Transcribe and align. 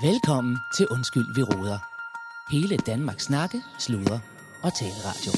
Velkommen 0.00 0.58
til 0.76 0.86
Undskyld, 0.90 1.34
vi 1.34 1.42
råder. 1.42 1.78
Hele 2.50 2.76
Danmarks 2.76 3.24
snakke, 3.24 3.62
sludre 3.78 4.20
og 4.62 4.74
taleradio. 4.74 5.32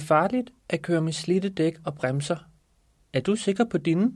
Er 0.00 0.04
farligt 0.04 0.50
at 0.68 0.82
køre 0.82 1.00
med 1.00 1.12
slidte 1.12 1.48
dæk 1.48 1.76
og 1.84 1.94
bremser. 1.94 2.36
Er 3.12 3.20
du 3.20 3.36
sikker 3.36 3.64
på 3.64 3.78
dine? 3.78 4.12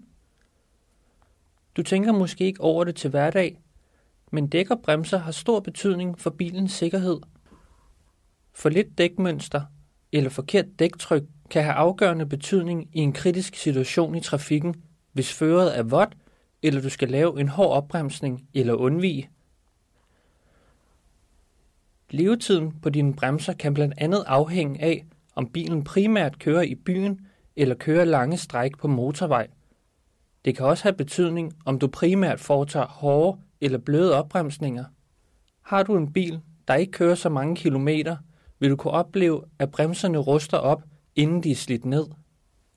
Du 1.76 1.82
tænker 1.82 2.12
måske 2.12 2.44
ikke 2.44 2.60
over 2.60 2.84
det 2.84 2.96
til 2.96 3.10
hverdag, 3.10 3.60
men 4.32 4.46
dæk 4.46 4.70
og 4.70 4.80
bremser 4.82 5.18
har 5.18 5.32
stor 5.32 5.60
betydning 5.60 6.18
for 6.18 6.30
bilens 6.30 6.72
sikkerhed. 6.72 7.20
For 8.52 8.68
lidt 8.68 8.98
dækmønster 8.98 9.62
eller 10.12 10.30
forkert 10.30 10.78
dæktryk 10.78 11.22
kan 11.50 11.62
have 11.62 11.74
afgørende 11.74 12.26
betydning 12.26 12.88
i 12.92 12.98
en 12.98 13.12
kritisk 13.12 13.56
situation 13.56 14.14
i 14.14 14.20
trafikken, 14.20 14.74
hvis 15.12 15.32
føret 15.32 15.78
er 15.78 15.82
vådt, 15.82 16.16
eller 16.62 16.80
du 16.80 16.90
skal 16.90 17.08
lave 17.08 17.40
en 17.40 17.48
hård 17.48 17.76
opbremsning 17.76 18.48
eller 18.54 18.74
undvige. 18.74 19.30
Levetiden 22.10 22.80
på 22.80 22.90
dine 22.90 23.14
bremser 23.14 23.52
kan 23.52 23.74
blandt 23.74 23.94
andet 23.98 24.24
afhænge 24.26 24.82
af, 24.82 25.06
om 25.34 25.46
bilen 25.46 25.84
primært 25.84 26.38
kører 26.38 26.62
i 26.62 26.74
byen 26.74 27.20
eller 27.56 27.74
kører 27.74 28.04
lange 28.04 28.36
stræk 28.36 28.78
på 28.78 28.88
motorvej. 28.88 29.46
Det 30.44 30.56
kan 30.56 30.66
også 30.66 30.82
have 30.84 30.92
betydning, 30.96 31.52
om 31.64 31.78
du 31.78 31.86
primært 31.86 32.40
foretager 32.40 32.86
hårde 32.86 33.40
eller 33.60 33.78
bløde 33.78 34.14
opbremsninger. 34.18 34.84
Har 35.62 35.82
du 35.82 35.96
en 35.96 36.12
bil, 36.12 36.40
der 36.68 36.74
ikke 36.74 36.92
kører 36.92 37.14
så 37.14 37.28
mange 37.28 37.56
kilometer, 37.56 38.16
vil 38.58 38.70
du 38.70 38.76
kunne 38.76 38.92
opleve, 38.92 39.42
at 39.58 39.70
bremserne 39.70 40.18
ruster 40.18 40.58
op, 40.58 40.82
inden 41.16 41.42
de 41.42 41.50
er 41.50 41.54
slidt 41.54 41.84
ned. 41.84 42.06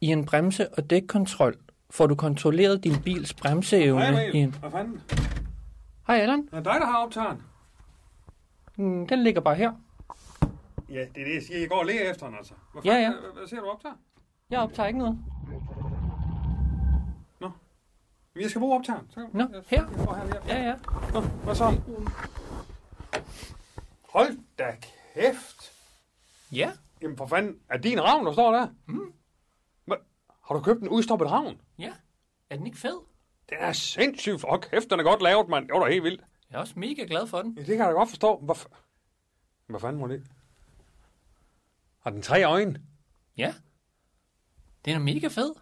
I 0.01 0.07
en 0.07 0.25
bremse- 0.25 0.73
og 0.77 0.89
dækkontrol 0.89 1.55
får 1.89 2.07
du 2.07 2.15
kontrolleret 2.15 2.83
din 2.83 3.01
bils 3.03 3.33
bremseevne 3.33 4.05
Hej 4.05 4.31
i 4.33 4.37
en... 4.37 4.55
Hvad 4.59 4.71
fanden? 4.71 5.01
Hej 6.07 6.17
Allan, 6.17 6.49
Er 6.51 6.55
det 6.55 6.65
dig, 6.65 6.73
der 6.79 6.85
har 6.85 7.03
optageren? 7.05 7.41
Mm, 8.77 9.07
den 9.07 9.23
ligger 9.23 9.41
bare 9.41 9.55
her. 9.55 9.71
Ja, 10.89 10.99
det 10.99 11.21
er 11.21 11.25
det, 11.25 11.33
jeg 11.33 11.43
siger. 11.43 11.59
Jeg 11.59 11.69
går 11.69 11.79
og 11.79 11.85
læger 11.85 12.11
efter 12.11 12.25
den, 12.27 12.35
altså. 12.35 12.53
Hvad, 12.73 12.83
Ja, 12.83 12.93
ja. 12.95 13.11
Hvad, 13.19 13.31
hvad 13.33 13.47
ser 13.47 13.59
du 13.59 13.65
optager? 13.69 13.95
Jeg 14.49 14.59
optager 14.59 14.87
ikke 14.87 14.99
noget. 14.99 15.19
Men 18.33 18.41
jeg 18.41 18.49
skal 18.49 18.59
bruge 18.59 18.75
optageren. 18.75 19.07
Så, 19.09 19.27
Nå, 19.33 19.39
jeg, 19.53 19.63
her. 19.67 19.85
Jeg 19.89 20.27
her. 20.47 20.57
Ja, 20.57 20.63
ja. 20.69 20.75
Nå, 21.13 21.21
hvad 21.21 21.55
så? 21.55 21.81
Hold 24.09 24.37
da 24.59 24.75
kæft. 25.13 25.71
Ja. 26.51 26.71
Jamen 27.01 27.17
for 27.17 27.27
fanden, 27.27 27.59
er 27.69 27.77
din 27.77 28.03
ravn, 28.03 28.25
der 28.25 28.33
står 28.33 28.51
der? 28.51 28.67
Mm. 28.85 29.13
Hvad? 29.85 29.97
Har 30.47 30.55
du 30.55 30.61
købt 30.61 30.81
en 30.81 30.89
udstoppet 30.89 31.31
ravn? 31.31 31.61
Ja. 31.79 31.93
Er 32.49 32.55
den 32.57 32.65
ikke 32.65 32.77
fed? 32.77 32.99
Den 33.49 33.57
er 33.59 33.71
sindssygt. 33.71 34.45
Åh, 34.49 34.59
kæft, 34.59 34.89
den 34.89 34.99
er 34.99 35.03
godt 35.03 35.21
lavet, 35.21 35.49
mand. 35.49 35.67
Det 35.67 35.73
var 35.73 35.85
da 35.85 35.91
helt 35.91 36.03
vildt. 36.03 36.21
Jeg 36.51 36.57
er 36.57 36.61
også 36.61 36.73
mega 36.79 37.03
glad 37.07 37.27
for 37.27 37.41
den. 37.41 37.53
Ja, 37.53 37.59
det 37.59 37.67
kan 37.67 37.77
jeg 37.77 37.87
da 37.87 37.91
godt 37.91 38.09
forstå. 38.09 38.37
Hvad, 38.37 38.55
f- 38.55 38.73
hvad 39.67 39.79
fanden 39.79 39.99
må 40.01 40.07
det? 40.07 40.23
Har 42.07 42.11
den 42.11 42.21
tre 42.21 42.43
øjne? 42.43 42.81
Ja. 43.37 43.53
Den 44.85 44.95
er 44.95 44.99
mega 44.99 45.27
fed. 45.27 45.55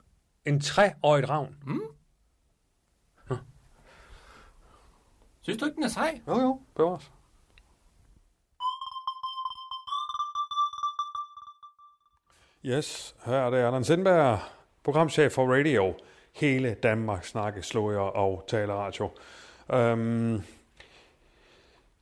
En 0.46 0.62
treøjet 0.62 1.30
ravn? 1.30 1.56
Synes 5.42 5.60
du 5.60 5.66
ikke, 5.66 5.76
den 5.76 5.84
er 5.84 5.88
sej? 5.88 6.22
Jo, 6.28 6.40
jo, 6.40 6.62
bevares. 6.76 7.12
Yes, 12.66 13.16
her 13.26 13.34
er 13.34 13.50
det 13.50 13.58
Allan 13.58 13.84
Sindberg, 13.84 14.40
programchef 14.84 15.32
for 15.32 15.58
radio. 15.58 15.96
Hele 16.34 16.74
Danmark 16.74 17.26
snakke, 17.26 17.62
slår 17.62 17.92
og 17.94 18.46
taleradio. 18.48 19.10
Um, 19.74 20.44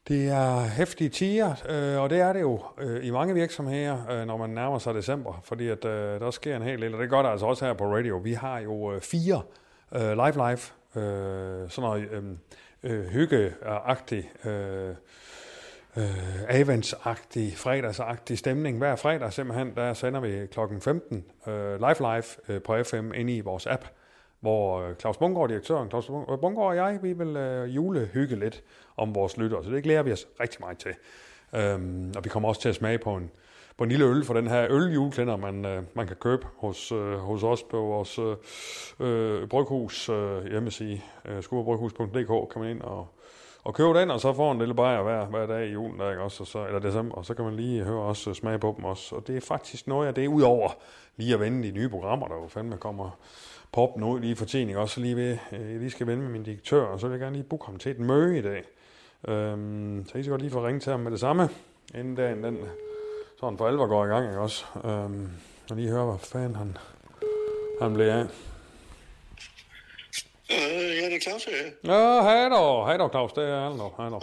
det 0.07 0.29
er 0.29 0.59
hæftige 0.59 1.09
tiger, 1.09 1.55
øh, 1.69 2.01
og 2.01 2.09
det 2.09 2.19
er 2.19 2.33
det 2.33 2.41
jo 2.41 2.61
øh, 2.77 3.05
i 3.05 3.11
mange 3.11 3.33
virksomheder, 3.33 4.11
øh, 4.11 4.27
når 4.27 4.37
man 4.37 4.49
nærmer 4.49 4.79
sig 4.79 4.93
december, 4.93 5.41
fordi 5.43 5.67
at, 5.67 5.85
øh, 5.85 6.19
der 6.19 6.31
sker 6.31 6.55
en 6.55 6.61
hel 6.61 6.81
del, 6.81 6.95
og 6.95 7.01
det 7.01 7.09
gør 7.09 7.21
der 7.21 7.29
altså 7.29 7.45
også 7.45 7.65
her 7.65 7.73
på 7.73 7.95
radio. 7.95 8.17
Vi 8.17 8.33
har 8.33 8.59
jo 8.59 8.93
øh, 8.93 9.01
fire 9.01 9.41
øh, 9.95 10.11
live-live, 10.11 10.59
øh, 10.95 11.69
sådan 11.69 11.89
noget 11.89 12.09
øh, 12.11 12.23
øh, 12.83 13.05
hyggeagtig, 13.05 14.31
øh, 14.45 14.95
øh, 15.97 16.43
adventsagtig, 16.49 17.57
fredagsagtig 17.57 18.37
stemning. 18.37 18.77
Hver 18.77 18.95
fredag 18.95 19.33
simpelthen, 19.33 19.75
der 19.75 19.93
sender 19.93 20.19
vi 20.19 20.47
klokken 20.47 20.81
15 20.81 21.25
øh, 21.47 21.79
live-live 21.79 22.53
øh, 22.53 22.61
på 22.61 22.83
FM 22.83 23.11
inde 23.15 23.35
i 23.35 23.41
vores 23.41 23.67
app, 23.67 23.85
hvor 24.43 24.81
øh, 24.81 24.95
Claus 24.95 25.17
Bungård, 25.17 25.49
direktøren 25.49 25.89
Claus 25.89 26.05
Bungård 26.41 26.75
øh, 26.75 26.83
og 26.83 26.93
jeg, 26.93 26.99
vi 27.01 27.13
vil 27.13 27.35
øh, 27.37 27.75
julehygge 27.75 28.35
lidt 28.35 28.63
om 28.97 29.15
vores 29.15 29.37
lyttere, 29.37 29.63
så 29.63 29.69
det 29.69 29.83
glæder 29.83 30.03
vi 30.03 30.11
os 30.11 30.27
rigtig 30.39 30.61
meget 30.61 30.77
til. 30.77 30.93
Øhm, 31.55 32.13
og 32.17 32.23
vi 32.23 32.29
kommer 32.29 32.49
også 32.49 32.61
til 32.61 32.69
at 32.69 32.75
smage 32.75 32.97
på 32.97 33.15
en, 33.15 33.31
på 33.77 33.83
en 33.83 33.89
lille 33.89 34.05
øl 34.05 34.25
for 34.25 34.33
den 34.33 34.47
her 34.47 34.67
øljuleklænder, 34.69 35.37
man, 35.37 35.65
øh, 35.65 35.83
man 35.93 36.07
kan 36.07 36.15
købe 36.15 36.47
hos, 36.57 36.91
øh, 36.91 37.13
hos 37.13 37.43
os 37.43 37.63
på 37.63 37.77
vores 37.77 38.19
øh, 38.19 38.35
øh 38.99 39.47
bryghus 39.47 40.09
øh, 40.09 40.45
hjemmeside, 40.51 41.01
øh, 41.25 41.43
skurbryghus.dk, 41.43 42.51
kan 42.51 42.61
man 42.61 42.69
ind 42.69 42.81
og, 42.81 43.07
og 43.63 43.73
købe 43.73 43.99
den, 43.99 44.11
og 44.11 44.19
så 44.19 44.33
får 44.33 44.51
en 44.51 44.59
lille 44.59 44.73
bajer 44.73 45.03
hver, 45.03 45.25
hver 45.25 45.45
dag 45.45 45.67
i 45.67 45.71
julen, 45.71 45.99
der, 45.99 46.09
ikke 46.09 46.23
også, 46.23 46.43
og 46.43 46.47
så, 46.47 46.65
eller 46.65 46.79
december, 46.79 47.15
og 47.15 47.25
så 47.25 47.33
kan 47.33 47.45
man 47.45 47.55
lige 47.55 47.83
høre 47.83 48.01
os 48.01 48.29
smage 48.33 48.59
på 48.59 48.73
dem 48.77 48.85
også. 48.85 49.15
Og 49.15 49.27
det 49.27 49.37
er 49.37 49.41
faktisk 49.41 49.87
noget 49.87 50.07
af 50.07 50.13
det, 50.13 50.27
udover 50.27 50.71
lige 51.17 51.33
at 51.33 51.39
vende 51.39 51.67
de 51.67 51.71
nye 51.71 51.89
programmer, 51.89 52.27
der 52.27 52.35
jo 52.35 52.47
fandme 52.47 52.77
kommer 52.77 53.19
poppen 53.73 54.03
ud 54.03 54.19
lige 54.19 54.35
for 54.35 54.45
tiden, 54.45 54.67
ikke? 54.67 54.79
også 54.79 54.99
lige 54.99 55.15
ved, 55.15 55.37
øh, 55.51 55.71
jeg 55.71 55.79
lige 55.79 55.91
skal 55.91 56.07
vende 56.07 56.23
med 56.23 56.31
min 56.31 56.43
direktør, 56.43 56.83
og 56.83 56.99
så 56.99 57.07
vil 57.07 57.13
jeg 57.13 57.19
gerne 57.19 57.35
lige 57.35 57.43
booke 57.49 57.65
ham 57.65 57.77
til 57.77 57.91
et 57.91 57.99
møde 57.99 58.37
i 58.37 58.41
dag. 58.41 58.63
Øhm, 59.27 60.05
så 60.07 60.17
I 60.17 60.23
skal 60.23 60.29
godt 60.29 60.41
lige 60.41 60.51
få 60.51 60.67
ringe 60.67 60.79
til 60.79 60.91
ham 60.91 60.99
med 60.99 61.11
det 61.11 61.19
samme, 61.19 61.49
inden 61.95 62.15
dagen 62.15 62.43
den 62.43 62.57
sådan 63.39 63.57
for 63.57 63.67
alvor 63.67 63.87
går 63.87 64.05
i 64.05 64.07
gang, 64.07 64.27
ikke 64.27 64.39
også? 64.39 64.65
Øhm, 64.85 65.29
og 65.69 65.75
lige 65.75 65.89
høre, 65.89 66.05
hvad 66.05 66.19
fanden 66.19 66.55
han, 66.55 66.77
han 67.81 67.93
bliver 67.93 68.13
af. 68.13 68.23
Øh, 70.51 70.97
ja, 71.01 71.05
det 71.05 71.15
er 71.15 71.19
Claus, 71.21 71.47
ja. 71.47 71.69
Nå, 71.83 72.21
hej 72.21 72.49
dog, 72.49 72.85
hej 72.85 72.97
dog 72.97 73.09
Claus, 73.09 73.33
det 73.33 73.43
er 73.43 73.77
dog, 73.77 73.93
hej 73.97 74.09
dog. 74.09 74.21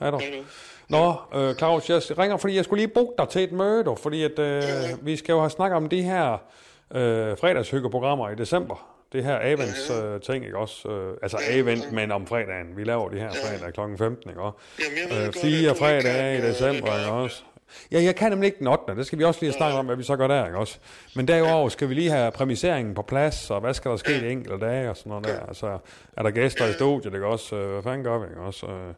Hej 0.00 0.10
du, 0.10 0.18
hej 0.18 0.30
du. 0.30 0.44
Nå, 0.88 1.14
øh, 1.34 1.54
Claus, 1.54 1.90
jeg 1.90 2.18
ringer, 2.18 2.36
fordi 2.36 2.54
jeg 2.56 2.64
skulle 2.64 2.80
lige 2.84 2.94
booke 2.94 3.12
dig 3.18 3.28
til 3.28 3.44
et 3.44 3.52
møde, 3.52 3.96
fordi 3.96 4.24
at, 4.24 4.38
øh, 4.38 4.62
vi 5.06 5.16
skal 5.16 5.32
jo 5.32 5.38
have 5.38 5.50
snakket 5.50 5.76
om 5.76 5.88
de 5.88 6.02
her 6.02 6.38
øh, 6.94 7.36
fredagshyggeprogrammer 7.38 8.30
i 8.30 8.34
december. 8.34 8.88
Det 9.12 9.24
her 9.24 9.38
Avents 9.42 9.90
øh, 9.90 10.20
ting, 10.20 10.44
ikke 10.44 10.58
også? 10.58 10.88
Øh, 10.88 11.16
altså 11.22 11.38
Avent, 11.50 11.92
men 11.92 12.12
om 12.12 12.26
fredagen. 12.26 12.76
Vi 12.76 12.84
laver 12.84 13.08
de 13.08 13.18
her 13.18 13.30
fredag 13.30 13.72
kl. 13.74 13.80
15, 13.98 14.30
ikke 14.30 14.40
også? 14.42 14.58
Jamen, 15.10 15.26
Øh, 15.26 15.32
fire 15.32 15.74
fredage 15.74 16.34
i 16.34 16.40
øh, 16.40 16.46
december, 16.46 16.98
ikke 16.98 17.10
også? 17.12 17.42
Ja, 17.92 18.02
jeg 18.02 18.16
kan 18.16 18.30
nemlig 18.32 18.46
ikke 18.46 18.58
den 18.58 18.66
8. 18.66 18.94
Det 18.96 19.06
skal 19.06 19.18
vi 19.18 19.24
også 19.24 19.40
lige 19.42 19.52
snakke 19.52 19.78
om, 19.78 19.86
hvad 19.86 19.96
vi 19.96 20.02
så 20.02 20.16
gør 20.16 20.26
der, 20.28 20.46
ikke 20.46 20.58
også? 20.58 20.78
Men 21.16 21.28
derudover 21.28 21.68
skal 21.68 21.88
vi 21.88 21.94
lige 21.94 22.10
have 22.10 22.30
præmiseringen 22.32 22.94
på 22.94 23.02
plads, 23.02 23.50
og 23.50 23.60
hvad 23.60 23.74
skal 23.74 23.90
der 23.90 23.96
ske 23.96 24.20
de 24.20 24.28
enkelte 24.30 24.66
dage 24.66 24.90
og 24.90 24.96
sådan 24.96 25.10
noget 25.10 25.24
der. 25.26 25.46
Altså, 25.46 25.78
er 26.16 26.22
der 26.22 26.30
gæster 26.30 26.66
i 26.66 26.72
studiet, 26.72 27.14
ikke 27.14 27.26
også? 27.26 27.56
Øh, 27.56 27.72
Hvad 27.72 27.82
fanden 27.82 28.04
gør 28.04 28.18
vi, 28.18 28.26
ikke 28.30 28.40
også? 28.40 28.66
Øh, 28.66 28.94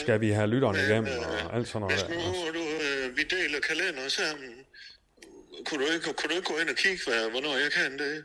Skal 0.00 0.20
vi 0.20 0.30
have 0.30 0.46
lytterne 0.46 0.78
igennem 0.88 1.08
og 1.48 1.56
alt 1.56 1.68
sådan 1.68 1.80
noget 1.80 1.94
Hvis 1.94 2.02
der, 2.02 2.08
nu 2.08 2.14
ikke 2.14 2.28
også? 2.30 2.40
du, 2.54 2.58
øh, 2.60 3.16
vi 3.16 3.22
deler 3.22 3.60
kalender 3.68 4.08
sammen, 4.08 4.50
kunne 5.66 5.86
du 5.86 5.92
ikke, 5.92 6.04
kunne 6.04 6.28
du 6.30 6.34
ikke 6.34 6.48
gå 6.52 6.58
ind 6.58 6.68
og 6.68 6.76
kigge, 6.76 7.00
hvad, 7.06 7.30
hvornår 7.30 7.56
jeg 7.56 7.72
kan 7.72 7.98
det? 7.98 8.24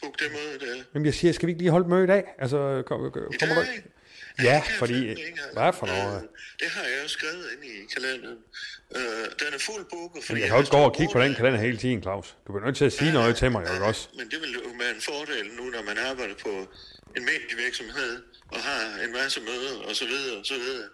Book 0.00 0.18
det 0.20 0.28
møde 0.32 0.58
der. 0.66 0.82
Jamen, 0.94 1.06
jeg 1.06 1.14
siger, 1.14 1.32
skal 1.32 1.46
vi 1.46 1.50
ikke 1.50 1.62
lige 1.62 1.70
holde 1.70 1.88
møde 1.88 2.04
i 2.04 2.06
dag? 2.06 2.24
Altså, 2.38 2.82
kom, 2.86 3.10
kom, 3.12 3.22
I 3.32 3.36
du 3.36 3.46
Ja, 4.42 4.52
jeg 4.52 4.64
fordi... 4.78 5.00
Hvad 5.52 5.72
for 5.78 5.86
noget? 5.86 6.16
Øh, 6.22 6.28
Det 6.60 6.68
har 6.76 6.82
jeg 6.82 6.98
jo 7.02 7.08
skrevet 7.08 7.46
ind 7.52 7.64
i 7.64 7.74
kalenderen. 7.94 8.38
Øh, 8.96 9.24
den 9.40 9.48
er 9.56 9.60
fuld 9.68 9.84
booket, 9.90 10.24
fordi... 10.24 10.32
Men 10.32 10.40
jeg 10.40 10.48
kan 10.48 10.56
jo 10.56 10.62
ikke 10.62 10.70
gå 10.78 10.82
og 10.90 10.96
kigge 10.96 11.12
på 11.12 11.20
den 11.20 11.34
kalender 11.34 11.60
hele 11.60 11.76
tiden, 11.76 12.02
Claus. 12.02 12.36
Du 12.46 12.52
bliver 12.52 12.66
nødt 12.66 12.76
til 12.76 12.84
at 12.84 12.92
sige 12.92 13.12
noget 13.12 13.36
til 13.36 13.50
mig, 13.52 13.62
ikke 13.74 13.84
også? 13.84 14.08
Men 14.18 14.26
det 14.30 14.38
vil 14.42 14.50
jo 14.52 14.60
være 14.82 14.90
en 14.98 15.02
fordel 15.10 15.46
nu, 15.58 15.64
når 15.74 15.82
man 15.82 15.98
arbejder 16.10 16.34
på 16.46 16.52
en 17.16 17.22
medievirksomhed 17.30 18.12
og 18.54 18.58
har 18.68 18.82
en 19.04 19.12
masse 19.12 19.40
møder 19.40 19.76
og 19.88 19.96
så 19.96 20.06
videre 20.12 20.36
og 20.40 20.46
så 20.46 20.54
videre. 20.54 20.88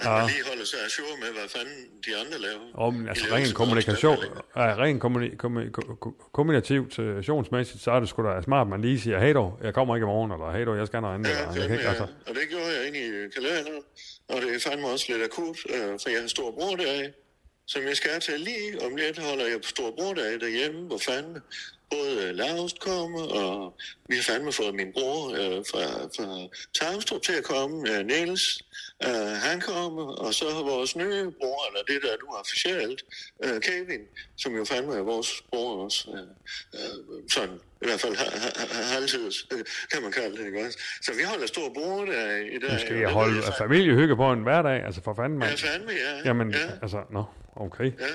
At 0.00 0.06
Ja. 0.06 0.16
man 0.18 0.26
lige 0.26 0.44
holder 0.48 0.64
sig 0.64 0.78
ajour 0.88 1.12
med, 1.22 1.30
hvad 1.38 1.48
fanden 1.56 1.78
de 2.06 2.10
andre 2.22 2.38
laver. 2.46 2.90
Men 2.90 3.08
altså 3.08 3.24
laver 3.24 3.36
ren 3.36 3.52
kommunikation, 3.60 4.16
ja, 4.56 4.74
ren 4.82 5.00
kommuni, 5.00 5.28
kommu, 5.42 5.60
ko- 5.72 5.94
ko- 6.00 6.16
kommunikativt, 6.32 6.94
situationsmæssigt, 6.94 7.82
så 7.84 7.90
er 7.90 8.00
det 8.00 8.08
sgu 8.08 8.22
da 8.28 8.42
smart, 8.42 8.66
at 8.66 8.70
man 8.70 8.80
lige 8.80 9.00
siger, 9.00 9.18
hey 9.20 9.34
dog, 9.34 9.58
jeg 9.62 9.74
kommer 9.74 9.96
ikke 9.96 10.04
i 10.04 10.12
morgen, 10.14 10.30
eller 10.32 10.52
hey 10.56 10.64
dog, 10.66 10.76
jeg 10.76 10.86
skal 10.86 11.00
noget 11.00 11.14
andet. 11.14 11.28
Ja, 11.30 11.34
eller, 11.40 11.54
jeg 11.54 11.62
kan 11.68 11.72
ikke, 11.72 11.84
ja. 11.84 11.88
altså, 11.90 12.06
Og 12.28 12.34
det 12.34 12.44
gjorde 12.50 12.70
jeg 12.76 12.86
ind 12.86 12.96
i 12.96 13.06
kalenderen. 13.36 13.82
Og 14.28 14.36
det 14.42 14.48
er 14.56 14.60
fandme 14.70 14.86
også 14.88 15.06
lidt 15.08 15.22
akut, 15.22 15.58
øh, 15.74 15.90
for 16.02 16.08
jeg 16.10 16.20
har 16.20 16.28
stor 16.28 16.50
bror 16.50 16.76
deraf. 16.76 17.10
som 17.66 17.82
jeg 17.82 17.96
skal 17.96 18.20
til 18.20 18.40
lige 18.40 18.70
om 18.86 18.96
lidt, 18.96 19.18
holder 19.18 19.46
jeg 19.46 19.56
på 19.64 19.68
Storbrordag 19.74 20.40
derhjemme, 20.40 20.80
hvor 20.80 20.98
fandme 21.08 21.40
både 21.90 22.32
Laust 22.32 22.80
kommer, 22.80 23.22
og 23.42 23.76
vi 24.08 24.14
har 24.16 24.22
fandme 24.22 24.52
fået 24.52 24.74
min 24.74 24.92
bror 24.92 25.30
øh, 25.30 25.58
fra, 25.70 25.84
fra 26.16 26.48
Tarmstrup 26.80 27.22
til 27.22 27.32
at 27.32 27.44
komme, 27.44 27.90
øh, 27.92 28.06
Niels, 28.06 28.62
øh, 29.06 29.10
han 29.46 29.60
kommer, 29.60 30.06
og 30.24 30.34
så 30.34 30.44
har 30.54 30.62
vores 30.62 30.96
nye 30.96 31.30
bror, 31.40 31.60
eller 31.68 31.82
det 31.88 31.98
der 32.02 32.16
nu 32.22 32.26
er 32.34 32.38
officielt, 32.40 33.02
øh, 33.44 33.60
Kevin, 33.60 34.00
som 34.36 34.56
jo 34.56 34.64
fandme 34.64 34.94
er 34.94 35.02
vores 35.02 35.42
bror 35.50 35.84
også, 35.84 36.08
øh, 36.14 36.80
øh, 36.80 37.30
sådan, 37.30 37.54
i 37.82 37.86
hvert 37.86 38.00
fald 38.00 38.16
ha- 38.16 38.38
ha- 38.44 38.74
ha- 38.74 38.82
halvtids, 38.94 39.46
øh, 39.52 39.64
kan 39.92 40.02
man 40.02 40.12
kalde 40.12 40.36
det, 40.38 40.46
ikke 40.46 40.66
også? 40.66 40.78
Så 41.02 41.12
vi 41.12 41.22
holder 41.22 41.46
stor 41.46 41.68
bror 41.74 42.04
der 42.04 42.36
i 42.36 42.58
dag. 42.58 42.72
Nu 42.72 42.78
skal 42.78 42.96
jeg 42.96 43.08
holde 43.10 43.42
familiehygge 43.58 44.16
på 44.16 44.32
en 44.32 44.42
hverdag, 44.42 44.84
altså 44.86 45.00
for 45.04 45.14
fanden, 45.14 45.42
Ja, 45.42 45.48
mand. 45.48 45.58
fandme, 45.58 45.90
ja. 45.92 46.20
Jamen, 46.24 46.50
ja, 46.50 46.58
altså, 46.82 46.98
nå, 47.12 47.24
okay. 47.56 47.84
ja. 48.00 48.06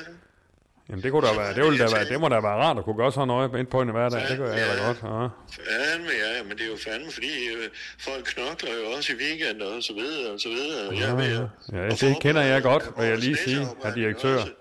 Jamen, 0.90 1.04
det 1.04 1.12
kunne 1.12 1.28
da 1.28 1.34
være, 1.38 1.54
det, 1.56 1.64
ville 1.64 1.80
da 1.86 1.90
være, 1.96 2.06
det 2.06 2.20
må 2.20 2.28
da 2.30 2.36
være 2.36 2.58
rart 2.64 2.78
at 2.78 2.84
kunne 2.84 2.98
gøre 2.98 3.12
sådan 3.12 3.28
noget 3.28 3.56
ind 3.60 3.68
på 3.68 3.82
en 3.82 3.90
hverdag. 3.92 4.22
Det 4.30 4.38
gør 4.38 4.54
jeg 4.54 4.68
da 4.68 4.82
Ja. 4.82 4.88
godt. 4.88 5.00
Ja. 5.04 5.08
Fandme, 5.10 6.10
ja, 6.24 6.44
men 6.44 6.52
det 6.58 6.62
er 6.62 6.68
jo 6.68 6.78
fandme, 6.88 7.12
fordi 7.12 7.32
øh, 7.56 7.70
folk 8.00 8.24
knokler 8.26 8.70
jo 8.82 8.86
også 8.98 9.14
i 9.14 9.16
weekender 9.16 9.66
og 9.76 9.84
så 9.84 9.94
videre 9.94 10.34
og 10.34 10.40
så 10.40 10.50
videre. 10.50 11.00
Jeg 11.00 11.10
er 11.12 11.16
ved 11.16 11.34
at- 11.44 11.76
Ja, 11.76 11.86
at 11.94 12.02
det 12.02 12.20
kender 12.22 12.42
jeg 12.42 12.62
godt, 12.64 12.84
vil 12.98 13.08
jeg 13.08 13.18
lige 13.18 13.38
sige, 13.38 13.68
herr 13.84 13.94
direktør. 13.96 14.36
også. 14.36 14.52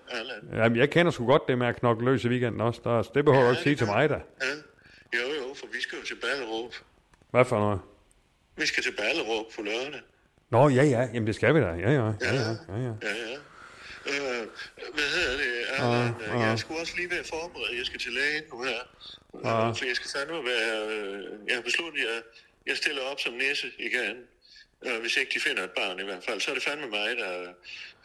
Jamen, 0.55 0.77
jeg 0.77 0.89
kender 0.89 1.11
sgu 1.11 1.25
godt 1.27 1.41
det 1.47 1.57
med 1.57 1.67
at 1.67 1.75
knokle 1.79 2.05
løs 2.11 2.23
i 2.23 2.27
weekenden 2.27 2.61
også. 2.61 2.81
Der, 2.83 3.01
det 3.01 3.25
behøver 3.25 3.43
du 3.45 3.49
ikke 3.51 3.63
sige 3.63 3.75
til 3.75 3.87
mig 3.87 4.09
da. 4.09 4.13
Ja. 4.15 4.19
Jo, 5.17 5.25
jo, 5.39 5.53
for 5.59 5.65
vi 5.73 5.81
skal 5.81 5.97
jo 5.99 6.05
til 6.05 6.15
Ballerup. 6.21 6.73
Hvad 7.31 7.45
for 7.45 7.59
noget? 7.59 7.79
Vi 8.57 8.65
skal 8.65 8.83
til 8.83 8.91
Ballerup 8.97 9.45
på 9.55 9.61
lørdag. 9.61 10.01
Nå, 10.49 10.69
ja, 10.69 10.83
ja. 10.83 11.07
Jamen, 11.13 11.27
det 11.27 11.35
skal 11.35 11.55
vi 11.55 11.59
da. 11.59 11.65
Ja, 11.65 11.73
ja. 11.73 11.91
Ja, 11.91 11.91
ja. 11.91 12.05
ja, 12.69 12.77
ja. 12.77 12.77
Ja, 12.77 13.13
ja. 13.29 13.35
Øh, 14.11 14.41
hvad 14.95 15.07
hedder 15.15 15.35
det, 15.43 15.53
Allan? 15.77 16.13
Ah, 16.29 16.35
ah. 16.35 16.49
Jeg 16.49 16.59
skulle 16.59 16.79
også 16.81 16.93
lige 16.97 17.11
være 17.11 17.23
forberedt. 17.35 17.77
Jeg 17.77 17.85
skal 17.85 17.99
til 17.99 18.11
lægen 18.19 18.43
nu 18.53 18.57
her. 18.69 18.81
Ah. 19.45 19.69
Øh, 19.69 19.75
For 19.77 19.85
jeg 19.85 19.95
skal 19.95 20.09
fandme 20.15 20.37
være... 20.53 20.73
øh, 20.93 21.23
Jeg 21.47 21.55
har 21.55 21.61
besluttet, 21.69 21.99
at 22.01 22.05
jeg, 22.05 22.21
jeg 22.67 22.77
stiller 22.77 23.01
op 23.11 23.19
som 23.19 23.33
næse 23.33 23.67
igen. 23.79 24.15
Øh, 24.85 25.01
Hvis 25.01 25.17
ikke 25.17 25.31
de 25.35 25.39
finder 25.47 25.63
et 25.63 25.73
barn 25.79 25.99
i 25.99 26.03
hvert 26.03 26.23
fald, 26.27 26.39
så 26.41 26.51
er 26.51 26.55
det 26.55 26.63
fandme 26.63 26.87
mig, 26.87 27.09
der... 27.17 27.31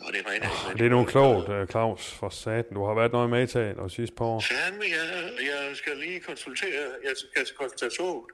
Og 0.06 0.12
det 0.12 0.20
regner 0.26 0.44
ikke 0.47 0.56
med. 0.69 0.75
Det 0.79 0.87
er 0.87 0.91
nu 0.91 1.05
klogt, 1.05 1.49
øh, 1.49 1.67
Claus, 1.67 2.12
for 2.20 2.29
satan. 2.29 2.75
Du 2.75 2.85
har 2.87 2.94
været 2.94 3.12
noget 3.12 3.31
med 3.31 3.47
til 3.47 3.75
og 3.79 3.91
sidste 3.91 4.17
par 4.17 4.25
år. 4.25 4.41
Fandme, 4.41 4.85
jeg, 4.99 5.06
jeg 5.50 5.76
skal 5.76 5.97
lige 5.97 6.20
konsultere, 6.20 6.82
jeg 7.05 7.12
skal 7.17 7.44
til 7.47 7.56
konsultation 7.56 8.25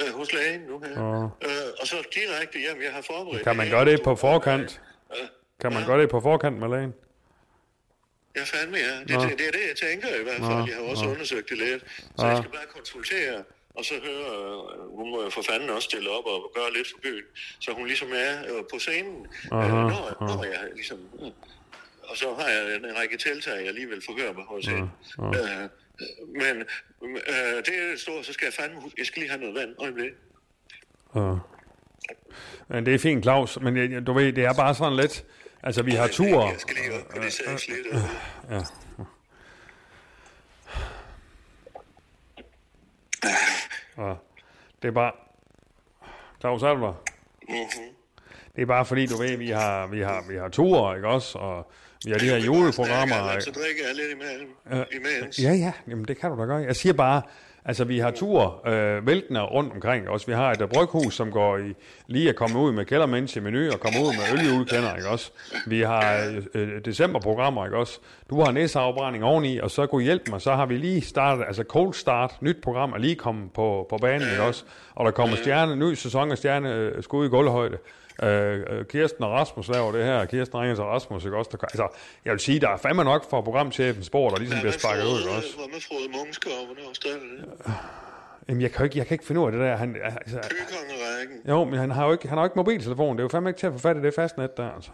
øh, 0.00 0.14
hos 0.14 0.32
lægen 0.32 0.60
nu 0.60 0.78
her. 0.80 1.22
Øh, 1.42 1.50
og 1.80 1.86
så 1.86 1.96
direkte 2.14 2.58
hjem, 2.58 2.82
jeg 2.82 2.92
har 2.92 3.02
forberedt. 3.02 3.42
Kan 3.44 3.56
man 3.56 3.70
gøre 3.70 3.84
det 3.84 4.02
på 4.02 4.16
forkant? 4.16 4.80
Øh, 5.12 5.28
Kan 5.60 5.72
man 5.72 5.86
gøre 5.86 6.00
det 6.00 6.10
på 6.10 6.20
forkant 6.20 6.58
med 6.58 6.68
lægen? 6.68 6.94
Ja, 8.36 8.42
fandme, 8.44 8.76
ja. 8.76 8.94
Det, 9.00 9.08
det, 9.08 9.38
det 9.38 9.46
er 9.50 9.52
det, 9.58 9.64
jeg 9.72 9.76
tænker 9.88 10.08
i 10.20 10.22
hvert 10.22 10.36
fald. 10.48 10.58
Nå, 10.60 10.66
Jeg 10.66 10.76
har 10.76 10.82
også 10.92 11.04
nå. 11.04 11.10
undersøgt 11.10 11.48
det 11.50 11.58
lidt. 11.58 11.82
Så 12.18 12.22
Nå. 12.24 12.28
jeg 12.28 12.36
skal 12.38 12.50
bare 12.50 12.66
konsultere, 12.76 13.44
og 13.74 13.84
så 13.84 13.94
høre, 14.04 14.26
øh, 14.36 14.96
hun 14.98 15.10
må 15.10 15.22
jo 15.22 15.30
for 15.30 15.42
fanden 15.50 15.70
også 15.70 15.86
stille 15.90 16.10
op 16.10 16.24
og 16.34 16.52
gøre 16.54 16.72
lidt 16.76 16.88
for 16.92 16.98
byen, 17.02 17.24
så 17.60 17.70
hun 17.78 17.86
ligesom 17.86 18.08
er 18.14 18.32
øh, 18.50 18.62
på 18.72 18.78
scenen, 18.78 19.26
øh, 19.52 19.58
Aha, 19.58 19.68
når, 19.68 20.16
når 20.20 20.44
jeg 20.44 20.60
ligesom... 20.74 20.98
øh, 21.22 21.30
Og 22.10 22.16
så 22.16 22.34
har 22.38 22.48
jeg 22.48 22.76
en 22.76 22.96
række 22.98 23.16
tiltag, 23.16 23.64
jeg 23.66 23.74
lige 23.74 23.88
vil 23.88 24.02
forhøre 24.06 24.32
mig 24.32 24.44
hos 24.44 24.66
hende. 24.66 24.90
Men 26.42 26.56
øh, 27.02 27.56
det 27.66 27.74
er 27.82 27.98
stort, 27.98 28.26
så 28.26 28.32
skal 28.32 28.46
jeg 28.46 28.52
fandme 28.54 28.80
jeg 28.98 29.06
skal 29.06 29.20
lige 29.20 29.30
have 29.30 29.40
noget 29.40 29.54
vand. 29.54 29.70
Øjeblik. 29.78 30.12
Ja. 31.14 31.34
Men 32.68 32.86
det 32.86 32.94
er 32.94 32.98
fint, 32.98 33.22
Claus. 33.24 33.60
Men 33.60 34.04
du 34.04 34.12
ved, 34.12 34.32
det 34.32 34.44
er 34.44 34.54
bare 34.54 34.74
sådan 34.74 34.96
lidt... 34.96 35.24
Altså, 35.62 35.82
vi 35.82 35.90
har 35.90 36.08
tur. 36.08 36.42
Jeg 36.48 36.54
skal 36.58 36.76
lige 36.76 37.00
op 37.00 37.08
på 37.08 37.22
det 37.22 37.32
sags 37.32 37.68
lidt. 37.68 37.86
Ja. 38.50 38.62
Ja. 43.98 44.14
Det 44.82 44.88
er 44.88 44.92
bare... 44.92 45.12
Claus, 46.40 46.62
er 46.62 46.74
du 46.74 46.80
der? 46.80 47.02
Det 48.56 48.62
er 48.62 48.66
bare 48.66 48.84
fordi, 48.84 49.06
du 49.06 49.16
ved, 49.16 49.36
vi 49.36 49.50
har, 49.50 49.86
vi 49.86 50.00
har, 50.00 50.24
vi 50.28 50.36
har 50.36 50.48
ture, 50.48 50.96
ikke 50.96 51.08
også? 51.08 51.38
Og 51.38 51.70
vi 52.04 52.10
har 52.10 52.18
de 52.18 52.24
her 52.24 52.36
juleprogrammer. 52.36 53.40
Så 53.40 53.50
drikker 53.50 53.82
jeg 53.86 53.94
lidt 53.94 54.10
imens. 54.92 55.38
Ja, 55.42 55.52
ja, 55.52 55.72
jamen 55.88 56.04
det 56.04 56.18
kan 56.18 56.30
du 56.30 56.40
da 56.40 56.44
gøre. 56.44 56.56
Jeg 56.56 56.76
siger 56.76 56.92
bare, 56.92 57.22
altså 57.66 57.84
vi 57.84 57.98
har 57.98 58.10
tur 58.10 58.68
øh, 58.68 59.06
væltende 59.06 59.42
rundt 59.42 59.72
omkring 59.72 60.08
også. 60.08 60.26
Vi 60.26 60.32
har 60.32 60.52
et 60.52 60.62
uh, 60.62 60.68
bryghus, 60.68 61.14
som 61.14 61.30
går 61.30 61.58
i 61.58 61.74
lige 62.06 62.28
at 62.28 62.36
komme 62.36 62.58
ud 62.58 62.72
med 62.72 62.84
kældermænds 62.84 63.36
i 63.36 63.40
menu 63.40 63.72
og 63.72 63.80
komme 63.80 63.98
ud 64.00 64.06
med 64.06 64.38
øljulekender, 64.38 64.96
ikke 64.96 65.08
også? 65.08 65.30
Vi 65.66 65.80
har 65.80 66.30
øh, 66.54 66.62
øh, 66.62 66.84
decemberprogrammer, 66.84 67.64
ikke 67.64 67.76
også? 67.76 67.98
Du 68.30 68.40
har 68.40 68.52
næseafbrænding 68.52 69.24
oveni, 69.24 69.58
og 69.58 69.70
så 69.70 69.86
kunne 69.86 70.04
hjælpe 70.04 70.30
mig, 70.30 70.40
så 70.40 70.54
har 70.54 70.66
vi 70.66 70.76
lige 70.76 71.00
startet, 71.00 71.44
altså 71.46 71.64
cold 71.68 71.94
start, 71.94 72.36
nyt 72.40 72.56
program 72.62 72.92
er 72.92 72.98
lige 72.98 73.14
kommet 73.14 73.52
på, 73.52 73.86
på 73.90 73.98
banen, 73.98 74.30
ikke 74.30 74.42
også? 74.42 74.64
Og 74.94 75.04
der 75.04 75.10
kommer 75.10 75.36
stjerne, 75.36 75.76
ny 75.76 75.94
sæson 75.94 76.30
af 76.30 76.38
stjerne 76.38 76.74
øh, 76.74 77.02
skud 77.02 77.26
i 77.26 77.28
gulvhøjde. 77.28 77.78
Øh, 78.22 78.64
øh, 78.70 78.84
Kirsten 78.86 79.24
og 79.24 79.30
Rasmus 79.30 79.68
laver 79.68 79.92
det 79.92 80.04
her, 80.04 80.24
Kirsten 80.24 80.58
ringer 80.60 80.74
til 80.74 80.84
Rasmus, 80.84 81.24
ikke 81.24 81.36
også? 81.36 81.50
Der, 81.52 81.64
altså, 81.64 81.88
jeg 82.24 82.32
vil 82.32 82.40
sige, 82.40 82.60
der 82.60 82.68
er 82.68 82.76
fandme 82.76 83.04
nok 83.04 83.30
for 83.30 83.40
programchefens 83.40 84.06
spor, 84.06 84.30
der 84.30 84.38
ligesom 84.38 84.58
bliver 84.58 84.72
sparket 84.72 85.04
ud, 85.04 85.18
ikke 85.20 85.30
også? 85.30 85.56
Hvad 85.56 85.68
med 85.68 85.80
Frode 85.80 86.08
Mungskov, 86.16 86.66
hvornår 86.66 86.92
starter 86.92 87.18
det? 87.18 87.74
Jamen, 88.48 88.62
jeg 88.62 88.72
kan, 88.72 88.84
ikke, 88.84 88.98
jeg 88.98 89.06
kan 89.06 89.14
ikke 89.14 89.26
finde 89.26 89.40
ud 89.40 89.46
af 89.46 89.52
det 89.52 89.60
der. 89.60 89.76
Han, 89.76 89.96
altså, 90.02 90.40
Køkongerækken. 90.50 91.36
jo, 91.48 91.64
men 91.64 91.78
han 91.78 91.90
har 91.90 92.06
jo 92.06 92.12
ikke, 92.12 92.28
han 92.28 92.38
har 92.38 92.44
jo 92.44 92.46
ikke 92.46 92.56
mobiltelefon. 92.56 93.16
Det 93.16 93.20
er 93.20 93.24
jo 93.24 93.28
fandme 93.28 93.50
ikke 93.50 93.60
til 93.60 93.66
at 93.66 93.72
få 93.72 93.78
fat 93.78 93.96
i 93.96 94.00
det 94.00 94.14
fastnet 94.14 94.56
der, 94.56 94.70
altså. 94.70 94.90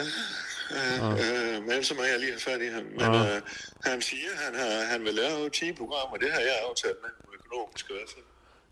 Ja, 0.00 1.10
øh, 1.10 1.62
men 1.68 1.84
så 1.84 1.94
må 1.94 2.02
jeg 2.02 2.18
lige 2.18 2.32
have 2.36 2.40
fat 2.50 2.60
i 2.62 2.68
ham. 2.76 2.84
Men 3.00 3.10
øh, 3.20 3.40
han 3.90 4.00
siger, 4.02 4.30
han, 4.44 4.54
har, 4.60 4.84
han 4.92 5.00
vil 5.04 5.14
lave 5.14 5.50
10 5.50 5.72
programmer. 5.72 6.16
Det 6.16 6.30
har 6.32 6.40
jeg 6.40 6.56
aftalt 6.68 6.98
med 7.02 7.10
økonomisk 7.38 7.84
i 7.90 7.92
hvert 7.96 8.10
fald. 8.14 8.24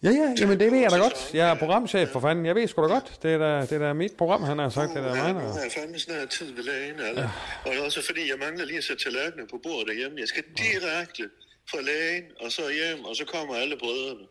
Ja, 0.02 0.10
ja, 0.10 0.34
jamen 0.40 0.60
det 0.60 0.72
ved 0.72 0.78
jeg 0.78 0.90
da 0.90 0.96
godt. 0.96 1.34
Jeg 1.34 1.50
er 1.50 1.54
programchef 1.54 2.08
for 2.08 2.20
fanden. 2.20 2.46
Jeg 2.46 2.54
ved 2.54 2.68
sgu 2.68 2.82
da 2.82 2.88
godt. 2.96 3.08
Det 3.22 3.30
er 3.34 3.38
da, 3.38 3.60
det 3.60 3.72
er 3.72 3.78
da 3.78 3.92
mit 3.92 4.12
program, 4.18 4.42
han 4.42 4.58
har 4.58 4.68
sagt. 4.68 4.90
Det 4.94 4.98
er 4.98 5.14
da 5.14 5.32
mig, 5.32 5.34
der. 5.34 5.52
har 5.52 5.60
jeg 5.66 5.72
fandme 5.78 5.98
snart 5.98 6.28
tid 6.28 6.52
ved 6.54 6.64
lægen, 6.64 6.98
eller? 7.08 7.28
Og 7.64 7.70
det 7.70 7.78
er 7.80 7.84
også 7.84 8.02
fordi, 8.06 8.22
jeg 8.30 8.38
mangler 8.38 8.64
lige 8.64 8.78
at 8.78 8.84
sætte 8.84 9.04
tallerkener 9.04 9.44
på 9.50 9.58
bordet 9.62 9.86
derhjemme. 9.88 10.20
Jeg 10.20 10.28
skal 10.28 10.44
direkte 10.64 11.22
fra 11.70 11.80
lægen, 11.88 12.24
og 12.44 12.52
så 12.52 12.62
hjem, 12.78 13.04
og 13.04 13.16
så 13.16 13.24
kommer 13.34 13.54
alle 13.62 13.76
brødrene. 13.82 14.26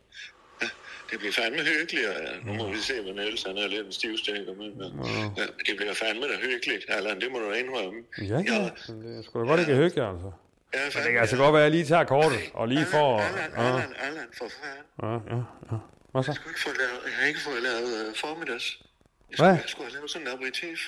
Ja, 0.62 0.68
det 1.12 1.20
bliver 1.20 1.34
fandme 1.42 1.62
hyggeligt, 1.72 2.08
og 2.12 2.16
ja, 2.26 2.32
nu 2.46 2.52
må 2.60 2.66
vi 2.76 2.78
se, 2.90 2.94
hvad 3.04 3.14
Niels 3.14 3.44
han 3.48 3.58
er 3.58 3.68
lidt 3.68 3.86
en 3.86 3.92
stivstækker 3.92 4.54
med. 4.62 4.70
Men, 4.80 4.92
ja, 5.06 5.24
men 5.38 5.46
det 5.68 5.74
bliver 5.80 5.94
fandme 6.04 6.26
da 6.32 6.36
hyggeligt, 6.48 6.84
Allan, 6.96 7.22
det 7.22 7.30
må 7.32 7.38
du 7.40 7.52
indrømme. 7.62 8.00
Ja, 8.32 8.40
ja. 8.54 8.60
Det 9.02 9.18
er 9.18 9.22
sgu 9.26 9.34
da 9.40 9.46
godt 9.52 9.60
ikke 9.60 9.76
hygge, 9.76 10.02
altså. 10.12 10.32
Ja, 10.74 10.80
Men 10.84 11.04
det 11.04 11.12
kan 11.12 11.22
altså 11.22 11.38
godt 11.38 11.54
være, 11.54 11.62
at 11.62 11.70
jeg 11.70 11.72
lige 11.72 11.86
tager 11.86 12.04
kortet, 12.04 12.40
og 12.54 12.68
lige 12.68 12.86
får... 12.86 13.20
Allan, 13.22 13.52
Allan, 13.56 13.94
Allan, 14.00 14.28
for 14.38 14.48
fanden. 14.58 14.86
ja, 15.04 15.36
ja, 15.36 15.42
ja. 15.72 15.78
Hvad 16.12 16.24
så? 16.24 16.32
Jeg, 16.32 16.36
skulle 16.36 16.52
ikke 16.52 16.62
få 16.62 16.74
lavet, 16.82 17.00
jeg 17.06 17.14
har 17.20 17.26
ikke 17.28 17.40
fået 17.40 17.62
lavet 17.64 18.08
uh, 18.10 18.16
formiddags. 18.16 18.66
Jeg 19.32 19.38
Hvad? 19.38 19.38
skulle, 19.38 19.62
jeg 19.62 19.70
skulle 19.70 19.86
have 19.88 19.94
lavet 19.96 20.12
sådan 20.12 20.28
en 20.28 20.34
aperitif. 20.34 20.80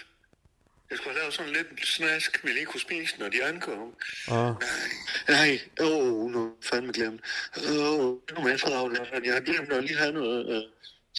Jeg 0.89 0.97
skulle 0.97 1.13
have 1.13 1.19
lavet 1.21 1.33
sådan 1.33 1.51
lidt 1.51 1.87
snask, 1.87 2.43
vi 2.43 2.49
lige 2.49 2.65
kunne 2.65 2.79
spise, 2.89 3.19
når 3.19 3.29
de 3.29 3.43
ankom. 3.45 3.93
Ja. 4.31 4.43
Nej, 5.35 5.51
åh, 5.81 5.87
oh, 6.13 6.31
nu 6.31 6.51
fandme 6.71 6.91
glemt. 6.93 7.21
Åh, 7.57 7.93
oh, 7.93 7.99
nu 8.33 8.37
er 8.45 8.49
jeg 8.49 8.59
aflært. 8.81 9.07
Jeg 9.25 9.33
har 9.33 9.41
glemt 9.41 9.71
at 9.73 9.83
lige 9.83 9.97
have 9.97 10.11
noget 10.11 10.39
uh, 10.57 10.63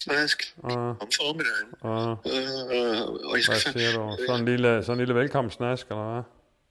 snask 0.00 0.54
Ja. 0.70 0.76
om 0.76 1.08
formiddagen. 1.20 1.68
Ja. 1.84 1.88
Uh, 1.88 3.30
og 3.30 3.36
jeg 3.36 3.44
skal 3.44 3.72
Hvad 3.72 3.72
siger 3.82 3.92
du? 3.98 4.16
Sådan 4.26 4.40
en 4.40 4.48
lille, 4.48 4.82
sådan 4.84 4.92
en 4.92 4.98
lille 4.98 5.14
velkomstsnask, 5.20 5.86
eller 5.86 6.12
hvad? 6.12 6.22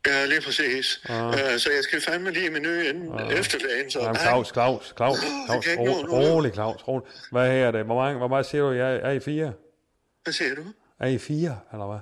Ja, 0.08 0.26
lige 0.26 0.42
præcis. 0.42 1.02
Uh, 1.10 1.34
så 1.58 1.70
jeg 1.76 1.84
skal 1.84 2.02
fandme 2.02 2.32
lige 2.32 2.46
i 2.46 2.50
menu 2.50 2.70
inden 2.70 3.10
uh. 3.10 3.34
efterdagen. 3.34 3.92
Så, 3.92 4.00
Jamen, 4.00 4.14
nej, 4.14 4.24
Claus, 4.24 4.48
Claus, 4.48 4.94
Claus, 4.98 5.18
Claus, 5.46 5.66
kan 5.66 5.72
ikke 5.72 5.84
nå 5.86 5.92
ro, 5.92 6.02
nu. 6.06 6.12
rolig, 6.14 6.54
Claus, 6.54 6.88
rolig. 6.88 7.08
Hvad 7.32 7.52
her 7.52 7.68
er 7.68 7.72
det? 7.72 7.86
Hvor 7.86 7.96
mange, 7.96 8.18
hvor 8.18 8.28
meget 8.28 8.46
siger 8.46 8.64
du, 8.64 8.72
jeg 8.72 8.96
er, 8.96 9.10
I 9.12 9.20
fire? 9.20 9.54
hvad 10.24 10.34
siger 10.34 10.56
du? 10.56 10.64
Er 11.00 11.08
I 11.08 11.18
fire, 11.18 11.60
eller 11.74 11.88
hvad? 11.88 12.00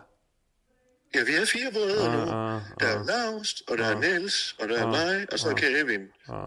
Ja, 1.15 1.23
vi 1.23 1.35
er 1.41 1.45
fire 1.45 1.71
brødre 1.71 2.11
nu. 2.17 2.21
ah, 2.21 2.61
Der 2.79 2.87
er 2.87 3.03
Laust, 3.05 3.61
og 3.69 3.77
der 3.77 3.85
er 3.85 3.99
Niels, 3.99 4.55
og 4.59 4.69
der 4.69 4.79
er 4.81 4.87
mig, 4.87 5.27
og 5.31 5.39
så 5.39 5.49
er 5.49 5.53
Kevin. 5.53 6.01
Ja. 6.29 6.41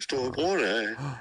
Store 0.00 0.32
bror, 0.32 0.56
der 0.56 0.66
er. 0.66 1.20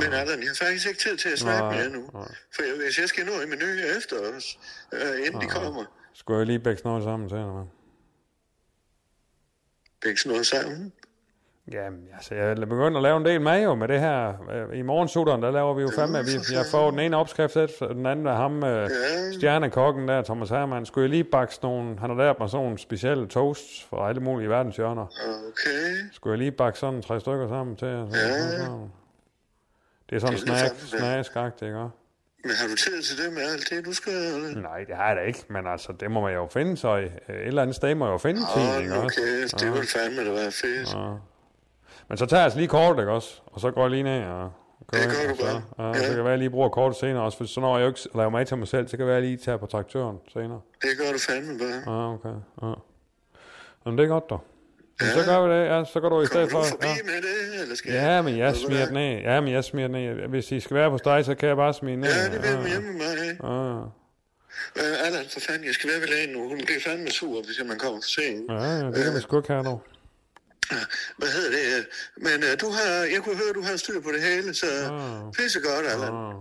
Men 0.00 0.12
Allan, 0.12 0.40
jeg 0.42 0.48
har 0.48 0.64
faktisk 0.66 0.88
ikke 0.88 1.00
tid 1.00 1.16
til 1.16 1.28
at 1.28 1.38
snakke 1.38 1.60
Nej, 1.62 1.74
med 1.74 1.82
jer 1.84 1.90
nu. 1.90 2.10
For 2.54 2.62
jeg, 2.62 2.74
hvis 2.84 2.98
jeg 2.98 3.08
skal 3.08 3.26
nå 3.26 3.32
i 3.40 3.46
menu 3.46 3.66
efter 3.98 4.16
os, 4.36 4.58
øh, 4.92 5.26
inden 5.26 5.40
de 5.40 5.46
kommer, 5.46 5.84
Skulle 6.14 6.38
jeg 6.38 6.46
lige 6.46 6.58
bække 6.58 6.82
noget 6.84 7.04
sammen 7.04 7.28
til, 7.28 7.36
eller 7.38 7.52
hvad? 7.52 7.64
Er 10.10 10.16
sådan 10.16 10.30
noget 10.30 10.46
sammen. 10.46 10.92
Jamen, 11.72 12.08
altså, 12.14 12.34
jeg 12.34 12.50
er 12.50 12.54
begyndt 12.54 12.96
at 12.96 13.02
lave 13.02 13.16
en 13.16 13.24
del 13.24 13.40
mad 13.40 13.62
jo 13.62 13.74
med 13.74 13.88
det 13.88 14.00
her. 14.00 14.34
Øh, 14.52 14.78
I 14.78 14.82
morgensutteren, 14.82 15.42
der 15.42 15.50
laver 15.50 15.74
vi 15.74 15.82
jo 15.82 15.90
fandme, 15.96 16.18
at 16.18 16.26
vi, 16.26 16.54
jeg 16.54 16.64
får 16.70 16.90
den 16.90 17.00
ene 17.00 17.16
opskrift 17.16 17.56
efter 17.56 17.88
den 17.88 18.06
anden 18.06 18.26
af 18.26 18.36
ham, 18.36 18.64
øh, 18.64 18.90
stjernekokken 19.32 20.08
der, 20.08 20.22
Thomas 20.22 20.48
Hermann. 20.48 20.86
Skulle 20.86 21.02
jeg 21.02 21.10
lige 21.10 21.24
sådan 21.32 21.50
nogle, 21.62 21.98
han 21.98 22.10
har 22.10 22.16
lært 22.16 22.36
mig 22.40 22.50
sådan 22.50 22.64
nogle 22.64 22.78
specielle 22.78 23.28
toasts 23.28 23.84
fra 23.90 24.08
alle 24.08 24.20
mulige 24.20 24.48
verdenshjørner. 24.48 25.06
Okay. 25.06 26.12
Skulle 26.12 26.32
jeg 26.32 26.38
lige 26.38 26.52
bakke 26.52 26.78
sådan 26.78 27.02
tre 27.02 27.20
stykker 27.20 27.48
sammen 27.48 27.76
til? 27.76 28.06
Så, 28.10 28.16
så, 28.16 28.64
så. 28.64 28.88
Det 30.10 30.16
er 30.16 30.20
sådan 30.20 30.34
er 30.34 30.38
snack, 30.38 31.24
snack 31.24 31.62
ikke 31.62 31.78
også? 31.78 31.96
Men 32.44 32.52
har 32.60 32.68
du 32.68 32.76
tid 32.76 33.02
til 33.02 33.24
det 33.24 33.32
med 33.32 33.42
alt 33.42 33.70
det, 33.70 33.84
du 33.86 33.92
skal? 33.92 34.12
Eller? 34.12 34.60
Nej, 34.60 34.78
det 34.84 34.96
har 34.96 35.06
jeg 35.06 35.16
da 35.16 35.20
ikke, 35.20 35.44
men 35.48 35.66
altså, 35.66 35.92
det 36.00 36.10
må 36.10 36.20
man 36.20 36.34
jo 36.34 36.48
finde 36.52 36.76
sig. 36.76 37.02
Et 37.02 37.12
eller 37.28 37.62
andet 37.62 37.76
sted 37.76 37.94
må 37.94 38.04
jeg 38.06 38.12
jo 38.12 38.18
finde 38.18 38.40
Åh, 38.42 38.62
tiden, 38.62 38.82
ikke 38.82 38.94
også? 38.94 39.20
okay, 39.20 39.66
det 39.66 39.74
vil 39.80 39.88
fandme 39.88 40.24
da 40.24 40.30
være 40.32 40.52
fedt. 40.52 40.94
Ja. 40.94 41.12
Men 42.08 42.18
så 42.18 42.26
tager 42.26 42.40
jeg 42.40 42.44
altså 42.44 42.58
lige 42.58 42.68
kortet, 42.68 43.02
ikke 43.02 43.12
også? 43.12 43.40
Og 43.46 43.60
så 43.60 43.70
går 43.70 43.82
jeg 43.82 43.90
lige 43.90 44.02
ned 44.02 44.24
og 44.24 44.52
kører 44.92 45.02
Det 45.02 45.10
gør 45.12 45.20
ind, 45.22 45.28
du 45.28 45.44
og 45.44 45.50
så, 45.50 45.52
godt. 45.52 45.64
Ja, 45.78 45.92
så 45.92 45.98
Ja. 46.00 46.06
kan 46.08 46.16
det 46.16 46.24
være, 46.24 46.26
at 46.26 46.30
jeg 46.30 46.38
lige 46.38 46.50
bruger 46.50 46.68
kortet 46.68 46.98
senere 46.98 47.22
også, 47.22 47.38
for 47.38 47.44
så 47.44 47.60
når 47.60 47.76
jeg 47.78 47.84
jo 47.84 47.88
ikke 47.88 48.00
laver 48.14 48.30
mig 48.30 48.46
til 48.46 48.56
mig 48.58 48.68
selv, 48.68 48.88
så 48.88 48.96
kan 48.96 49.00
det 49.00 49.06
være, 49.06 49.16
at 49.16 49.22
jeg 49.22 49.30
lige 49.30 49.44
tager 49.44 49.58
på 49.58 49.66
traktøren 49.66 50.16
senere. 50.32 50.60
Det 50.82 50.90
gør 50.98 51.12
du 51.12 51.18
fandme 51.18 51.58
bare. 51.58 51.94
Ja, 51.96 52.12
okay. 52.14 52.34
Ja. 52.62 52.72
Men 53.84 53.98
det 53.98 54.04
er 54.04 54.08
godt, 54.08 54.30
dog. 54.30 54.44
Men 55.04 55.24
så 55.24 55.30
gør 55.30 55.38
vi 55.46 55.54
det, 55.54 55.64
ja, 55.72 55.84
så 55.92 56.00
går 56.00 56.08
du 56.08 56.20
i 56.22 56.26
Kommer 56.26 56.26
stedet 56.26 56.50
du 56.50 56.56
for... 56.56 56.64
forbi 56.64 56.86
Ja. 56.86 56.96
med 57.04 57.22
det, 57.22 57.62
eller 57.62 57.74
skal 57.76 57.92
Ja, 57.92 58.22
men 58.22 58.38
jeg 58.38 58.56
smider 58.56 58.84
den 58.84 58.94
ned. 58.94 59.20
Ja, 59.30 59.40
men 59.40 59.52
jeg 59.52 59.64
smider 59.64 59.88
den 59.88 59.96
ned. 60.16 60.28
Hvis 60.28 60.52
I 60.52 60.60
skal 60.60 60.74
være 60.76 60.90
på 60.90 60.98
dig, 61.04 61.24
så 61.24 61.34
kan 61.34 61.48
jeg 61.48 61.56
bare 61.56 61.74
smide 61.74 61.92
den 61.92 62.00
ned. 62.00 62.10
Ja, 62.10 62.24
det 62.32 62.42
vil 62.42 62.50
jeg 62.50 62.68
hjemme 62.70 62.92
med 62.92 62.98
mig. 63.16 63.38
Ja, 63.42 63.84
Øh, 64.76 65.06
Allan, 65.06 65.24
for 65.32 65.40
fanden, 65.40 65.64
jeg 65.66 65.74
skal 65.74 65.90
være 65.90 66.00
ved 66.00 66.08
lægen 66.08 66.30
nu. 66.36 66.48
Hun 66.48 66.58
bliver 66.66 66.80
fandme 66.80 67.10
sur, 67.10 67.42
hvis 67.42 67.60
man 67.68 67.78
kommer 67.78 68.00
for 68.00 68.08
sent. 68.16 68.44
ja, 68.50 68.54
ja, 68.54 68.86
det 68.94 69.04
kan 69.04 69.14
vi 69.14 69.20
sgu 69.20 69.36
ikke 69.38 69.52
have 69.52 69.64
nu. 69.64 69.80
Hvad 71.18 71.28
hedder 71.28 71.50
det? 71.50 71.86
Men 72.16 72.36
uh, 72.48 72.52
du 72.60 72.68
har, 72.76 72.90
jeg 73.14 73.20
kunne 73.24 73.36
høre, 73.36 73.52
du 73.54 73.62
har 73.62 73.76
styr 73.76 74.00
på 74.00 74.10
det 74.12 74.22
hele, 74.22 74.54
så 74.54 74.66
Ah. 74.66 75.32
pisse 75.38 75.60
godt, 75.60 75.86
Allan. 75.92 76.12
Ja, 76.12 76.32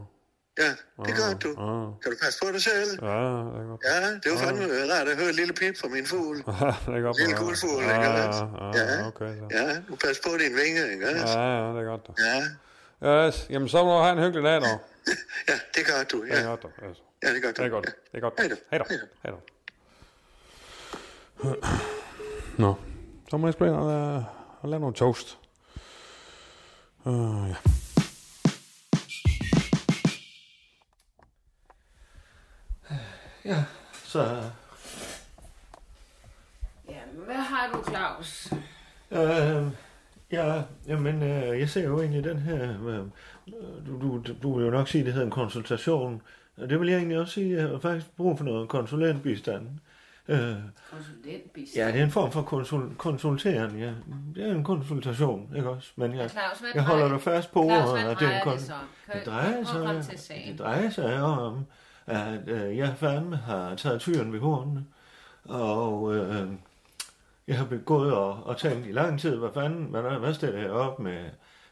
Ja, 0.58 0.70
det 1.06 1.14
gør 1.20 1.34
du. 1.44 1.50
ja, 1.50 1.92
Kan 2.02 2.12
du 2.12 2.18
passe 2.24 2.40
på 2.46 2.52
dig 2.52 2.62
selv? 2.62 2.90
ja, 3.02 3.08
det 3.54 3.60
er 3.62 3.68
godt. 3.70 3.82
Ja, 3.90 4.12
det 4.24 4.28
var 4.32 4.38
fandme 4.38 4.64
rart 4.94 5.08
at 5.08 5.18
høre 5.18 5.30
et 5.30 5.36
lille 5.36 5.54
pip 5.54 5.78
fra 5.82 5.88
min 5.88 6.06
fugl. 6.06 6.38
det 6.86 6.98
er 6.98 7.02
godt. 7.02 7.18
Lille 7.20 7.36
guldfugl, 7.38 7.84
ja, 7.84 7.96
ikke 7.98 8.10
ja, 8.10 8.28
også? 8.28 8.46
ja, 8.74 8.84
Ja. 9.00 9.08
okay. 9.08 9.32
Så. 9.40 9.46
Ja, 9.52 9.76
du 9.88 9.96
passer 9.96 10.24
på 10.24 10.30
dine 10.42 10.56
vinger, 10.62 10.86
ikke 10.94 11.06
også? 11.10 11.40
Ja, 11.40 11.46
ja, 11.58 11.74
det 11.74 11.80
er 11.84 11.90
godt. 11.94 12.10
Ja, 12.20 12.44
Yes, 13.28 13.48
jamen 13.50 13.70
så 13.70 13.84
må 13.84 13.98
du 13.98 14.02
have 14.04 14.12
en 14.18 14.24
hyggelig 14.24 14.44
dag, 14.44 14.62
dog. 14.62 14.82
ja, 15.50 15.54
det 15.76 15.86
gør 15.86 16.04
du. 16.12 16.24
Det 16.26 16.30
Ja, 16.30 16.42
godt, 16.42 16.64
dog. 16.64 16.72
Yes. 16.90 16.98
ja 17.24 17.34
det 17.34 17.42
gør 17.42 17.52
du. 17.52 17.62
Det 17.62 17.66
er 17.66 17.70
godt. 17.70 17.86
Det 17.86 18.18
er 18.18 18.20
godt. 18.20 18.34
Hej 18.40 18.48
då. 18.48 18.56
Hej 18.72 18.80
då. 18.80 18.86
Hej 19.24 19.32
då. 19.32 19.40
Nå, 22.58 22.76
så 23.30 23.38
må 23.38 23.48
jeg 23.48 23.54
spille 23.54 23.74
og, 23.78 24.24
og 24.62 24.70
lave 24.70 24.80
nogle 24.80 24.96
toast. 24.96 25.38
Uh, 27.06 27.50
ja. 27.50 27.56
Ja, 33.46 33.64
så... 34.04 34.44
Ja, 36.90 37.00
hvad 37.26 37.36
har 37.36 37.70
du, 37.74 37.84
Claus? 37.90 38.54
Øh, 39.12 39.68
ja, 40.32 40.62
jamen, 40.88 41.24
øh, 41.24 41.60
jeg 41.60 41.70
ser 41.70 41.84
jo 41.84 42.02
egentlig 42.02 42.24
den 42.24 42.38
her... 42.40 42.70
Øh, 42.88 43.06
du, 43.88 44.02
du, 44.02 44.24
du 44.44 44.58
vil 44.58 44.66
jo 44.66 44.72
nok 44.72 44.88
sige, 44.88 45.00
at 45.00 45.06
det 45.06 45.14
hedder 45.14 45.26
en 45.28 45.32
konsultation. 45.32 46.22
Og 46.58 46.70
det 46.70 46.80
vil 46.80 46.90
jeg 46.90 46.98
egentlig 46.98 47.20
også 47.20 47.34
sige, 47.34 47.56
at 47.58 47.62
jeg 47.64 47.70
har 47.70 47.80
faktisk 47.80 48.12
brug 48.18 48.38
for 48.38 48.46
noget 48.46 48.70
konsulentbistand. 48.70 49.68
Øh, 50.28 50.56
Konsulentbistand. 50.92 51.76
ja, 51.86 51.92
det 51.92 52.00
er 52.00 52.04
en 52.04 52.12
form 52.12 52.32
for 52.32 52.42
konsul, 52.42 52.96
konsultering, 52.98 53.80
ja. 53.80 53.92
Det 54.36 54.48
er 54.50 54.52
en 54.56 54.64
konsultation, 54.64 55.54
ikke 55.56 55.70
også? 55.70 55.92
Men 55.96 56.16
jeg, 56.16 56.30
Claus, 56.30 56.60
hvad 56.60 56.70
jeg 56.76 56.84
holder 56.84 57.08
dig 57.08 57.22
fast 57.22 57.52
på 57.52 57.64
Claus, 57.70 57.90
ordet, 57.90 58.04
hvad 58.04 58.12
at 58.12 58.20
det 58.20 58.26
er 58.28 58.30
drejer 58.30 58.42
en 58.44 58.48
det 58.50 58.64
kon- 58.64 58.66
så? 58.68 58.74
Kan, 59.12 59.20
Det 59.20 59.26
drejer 59.26 59.64
sig, 59.64 60.46
det 60.48 60.60
drejer 60.60 60.90
sig 60.90 61.22
om, 61.22 61.66
at 62.08 62.40
øh, 62.48 62.78
jeg 62.78 62.94
fandme 62.98 63.36
har 63.36 63.76
taget 63.76 64.02
tyren 64.02 64.34
ved 64.34 64.40
hornene, 64.40 64.86
og 65.46 66.16
øh, 66.16 66.48
jeg 67.48 67.58
har 67.58 67.66
begået 67.66 68.14
og, 68.14 68.44
og 68.44 68.58
tænkt 68.58 68.88
i 68.88 68.92
lang 68.92 69.20
tid, 69.20 69.36
hvad 69.38 69.50
fanden, 69.54 69.84
hvad, 69.86 70.02
hvad 70.02 70.34
stiller 70.34 70.60
jeg 70.60 70.72
op 70.72 71.00
med 71.00 71.26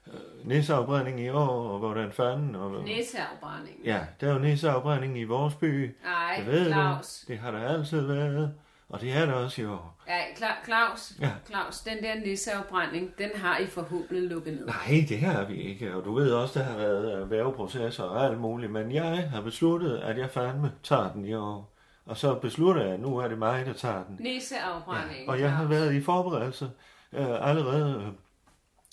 øh, 0.07 0.13
næseafbrænding 0.47 1.19
i 1.19 1.29
år, 1.29 1.69
og 1.69 1.79
hvordan 1.79 2.11
fanden, 2.11 2.55
og, 2.55 2.83
Næseafbrænding. 2.83 3.75
ja, 3.85 3.99
der 4.21 4.29
er 4.29 4.33
jo 4.33 4.39
næseafbrænding 4.39 5.17
i 5.19 5.23
vores 5.23 5.55
by, 5.55 5.95
Nej, 6.03 6.35
det 6.37 6.45
ved 6.47 6.71
Claus. 6.71 7.23
du, 7.27 7.33
det 7.33 7.39
har 7.41 7.51
der 7.51 7.59
altid 7.67 8.01
været, 8.01 8.53
og 8.89 9.01
det 9.01 9.13
er 9.17 9.25
der 9.25 9.33
også 9.33 9.61
i 9.61 9.65
år. 9.65 9.97
Ja, 10.07 10.19
Cla- 10.35 10.65
Claus, 10.65 11.13
Ja. 11.21 11.29
Claus, 11.47 11.79
den 11.79 12.03
der 12.03 12.15
nisseafbrænding, 12.15 13.17
den 13.17 13.29
har 13.35 13.57
I 13.57 13.67
forhåbentlig 13.67 14.29
lukket 14.29 14.53
ned. 14.53 14.65
Nej, 14.65 15.05
det 15.09 15.19
har 15.19 15.45
vi 15.45 15.55
ikke, 15.61 15.95
og 15.95 16.05
du 16.05 16.13
ved 16.13 16.31
også, 16.33 16.59
der 16.59 16.65
har 16.65 16.77
været 16.77 17.21
øh, 17.21 17.31
værveprocesser 17.31 18.03
og 18.03 18.25
alt 18.25 18.37
muligt, 18.39 18.71
men 18.71 18.91
jeg 18.91 19.29
har 19.29 19.41
besluttet, 19.41 19.97
at 19.97 20.17
jeg 20.17 20.29
fandme 20.29 20.71
tager 20.83 21.11
den 21.11 21.25
i 21.25 21.33
år. 21.33 21.73
Og 22.05 22.17
så 22.17 22.35
beslutter 22.35 22.81
jeg, 22.83 22.93
at 22.93 22.99
nu 22.99 23.17
er 23.17 23.27
det 23.27 23.37
mig, 23.37 23.65
der 23.65 23.73
tager 23.73 24.03
den. 24.03 24.17
Nisseafbrænding, 24.19 25.29
Og 25.29 25.39
jeg 25.39 25.51
har 25.51 25.63
Claus. 25.63 25.69
været 25.69 25.93
i 25.93 26.01
forberedelse 26.03 26.71
øh, 27.13 27.49
allerede. 27.49 27.95
Øh, 27.95 28.11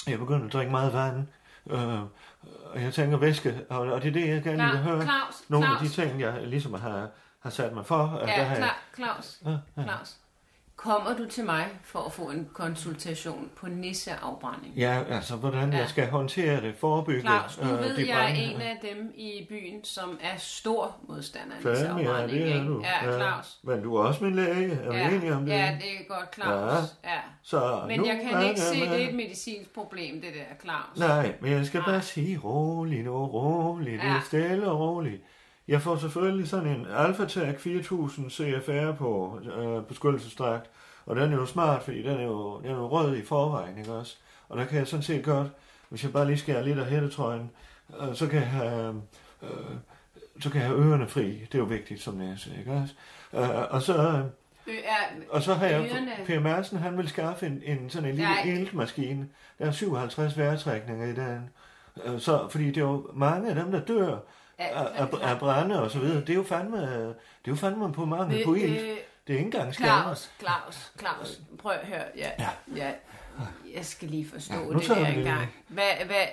jeg 0.06 0.14
er 0.14 0.18
begyndt 0.18 0.46
at 0.46 0.52
drikke 0.52 0.70
meget 0.72 0.92
vand, 0.92 1.26
øh, 1.70 2.02
og 2.72 2.82
jeg 2.82 2.94
tænker 2.94 3.16
væske, 3.16 3.60
og, 3.70 3.78
og 3.78 4.02
det 4.02 4.08
er 4.08 4.12
det, 4.12 4.28
jeg 4.28 4.42
gerne 4.42 4.62
vil 4.70 4.78
høre. 4.82 5.02
Claus, 5.02 5.34
Nogle 5.48 5.66
Claus. 5.66 5.80
af 5.82 5.86
de 5.88 5.92
ting, 5.94 6.20
jeg 6.20 6.46
ligesom 6.46 6.74
har, 6.74 7.08
har 7.40 7.50
sat 7.50 7.72
mig 7.74 7.86
for. 7.86 7.96
At 8.06 8.28
der 8.28 8.34
Ja, 8.34 8.42
har 8.44 8.56
jeg, 8.56 8.66
Cla- 8.68 8.96
Claus, 8.96 9.38
Ja, 9.44 9.50
ja. 9.50 9.82
Claus. 9.82 10.16
Kommer 10.78 11.16
du 11.18 11.26
til 11.26 11.44
mig 11.44 11.66
for 11.84 11.98
at 11.98 12.12
få 12.12 12.22
en 12.22 12.48
konsultation 12.54 13.50
på 13.56 13.66
nisseafbrænding? 13.68 14.74
ja, 14.76 15.02
altså 15.10 15.36
hvordan 15.36 15.72
Ja. 15.72 15.78
jeg 15.78 15.88
skal 15.88 16.08
håndtere 16.10 16.60
det, 16.60 16.74
forebygge 16.76 17.20
Claus, 17.20 17.56
du 17.56 17.62
øh, 17.62 17.78
ved, 17.78 17.96
de 17.96 18.08
jeg 18.08 18.24
er 18.30 18.34
en 18.34 18.60
af 18.60 18.78
dem 18.82 19.12
i 19.14 19.46
byen, 19.48 19.84
som 19.84 20.18
er 20.22 20.36
stor 20.38 20.96
modstander 21.08 21.56
af 21.56 21.62
Fandme, 21.62 21.80
ja, 21.80 21.94
nisseafbrænding. 21.96 22.44
det 22.44 22.56
er 22.56 22.64
du. 22.64 22.82
Ja, 22.84 23.12
Claus. 23.18 23.58
Men 23.62 23.82
du 23.82 23.96
er 23.96 24.04
også 24.04 24.24
min 24.24 24.34
læge, 24.34 24.72
er 24.72 24.94
Ja, 24.96 25.10
enige 25.10 25.34
om 25.34 25.44
det? 25.46 25.52
ja, 25.52 25.78
det 25.80 25.90
er 26.00 26.14
godt, 26.14 26.34
Claus. 26.34 26.84
Ja. 27.04 27.18
Så 27.42 27.82
Men 27.88 28.00
nu 28.00 28.06
jeg 28.06 28.20
kan 28.32 28.48
ikke 28.48 28.60
se, 28.60 28.80
det 28.80 29.04
er 29.04 29.08
et 29.08 29.14
medicinsk 29.14 29.74
problem, 29.74 30.20
det 30.20 30.30
der, 30.34 30.56
Claus. 30.62 30.98
Nej, 30.98 31.34
men 31.40 31.52
jeg 31.52 31.66
skal 31.66 31.80
Nej. 31.80 31.90
bare 31.90 32.02
sige 32.02 32.38
roligt 32.44 33.04
nu, 33.04 33.26
roligt, 33.26 34.02
det 34.02 34.08
Ja. 34.08 34.14
er 34.16 34.20
stille 34.26 34.70
og 34.70 34.80
roligt. 34.80 35.22
Jeg 35.68 35.82
får 35.82 35.96
selvfølgelig 35.96 36.48
sådan 36.48 36.66
en 36.66 36.86
AlphaTac 36.96 37.60
4000 37.60 38.30
CFR 38.30 38.92
på 38.92 39.40
øh, 39.58 39.82
beskyttelsesdragt, 39.84 40.70
og 41.06 41.16
den 41.16 41.32
er 41.32 41.36
jo 41.36 41.46
smart, 41.46 41.82
fordi 41.82 42.02
den 42.02 42.20
er 42.20 42.24
jo, 42.24 42.60
den 42.60 42.70
er 42.70 42.74
jo 42.74 42.88
rød 42.88 43.16
i 43.16 43.22
forvejen, 43.24 43.78
ikke 43.78 43.92
også? 43.92 44.16
Og 44.48 44.58
der 44.58 44.64
kan 44.64 44.78
jeg 44.78 44.86
sådan 44.86 45.02
set 45.02 45.24
godt, 45.24 45.48
hvis 45.88 46.04
jeg 46.04 46.12
bare 46.12 46.26
lige 46.26 46.38
skærer 46.38 46.62
lidt 46.62 46.78
af 46.78 46.86
hættetrøjen, 46.86 47.50
øh, 48.00 48.14
så 48.14 48.26
kan 48.26 48.38
jeg 48.40 48.48
have, 48.48 49.02
øh, 49.42 49.48
så 50.40 50.50
kan 50.50 50.60
jeg 50.60 50.68
have 50.68 50.80
ørerne 50.80 51.08
fri. 51.08 51.30
Det 51.30 51.54
er 51.54 51.58
jo 51.58 51.64
vigtigt 51.64 52.02
som 52.02 52.14
næse, 52.14 52.50
ikke 52.58 52.72
også? 52.72 52.94
Øh, 53.32 53.72
og 53.72 53.82
så... 53.82 53.94
Øh, 54.02 54.24
er, 54.66 55.24
Og 55.30 55.42
så 55.42 55.54
har 55.54 55.66
jeg. 55.66 55.90
Per 56.26 56.40
Madsen, 56.40 56.78
han 56.78 56.98
vil 56.98 57.08
skaffe 57.08 57.46
en, 57.46 57.62
en 57.64 57.90
sådan 57.90 58.08
en 58.08 58.14
lille 58.14 58.30
Nej. 58.30 58.42
iltmaskine. 58.44 59.28
Der 59.58 59.66
er 59.66 59.70
57 59.70 60.38
vejrtrækninger 60.38 61.06
i 61.06 61.14
den. 61.14 61.50
Øh, 62.04 62.20
Så, 62.20 62.48
fordi 62.48 62.66
det 62.66 62.76
er 62.76 62.80
jo 62.80 63.06
mange 63.14 63.48
af 63.48 63.54
dem, 63.54 63.70
der 63.70 63.80
dør 63.80 64.16
af, 64.58 64.86
af, 64.94 65.08
af 65.22 65.38
brænde 65.38 65.82
og 65.82 65.90
så 65.90 65.98
videre. 65.98 66.20
Det 66.20 66.30
er 66.30 66.34
jo 66.34 66.42
fandme, 66.42 66.76
det 66.82 67.14
er 67.44 67.48
jo 67.48 67.54
fandme 67.56 67.92
på 67.92 68.04
mangel 68.04 68.44
på 68.44 68.54
ilt. 68.54 68.80
øh, 68.82 68.96
Det 69.26 69.34
er 69.34 69.38
ikke 69.38 69.44
engang. 69.44 69.74
Claus, 69.74 70.30
Claus, 70.40 70.92
Claus, 70.98 71.40
prøv 71.58 71.72
at 71.72 71.86
høre. 71.86 72.04
Ja, 72.16 72.30
ja. 72.38 72.48
ja 72.76 72.92
jeg 73.74 73.84
skal 73.84 74.08
lige 74.08 74.28
forstå 74.28 74.54
Ja, 74.54 74.78
det 74.78 74.88
der 74.88 74.94
det. 74.94 75.16
engang. 75.18 75.48
Hvad, 75.68 75.90
hvad, 76.06 76.26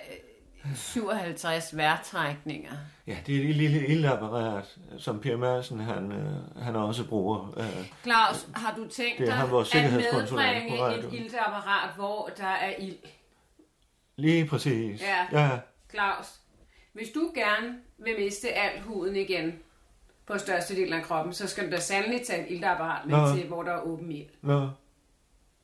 57 0.76 1.78
vejrtrækninger. 1.78 2.72
Ja, 3.08 3.18
det 3.28 3.36
er 3.46 3.50
et 3.50 3.56
lille 3.56 3.88
iltapparat, 3.88 4.78
som 4.98 5.20
Per 5.20 5.38
Madsen, 5.38 5.80
han, 5.80 6.12
øh, 6.12 6.64
han 6.64 6.76
også 6.76 7.08
bruger. 7.08 7.54
Øh, 7.58 7.86
Claus, 8.04 8.48
har 8.56 8.76
du 8.76 8.88
tænkt 8.88 9.18
Det 9.20 9.28
dig 9.28 9.36
ham, 9.36 9.52
vores 9.52 9.76
at 9.76 9.92
medbringe 9.94 10.98
et 10.98 11.14
iltapparat, 11.14 11.96
hvor 11.96 12.30
der 12.38 12.48
er 12.48 12.74
ild? 12.80 12.98
lige 14.16 14.46
præcis. 14.48 15.02
Ja. 15.02 15.42
ja. 15.42 15.60
Claus, 15.92 16.40
hvis 16.94 17.10
du 17.10 17.32
gerne 17.36 17.76
vil 17.98 18.16
miste 18.20 18.50
al 18.54 18.80
huden 18.82 19.16
igen 19.16 19.60
på 20.26 20.38
største 20.38 20.76
del 20.76 20.94
af 20.94 21.04
kroppen, 21.04 21.34
så 21.34 21.48
skal 21.48 21.66
du 21.66 21.72
da 21.72 21.80
sandelig 21.80 22.22
tage 22.26 22.46
et 22.48 22.52
iltapparat 22.52 23.06
med 23.06 23.18
Nå. 23.18 23.36
til, 23.36 23.48
hvor 23.48 23.64
der 23.64 23.72
er 23.72 23.82
åben 23.82 24.12
ild. 24.12 24.30
Nå. 24.42 24.60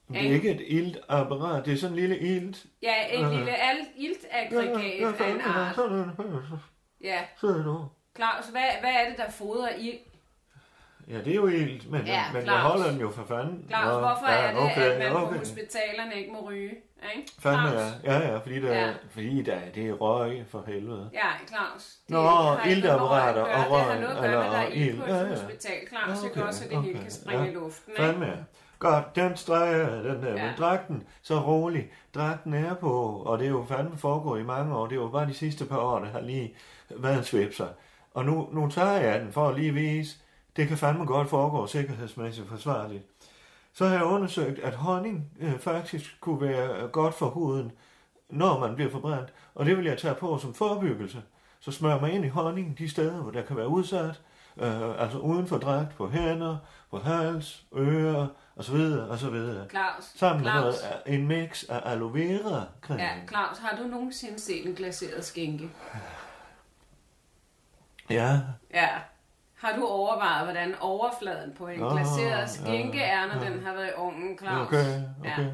Men 0.08 0.24
Det 0.24 0.30
er 0.32 0.34
Ikke? 0.36 0.52
et 0.52 0.62
iltapparat, 0.68 1.66
det 1.66 1.74
er 1.74 1.78
sådan 1.78 1.94
en 1.94 2.00
lille 2.00 2.20
ilt. 2.20 2.66
Ja, 2.82 2.94
et 3.20 3.26
Øh. 3.26 3.32
lille 3.32 3.52
iltaggregat 3.98 5.22
af 5.22 5.32
en 5.32 5.42
art. 5.42 5.80
Ja. 7.04 7.20
Claus, 8.16 8.48
hvad, 8.52 8.64
hvad 8.80 8.90
er 8.92 9.10
det, 9.10 9.18
der 9.18 9.30
fodrer 9.30 9.70
ild? 9.76 9.98
Ja, 11.12 11.18
det 11.18 11.28
er 11.28 11.36
jo 11.36 11.48
ilt, 11.48 11.92
men, 11.92 12.02
Ja, 12.06 12.24
men 12.34 12.36
jeg 12.36 12.44
Claus. 12.44 12.62
holder 12.72 12.92
den 12.92 13.00
jo 13.02 13.12
for 13.12 13.26
fanden. 13.26 13.66
Claus, 13.70 13.84
hvorfor 14.00 14.30
ja, 14.30 14.36
er 14.38 14.52
det, 14.52 14.60
okay, 14.64 14.82
at 14.82 15.00
man 15.00 15.12
okay. 15.24 15.34
på 15.34 15.40
hospitalerne 15.40 16.16
ikke 16.16 16.32
må 16.32 16.50
ryge? 16.50 16.70
Ikke? 17.16 17.32
Fandme, 17.40 17.70
Claus? 17.70 17.84
ja. 18.04 18.20
ja, 18.32 18.38
fordi, 18.38 18.62
der, 18.62 18.74
Ja. 18.74 18.94
fordi 19.10 19.42
der, 19.42 19.60
det 19.76 19.90
er 19.90 19.94
røg 19.94 20.46
for 20.50 20.64
helvede. 20.68 21.10
Ja, 21.14 21.30
Claus. 21.48 21.96
Det 22.08 22.10
Nå, 22.10 22.20
at 22.20 22.28
og 22.28 22.58
røg, 22.58 22.64
Det 22.66 22.90
har 22.90 24.00
noget 24.00 24.16
at 24.16 24.22
gøre 24.22 24.22
med, 24.22 24.24
at 24.24 24.24
der 24.24 24.40
er 24.40 24.46
eller 24.46 24.68
ild 24.68 24.98
på 24.98 25.04
ild. 25.06 25.14
Ja, 25.14 25.22
et 25.22 25.30
ja. 25.30 25.36
hospital, 25.36 25.88
Claus. 25.90 26.20
Det 26.20 26.32
Okay, 26.32 26.40
gør 26.42 26.48
også, 26.48 26.64
at 26.64 26.70
det 26.72 26.82
hele 26.82 26.94
okay, 26.96 27.02
kan 27.04 27.12
springe 27.12 27.44
ja. 27.44 27.50
i 27.50 27.54
luften. 27.54 27.92
Ikke? 27.92 28.04
Fandme, 28.04 28.26
ja. 28.26 28.32
Godt, 28.80 29.16
den 29.16 29.38
streger 29.38 29.78
jeg, 29.78 30.04
den 30.04 30.24
der. 30.24 30.30
Ja. 30.36 30.46
Men 30.46 30.54
dragten, 30.58 31.04
så 31.22 31.40
rolig. 31.40 31.92
Dragten 32.16 32.54
er 32.54 32.74
på, 32.74 33.24
og 33.26 33.40
det 33.40 33.46
er 33.46 33.50
jo 33.50 33.66
fandme 33.70 33.98
foregået 33.98 34.40
i 34.42 34.44
mange 34.44 34.76
år. 34.76 34.86
Det 34.88 34.96
er 34.98 35.02
jo 35.02 35.08
bare 35.08 35.28
de 35.28 35.34
sidste 35.34 35.66
par 35.66 35.78
år, 35.78 36.00
der 36.00 36.08
har 36.12 36.22
lige 36.22 36.56
været 36.90 37.18
en 37.18 37.24
svipser. 37.24 37.68
Og 38.14 38.26
nu, 38.26 38.50
nu 38.52 38.70
tager 38.70 38.92
jeg 39.02 39.20
den 39.22 39.32
for 39.32 39.48
at 39.48 39.56
lige 39.60 39.74
vise, 39.74 40.18
det 40.56 40.68
kan 40.68 40.78
fandme 40.78 41.06
godt 41.06 41.30
foregå 41.30 41.68
sikkerhedsmæssigt 41.68 42.48
forsvarligt. 42.48 43.04
Så 43.74 43.86
har 43.88 43.96
jeg 43.96 44.04
undersøgt, 44.04 44.60
at 44.60 44.76
honning 44.76 45.32
øh, 45.40 45.60
faktisk 45.60 46.18
kunne 46.22 46.42
være 46.42 46.88
godt 46.88 47.14
for 47.14 47.26
huden, 47.30 47.72
når 48.30 48.60
man 48.60 48.76
bliver 48.76 48.92
forbrændt. 48.92 49.34
Og 49.56 49.66
det 49.66 49.78
vil 49.78 49.86
jeg 49.86 49.98
tage 49.98 50.16
på 50.16 50.38
som 50.38 50.54
forebyggelse. 50.54 51.22
så 51.60 51.72
smører 51.72 52.02
man 52.02 52.12
ind 52.12 52.26
i 52.26 52.28
honning 52.28 52.78
de 52.78 52.90
steder, 52.90 53.22
hvor 53.22 53.32
der 53.32 53.42
kan 53.42 53.58
være 53.58 53.68
udsat, 53.68 54.22
øh, 54.58 55.02
altså 55.04 55.18
uden 55.18 55.48
for 55.48 55.58
dragt, 55.58 55.96
på 55.96 56.10
hænder, 56.10 56.58
på 56.92 57.00
hals, 57.00 57.66
ører, 57.76 58.28
og 58.56 58.64
så 58.64 58.72
videre, 58.72 59.10
og 59.10 59.18
så 59.18 59.30
videre. 59.30 59.70
Claus, 59.70 60.04
Sammen 60.16 60.44
med 60.44 60.52
Claus, 60.52 60.64
noget, 60.64 61.20
en 61.20 61.28
mix 61.28 61.64
af 61.70 61.92
aloe 61.92 62.14
vera 62.14 62.66
creme. 62.82 63.02
ja, 63.02 63.10
Claus, 63.28 63.58
har 63.58 63.78
du 63.78 63.84
nogensinde 63.84 64.40
set 64.40 64.66
en 64.68 64.76
glaseret 64.76 65.26
skinke? 65.26 65.70
ja. 68.10 68.40
Ja. 68.74 68.90
Har 69.62 69.76
du 69.76 69.86
overvejet, 69.88 70.44
hvordan 70.44 70.76
overfladen 70.82 71.54
på 71.58 71.68
en 71.68 71.80
glaseret 71.80 72.50
skinke 72.50 72.98
ja, 72.98 73.04
er, 73.22 73.28
når 73.36 73.44
ja. 73.46 73.52
den 73.52 73.64
har 73.64 73.74
været 73.74 73.88
i 73.88 73.92
ovnen, 73.98 74.38
Claus? 74.38 74.68
Okay, 74.68 75.02
okay. 75.20 75.44
Ja. 75.44 75.48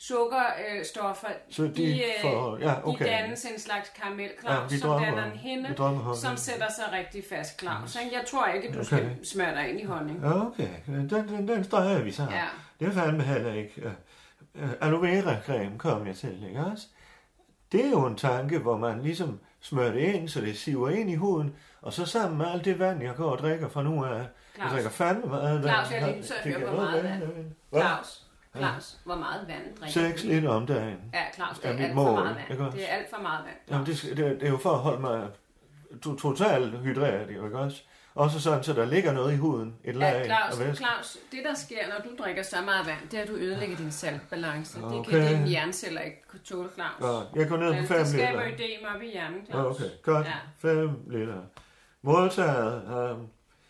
Sukkerstoffer, 0.00 1.28
Så 1.50 1.62
de 1.62 1.68
de, 1.68 1.98
øh, 1.98 2.04
får- 2.22 2.58
ja, 2.60 2.88
okay. 2.88 3.04
de 3.04 3.10
dannes 3.10 3.44
en 3.44 3.60
slags 3.60 3.88
karamel, 3.88 4.24
Ja, 4.24 4.40
Claus, 4.40 4.72
vi 4.72 4.78
som 4.78 5.02
danner 5.02 5.24
en 5.24 5.66
honning. 5.78 6.16
som 6.16 6.36
sætter 6.36 6.66
sig 6.76 6.84
rigtig 6.92 7.24
fast, 7.28 7.60
Claus. 7.60 7.96
Jeg 7.96 8.22
tror 8.30 8.46
ikke, 8.46 8.68
du 8.68 8.74
Okay. 8.78 8.84
skal 8.86 9.26
smøre 9.26 9.54
dig 9.54 9.68
ind 9.70 9.80
i 9.80 9.84
honning. 9.84 10.20
Ja, 10.22 10.46
okay. 10.46 10.68
Den, 10.86 11.10
den, 11.10 11.48
den 11.48 11.64
streger 11.64 12.02
vi 12.02 12.12
så. 12.12 12.22
Ja. 12.30 12.44
Det 12.80 12.88
er 12.88 12.92
fandme 12.92 13.22
heller 13.22 13.52
ikke. 13.52 13.92
Uh, 14.54 14.62
aloe 14.80 15.02
vera 15.02 15.36
creme 15.46 15.78
kom 15.78 16.06
jeg 16.06 16.16
til, 16.16 16.46
ikke 16.48 16.60
også? 16.72 16.86
Det 17.72 17.84
er 17.86 17.90
jo 17.90 18.06
en 18.06 18.16
tanke, 18.16 18.58
hvor 18.58 18.76
man 18.76 19.02
ligesom 19.02 19.40
smører 19.60 19.92
det 19.92 20.00
ind, 20.00 20.28
så 20.28 20.40
det 20.40 20.58
siver 20.58 20.88
ind 20.90 21.10
i 21.10 21.14
huden, 21.14 21.54
og 21.82 21.92
så 21.92 22.06
sammen 22.06 22.38
med 22.38 22.46
alt 22.46 22.64
det 22.64 22.78
vand, 22.78 23.02
jeg 23.02 23.14
går 23.14 23.30
og 23.30 23.38
drikker 23.38 23.68
fra 23.68 23.82
nu 23.82 24.04
af. 24.04 24.10
Jeg 24.18 24.26
Claus. 24.56 24.72
drikker 24.72 24.90
fandme 24.90 25.26
meget 25.26 25.54
vand. 25.54 25.62
Claus, 25.72 25.90
jeg 25.90 25.98
er 26.00 26.06
lige 26.06 26.24
høre, 26.44 26.60
jeg 26.60 26.68
hvor 26.68 26.76
meget 26.82 27.04
vand? 27.04 27.22
Hvad? 27.70 27.80
Claus, 27.80 28.22
Claus, 28.56 28.96
hvor 29.04 29.14
meget 29.16 29.44
vand 29.48 29.76
drikker 29.80 30.08
6 30.10 30.22
du? 30.22 30.28
liter 30.28 30.48
om 30.50 30.66
dagen. 30.66 30.98
Ja, 31.14 31.22
Claus, 31.34 31.58
det 31.58 31.64
er 31.70 31.72
er 31.72 31.78
alt 31.84 31.94
for 31.94 31.94
mål, 31.94 32.12
meget 32.24 32.36
ikke 32.50 32.62
vand. 32.62 32.72
Det 32.72 32.82
er 32.90 32.94
alt 32.96 33.10
for 33.14 33.22
meget 33.22 33.44
vand. 33.44 33.56
Jamen, 33.70 33.86
det, 33.86 34.02
det, 34.02 34.16
det 34.40 34.42
er 34.42 34.48
jo 34.50 34.56
for 34.58 34.70
at 34.70 34.78
holde 34.78 35.00
mig 35.00 35.28
to- 36.02 36.16
totalt 36.16 36.78
hydreret, 36.78 37.30
ikke 37.30 37.58
også? 37.58 37.82
Også 38.14 38.40
sådan, 38.40 38.62
så 38.62 38.72
der 38.72 38.84
ligger 38.84 39.12
noget 39.12 39.32
i 39.32 39.36
huden, 39.36 39.74
et 39.84 39.96
lag 39.96 40.12
Ja, 40.12 40.24
Claus. 40.56 40.76
Claus, 40.76 41.16
det 41.32 41.40
der 41.44 41.54
sker, 41.54 41.76
når 41.88 42.10
du 42.10 42.22
drikker 42.22 42.42
så 42.42 42.56
meget 42.64 42.86
vand, 42.86 43.08
det 43.10 43.18
er, 43.18 43.22
at 43.22 43.28
du 43.28 43.32
ødelægger 43.34 43.76
din 43.76 43.90
saltbalance. 43.90 44.78
Det 44.78 44.84
Okay. 44.86 45.10
kan 45.10 45.28
dine 45.34 45.48
hjerneceller 45.48 46.00
ikke 46.00 46.22
kunne 46.28 46.40
tåle, 46.44 46.68
Claus. 46.74 46.88
Godt. 47.00 47.26
Jeg 47.34 47.48
går 47.48 47.56
ned 47.56 47.68
på 47.68 47.74
Men 47.74 47.86
5 47.86 47.98
det 47.98 48.08
skaber 48.08 48.44
liter. 48.46 48.66
ødem 48.66 48.86
op 48.96 49.02
i 49.02 49.10
hjernen, 49.10 49.46
Claus. 49.50 49.76
Okay, 49.76 49.90
godt. 50.02 50.26
Ja. 50.26 50.32
5 50.58 50.90
liter. 51.10 51.42
Modtaget. 52.02 52.82
øh, 52.84 53.18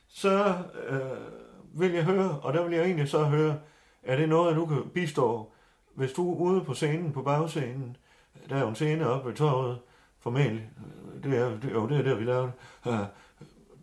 så 0.08 0.54
øh, 0.88 1.80
vil 1.80 1.92
jeg 1.92 2.04
høre, 2.04 2.40
og 2.42 2.52
der 2.52 2.64
vil 2.64 2.76
jeg 2.76 2.84
egentlig 2.84 3.08
så 3.08 3.24
høre, 3.24 3.58
er 4.02 4.16
det 4.16 4.28
noget, 4.28 4.56
du 4.56 4.66
kan 4.66 4.82
bistå, 4.94 5.52
hvis 5.94 6.12
du 6.12 6.32
er 6.32 6.36
ude 6.36 6.64
på 6.64 6.74
scenen, 6.74 7.12
på 7.12 7.22
bagscenen, 7.22 7.96
der 8.48 8.56
er 8.56 8.60
jo 8.60 8.68
en 8.68 8.74
scene 8.74 9.08
oppe 9.08 9.28
ved 9.28 9.36
torvet, 9.36 9.78
formentlig, 10.18 10.70
det 11.22 11.38
er, 11.38 11.60
det, 11.60 11.72
jo, 11.72 11.88
det 11.88 11.98
er 11.98 12.02
der, 12.02 12.14
vi 12.14 12.24
laver 12.24 12.42
det. 12.42 12.52
Øh, 12.92 13.06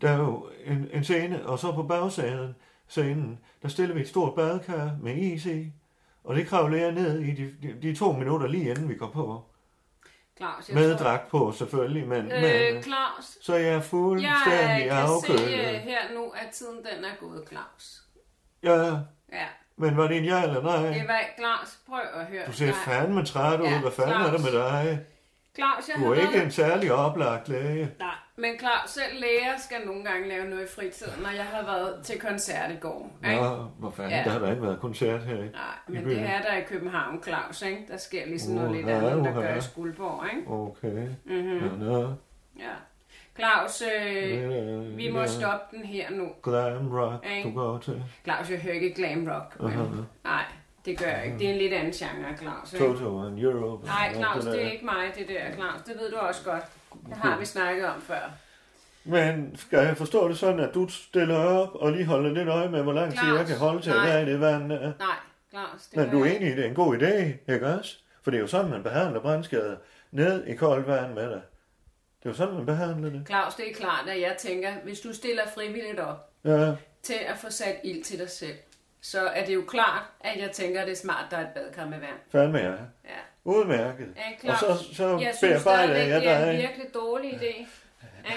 der 0.01 0.09
er 0.09 0.17
jo 0.17 0.49
en, 0.65 0.87
en 0.93 1.03
scene, 1.03 1.45
og 1.47 1.59
så 1.59 1.71
på 1.71 1.83
bagscenen, 1.83 2.55
scenen, 2.87 3.39
der 3.61 3.67
stiller 3.67 3.95
vi 3.95 4.01
et 4.01 4.07
stort 4.07 4.35
badekar 4.35 4.91
med 5.01 5.15
is 5.15 5.45
i, 5.45 5.71
og 6.23 6.35
det 6.35 6.47
kravler 6.47 6.77
jeg 6.77 6.91
ned 6.91 7.19
i 7.19 7.31
de, 7.31 7.55
de, 7.61 7.81
de 7.81 7.95
to 7.95 8.11
minutter 8.11 8.47
lige 8.47 8.69
inden 8.69 8.89
vi 8.89 8.95
går 8.95 9.09
på. 9.09 9.43
Claus, 10.37 10.69
jeg 10.69 10.75
Med 10.75 10.97
tror- 10.97 11.03
dragt 11.05 11.27
på, 11.29 11.51
selvfølgelig, 11.51 12.07
men, 12.07 12.31
Øh, 12.31 12.41
men 12.41 12.83
Claus, 12.83 13.37
så 13.41 13.55
jeg 13.55 13.67
er 13.67 13.71
jeg 13.71 13.83
fuldstændig 13.83 14.89
kan 14.89 14.91
se 14.91 15.33
afkølet. 15.33 15.75
øh, 15.75 15.81
her 15.81 15.99
nu, 16.13 16.29
at 16.29 16.49
tiden 16.53 16.77
den 16.77 17.05
er 17.05 17.15
gået, 17.19 17.43
Claus. 17.49 18.01
Ja, 18.63 18.83
Ja, 19.31 19.45
men 19.77 19.97
var 19.97 20.07
det 20.07 20.17
en 20.17 20.25
ja 20.25 20.43
eller 20.43 20.61
nej? 20.61 20.93
det 20.99 21.07
var 21.07 21.21
Claus. 21.37 21.77
Prøv 21.89 21.99
at 22.13 22.25
høre. 22.25 22.45
Du 22.47 22.51
ser 22.53 22.65
Nej. 22.65 22.75
fandme 22.85 23.25
træt 23.25 23.59
ud. 23.61 23.65
Ja, 23.65 23.79
Hvad 23.81 23.91
fanden 23.91 24.13
er 24.13 24.27
Claus. 24.27 24.41
det 24.41 24.53
med 24.53 24.61
dig? 24.61 24.99
Claus, 25.55 25.87
jeg 25.89 25.95
Du 25.97 26.03
har 26.05 26.15
er 26.15 26.21
ikke 26.21 26.33
været- 26.33 26.45
en 26.45 26.51
særlig 26.51 26.93
oplagt 26.93 27.47
læge. 27.49 27.91
Nej, 27.99 28.15
men 28.37 28.59
Claus, 28.59 28.89
selv 28.89 29.19
læger 29.19 29.57
skal 29.57 29.77
nogle 29.85 30.03
gange 30.05 30.27
lave 30.27 30.45
noget 30.49 30.63
i 30.63 30.67
fritiden, 30.75 31.23
når 31.23 31.29
jeg 31.29 31.43
har 31.45 31.65
været 31.65 31.99
til 32.05 32.19
koncert 32.19 32.71
i 32.71 32.75
går. 32.81 33.11
Ikke? 33.25 33.41
Nå, 33.41 33.55
hvor 33.79 33.89
fanden, 33.89 34.11
Ja. 34.13 34.23
der 34.23 34.29
har 34.29 34.39
der 34.39 34.49
ikke 34.51 34.63
været 34.63 34.79
koncert 34.79 35.23
her. 35.23 35.35
i- 35.35 35.37
Nej, 35.37 35.75
men 35.87 36.05
det 36.05 36.19
er 36.21 36.41
der 36.41 36.57
i 36.57 36.61
København, 36.61 37.23
Claus, 37.23 37.61
ikke? 37.61 37.85
Der 37.91 37.97
sker 37.97 38.25
ligesom 38.25 38.53
noget 38.55 38.71
lidt 38.71 38.89
andet, 38.89 39.11
der 39.11 39.31
uha. 39.31 39.41
gør 39.41 39.55
i 39.55 39.61
Skuldborg, 39.61 40.25
ikke? 40.35 40.51
Okay. 40.51 41.07
Mhm. 41.25 41.81
Ja. 41.91 41.99
Ja. 42.59 42.73
Claus, 43.39 43.81
øh, 43.81 44.97
vi 44.97 45.09
må 45.11 45.19
ja. 45.19 45.27
stoppe 45.27 45.77
den 45.77 45.85
her 45.85 46.09
nu. 46.11 46.27
Glam 46.43 46.91
rock, 46.91 47.25
Ikke? 47.37 47.49
du 47.49 47.55
går 47.55 47.77
til. 47.77 48.03
Claus, 48.23 48.49
jeg 48.51 48.59
hører 48.59 48.73
ikke 48.73 48.93
glam 48.93 49.27
rock. 49.31 49.59
Men... 49.59 49.71
Aha. 49.71 49.83
Nej, 50.23 50.43
det 50.85 50.97
gør 50.99 51.05
jeg 51.05 51.25
ikke. 51.25 51.39
Det 51.39 51.47
er 51.47 51.51
en 51.51 51.57
lidt 51.57 51.73
anden 51.73 51.91
genre, 51.93 52.37
Claus. 52.37 52.73
Ikke? 52.73 52.85
Toto 52.85 53.19
and 53.19 53.39
Europe. 53.39 53.85
Nej, 53.85 54.13
Claus, 54.13 54.45
det 54.45 54.65
er 54.65 54.71
ikke 54.71 54.85
mig, 54.85 55.11
det 55.17 55.27
der, 55.27 55.51
Claus. 55.53 55.81
Det 55.81 55.95
ved 55.99 56.11
du 56.11 56.17
også 56.17 56.43
godt. 56.51 56.63
Det 57.09 57.17
har 57.17 57.39
vi 57.39 57.45
snakket 57.45 57.85
om 57.85 58.01
før. 58.01 58.31
Men 59.03 59.55
skal 59.57 59.79
jeg 59.79 59.97
forstå 59.97 60.27
det 60.27 60.37
sådan, 60.37 60.59
at 60.59 60.73
du 60.73 60.87
stiller 60.87 61.35
op 61.37 61.75
og 61.75 61.91
lige 61.91 62.05
holder 62.05 62.33
lidt 62.33 62.47
øje 62.47 62.69
med, 62.69 62.83
hvor 62.83 62.93
lang 62.93 63.11
tid 63.11 63.35
jeg 63.37 63.45
kan 63.45 63.57
holde 63.57 63.81
til 63.81 63.89
at 63.89 63.95
nej. 63.95 64.05
være 64.07 64.23
i 64.23 64.25
det 64.25 64.39
vand? 64.39 64.69
der? 64.69 64.79
Nej, 64.99 65.15
Claus, 65.49 65.81
det 65.91 65.97
Men 65.97 66.09
du 66.09 66.21
er 66.21 66.25
enig, 66.25 66.57
det 66.57 66.65
er 66.65 66.69
en 66.69 66.75
god 66.75 66.97
idé, 66.97 67.51
ikke 67.53 67.67
også? 67.67 67.97
For 68.23 68.31
det 68.31 68.37
er 68.37 68.41
jo 68.41 68.47
sådan, 68.47 68.71
man 68.71 68.83
behandler 68.83 69.21
brandskader. 69.21 69.75
Ned 70.11 70.45
i 70.47 70.55
koldt 70.55 70.87
vand 70.87 71.13
med 71.13 71.23
dig. 71.29 71.41
Det 72.19 72.25
er 72.25 72.29
jo 72.29 72.33
sådan, 72.33 72.53
man 72.53 72.65
behandler 72.65 73.09
det. 73.09 73.23
Claus, 73.27 73.55
det 73.55 73.69
er 73.69 73.73
klart, 73.73 74.09
at 74.09 74.21
jeg 74.21 74.35
tænker, 74.39 74.73
hvis 74.83 74.99
du 74.99 75.13
stiller 75.13 75.43
frivilligt 75.53 75.99
op 75.99 76.31
Ja, 76.43 76.71
til 77.03 77.19
at 77.27 77.37
få 77.37 77.49
sat 77.49 77.75
ild 77.83 78.03
til 78.03 78.19
dig 78.19 78.29
selv, 78.29 78.55
så 79.01 79.21
er 79.27 79.45
det 79.45 79.55
jo 79.55 79.63
klart, 79.67 80.03
at 80.19 80.41
jeg 80.41 80.51
tænker, 80.51 80.81
at 80.81 80.87
det 80.87 80.93
er 80.93 80.97
smart, 80.97 81.25
der 81.31 81.37
er 81.37 81.41
et 81.41 81.53
badkar 81.55 81.85
med 81.85 81.99
vand. 81.99 82.19
fandme 82.31 82.57
ja. 82.57 82.71
Ja. 82.71 83.21
Udmærket. 83.45 84.07
Ja, 84.43 84.51
Og 84.51 84.57
så, 84.59 84.95
så 84.95 85.07
jeg 85.17 85.33
synes 85.37 85.61
stadigvæk, 85.61 86.07
jeg 86.09 86.21
det 86.21 86.29
er 86.29 86.51
en 86.51 86.57
virkelig 86.57 86.85
dårlig 86.93 87.31
idé. 87.33 87.45
Ikke, 87.45 87.67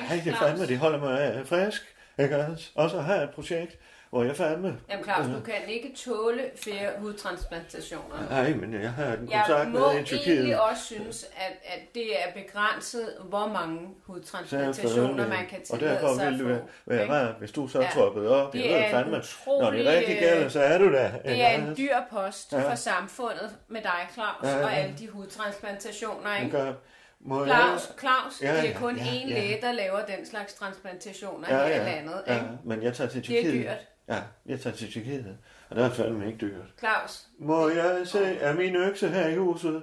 Nej, 0.09 0.21
det 0.25 0.33
er 0.33 0.37
fandme, 0.37 0.67
det 0.67 0.79
holder 0.79 0.99
mig 0.99 1.47
frisk. 1.47 1.83
Ikke? 2.19 2.47
Og 2.75 2.91
så 2.91 3.01
har 3.01 3.15
jeg 3.15 3.25
et 3.25 3.31
projekt, 3.31 3.79
hvor 4.11 4.25
jeg 4.25 4.37
fandme... 4.37 4.77
Jamen 4.91 5.05
Claus, 5.05 5.27
du 5.27 5.41
kan 5.41 5.55
ikke 5.69 5.93
tåle 5.97 6.43
flere 6.63 6.89
hudtransplantationer. 6.99 8.29
Nej, 8.31 8.51
men 8.55 8.83
jeg 8.83 8.93
har 8.93 9.05
en 9.13 9.29
Jeg 9.31 9.45
kontakt 9.47 9.69
må 9.71 9.79
med 9.79 9.87
i 9.87 9.91
egentlig 9.91 10.07
Tyrkiet. 10.07 10.61
også 10.61 10.85
synes, 10.85 11.25
at, 11.37 11.53
at 11.65 11.81
det 11.95 12.21
er 12.23 12.33
begrænset, 12.43 13.15
hvor 13.29 13.47
mange 13.47 13.81
hudtransplantationer 14.07 15.29
man 15.29 15.47
kan 15.51 15.59
Og 15.71 15.79
tillade 15.79 15.95
derfor 15.95 16.15
sig 16.15 16.27
at 16.27 16.33
ville 16.33 16.45
få. 16.45 16.51
det 16.53 16.63
være 16.87 17.03
ikke? 17.03 17.15
rart, 17.15 17.35
hvis 17.39 17.53
du 17.53 17.69
så 17.69 17.81
Ja. 17.81 17.89
troppede 17.95 18.29
op. 18.45 18.53
Det 18.53 18.59
Jeg 18.65 18.81
er 18.81 18.91
fandme, 18.91 19.11
når 19.13 19.19
det 19.21 19.27
utrolig, 19.47 19.87
rigtig 19.87 20.19
gælder, 20.19 20.49
så 20.49 20.61
er 20.61 20.79
du 20.79 20.93
der. 20.93 21.11
Det 21.25 21.43
er 21.43 21.49
en 21.49 21.77
dyr 21.77 21.97
post 22.11 22.53
Ja. 22.53 22.71
for 22.71 22.75
samfundet 22.75 23.51
med 23.69 23.83
dig, 23.83 24.09
Claus, 24.15 24.29
Ja, 24.43 24.59
ja. 24.59 24.65
og 24.65 24.73
alle 24.73 24.95
de 24.99 25.09
hudtransplantationer, 25.09 26.37
ikke? 26.45 26.51
Gør. 26.57 26.73
Må 27.21 27.47
Claus, 27.47 27.93
Claus, 28.01 28.43
Ja, 28.43 28.57
det 28.57 28.65
ja, 28.65 28.73
er 28.73 28.79
kun 28.79 28.97
ja, 28.97 29.03
én 29.03 29.29
ja. 29.29 29.35
læge, 29.35 29.59
der 29.63 29.73
laver 29.73 30.05
den 30.17 30.27
slags 30.27 30.55
transplantationer 30.55 31.47
Ja, 31.51 31.57
her 31.57 31.69
ja, 31.77 31.83
i 31.83 31.85
landet, 31.85 32.23
Ja, 32.27 32.35
ikke? 32.35 32.47
men 32.65 32.83
jeg 32.83 32.95
tager 32.95 33.11
til 33.11 33.27
Det 33.27 33.39
er 33.39 33.43
Tyrkiet. 33.43 33.65
dyrt. 33.65 33.77
Ja, 34.09 34.19
jeg 34.47 34.61
tager 34.61 34.77
til 34.77 34.91
Tyrkiet. 34.91 35.37
Og 35.71 35.77
der 35.77 35.85
er 35.85 35.91
fandme 35.91 36.27
ikke 36.27 36.39
dyrt. 36.39 36.67
Claus, 36.79 37.23
Må 37.39 37.69
jeg 37.69 38.01
se, 38.05 38.19
er 38.25 38.55
min 38.55 38.77
økse 38.77 39.09
her 39.09 39.29
i 39.29 39.37
huset? 39.37 39.83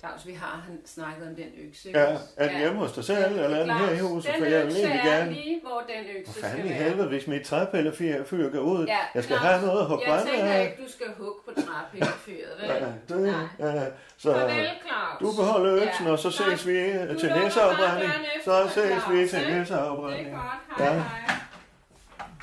Claus, 0.00 0.26
vi 0.26 0.32
har 0.32 0.62
han 0.66 0.80
snakket 0.86 1.28
om 1.28 1.34
den 1.34 1.48
økse, 1.68 1.88
ikke? 1.88 2.00
Ja, 2.00 2.16
er 2.36 2.48
den 2.48 2.58
hjemme 2.58 2.78
hos 2.78 2.92
dig 2.92 3.04
selv, 3.04 3.38
eller 3.38 3.56
er 3.56 3.64
den 3.66 3.70
her 3.74 3.90
i 3.90 3.98
huset? 3.98 4.32
den 4.32 4.40
For 4.42 4.46
jeg 4.50 4.66
vil 4.66 4.76
egentlig 4.76 5.00
er 5.00 5.04
gerne... 5.18 5.32
lige, 5.32 5.60
hvor 5.62 5.82
den 5.88 6.16
økse 6.16 6.24
Hvor 6.24 6.32
skal 6.32 6.42
fanden 6.50 6.66
i 6.66 6.68
være. 6.68 6.78
helvede, 6.82 7.08
hvis 7.08 7.26
mit 7.26 7.42
træpillefyr 7.42 8.50
går 8.50 8.58
ud? 8.60 8.86
Ja, 8.86 8.98
jeg 9.14 9.24
skal 9.24 9.36
Claus, 9.36 9.50
have 9.50 9.66
noget 9.66 9.80
at 9.80 9.86
hugge 9.86 10.12
Jeg 10.12 10.22
tænker 10.26 10.44
af. 10.44 10.62
ikke, 10.62 10.82
du 10.86 10.90
skal 10.92 11.06
hugge 11.18 11.40
på 11.46 11.52
træpillefyret, 11.62 12.52
vel? 12.60 12.66
Ja, 12.68 12.92
det, 13.08 13.34
ja, 13.58 13.84
så 14.16 14.32
Farvel, 14.32 14.68
Claus. 14.86 15.20
du 15.20 15.42
beholder 15.42 15.74
øksen, 15.86 16.06
Ja, 16.06 16.12
og 16.12 16.18
så 16.18 16.30
ses 16.30 16.66
vi 16.66 16.76
Du 17.08 17.18
til 17.18 17.28
bare 17.28 17.76
døren 17.80 18.10
Så 18.44 18.68
ses 18.74 19.02
vi 19.10 19.28
til 19.28 19.38
ikke? 19.38 19.50
Det 19.50 19.58
næseafbrænding. 19.58 20.28
er 20.28 20.32
godt. 20.32 20.78
Hej, 20.78 20.86
Ja. 20.86 20.92
hej. 21.02 21.34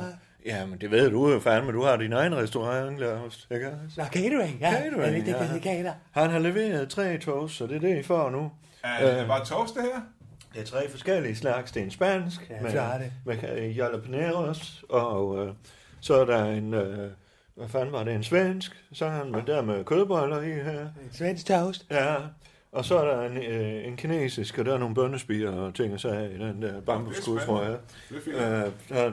Ja, 0.46 0.66
men 0.66 0.78
det 0.80 0.90
ved 0.90 1.10
du 1.10 1.28
jo 1.32 1.40
fandme, 1.40 1.72
du 1.72 1.82
har 1.84 1.96
din 1.96 2.12
egen 2.12 2.36
restaurant, 2.36 2.98
Lars, 2.98 3.46
ikke 3.50 3.66
også? 3.66 4.00
Nå, 4.00 4.04
catering, 4.04 4.56
ja. 4.60 4.70
Catering, 4.70 5.02
er 5.02 5.06
det 5.06 5.14
ikke 5.16 5.26
det, 5.26 5.36
ja. 5.40 5.42
hedder 5.44 5.60
kater? 5.60 5.92
Han 6.10 6.30
har 6.30 6.38
leveret 6.38 6.88
tre 6.88 7.18
toast, 7.18 7.54
så 7.56 7.66
det 7.66 7.76
er 7.76 7.80
det, 7.80 7.98
I 7.98 8.02
får 8.02 8.30
nu. 8.30 8.50
Er 8.86 9.18
det 9.18 9.26
bare 9.28 9.44
toast, 9.44 9.74
det 9.74 9.82
her? 9.82 10.00
Det 10.54 10.60
er 10.62 10.66
tre 10.66 10.90
forskellige 10.90 11.36
slags. 11.36 11.72
Det 11.72 11.80
er 11.80 11.84
en 11.84 11.90
spansk 11.90 12.50
Ja, 12.50 12.62
med, 12.62 12.70
flotte. 12.70 13.12
med 13.24 13.58
øh, 13.58 13.76
jalapeneros, 13.76 14.84
og 14.88 15.46
øh, 15.46 15.52
så 16.00 16.14
er 16.20 16.24
der 16.24 16.44
en, 16.44 16.74
øh, 16.74 17.10
hvad 17.54 17.68
fanden 17.68 17.92
var 17.92 18.04
det, 18.04 18.14
en 18.14 18.22
svensk, 18.24 18.72
så 18.92 19.08
har 19.08 19.16
han 19.18 19.32
med 19.32 19.42
der 19.46 19.62
med 19.62 19.84
kødboller 19.84 20.40
i 20.42 20.52
her. 20.52 20.80
En 20.80 21.12
svensk 21.12 21.46
toast. 21.46 21.86
Ja, 21.90 22.14
og 22.72 22.84
så 22.84 22.98
er 22.98 23.04
der 23.16 23.22
en, 23.30 23.36
øh, 23.36 23.86
en 23.86 23.96
kinesisk, 23.96 24.58
og 24.58 24.64
der 24.64 24.74
er 24.74 24.78
nogle 24.78 24.94
bønnespiger 24.94 25.50
og 25.52 25.74
ting 25.74 25.94
og 25.94 26.00
sager 26.00 26.28
i 26.30 26.38
den 26.38 26.62
der 26.62 26.80
bambusskud, 26.80 27.38
tror 27.40 27.62
jeg. 27.62 27.76
Er. 28.36 28.66
Øh, 28.66 28.72
så 28.88 29.12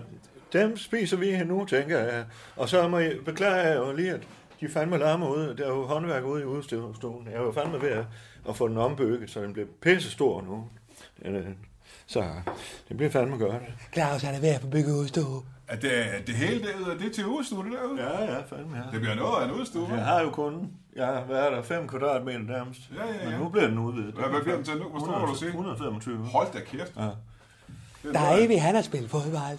dem 0.54 0.78
spiser 0.78 1.18
vi 1.18 1.32
her 1.32 1.44
nu, 1.46 1.66
tænker 1.66 2.00
jeg. 2.00 2.26
Og 2.56 2.70
så 2.70 2.88
må 2.88 2.98
jeg 3.00 3.14
beklage 3.26 3.74
jo 3.76 3.92
lige, 3.96 4.12
at 4.14 4.22
de 4.62 4.70
fandme 4.70 4.98
larmer 4.98 5.28
ude. 5.28 5.56
Der 5.58 5.64
er 5.64 5.70
jo 5.70 5.84
håndværk 5.86 6.24
ude 6.24 6.42
i 6.42 6.46
udstillingen. 6.46 7.28
Jeg 7.32 7.34
er 7.34 7.42
jo 7.42 7.52
fandme 7.52 7.82
ved 7.82 7.90
at, 7.90 8.06
at 8.50 8.56
få 8.56 8.68
den 8.68 8.78
ombygget, 8.78 9.30
så 9.30 9.42
den 9.42 9.54
bliver 9.54 9.68
pisse 9.82 10.12
stor 10.12 10.42
nu. 10.42 10.68
Så 12.08 12.24
det 12.90 12.98
bliver 12.98 13.10
fandme 13.12 13.38
godt. 13.38 13.64
Claus, 13.94 14.22
han 14.22 14.36
er 14.36 14.40
ved 14.40 14.50
at 14.50 14.62
få 14.62 14.68
bygget 14.68 14.96
udstue. 14.96 15.44
Er 15.68 15.76
det, 15.76 16.16
er 16.16 16.22
det 16.28 16.36
hele 16.36 16.64
derude, 16.68 16.94
er 16.94 16.98
det 16.98 17.12
til 17.14 17.26
udstue, 17.26 17.64
det 17.66 17.72
derude? 17.72 18.04
Ja, 18.04 18.24
ja, 18.34 18.42
fandme 18.42 18.78
ja. 18.78 18.84
Det 18.92 19.00
bliver 19.02 19.16
noget 19.16 19.42
af 19.42 19.46
en 19.46 19.52
udstue? 19.52 19.88
Jeg 19.94 20.06
har 20.06 20.22
jo 20.22 20.30
kun, 20.30 20.72
ja, 20.96 21.20
hvad 21.20 21.38
er 21.40 21.50
der, 21.50 21.62
5 21.62 21.88
kvadratmeter 21.88 22.40
nærmest. 22.40 22.80
Ja, 22.98 23.06
ja, 23.06 23.24
ja. 23.24 23.30
Men 23.30 23.40
nu 23.40 23.50
bliver 23.50 23.68
den 23.68 23.80
udvidet. 23.80 24.14
Hvad- 24.14 24.30
hvad 24.30 24.42
bliver 24.42 24.56
den 24.56 24.66
til 24.66 24.78
nu? 24.78 24.90
Hvor 24.90 25.00
stor 25.00 25.20
må 25.20 25.26
du 25.26 25.36
sige? 25.36 25.48
125. 25.50 26.18
Hold 26.18 26.48
da 26.54 26.60
kæft. 26.60 26.94
Ja. 26.98 27.02
Det 27.04 27.12
er 28.04 28.12
Der 28.12 28.20
er 28.20 28.38
Evi, 28.38 28.56
han 28.56 28.76
har 28.76 28.82
spillet 28.82 29.10
fodbold. 29.12 29.58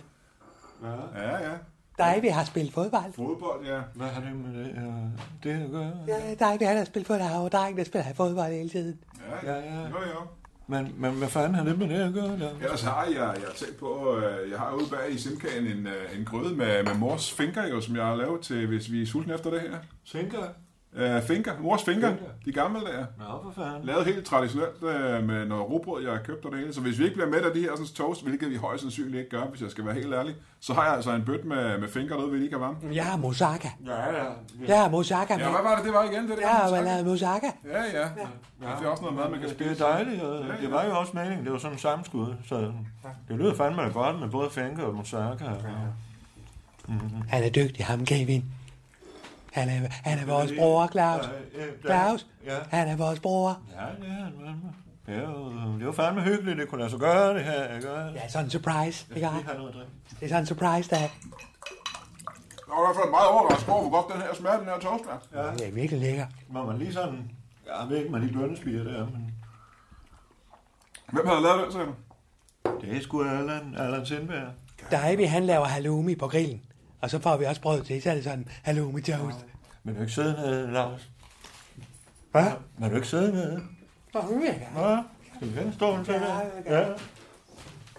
Ja, 0.82 1.30
ja. 1.36 1.50
Der 1.50 1.56
er 2.04 2.18
Evi, 2.18 2.28
har 2.28 2.44
spillet 2.44 2.72
fodbold. 2.74 3.12
Fodbold, 3.12 3.66
ja. 3.66 3.80
Hvad 3.94 4.06
har 4.06 4.20
det 4.20 4.36
med 4.36 4.64
det, 4.64 4.70
ja, 4.74 5.50
det 5.50 5.64
at 5.64 5.70
gøre? 5.70 5.92
Ja, 6.08 6.34
der 6.38 6.46
er 6.46 6.52
Evi, 6.54 6.64
han 6.64 6.76
har 6.76 6.84
spillet 6.84 7.06
fodbold. 7.06 7.28
Der 7.28 7.36
er 7.38 7.42
jo 7.42 7.48
dreng, 7.48 7.76
der 7.76 7.84
spiller 7.84 8.12
fodbold 8.14 8.52
hele 8.52 8.68
tiden. 8.68 8.98
Ja, 9.42 9.52
Ja, 9.52 9.58
ja. 9.58 9.80
Jo, 9.80 9.96
jo. 10.14 10.20
Men, 10.66 10.94
men 10.98 11.12
hvad 11.14 11.28
fanden 11.28 11.54
har 11.54 11.64
det 11.64 11.78
med 11.78 11.88
det 11.88 11.94
at 11.94 12.14
gøre? 12.14 12.38
Der? 12.38 12.50
Ellers 12.62 12.82
har 12.82 13.04
jeg, 13.04 13.14
jeg 13.14 13.24
har 13.24 13.54
tænkt 13.56 13.76
på, 13.80 14.16
øh, 14.16 14.50
jeg 14.50 14.58
har 14.58 14.72
ude 14.74 14.86
bag 14.90 15.12
i 15.12 15.18
simkagen 15.18 15.66
en, 15.66 15.86
øh, 15.86 16.18
en 16.18 16.24
gryde 16.24 16.56
med, 16.56 16.82
med 16.82 16.94
mors 16.94 17.32
finger, 17.32 17.68
jo, 17.68 17.80
som 17.80 17.96
jeg 17.96 18.04
har 18.04 18.14
lavet 18.14 18.40
til, 18.40 18.66
hvis 18.66 18.92
vi 18.92 19.02
er 19.02 19.06
sultne 19.06 19.34
efter 19.34 19.50
det 19.50 19.60
her. 19.60 19.76
Tænker? 20.06 20.38
Uh, 20.96 21.22
finger, 21.22 21.52
mors 21.60 21.82
finger, 21.84 22.08
Finger. 22.08 22.24
de 22.44 22.52
gamle 22.52 22.80
der. 22.80 23.04
Nå, 23.18 23.24
for 23.42 23.52
fanden. 23.62 23.84
Lavet 23.84 24.04
helt 24.06 24.26
traditionelt 24.26 24.82
uh, 24.82 24.88
med 25.28 25.46
noget 25.46 25.70
rugbrød, 25.70 26.02
jeg 26.04 26.12
har 26.12 26.18
købt 26.22 26.44
og 26.44 26.50
det 26.52 26.60
hele. 26.60 26.74
Så 26.74 26.80
hvis 26.80 26.98
vi 26.98 27.04
ikke 27.04 27.14
bliver 27.16 27.28
med 27.30 27.40
af 27.40 27.52
de 27.54 27.60
her 27.60 27.70
sådan, 27.70 27.86
toast, 27.86 28.22
hvilket 28.22 28.50
vi 28.50 28.56
højst 28.56 28.80
sandsynligt 28.82 29.16
ikke 29.18 29.30
gør, 29.30 29.44
hvis 29.44 29.62
jeg 29.62 29.70
skal 29.70 29.84
være 29.86 29.94
helt 29.94 30.14
ærlig, 30.14 30.34
så 30.60 30.74
har 30.74 30.84
jeg 30.84 30.94
altså 30.94 31.10
en 31.12 31.24
bøtte 31.24 31.46
med, 31.46 31.78
med 31.78 31.88
finger 31.88 32.16
derude, 32.16 32.30
vi 32.32 32.38
lige 32.38 32.50
kan 32.50 32.60
varme. 32.60 32.76
Jeg 32.92 33.04
har 33.06 33.16
moussaka. 33.16 33.68
Ja, 33.86 33.92
ja. 34.24 34.24
Jeg 34.68 34.80
har 34.82 34.88
moussaka. 34.88 35.34
Ja, 35.34 35.50
hvad 35.50 35.62
var 35.62 35.76
det, 35.76 35.84
det 35.84 35.92
var 35.92 36.04
igen? 36.04 36.22
Det 36.28 36.36
der? 36.38 36.40
Jeg 36.40 36.50
har 36.50 36.82
lavet 36.82 37.06
moussaka. 37.06 37.46
Ja, 37.72 37.82
ja. 37.82 38.00
ja. 38.00 38.06
Det 38.78 38.84
er 38.86 38.88
også 38.88 39.02
noget 39.02 39.16
mad, 39.16 39.30
man 39.30 39.40
kan 39.40 39.48
Det 39.48 39.56
spise. 39.56 39.84
er 39.84 39.88
dejligt, 39.92 40.22
og 40.22 40.44
det 40.62 40.70
var 40.70 40.84
jo 40.84 40.98
også 40.98 41.12
meningen. 41.14 41.44
Det 41.44 41.52
var 41.52 41.58
sådan 41.58 41.72
en 41.74 41.78
samskud. 41.78 42.26
Så 42.48 42.72
det 43.28 43.36
lyder 43.38 43.54
fandme 43.54 43.82
godt 43.82 44.20
med 44.20 44.28
både 44.28 44.50
finger 44.50 44.82
og 44.84 44.94
moussaka. 44.94 45.44
Han 47.28 47.42
er 47.44 47.50
dygtig, 47.50 47.84
ham 47.84 48.04
Kevin. 48.06 48.44
Han 49.54 49.68
er, 49.68 49.88
han 49.90 50.18
er 50.18 50.26
vores 50.26 50.52
bror, 50.58 50.86
Claus. 50.86 51.24
Claus, 51.86 52.26
Ja. 52.46 52.56
han 52.68 52.88
er 52.88 52.96
vores 52.96 53.20
bror. 53.20 53.58
Ja, 53.70 53.86
det 54.06 54.10
er 54.10 54.24
han 54.24 54.32
fandme. 54.44 54.72
Det 55.06 55.82
er 55.82 55.84
var 55.86 55.92
fandme 55.92 56.22
hyggeligt, 56.22 56.58
det 56.58 56.68
kunne 56.68 56.78
lade 56.78 56.90
sig 56.90 57.00
gøre, 57.00 57.34
det 57.34 57.44
her, 57.44 57.74
ikke? 57.76 57.90
Ja, 57.92 58.28
sådan 58.28 58.44
en 58.46 58.50
surprise. 58.50 59.06
Ikke? 59.14 59.28
Noget. 59.56 59.74
Det 60.10 60.24
er 60.24 60.28
sådan 60.28 60.42
en 60.42 60.46
surprise, 60.46 60.90
der 60.90 60.96
Jeg 60.96 61.10
var 62.68 62.82
i 62.82 62.86
hvert 62.86 62.96
fald 63.02 63.10
meget 63.10 63.28
overrasket 63.28 63.68
over, 63.68 63.82
hvor 63.88 63.90
godt 64.02 64.12
den 64.14 64.22
her 64.22 64.34
smager, 64.34 64.58
den 64.58 64.66
her 64.68 64.78
toast 64.78 65.04
er. 65.04 65.42
Ja. 65.42 65.52
det 65.52 65.68
er 65.68 65.72
virkelig 65.72 66.00
lækker. 66.00 66.26
Må 66.48 66.64
man 66.66 66.78
lige 66.78 66.92
sådan... 66.92 67.30
Jeg 67.66 67.86
ved 67.88 67.96
ikke, 67.98 68.10
man 68.10 68.20
lige 68.20 68.38
bønnespiger 68.38 68.84
der, 68.84 69.06
men... 69.06 69.34
Hvem 71.12 71.26
havde 71.26 71.42
lavet 71.42 71.64
den, 71.64 71.72
sagde 71.72 71.86
du? 71.86 71.94
Det 72.80 72.96
er 72.96 73.00
sgu 73.02 73.24
Allan, 73.24 73.74
Allan 73.78 74.06
Sindberg. 74.06 74.48
Davy, 74.90 75.26
han 75.26 75.44
laver 75.46 75.64
halloumi 75.64 76.14
på 76.14 76.28
grillen. 76.28 76.62
Og 77.04 77.10
så 77.10 77.18
får 77.18 77.36
vi 77.36 77.44
også 77.44 77.60
brød 77.60 77.82
til, 77.84 78.02
så 78.02 78.10
er 78.10 78.14
det 78.14 78.24
sådan 78.24 78.48
halloumi 78.62 79.00
toast. 79.02 79.46
Men 79.82 79.94
du 79.94 80.00
ikke 80.00 80.12
sidde 80.12 80.32
nede, 80.32 80.72
Lars? 80.72 81.08
Hvad? 82.30 82.46
Men 82.78 82.90
du 82.90 82.96
ikke 82.96 83.08
sidde? 83.08 83.62
Hvor 84.12 84.20
hyggeligt. 84.22 84.74
Nå, 84.74 85.02
skal 85.36 85.48
vi 85.48 85.54
finde 85.58 85.72
stolen 85.74 86.04
til 86.04 86.14
Ja, 86.14 86.20
det? 86.20 86.64
Ja. 86.66 86.80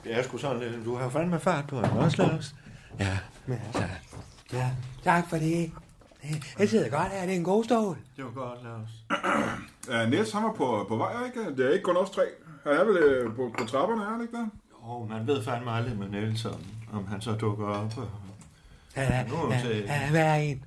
Det 0.04 0.18
er 0.20 0.24
sgu 0.24 0.38
sådan 0.38 0.60
lidt... 0.60 0.86
Du 0.86 0.96
har 0.96 1.10
fandme 1.10 1.40
fart 1.40 1.68
på, 1.68 1.76
ikke 1.78 1.90
også, 1.90 2.24
Lars? 2.24 2.56
Ja. 3.00 3.18
Så, 3.74 3.84
Ja, 4.54 4.70
tak 5.04 5.30
for 5.30 5.38
det. 5.38 5.72
Det 6.58 6.70
sidder 6.70 6.90
godt 6.90 7.08
her, 7.12 7.22
det 7.22 7.32
er 7.34 7.38
en 7.38 7.44
god 7.44 7.64
stol. 7.64 7.98
det 8.18 8.26
var 8.26 8.32
godt, 8.32 8.60
Lars. 8.64 9.20
Uh, 10.04 10.08
Niels, 10.12 10.32
han 10.32 10.44
var 10.44 10.54
på, 10.54 10.86
på 10.88 10.96
vej, 10.98 11.12
ikke? 11.26 11.56
Det 11.58 11.66
er 11.66 11.70
ikke 11.74 11.84
kun 11.84 11.98
os 11.98 12.10
tre. 12.10 12.22
Han 12.64 12.74
er 12.74 12.84
vel 12.84 12.98
øh, 12.98 13.36
på, 13.36 13.52
på 13.60 13.66
trapperne, 13.66 14.04
er 14.06 14.10
han 14.10 14.22
ikke 14.22 14.38
der? 14.38 14.48
Jo, 14.88 15.06
man 15.10 15.28
ved 15.28 15.44
fandme 15.44 15.72
aldrig 15.72 15.98
med 15.98 16.10
Niels, 16.10 16.46
om, 16.46 16.56
om 16.94 17.08
han 17.08 17.22
så 17.22 17.32
dukker 17.32 17.66
op. 17.68 17.98
og- 17.98 18.10
Han 18.96 19.12
er, 19.12 19.24
det 20.12 20.52
en. 20.52 20.66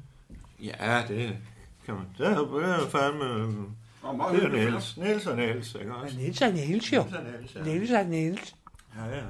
Ja, 0.63 1.05
det 1.09 1.37
kan 1.85 1.95
man. 1.95 2.05
Det 2.19 2.27
er 2.27 2.81
det 2.81 2.91
fandme... 2.91 3.67
Og 4.03 4.35
Det 4.35 4.45
er. 4.45 4.49
Niels. 4.49 4.97
Niels 4.97 5.27
og 5.27 5.37
Niels, 5.37 5.75
ikke 5.75 5.95
også? 5.95 6.15
Men 6.15 6.25
Niels 6.25 6.43
er 6.43 6.53
Niels 6.53 6.93
jo. 6.93 7.03
Niels 7.03 7.15
og 7.17 7.25
Niels, 7.25 7.55
ja. 7.55 7.63
Niels 7.63 8.09
Niels. 8.09 8.55
Ja. 8.97 9.21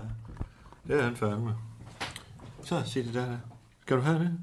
Det 0.89 0.99
er 0.99 1.03
han 1.03 1.17
fandme. 1.17 1.55
Så, 2.65 2.83
sig 2.87 3.05
det 3.05 3.15
der. 3.15 3.37
Skal 3.83 3.97
du 3.97 4.03
have 4.03 4.19
det? 4.19 4.39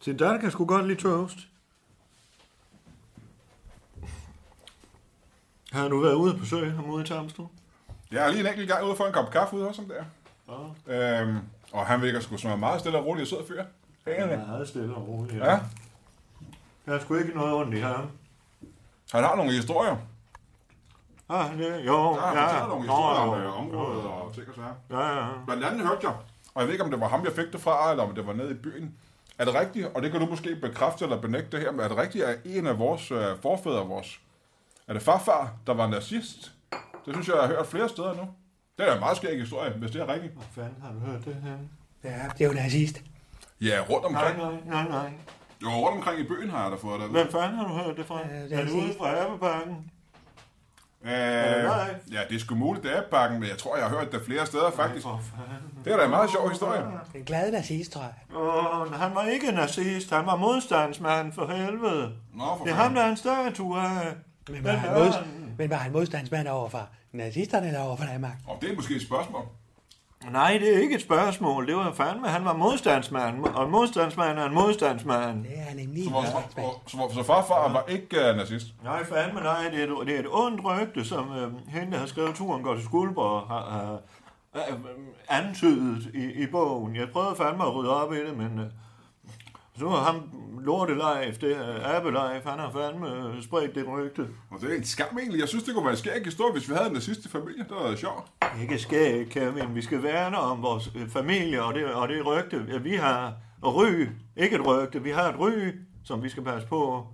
Sig 0.00 0.18
der 0.18 0.38
kan 0.38 0.50
sgu 0.50 0.64
godt 0.64 0.88
lide 0.88 1.00
toast. 1.00 1.38
Har 5.72 5.88
du 5.88 6.00
været 6.00 6.14
ude 6.14 6.38
på 6.38 6.44
sø 6.44 6.70
ham 6.70 6.90
ude 6.90 7.04
i 7.04 7.06
Tarmstrup? 7.06 7.50
Jeg 8.10 8.26
er 8.26 8.30
lige 8.30 8.40
en 8.40 8.46
enkelt 8.46 8.68
gang 8.68 8.84
ude 8.86 8.96
for 8.96 9.06
en 9.06 9.12
kop 9.12 9.30
kaffe 9.30 9.56
ude 9.56 9.66
hos 9.66 9.76
ham 9.76 9.88
der. 9.88 10.04
Ja. 10.86 11.20
Øhm, 11.20 11.38
og 11.72 11.86
han 11.86 12.02
virker 12.02 12.20
sgu 12.20 12.36
som 12.36 12.50
en 12.50 12.60
meget 12.60 12.80
stille 12.80 12.98
og 12.98 13.06
rolig 13.06 13.22
og 13.22 13.28
sød 13.28 13.46
fyr. 13.48 13.64
Han 14.04 14.30
er 14.30 14.46
meget 14.46 14.68
stille 14.68 14.94
og 14.94 15.08
roligt. 15.08 15.38
Ja. 15.44 15.58
Der 16.86 16.94
er 16.94 17.00
sgu 17.00 17.14
ikke 17.14 17.34
noget 17.34 17.54
ondt 17.54 17.74
i 17.74 17.78
ham. 17.80 18.10
Han 19.12 19.24
har 19.24 19.36
nogle 19.36 19.52
historier. 19.52 19.96
Ah, 21.28 21.58
det, 21.58 21.86
jo, 21.86 22.14
Ja, 22.14 22.20
han 22.20 22.36
ja. 22.36 22.66
nogle 22.66 22.86
Nå, 22.86 22.92
historier 22.92 23.20
om 23.20 23.38
jo. 23.38 23.44
øh, 23.44 23.58
området 23.60 24.04
og 24.04 24.34
ting 24.34 24.48
og 24.48 24.54
sager. 24.54 25.00
Ja, 25.00 25.18
ja. 25.18 25.26
Blandt 25.46 25.64
andet 25.64 25.86
hørte 25.86 26.06
jeg, 26.06 26.14
og 26.54 26.60
jeg 26.60 26.66
ved 26.66 26.72
ikke, 26.74 26.84
om 26.84 26.90
det 26.90 27.00
var 27.00 27.08
ham, 27.08 27.24
jeg 27.24 27.32
fik 27.32 27.52
det 27.52 27.60
fra, 27.60 27.90
eller 27.90 28.04
om 28.04 28.14
det 28.14 28.26
var 28.26 28.32
nede 28.32 28.50
i 28.50 28.54
byen. 28.54 28.94
Er 29.38 29.44
det 29.44 29.54
rigtigt, 29.54 29.86
og 29.94 30.02
det 30.02 30.10
kan 30.10 30.20
du 30.20 30.26
måske 30.26 30.56
bekræfte 30.56 31.04
eller 31.04 31.20
benægte 31.20 31.56
det 31.56 31.60
her, 31.60 31.70
men 31.72 31.80
er 31.80 31.88
det 31.88 31.96
rigtigt, 31.96 32.24
at 32.24 32.38
en 32.44 32.66
af 32.66 32.78
vores 32.78 33.10
øh, 33.10 33.38
forfædre, 33.42 33.86
vores, 33.86 34.20
er 34.88 34.92
det 34.92 35.02
farfar, 35.02 35.52
der 35.66 35.74
var 35.74 35.86
nazist? 35.86 36.52
Det 37.06 37.14
synes 37.14 37.28
jeg, 37.28 37.36
jeg 37.36 37.42
har 37.46 37.54
hørt 37.54 37.66
flere 37.66 37.88
steder 37.88 38.14
nu. 38.14 38.28
Det 38.80 38.88
er 38.88 38.94
en 38.94 39.00
meget 39.00 39.16
skæg 39.16 39.40
historie, 39.40 39.70
hvis 39.70 39.90
det 39.90 40.00
er 40.00 40.08
rigtigt. 40.12 40.32
Hvor 40.32 40.44
fanden 40.54 40.82
har 40.82 40.92
du 40.92 40.98
hørt 40.98 41.24
det 41.24 41.36
her? 41.44 41.56
Ja, 42.10 42.22
det 42.38 42.44
er 42.44 42.48
jo 42.48 42.54
nazist. 42.54 43.02
Ja, 43.60 43.80
rundt 43.90 44.12
Nej, 44.12 44.22
omkring. 44.32 44.66
nej, 44.66 44.82
nej, 44.82 44.88
nej. 44.88 45.10
Jo, 45.62 45.68
rundt 45.68 45.96
omkring 45.96 46.20
i 46.20 46.22
byen 46.28 46.50
har 46.50 46.62
jeg 46.62 46.70
da 46.72 46.76
fået 46.76 47.00
det. 47.00 47.08
Hvem 47.08 47.30
fanden 47.32 47.54
har 47.58 47.68
du 47.68 47.74
hørt 47.74 47.96
det 47.96 48.06
fra? 48.06 48.18
Ja, 48.30 48.42
det 48.44 48.52
er 48.52 48.58
er 48.58 48.64
det 48.64 48.72
ude 48.72 48.94
fra 48.98 49.08
Erbebakken? 49.10 49.90
Øh, 51.04 51.10
nej? 51.10 51.94
ja, 52.12 52.20
det 52.28 52.34
er 52.36 52.38
sgu 52.40 52.54
muligt, 52.54 52.84
det 52.84 52.96
er 52.96 53.02
bakken, 53.10 53.40
men 53.40 53.48
jeg 53.48 53.58
tror, 53.58 53.76
jeg 53.76 53.86
har 53.86 53.98
hørt 53.98 54.12
det 54.12 54.22
flere 54.26 54.46
steder 54.46 54.70
faktisk. 54.70 55.02
For 55.02 55.20
fanden. 55.36 55.84
Det 55.84 55.92
er 55.92 55.96
da 55.96 56.04
en 56.04 56.10
meget 56.10 56.30
sjov 56.30 56.48
historie. 56.50 56.82
En 57.14 57.24
glad 57.24 57.52
nazist, 57.52 57.92
tror 57.92 58.00
jeg. 58.02 58.36
Åh, 58.36 58.92
han 58.92 59.14
var 59.14 59.24
ikke 59.24 59.52
nazist, 59.52 60.10
han 60.10 60.26
var 60.26 60.36
modstandsmand 60.36 61.32
for 61.32 61.46
helvede. 61.46 62.12
Nå, 62.34 62.44
for 62.58 62.64
Det 62.64 62.70
er 62.70 62.74
ham, 62.76 62.94
der 62.94 63.02
er 63.02 63.08
en 63.10 63.16
statue 63.16 63.80
af. 63.80 64.14
Men 64.48 64.64
var, 64.64 64.70
han, 64.72 64.90
er 64.90 64.98
mod, 64.98 65.12
men 65.58 65.70
var 65.70 65.76
han 65.76 65.92
modstandsmand 65.92 66.48
overfor 66.48 66.88
nazisterne 67.12 67.66
eller 67.66 67.80
overfor 67.80 68.04
Danmark? 68.04 68.36
Og 68.46 68.58
det 68.60 68.70
er 68.70 68.74
måske 68.76 68.94
et 68.94 69.02
spørgsmål. 69.02 69.42
Nej, 70.30 70.58
det 70.60 70.76
er 70.76 70.78
ikke 70.78 70.94
et 70.94 71.02
spørgsmål. 71.02 71.66
Det 71.66 71.76
var 71.76 71.92
fandme, 71.92 72.28
han 72.28 72.44
var 72.44 72.56
modstandsmand. 72.56 73.44
Og 73.44 73.64
en 73.64 73.70
modstandsmand 73.70 74.38
er 74.38 74.44
en 74.44 74.54
modstandsmand. 74.54 75.44
Det 75.44 75.58
er 75.58 75.62
han 75.62 75.76
nemlig 75.76 76.04
Så, 76.04 76.10
vores, 76.10 76.28
så, 76.28 76.70
så, 76.86 77.14
så 77.14 77.22
farfar 77.22 77.72
var 77.72 77.84
ikke 77.88 78.16
uh, 78.30 78.36
nazist. 78.36 78.66
Nej, 78.84 79.04
fandme 79.04 79.40
nej. 79.40 79.68
Det 79.70 79.82
er 79.82 80.00
et, 80.00 80.06
det 80.06 80.14
er 80.14 80.20
et 80.20 80.26
ondt 80.30 80.64
rygte, 80.64 81.04
som 81.04 81.32
øh, 81.32 81.68
hende, 81.68 81.92
der 81.92 81.98
har 81.98 82.06
skrevet 82.06 82.34
Turen 82.34 82.62
går 82.62 82.74
til 82.74 82.84
Skuldborg, 82.84 83.46
har, 83.48 83.70
har 83.70 84.00
øh, 84.72 84.78
antydet 85.28 86.10
i, 86.14 86.42
i 86.42 86.46
bogen. 86.46 86.96
Jeg 86.96 87.08
prøvede 87.12 87.36
fandme 87.36 87.64
at 87.64 87.74
rydde 87.74 88.02
op 88.02 88.12
i 88.12 88.26
det, 88.26 88.36
men... 88.36 88.58
Øh, 88.58 88.66
Så 89.78 89.84
var 89.84 90.04
ham 90.04 90.30
lortelejf, 90.60 91.38
det 91.38 91.56
er 91.56 91.96
Abelejf, 91.96 92.44
han 92.44 92.58
har 92.58 92.70
fandme 92.70 93.42
spredt 93.42 93.74
det 93.74 93.88
rygte. 93.88 94.28
Og 94.50 94.60
det 94.60 94.72
er 94.72 94.76
en 94.76 94.84
skam 94.84 95.18
egentlig. 95.18 95.40
Jeg 95.40 95.48
synes, 95.48 95.64
det 95.64 95.74
kunne 95.74 95.84
være 95.84 95.92
en 95.92 95.98
skæg 95.98 96.24
historie, 96.24 96.52
hvis 96.52 96.68
vi 96.68 96.74
havde 96.74 96.86
en 96.86 96.92
nazist 96.92 97.24
i 97.24 97.28
familie. 97.28 97.62
Det 97.64 97.70
var 97.70 97.96
sjovt. 97.96 98.26
Ikke 98.60 98.78
skæg, 98.78 99.28
Kevin. 99.28 99.74
Vi 99.74 99.82
skal 99.82 100.02
værne 100.02 100.38
om 100.38 100.62
vores 100.62 100.90
øh, 100.96 101.08
familie 101.08 101.64
og 101.64 101.74
det, 101.74 101.84
og 101.94 102.08
det 102.08 102.26
rygte, 102.26 102.82
vi 102.82 102.96
har. 102.96 103.34
Og 103.62 103.74
ry, 103.76 104.06
ikke 104.36 104.56
et 104.56 104.66
rygte, 104.66 105.02
vi 105.02 105.10
har 105.10 105.28
et 105.32 105.38
ry, 105.38 105.52
som 106.04 106.22
vi 106.22 106.28
skal 106.28 106.44
passe 106.44 106.68
på. 106.68 107.06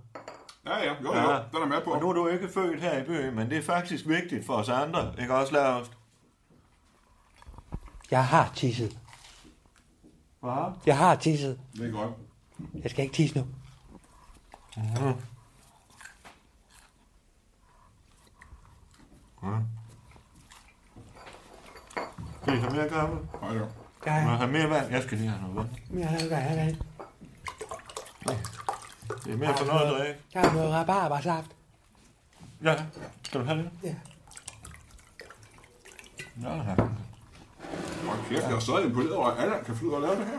Ja, 0.67 0.77
ja. 0.77 0.93
Jo, 1.03 1.15
jo. 1.15 1.39
Den 1.53 1.61
er 1.61 1.65
med 1.65 1.81
på. 1.83 1.91
Og 1.91 2.01
nu 2.01 2.09
er 2.09 2.13
du 2.13 2.27
ikke 2.27 2.49
født 2.49 2.81
her 2.81 3.01
i 3.01 3.03
byen, 3.03 3.35
men 3.35 3.49
det 3.49 3.57
er 3.57 3.61
faktisk 3.61 4.07
vigtigt 4.07 4.45
for 4.45 4.53
os 4.53 4.69
andre. 4.69 5.13
Ikke 5.21 5.33
også, 5.35 5.53
Lars? 5.53 5.91
Jeg 8.11 8.25
har 8.25 8.51
tisset. 8.55 8.97
Hvad? 10.39 10.71
Jeg 10.85 10.97
har 10.97 11.15
tisset. 11.15 11.59
Det 11.73 11.87
er 11.87 11.91
godt. 11.91 12.11
Jeg 12.83 12.91
skal 12.91 13.03
ikke 13.03 13.15
tisse 13.15 13.37
nu. 13.37 13.47
Mhm. 14.77 15.13
Ja. 19.43 19.49
Skal 22.41 22.53
I 22.53 22.57
have 22.59 22.71
mere 22.75 22.89
kaffe? 22.89 23.15
Nej, 23.41 23.53
jo. 23.53 23.65
Ja, 24.05 24.23
Må 24.23 24.29
jeg 24.29 24.37
have 24.37 24.51
mere 24.51 24.69
vand? 24.69 24.91
Jeg 24.91 25.03
skal 25.03 25.17
lige 25.17 25.29
have 25.29 25.41
noget 25.41 25.55
vand. 25.55 25.99
jeg 25.99 26.07
har 26.09 26.17
noget 26.19 26.57
vand. 26.57 26.77
Det 29.25 29.33
er 29.33 29.37
mere 29.37 29.57
for 29.57 29.65
noget 29.65 29.81
at 29.81 29.99
drikke. 29.99 30.19
Der 30.33 30.39
er 30.39 30.53
noget 30.53 30.73
rabarbersaft. 30.73 31.51
Ja, 32.63 32.75
skal 33.23 33.39
du 33.41 33.45
have 33.45 33.57
det? 33.57 33.71
Ja. 33.83 33.95
Ja, 36.41 36.55
ja. 36.55 36.75
Hold 38.07 38.29
kæft, 38.29 38.43
jeg 38.43 38.51
er 38.51 38.59
stadig 38.59 38.85
imponeret 38.85 39.15
over, 39.15 39.27
at 39.27 39.43
Allan 39.43 39.63
kan 39.63 39.75
af 39.93 39.95
at 39.95 40.01
lave 40.01 40.15
det 40.15 40.25
her. 40.27 40.37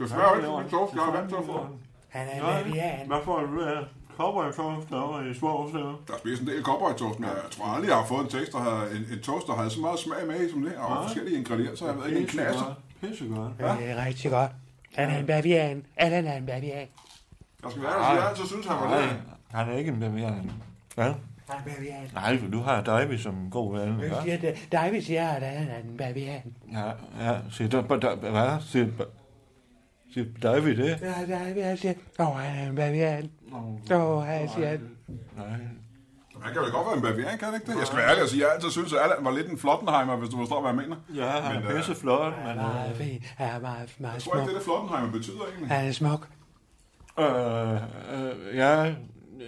Skal 0.00 0.08
jeg 0.08 0.18
spørge, 0.18 0.40
hvad 0.40 0.64
det 0.64 0.70
toast, 0.70 0.94
jeg 0.94 1.02
har 1.02 1.12
vant 1.12 1.28
til 1.28 1.36
at 1.36 1.44
få? 1.46 1.66
Han 2.08 2.28
er 2.28 2.34
en 2.34 2.64
bavian. 2.64 3.06
hvad 3.06 3.18
får 3.24 3.40
du 3.40 3.64
af? 3.64 3.80
Cowboy-toast 4.16 4.90
derovre 4.90 5.30
i 5.30 5.34
Svogslev? 5.34 5.82
Der 6.08 6.14
er 6.14 6.18
spist 6.18 6.42
en 6.42 6.48
del 6.48 6.62
cowboy 6.62 6.92
toast, 6.98 7.18
men 7.20 7.28
jeg 7.28 7.50
tror 7.50 7.64
aldrig, 7.64 7.88
jeg 7.88 7.96
har 7.96 8.06
fået 8.06 8.20
en, 8.20 8.28
taste, 8.28 8.52
der 8.52 8.58
har, 8.58 8.84
en, 8.84 9.02
en 9.12 9.20
toast, 9.22 9.46
der 9.46 9.54
havde 9.54 9.70
så 9.70 9.80
meget 9.80 9.98
smag 9.98 10.26
med 10.26 10.46
i 10.46 10.50
som 10.50 10.62
det 10.62 10.70
her, 10.72 10.78
og 10.78 11.04
forskellige 11.04 11.38
ingredienser. 11.38 11.86
Jeg 11.86 11.96
ved 11.96 12.06
ikke, 12.06 12.20
en 12.20 12.26
knasser. 12.26 12.74
Pissegodt. 13.00 13.52
Det 13.58 13.90
er 13.90 14.06
rigtig 14.06 14.30
godt. 14.30 14.50
Han 14.94 15.10
er 15.10 15.18
en 15.18 15.26
bavian. 15.26 15.84
Allan 15.96 16.26
er 16.26 16.36
en 16.36 16.46
bavian. 16.46 16.88
Jeg 17.62 17.70
skal 17.70 17.82
være 17.82 17.92
der, 17.92 18.14
jeg 18.14 18.28
altid 18.28 18.46
synes, 18.46 18.66
han 18.66 18.76
var 18.76 19.00
lidt. 19.00 19.10
han 19.50 19.68
er 19.68 19.76
ikke 19.76 19.90
en 19.90 20.00
bavian. 20.00 20.52
Er 20.96 21.06
en 21.06 21.14
bavian. 21.64 22.10
Nej, 22.14 22.38
for 22.38 22.48
du 22.48 22.60
har 22.60 22.82
Davy 22.82 23.16
som 23.16 23.34
en 23.34 23.50
god 23.50 23.78
ven, 23.78 24.00
ja? 24.00 24.22
siger 24.22 24.38
det. 24.38 24.68
David 24.72 25.02
siger, 25.02 25.28
at 25.28 25.42
han 25.42 25.68
er 25.68 25.78
en 25.90 25.96
bavian. 25.96 26.42
Ja, 26.72 26.86
ja. 27.20 27.36
Siger, 27.50 27.68
der, 27.68 27.82
der, 27.82 28.16
hvad? 28.16 28.60
Siger, 28.60 28.86
siger 30.14 30.26
Davy 30.42 30.68
det? 30.68 30.98
Ja, 31.02 31.34
David, 31.38 31.62
han 31.62 31.76
siger, 31.76 31.94
åh, 32.20 32.36
han 32.36 32.64
er 32.64 32.68
en 32.70 32.76
bavian. 32.76 33.30
Åh, 33.90 34.22
han 34.22 34.48
siger, 34.48 34.78
Nej. 35.36 35.46
Han 36.42 36.52
kan 36.52 36.62
vel 36.62 36.70
godt 36.70 36.86
være 36.86 36.96
en 36.96 37.02
bavian, 37.02 37.38
kan 37.38 37.46
han 37.48 37.54
ikke 37.54 37.72
det? 37.72 37.78
Jeg 37.78 37.86
skal 37.86 37.98
være 37.98 38.08
ærlig 38.10 38.22
og 38.22 38.28
sige, 38.28 38.42
jeg 38.44 38.52
altid 38.54 38.70
synes, 38.70 38.92
at 38.92 38.98
Allan 39.02 39.24
var 39.24 39.30
lidt 39.30 39.48
en 39.48 39.58
Flottenheimer, 39.58 40.16
hvis 40.16 40.30
du 40.30 40.36
forstår, 40.36 40.60
hvad 40.60 40.70
jeg 40.70 40.76
mener. 40.82 40.96
Ja, 41.14 41.30
han 41.30 41.54
Men, 41.56 41.64
er 41.64 41.70
øh, 41.70 41.76
pisse 41.76 41.94
flot, 41.94 42.32
men... 42.46 42.56
meget 42.56 42.96
fin. 42.96 43.22
Han 43.36 43.48
er 43.48 43.60
meget, 43.60 43.94
meget 43.98 44.14
Jeg 44.14 44.22
tror 44.22 44.34
ikke, 44.34 44.44
smuk. 44.44 44.48
det 44.48 44.50
er 44.50 44.58
det, 44.58 44.62
Flottenheimer 44.64 45.12
betyder 45.12 45.42
egentlig. 45.50 45.68
Han 45.68 45.88
er 45.88 45.92
smuk. 45.92 46.28
Øh, 47.18 47.72
øh, 47.74 48.56
ja, 48.56 48.82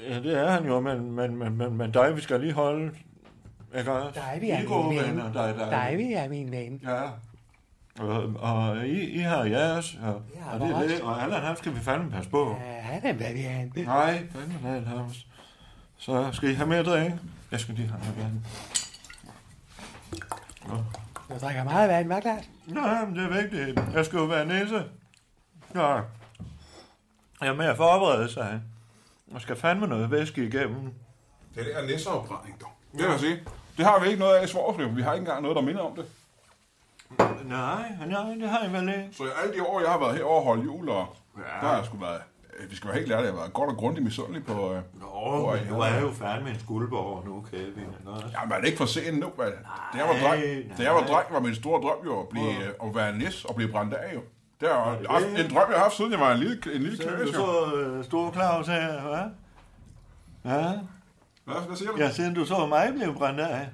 ja, 0.09 0.21
det 0.25 0.39
er 0.39 0.51
han 0.51 0.67
jo, 0.67 0.81
men, 0.81 1.13
men, 1.13 1.37
men, 1.37 1.57
men, 1.59 1.77
men 1.77 1.91
Davy 1.93 2.19
skal 2.19 2.41
lige 2.41 2.53
holde... 2.53 2.91
Ikke 3.79 3.93
også? 3.93 4.21
Davy 4.21 4.45
er 4.45 4.61
I 4.61 4.65
gode 4.65 4.89
min 4.89 4.99
ven. 4.99 5.17
dig, 5.35 5.55
dig. 5.59 6.13
Er 6.15 6.29
min 6.29 6.51
ven. 6.51 6.81
Ja. 6.85 7.03
Og, 7.99 8.35
og 8.39 8.87
I, 8.87 9.11
I 9.11 9.19
har 9.19 9.45
jeres, 9.45 9.99
og, 10.03 10.23
Ja, 10.35 10.53
og 10.55 10.61
det 10.61 10.77
er 10.77 10.81
det, 10.89 11.01
og 11.01 11.23
Allan, 11.23 11.43
ham 11.43 11.57
skal 11.57 11.75
vi 11.75 11.81
fandme 11.81 12.11
passe 12.11 12.31
på. 12.31 12.57
Ja, 12.61 12.81
han 12.81 13.05
er 13.07 13.11
en 13.11 13.19
bavian. 13.19 13.73
Nej, 13.77 14.27
fandme 14.33 14.69
Allan, 14.69 14.85
ham. 14.87 15.11
Så 15.99 16.29
skal 16.33 16.51
I 16.51 16.55
have 16.55 16.69
mere 16.69 16.83
drik? 16.83 17.13
Jeg 17.51 17.61
skal 17.61 17.75
lige 17.75 17.89
have 17.89 18.01
noget 18.01 18.19
vand. 18.19 18.43
Du 21.29 21.39
drikker 21.47 21.65
meget 21.65 21.89
vand, 21.89 22.13
hva' 22.13 22.21
Klaas? 22.21 22.45
Nej, 22.67 23.05
men 23.05 23.17
det 23.17 23.25
er 23.25 23.43
vigtigt. 23.43 23.81
Jeg 23.95 24.05
skal 24.07 24.17
jo 24.17 24.25
være 24.25 24.47
nisse. 24.47 24.85
Ja. 25.75 25.95
Jeg 27.41 27.49
er 27.49 27.55
med 27.55 27.67
at 27.67 27.77
forberede 27.77 28.33
sig. 28.33 28.61
Jeg 29.33 29.41
skal 29.41 29.57
fandme 29.57 29.87
noget 29.87 30.11
væske 30.11 30.45
igennem. 30.47 30.93
Det 31.55 31.67
er 31.79 31.87
nisseopbrænding, 31.87 32.61
dog. 32.61 32.71
Det 32.93 33.01
vil 33.01 33.11
jeg 33.11 33.21
sige. 33.21 33.41
Det 33.77 33.85
har 33.85 34.01
vi 34.01 34.07
ikke 34.07 34.21
noget 34.21 34.37
af 34.37 34.45
i 34.45 34.49
Svorslev. 34.49 34.97
Vi 34.97 35.03
har 35.03 35.13
ikke 35.13 35.23
engang 35.23 35.43
noget, 35.43 35.57
der 35.57 35.63
minder 35.63 35.81
om 35.83 35.97
det. 35.97 36.05
Nej, 37.45 37.83
nej, 38.07 38.35
det 38.41 38.49
har 38.49 38.61
jeg 38.63 38.73
vel 38.73 38.89
ikke. 38.89 39.09
Så 39.13 39.23
alle 39.43 39.55
de 39.55 39.63
år, 39.67 39.81
jeg 39.81 39.91
har 39.91 39.99
været 39.99 40.17
herovre 40.17 40.37
og 40.39 40.45
holdt 40.45 40.65
jul, 40.65 40.89
og 40.89 41.17
Ja. 41.37 41.43
der 41.61 41.67
har 41.69 41.77
jeg 41.77 41.85
sgu 41.85 41.97
været... 41.97 42.21
øh, 42.61 42.71
Vi 42.71 42.77
skal 42.77 42.89
være 42.91 42.99
helt 42.99 43.13
ærlige, 43.13 43.27
jeg 43.27 43.37
været 43.37 43.53
godt 43.53 43.71
og 43.71 43.77
grundigt 43.77 44.05
misundelig 44.05 44.45
på... 44.47 44.53
Øh, 44.75 44.81
Nå, 45.01 45.53
men 45.57 45.69
du 45.69 45.81
er 45.81 46.01
jo 46.01 46.11
færdig 46.13 46.45
med 46.45 46.53
en 46.53 46.61
skuldborg 46.61 47.25
nu, 47.27 47.45
Kevin. 47.51 47.87
Ja, 48.33 48.45
men 48.45 48.53
er 48.53 48.59
det 48.61 48.67
ikke 48.67 48.79
for 48.79 48.87
sent 48.87 49.19
nu, 49.21 49.27
vel? 49.37 49.53
Da 49.93 49.99
jeg 49.99 50.07
var 50.09 50.15
dreng, 50.29 50.43
da 50.79 50.83
jeg 50.83 50.95
var 50.95 51.01
dreng, 51.07 51.27
var 51.33 51.41
min 51.41 51.55
store 51.55 51.81
drøm 51.83 51.97
jo 52.05 52.21
at, 52.21 52.29
blive, 52.29 52.49
øh, 52.51 52.89
at 52.89 52.95
være 52.95 53.17
nis 53.19 53.45
og 53.45 53.55
blive 53.55 53.73
brændt 53.73 53.95
af, 53.95 54.15
jo. 54.15 54.21
Det 54.61 54.71
er 54.71 54.97
jo 55.11 55.19
det? 55.37 55.45
en 55.45 55.55
drøm, 55.55 55.65
jeg 55.71 55.77
har 55.77 55.83
haft, 55.83 55.95
siden 55.97 56.13
jeg 56.13 56.21
var 56.21 56.33
en 56.33 56.39
lille, 56.39 56.61
en 56.75 56.83
lille 56.83 56.97
Så 56.97 57.03
knæs, 57.03 57.31
du 57.31 57.41
jo. 57.41 57.71
så 57.71 57.77
øh, 57.77 58.05
store 58.05 58.33
Claus 58.33 58.67
her, 58.67 59.01
hvad? 59.01 59.19
Ja, 60.55 60.73
Hvad, 61.45 61.67
hvad 61.67 61.77
siger 61.77 61.91
du? 61.91 61.99
ja, 61.99 62.11
siden 62.11 62.35
du 62.35 62.45
så 62.45 62.67
mig 62.67 62.93
blive 62.95 63.15
brændt 63.15 63.41
af. 63.41 63.69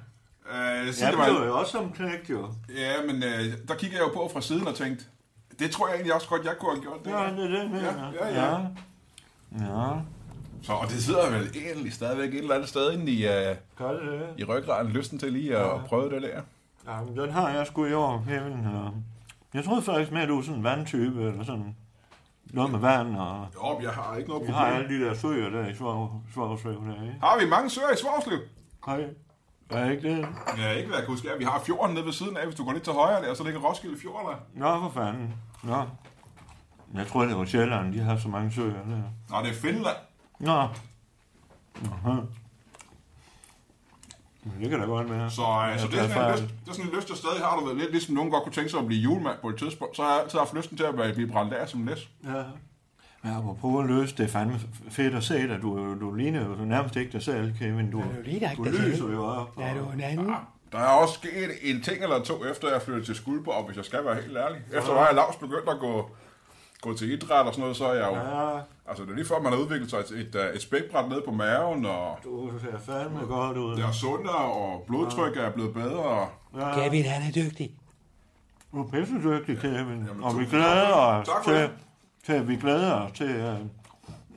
Øh, 0.51 0.85
Jeg 0.87 0.93
siden 0.93 1.13
jeg 1.19 1.25
blev 1.25 1.39
var, 1.39 1.45
jo 1.45 1.59
også 1.59 1.71
som 1.71 1.91
knægt, 1.91 2.29
jo. 2.29 2.47
ja, 2.77 2.93
men 3.07 3.15
øh, 3.23 3.57
der 3.67 3.75
kiggede 3.75 4.01
jeg 4.01 4.07
jo 4.07 4.13
på 4.13 4.29
fra 4.33 4.41
siden 4.41 4.67
og 4.67 4.75
tænkte, 4.75 5.05
det 5.59 5.71
tror 5.71 5.87
jeg 5.87 5.95
egentlig 5.95 6.13
også 6.13 6.27
godt, 6.29 6.45
jeg 6.45 6.55
kunne 6.59 6.71
have 6.71 6.81
gjort 6.81 7.05
det. 7.05 7.11
Ja, 7.11 7.41
det 7.43 7.55
er 7.55 7.61
det, 7.61 7.71
mener. 7.71 8.11
Ja, 8.13 8.27
ja, 8.27 8.51
ja. 8.51 8.57
Ja, 9.59 9.89
Så, 10.63 10.73
og 10.73 10.87
det 10.89 11.03
sidder 11.03 11.29
vel 11.29 11.51
egentlig 11.65 11.93
stadigvæk 11.93 12.33
et 12.33 12.39
eller 12.39 12.55
andet 12.55 12.69
sted 12.69 12.91
inde 12.93 13.11
i, 13.11 13.21
gør 13.77 13.91
det 13.91 14.01
det? 14.01 14.27
i 14.37 14.43
ryggraden, 14.43 14.91
lysten 14.91 15.19
til 15.19 15.33
lige 15.33 15.57
at 15.57 15.65
Ja. 15.67 15.77
prøve 15.77 16.09
det 16.09 16.21
der. 16.21 16.41
Ja, 16.93 17.01
men 17.01 17.17
den 17.17 17.31
har 17.31 17.49
jeg 17.49 17.67
sgu 17.67 17.85
i 17.85 17.93
år, 17.93 18.23
Kevin. 18.27 18.65
Jeg 19.53 19.63
troede 19.63 19.81
faktisk 19.81 20.11
med, 20.11 20.21
at 20.21 20.27
du 20.29 20.37
er 20.39 20.41
sådan 20.41 20.57
en 20.57 20.63
vandtype, 20.63 21.21
eller 21.23 21.43
sådan 21.43 21.75
noget 22.53 22.71
med 22.71 22.79
vand, 22.79 23.15
og 23.17 23.47
Jo, 23.55 23.79
jeg 23.81 23.91
har 23.91 24.15
ikke 24.15 24.29
noget 24.29 24.47
vi 24.47 24.51
har 24.51 24.65
problem. 24.65 24.83
alle 24.89 24.99
de 24.99 25.05
der 25.09 25.13
søer 25.15 25.49
der 25.49 25.67
i 25.67 25.75
Svogslev 26.33 26.73
der, 26.73 27.03
ikke? 27.03 27.15
Har 27.21 27.39
vi 27.39 27.49
mange 27.49 27.69
søer 27.69 27.93
i 27.93 27.97
Svorslev? 27.97 28.39
Hej. 28.85 29.05
Er 29.69 29.91
ikke 29.91 30.09
det? 30.09 30.27
Ja, 30.57 30.71
ikke 30.71 30.87
hvad 30.87 30.97
jeg 30.97 31.05
kan 31.05 31.13
huske. 31.13 31.27
Ja, 31.27 31.37
Vi 31.37 31.43
har 31.43 31.61
fjorden 31.65 31.93
nede 31.95 32.05
ved 32.05 32.13
siden 32.13 32.37
af, 32.37 32.45
hvis 32.45 32.55
du 32.55 32.65
går 32.65 32.71
lidt 32.71 32.83
til 32.83 32.93
højre 32.93 33.21
der, 33.23 33.33
så 33.33 33.43
ligger 33.43 33.59
Roskilde 33.59 33.99
Fjord 34.01 34.25
der. 34.29 34.59
Nå, 34.59 34.89
for 34.89 35.01
fanden. 35.01 35.33
Nå. 35.63 35.83
Jeg 36.93 37.07
tror, 37.07 37.21
det 37.25 37.37
var 37.37 37.45
Sjælland, 37.45 37.93
de 37.93 37.99
har 37.99 38.17
så 38.17 38.27
mange 38.27 38.51
søer 38.51 38.73
der. 38.73 39.01
Nå, 39.29 39.43
det 39.43 39.49
er 39.49 39.53
Finland. 39.53 39.97
Nå. 40.39 40.51
Aha. 41.91 42.19
Det 44.61 44.69
kan 44.69 44.79
da 44.79 44.85
godt 44.85 45.09
være. 45.09 45.31
Så, 45.31 45.41
øh, 45.41 45.79
så 45.79 45.87
det, 45.87 45.99
er 45.99 46.07
sådan 46.07 46.25
en 46.25 46.31
lyst, 46.31 46.43
det 46.65 46.69
er 46.69 46.73
sådan 46.73 46.89
en 46.89 46.95
lyst, 46.95 47.09
jeg 47.09 47.17
stadig 47.17 47.39
har. 47.45 47.59
Du 47.59 47.65
ved, 47.65 47.75
lidt 47.75 47.91
ligesom 47.91 48.15
nogen 48.15 48.31
godt 48.31 48.43
kunne 48.43 48.53
tænke 48.53 48.69
sig 48.69 48.79
at 48.79 48.85
blive 48.85 49.01
julemand 49.01 49.37
på 49.41 49.49
et 49.49 49.57
tidspunkt. 49.57 49.95
Så 49.95 50.03
har 50.03 50.11
jeg 50.11 50.21
altid 50.21 50.39
haft 50.39 50.53
lysten 50.53 50.77
til 50.77 50.83
at 50.83 51.13
blive 51.15 51.31
brændt 51.31 51.53
af 51.53 51.69
som 51.69 51.79
næs. 51.79 52.09
Ja. 52.25 52.43
Men 53.23 53.33
apropos 53.33 53.83
at 53.83 53.89
løse, 53.89 54.15
det 54.17 54.23
er 54.23 54.27
fandme 54.27 54.59
fedt 54.89 55.15
at 55.15 55.23
se 55.23 55.47
dig. 55.47 55.59
Du, 55.61 55.95
du 55.99 56.13
ligner 56.13 56.45
jo 56.45 56.65
nærmest 56.65 56.95
ikke 56.95 57.11
dig 57.11 57.21
selv, 57.23 57.53
Kevin. 57.57 57.91
Du, 57.91 57.97
Ja, 57.99 58.03
du 58.05 58.21
ligner 58.23 58.51
ikke 58.51 58.63
du 58.63 58.69
lyser 58.69 59.11
jo 59.11 59.25
op. 59.25 59.49
Ja, 59.59 59.73
du 59.73 59.85
er 59.85 59.91
en 59.93 60.01
anden. 60.01 60.33
Der 60.71 60.77
er 60.79 60.85
også 60.87 61.13
sket 61.13 61.49
en 61.61 61.81
ting 61.81 62.03
eller 62.03 62.23
to, 62.23 62.45
efter 62.45 62.71
jeg 62.71 62.81
flyttede 62.81 63.05
til 63.05 63.15
Skuldborg, 63.15 63.65
hvis 63.65 63.77
jeg 63.77 63.85
skal 63.85 64.05
være 64.05 64.15
helt 64.15 64.37
ærlig. 64.37 64.61
Efter 64.73 64.93
var 64.93 65.05
jeg 65.05 65.15
lavs 65.15 65.35
begyndt 65.35 65.69
at 65.69 65.79
gå, 65.79 66.09
gå 66.81 66.93
til 66.93 67.11
idræt 67.11 67.45
og 67.45 67.53
sådan 67.53 67.61
noget, 67.61 67.77
så 67.77 67.85
er 67.85 67.93
jeg 67.93 68.07
jo... 68.07 68.15
Ja, 68.15 68.59
Altså, 68.89 69.03
det 69.03 69.11
er 69.11 69.15
lige 69.15 69.25
før, 69.25 69.39
man 69.41 69.53
har 69.53 69.59
udviklet 69.59 69.89
sig 69.89 69.97
et, 69.99 70.11
et, 70.11 70.35
øh, 70.35 70.55
et 70.55 70.61
spækbræt 70.61 71.09
ned 71.09 71.21
på 71.25 71.31
maven, 71.31 71.85
og 71.85 72.17
du 72.23 72.51
ser 72.61 72.79
fandme 72.79 73.19
godt 73.19 73.57
ud. 73.57 73.75
det 73.75 73.83
er 73.85 73.91
sundere, 73.91 74.35
og 74.35 74.83
blodtrykket 74.87 75.43
er 75.43 75.51
blevet 75.51 75.73
bedre. 75.73 76.27
Ja, 76.57 76.73
Kevin, 76.73 77.05
han 77.05 77.21
er 77.21 77.31
dygtig. 77.31 77.71
du 78.73 78.83
er 78.83 78.87
pisse 78.89 79.13
dygtig, 79.23 79.57
Kevin. 79.57 80.05
Jamen, 80.07 80.23
og 80.23 80.39
vi 80.39 80.45
glæder 80.45 81.23
tak 81.23 81.43
for 81.43 81.51
det. 81.51 81.63
os 81.63 81.69
for 81.69 81.88
til, 82.25 82.35
det. 82.35 82.47
vi 82.47 82.55
glæder 82.55 82.93
os 82.93 83.11
til 83.11 83.43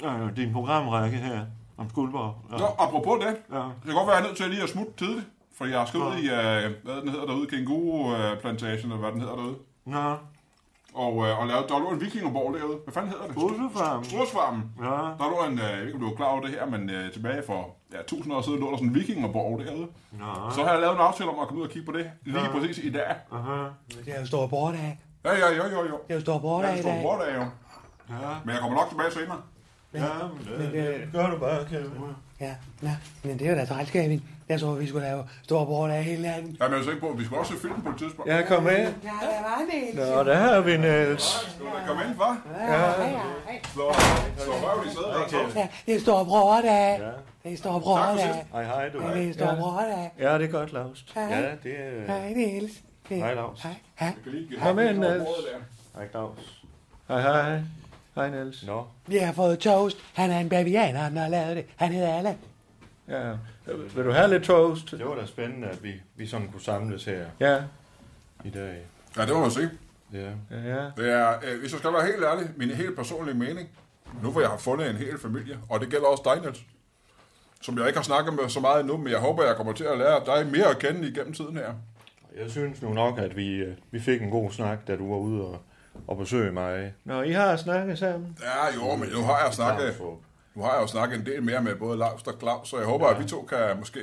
uh, 0.05 0.09
uh, 0.23 0.37
din 0.37 0.53
programrække 0.53 1.16
her 1.16 1.40
om 1.77 1.90
Skuldborg. 1.90 2.35
Ja. 2.53 2.57
Nå, 2.57 2.64
apropos 2.79 3.18
det, 3.25 3.37
Ja. 3.53 3.59
det 3.59 3.85
kan 3.85 3.95
godt 3.95 4.07
være, 4.07 4.16
at 4.16 4.21
jeg 4.21 4.25
er 4.25 4.27
nødt 4.29 4.37
til 4.37 4.51
lige 4.51 4.62
at 4.62 4.68
smutte 4.68 4.92
tidligt, 4.97 5.27
for 5.59 5.64
jeg 5.64 5.88
skal 5.88 6.01
ud 6.01 6.14
i, 6.16 6.27
øh, 6.27 6.71
hvad 6.85 7.01
den 7.01 7.09
hedder 7.09 7.27
derude, 7.27 7.47
Kænguru-plantagen, 7.47 8.79
eller 8.92 8.97
hvad 8.97 9.12
den 9.12 9.21
hedder 9.21 9.35
derude. 9.37 9.55
Nå, 9.85 10.16
Og, 10.95 11.12
øh, 11.29 11.38
og 11.40 11.47
lavede, 11.47 11.66
der 11.68 11.79
lå 11.79 11.88
en 11.90 12.01
vikingerborg 12.01 12.55
derude. 12.55 12.79
Hvad 12.85 12.95
fanden 12.95 13.11
hedder 13.11 13.25
det? 13.27 13.33
Strudsefarmen. 13.37 14.05
Strudsefarmen. 14.05 14.62
Ja. 14.81 14.85
Der 15.21 15.31
lå 15.33 15.38
en, 15.53 15.59
øh, 15.59 15.64
jeg 15.64 15.79
ved 15.79 15.87
ikke 15.87 15.95
om 15.95 16.01
du 16.01 16.11
er 16.12 16.16
klar 16.16 16.27
over 16.27 16.40
det 16.40 16.51
her, 16.51 16.66
men 16.66 16.90
øh, 16.90 17.12
tilbage 17.12 17.42
for 17.47 17.61
ja, 17.92 18.01
1000 18.01 18.35
år 18.35 18.40
siden 18.42 18.59
lå 18.61 18.71
der 18.71 18.77
sådan 18.77 18.88
en 18.88 18.95
vikingerborg 18.95 19.61
derude. 19.66 19.87
Nå. 20.12 20.27
Så 20.55 20.62
har 20.64 20.71
jeg 20.73 20.81
lavet 20.81 20.95
en 20.95 21.01
aftale 21.01 21.31
om 21.31 21.38
at 21.38 21.47
komme 21.49 21.61
ud 21.62 21.66
og 21.66 21.73
kigge 21.73 21.87
på 21.92 21.99
det 21.99 22.11
lige 22.25 22.40
Ja. 22.45 22.51
præcis 22.59 22.79
i 22.79 22.90
dag. 22.90 23.14
Aha. 23.33 23.59
Det 24.05 24.14
er 24.16 24.21
jo 24.21 24.27
stor 24.27 24.47
brordag. 24.47 24.99
Ja, 25.25 25.33
ja, 25.33 25.49
jo, 25.57 25.64
jo, 25.75 25.81
jo. 25.90 25.97
Det 26.09 26.11
er 26.11 26.14
jo 26.14 26.21
stor 26.21 26.33
Ja, 26.33 26.38
brordag 26.38 26.71
det 26.73 26.79
i 26.79 26.83
står 26.83 26.90
dag. 26.90 27.03
bror 27.03 27.16
der 27.18 27.35
jo. 27.35 27.45
Ja. 28.11 28.15
Men 28.45 28.53
jeg 28.55 28.61
kommer 28.61 28.79
nok 28.79 28.88
tilbage 28.88 29.11
senere. 29.12 29.41
Ja, 29.95 30.01
men, 30.49 30.59
Men, 30.59 30.75
øh, 30.75 30.95
øh, 31.03 31.12
gør 31.12 31.31
du 31.31 31.38
bare, 31.38 31.65
Kevin. 31.65 31.91
Ja, 32.41 32.55
nå, 32.81 32.88
men 33.23 33.38
det 33.38 33.47
er 33.47 33.51
jo 33.51 33.57
da 33.57 33.65
træls, 33.65 33.91
Kevin. 33.91 34.23
Jeg 34.49 34.61
tror, 34.61 34.75
vi 34.75 34.87
skulle 34.88 35.07
lave 35.07 35.25
storbror 35.43 35.88
af 35.88 36.05
hele 36.05 36.23
landet. 36.23 36.57
Jeg 36.61 36.73
er 36.73 36.77
jo 36.77 36.83
sikker 36.85 37.01
på, 37.01 37.09
at 37.11 37.19
vi 37.19 37.25
skal 37.25 37.37
også 37.38 37.53
se 37.53 37.61
film 37.61 37.83
på 37.83 37.88
et 37.88 37.97
tidspunkt. 37.99 38.31
Ja, 38.31 38.43
kom 38.43 38.62
med. 38.62 38.73
Ja, 38.73 38.85
der 38.85 39.43
var 39.43 39.62
det. 39.73 39.95
Nå, 39.95 40.25
der 40.25 40.35
har 40.37 40.61
vi 40.61 40.77
Niels. 40.77 41.57
Da 41.61 41.87
komme 41.87 42.03
ind, 42.09 42.17
far? 42.17 42.41
Ja, 42.61 42.93
Slå, 43.65 43.93
slå 44.38 44.53
røv, 44.53 44.85
de 44.85 44.91
sidder 44.91 45.19
her. 45.19 45.29
Claus. 45.29 45.55
Ja, 45.55 45.69
det 45.87 45.95
er 45.97 46.01
storbror 46.01 46.61
dag. 46.61 46.99
ja. 47.01 47.51
Det 47.51 47.65
er 47.65 47.81
for 47.81 47.97
dag. 47.97 48.21
sidst. 48.21 48.38
Hej, 48.53 48.65
hej, 48.65 48.88
du. 48.88 49.03
Ja, 49.03 49.15
det 49.15 49.29
er 49.29 49.33
storbror 49.33 49.81
dag. 49.81 50.12
Ja, 50.19 50.38
det 50.38 50.45
er 50.45 50.51
godt. 50.51 50.71
Hej. 51.15 51.25
Ja, 51.25 51.51
det 51.62 51.73
er... 51.79 52.07
Hej, 52.07 52.33
Niels. 52.33 52.73
Hej, 53.09 53.35
Laus. 53.35 53.62
Hej, 53.62 53.75
hej. 53.95 54.15
Jeg 54.27 54.35
kan 54.51 54.59
Kom 54.61 54.79
ind, 54.79 54.99
Niels. 54.99 55.29
Hej, 55.95 56.09
Claus. 56.11 56.62
Hej, 57.09 57.21
hej. 57.21 57.61
Hej, 58.14 58.31
Niels. 58.31 58.66
Nå. 58.66 58.87
Vi 59.07 59.16
har 59.16 59.33
fået 59.33 59.59
toast. 59.59 59.96
Han 60.14 60.31
er 60.31 60.38
en 60.40 60.48
bavianer, 60.48 60.98
han 61.01 61.16
har 61.16 61.29
lavet 61.29 61.57
det. 61.57 61.64
Han 61.77 61.92
hedder 61.92 62.14
Allan. 62.14 62.37
Ja. 63.09 63.33
Vil 63.96 64.05
du 64.05 64.11
have 64.12 64.31
lidt 64.31 64.42
toast? 64.44 64.90
Det 64.90 65.05
var 65.07 65.14
da 65.14 65.27
spændende, 65.27 65.68
at 65.68 65.83
vi, 65.83 65.92
vi 66.16 66.27
sådan 66.27 66.48
kunne 66.48 66.61
samles 66.62 67.05
her 67.05 67.25
Ja. 67.40 67.62
i 68.44 68.51
dag. 68.51 68.79
Ja, 69.16 69.22
det 69.27 69.35
må 69.35 69.40
man 69.40 69.51
sige. 69.51 69.70
Ja. 70.12 70.31
Ja. 70.51 70.85
Det 70.96 71.12
er, 71.12 71.35
øh, 71.44 71.61
hvis 71.61 71.72
jeg 71.72 71.79
skal 71.79 71.92
være 71.92 72.05
helt 72.07 72.25
ærlig, 72.25 72.48
min 72.57 72.70
helt 72.70 72.96
personlige 72.96 73.35
mening, 73.37 73.68
nu 74.22 74.31
hvor 74.31 74.40
jeg 74.40 74.51
har 74.51 74.57
fundet 74.59 74.90
en 74.90 74.96
hel 74.96 75.18
familie, 75.22 75.59
og 75.68 75.81
det 75.81 75.88
gælder 75.90 76.07
også 76.07 76.22
dig, 76.25 76.40
Niels, 76.42 76.61
som 77.61 77.79
jeg 77.79 77.87
ikke 77.87 77.98
har 77.98 78.05
snakket 78.05 78.35
med 78.35 78.48
så 78.48 78.61
meget 78.61 78.81
endnu, 78.81 78.96
men 78.96 79.09
jeg 79.12 79.18
håber, 79.18 79.44
jeg 79.44 79.57
kommer 79.57 79.72
til 79.72 79.85
at 79.85 79.98
lære 79.98 80.20
dig 80.27 80.46
mere 80.53 80.66
at 80.66 80.79
kende 80.79 81.09
igennem 81.09 81.33
tiden 81.33 81.57
her. 81.57 81.72
Jeg 82.40 82.51
synes 82.51 82.83
nu 82.83 82.92
nok, 82.92 83.18
at 83.18 83.37
vi, 83.37 83.48
øh, 83.57 83.77
vi 83.90 84.01
fik 84.01 84.22
en 84.22 84.31
god 84.31 84.51
snak, 84.51 84.79
da 84.88 84.96
du 84.96 85.11
var 85.11 85.16
ude 85.18 85.42
og, 85.42 85.61
og 86.07 86.16
besøge 86.16 86.52
mig. 86.52 86.94
Nå, 87.05 87.22
I 87.22 87.31
har 87.33 87.57
snakket 87.57 87.98
sammen? 87.98 88.38
Ja, 88.42 88.74
jo, 88.74 88.96
men 88.96 89.09
nu 89.09 89.22
har 89.22 89.44
jeg 89.44 89.55
snakket, 89.55 89.94
nu 90.55 90.62
har 90.62 90.72
jeg 90.72 90.83
jo 90.83 90.87
snakket 90.87 91.18
en 91.20 91.26
del 91.26 91.42
mere 91.42 91.62
med 91.62 91.74
både 91.74 91.98
Lars 91.98 92.22
og 92.22 92.35
Claus, 92.40 92.68
så 92.68 92.76
jeg 92.78 92.87
håber, 92.87 93.07
at 93.07 93.22
vi 93.22 93.28
to 93.28 93.42
kan 93.42 93.76
måske 93.78 94.00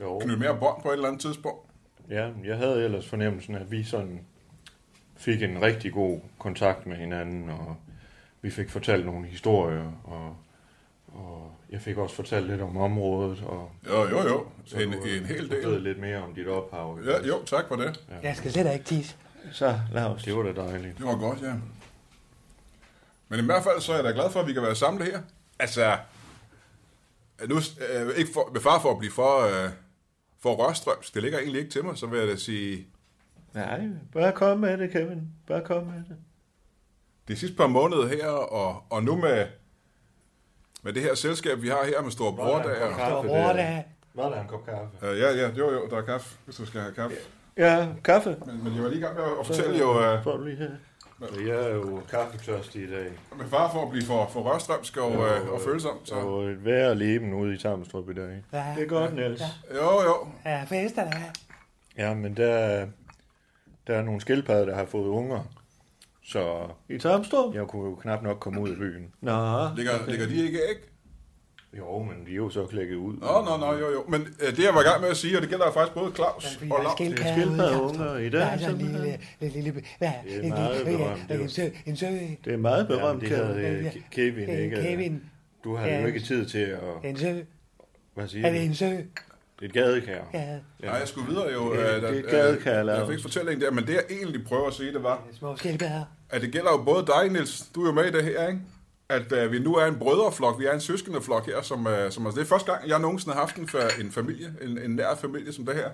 Jo. 0.00 0.18
knytte 0.18 0.38
mere 0.38 0.56
bånd 0.58 0.82
på 0.82 0.88
et 0.88 0.92
eller 0.92 1.08
andet 1.08 1.20
tidspunkt. 1.20 1.60
Ja, 2.10 2.28
jeg 2.44 2.56
havde 2.56 2.84
ellers 2.84 3.08
fornemmelsen, 3.08 3.54
at 3.54 3.70
vi 3.70 3.84
sådan 3.84 4.20
fik 5.16 5.42
en 5.42 5.62
rigtig 5.62 5.92
god 5.92 6.20
kontakt 6.38 6.86
med 6.86 6.96
hinanden, 6.96 7.50
og 7.50 7.76
vi 8.42 8.50
fik 8.50 8.70
fortalt 8.70 9.06
nogle 9.06 9.26
historier, 9.26 9.92
og, 10.04 10.36
og 11.14 11.50
jeg 11.70 11.80
fik 11.80 11.96
også 11.98 12.16
fortalt 12.16 12.46
lidt 12.46 12.60
om 12.60 12.76
området, 12.76 13.42
og 13.46 13.70
Jo, 13.88 14.08
jo, 14.08 14.28
jo. 14.28 14.46
så 14.64 14.78
En, 14.78 14.90
du, 14.92 14.96
en 14.98 15.24
hel 15.24 15.50
del. 15.50 15.80
lidt 15.82 15.98
mere 16.00 16.18
om 16.22 16.34
dit 16.34 16.48
ophav. 16.48 16.98
Ja, 17.06 17.26
jo, 17.26 17.44
tak 17.46 17.64
for 17.68 17.76
det. 17.76 18.00
Jeg 18.22 18.36
skal 18.36 18.52
slet 18.52 18.72
ikke 18.72 18.84
tisse. 18.84 19.16
Så, 19.52 19.80
Lars. 19.92 20.22
Det 20.22 20.36
var 20.36 20.42
da 20.42 20.52
dejligt. 20.52 20.98
Det 20.98 21.06
var 21.06 21.16
godt, 21.16 21.42
ja. 21.42 21.54
Men 23.28 23.40
i 23.40 23.42
hvert 23.42 23.62
fald 23.62 23.80
så 23.80 23.92
er 23.92 23.96
jeg 23.96 24.04
da 24.04 24.10
glad 24.10 24.30
for, 24.30 24.40
at 24.40 24.46
vi 24.46 24.52
kan 24.52 24.62
være 24.62 24.74
samlet 24.76 25.06
her. 25.06 25.20
Altså, 25.58 25.96
nu, 27.48 27.56
øh, 27.56 28.16
ikke 28.16 28.32
for, 28.32 28.50
med 28.52 28.60
far 28.60 28.78
for 28.80 28.90
at 28.92 28.98
blive 28.98 29.12
for, 29.12 29.40
øh, 29.40 29.70
for 30.40 30.54
rørstrøms, 30.54 31.10
det 31.10 31.22
ligger 31.22 31.38
egentlig 31.38 31.60
ikke 31.60 31.70
til 31.72 31.84
mig, 31.84 31.98
så 31.98 32.06
vil 32.06 32.18
jeg 32.18 32.28
da 32.28 32.36
sige, 32.36 32.86
Nej, 33.54 33.80
bare 34.12 34.32
kom 34.32 34.58
med 34.58 34.78
det, 34.78 34.90
Kevin. 34.90 35.28
Bare 35.46 35.60
kom 35.60 35.84
med 35.86 35.94
det. 36.08 36.16
de 37.28 37.36
sidste 37.36 37.56
par 37.56 37.66
måneder 37.66 38.06
her, 38.08 38.26
og, 38.28 38.84
og 38.90 39.02
nu 39.02 39.16
med, 39.16 39.46
med 40.82 40.92
det 40.92 41.02
her 41.02 41.14
selskab, 41.14 41.62
vi 41.62 41.68
har 41.68 41.84
her 41.84 42.02
med 42.02 42.10
Store 42.10 42.32
Bror, 42.36 42.58
der 42.58 42.70
er... 42.70 42.96
Var 44.14 44.28
der 44.28 44.40
en 44.40 44.48
kop 44.48 44.64
kaffe? 44.66 45.06
Øh, 45.06 45.18
ja, 45.18 45.30
ja, 45.30 45.48
jo, 45.48 45.72
jo, 45.72 45.88
der 45.90 45.96
er 45.96 46.02
kaffe, 46.02 46.38
hvis 46.44 46.56
du 46.56 46.66
skal 46.66 46.80
have 46.80 46.94
kaffe. 46.94 47.16
Ja, 47.56 47.88
kaffe. 48.04 48.36
Men, 48.46 48.64
men 48.64 48.74
jeg 48.74 48.82
var 48.82 48.88
lige 48.88 48.98
i 48.98 49.02
gang 49.02 49.16
med 49.16 49.24
at 49.40 49.46
fortælle 49.46 49.78
jo, 49.78 50.00
øh, 50.02 50.22
Får 50.24 50.36
du 50.36 50.44
lige 50.44 50.56
her. 50.56 50.70
Jeg 51.46 51.70
er 51.70 51.74
jo 51.74 52.00
kaffetørstig 52.10 52.82
i 52.82 52.90
dag. 52.90 53.12
med 53.38 53.46
far 53.46 53.72
for 53.72 53.82
at 53.82 53.90
blive 53.90 54.04
for, 54.06 54.28
for 54.32 54.40
rørstrømsk 54.40 54.96
og, 54.96 55.12
øh, 55.12 55.48
og 55.52 55.60
følsom. 55.60 55.96
Så. 56.04 56.14
Og 56.14 56.44
et 56.44 56.64
værre 56.64 56.94
leben 56.94 57.34
ude 57.34 57.54
i 57.54 57.58
Tarmstrup 57.58 58.10
i 58.10 58.14
dag. 58.14 58.42
Ja, 58.52 58.64
Det 58.76 58.82
er 58.82 58.88
godt, 58.88 59.14
Niels. 59.14 59.42
Jo, 59.74 60.02
jo. 60.02 60.26
ja, 60.44 60.64
fester 60.64 61.04
der. 61.04 61.16
Ja, 61.98 62.14
men 62.14 62.36
der, 62.36 62.86
der 63.86 63.94
er 63.96 64.02
nogle 64.02 64.20
skildpadder, 64.20 64.64
der 64.64 64.74
har 64.74 64.84
fået 64.84 65.06
unger. 65.08 65.40
Så 66.24 66.66
I 66.88 66.98
Tarmstrup? 66.98 67.54
jeg 67.54 67.66
kunne 67.66 67.88
jo 67.90 67.94
knap 67.94 68.22
nok 68.22 68.38
komme 68.40 68.60
ud 68.60 68.68
af 68.70 68.76
byen. 68.76 69.12
Nå, 69.20 69.68
Ligger, 69.76 69.92
ligger 70.08 70.26
de 70.26 70.44
ikke 70.46 70.58
æg? 70.58 70.91
Jo, 71.78 71.98
men 72.02 72.26
de 72.26 72.32
er 72.32 72.36
jo 72.36 72.50
så 72.50 72.66
klækket 72.66 72.96
ud. 72.96 73.14
Nå, 73.16 73.44
nå, 73.44 73.56
nå, 73.66 73.72
jo, 73.78 73.90
jo. 73.92 74.04
Men 74.08 74.20
øh, 74.40 74.56
det, 74.56 74.64
jeg 74.64 74.74
var 74.74 74.80
i 74.80 74.84
gang 74.84 75.00
med 75.00 75.08
at 75.08 75.16
sige, 75.16 75.36
og 75.36 75.42
det 75.42 75.50
gælder 75.50 75.72
faktisk 75.72 75.94
både 75.94 76.12
Claus 76.14 76.56
og 76.70 76.78
er 76.78 76.82
Lars. 76.82 76.92
skildpadder 76.92 77.72
i 77.76 77.80
unger 77.80 78.16
i 78.16 78.24
Der 78.24 78.30
dag, 78.30 78.54
er 78.54 78.58
simpelthen. 78.58 78.92
lille, 79.02 79.18
lille, 79.40 79.60
lille, 79.62 79.82
hvad, 79.98 80.08
Det 80.24 80.36
er 80.36 80.42
en, 80.42 80.48
meget 80.48 80.82
berømt, 80.84 81.20
det 82.46 82.52
er 82.54 82.58
meget 82.58 82.88
berømt, 82.88 83.22
det 83.22 84.02
Kevin. 84.10 84.42
øh, 84.42 84.46
Kevin 84.46 84.48
ikke. 84.64 84.76
Kevin, 84.76 85.22
Du 85.64 85.76
havde 85.76 85.92
Ja. 85.92 86.00
jo 86.00 86.06
ikke 86.06 86.20
tid 86.20 86.46
til 86.46 86.58
at... 86.58 86.80
en 87.04 87.16
sø, 87.16 87.40
Hvad 88.14 88.28
siger 88.28 88.46
er 88.46 88.52
det 88.52 88.60
du? 88.60 88.64
en 88.66 88.74
sø? 88.74 88.90
Et 89.62 89.72
gadekær. 89.72 90.20
Ja, 90.34 90.46
Nej, 90.82 90.94
jeg 90.94 91.08
skulle 91.08 91.28
videre 91.28 91.52
jo. 91.52 91.72
Det- 91.72 91.78
øh, 91.78 91.84
det 91.86 91.94
er 91.96 92.00
da- 92.00 92.08
et 92.18 92.24
gadekær, 92.30 92.80
øh. 92.80 92.86
Jeg 92.86 93.06
fik 93.08 93.22
fortællingen 93.22 93.60
der, 93.62 93.70
men 93.70 93.86
det 93.86 93.92
jeg 93.94 94.04
egentlig 94.10 94.44
prøver 94.44 94.66
at 94.66 94.74
sige, 94.74 94.92
det 94.92 95.02
var, 95.02 95.22
små 95.38 95.56
skildpadder. 95.56 96.04
at 96.30 96.40
det 96.42 96.52
gælder 96.52 96.70
jo 96.70 96.82
både 96.84 97.06
dig, 97.06 97.32
Niels, 97.32 97.64
du 97.74 97.82
er 97.82 97.86
jo 97.86 97.92
med 97.92 98.04
i 98.04 98.10
det 98.12 98.24
her, 98.24 98.48
ikke? 98.48 98.60
At 99.12 99.44
uh, 99.46 99.52
vi 99.52 99.58
nu 99.58 99.74
er 99.74 99.86
en 99.86 99.98
brødreflok, 99.98 100.58
vi 100.60 100.66
er 100.66 100.72
en 100.72 100.80
søskendeflok 100.80 101.46
her, 101.46 101.62
som, 101.62 101.86
uh, 101.86 101.92
som 102.10 102.26
altså, 102.26 102.40
det 102.40 102.44
er 102.46 102.48
første 102.48 102.72
gang, 102.72 102.88
jeg 102.88 102.98
nogensinde 102.98 103.34
har 103.34 103.40
haft 103.40 103.56
en, 103.56 103.64
fa- 103.68 104.00
en 104.00 104.12
familie, 104.12 104.54
en, 104.62 104.78
en 104.78 104.90
nær 104.90 105.14
familie 105.14 105.52
som 105.52 105.66
det 105.66 105.74
her. 105.74 105.90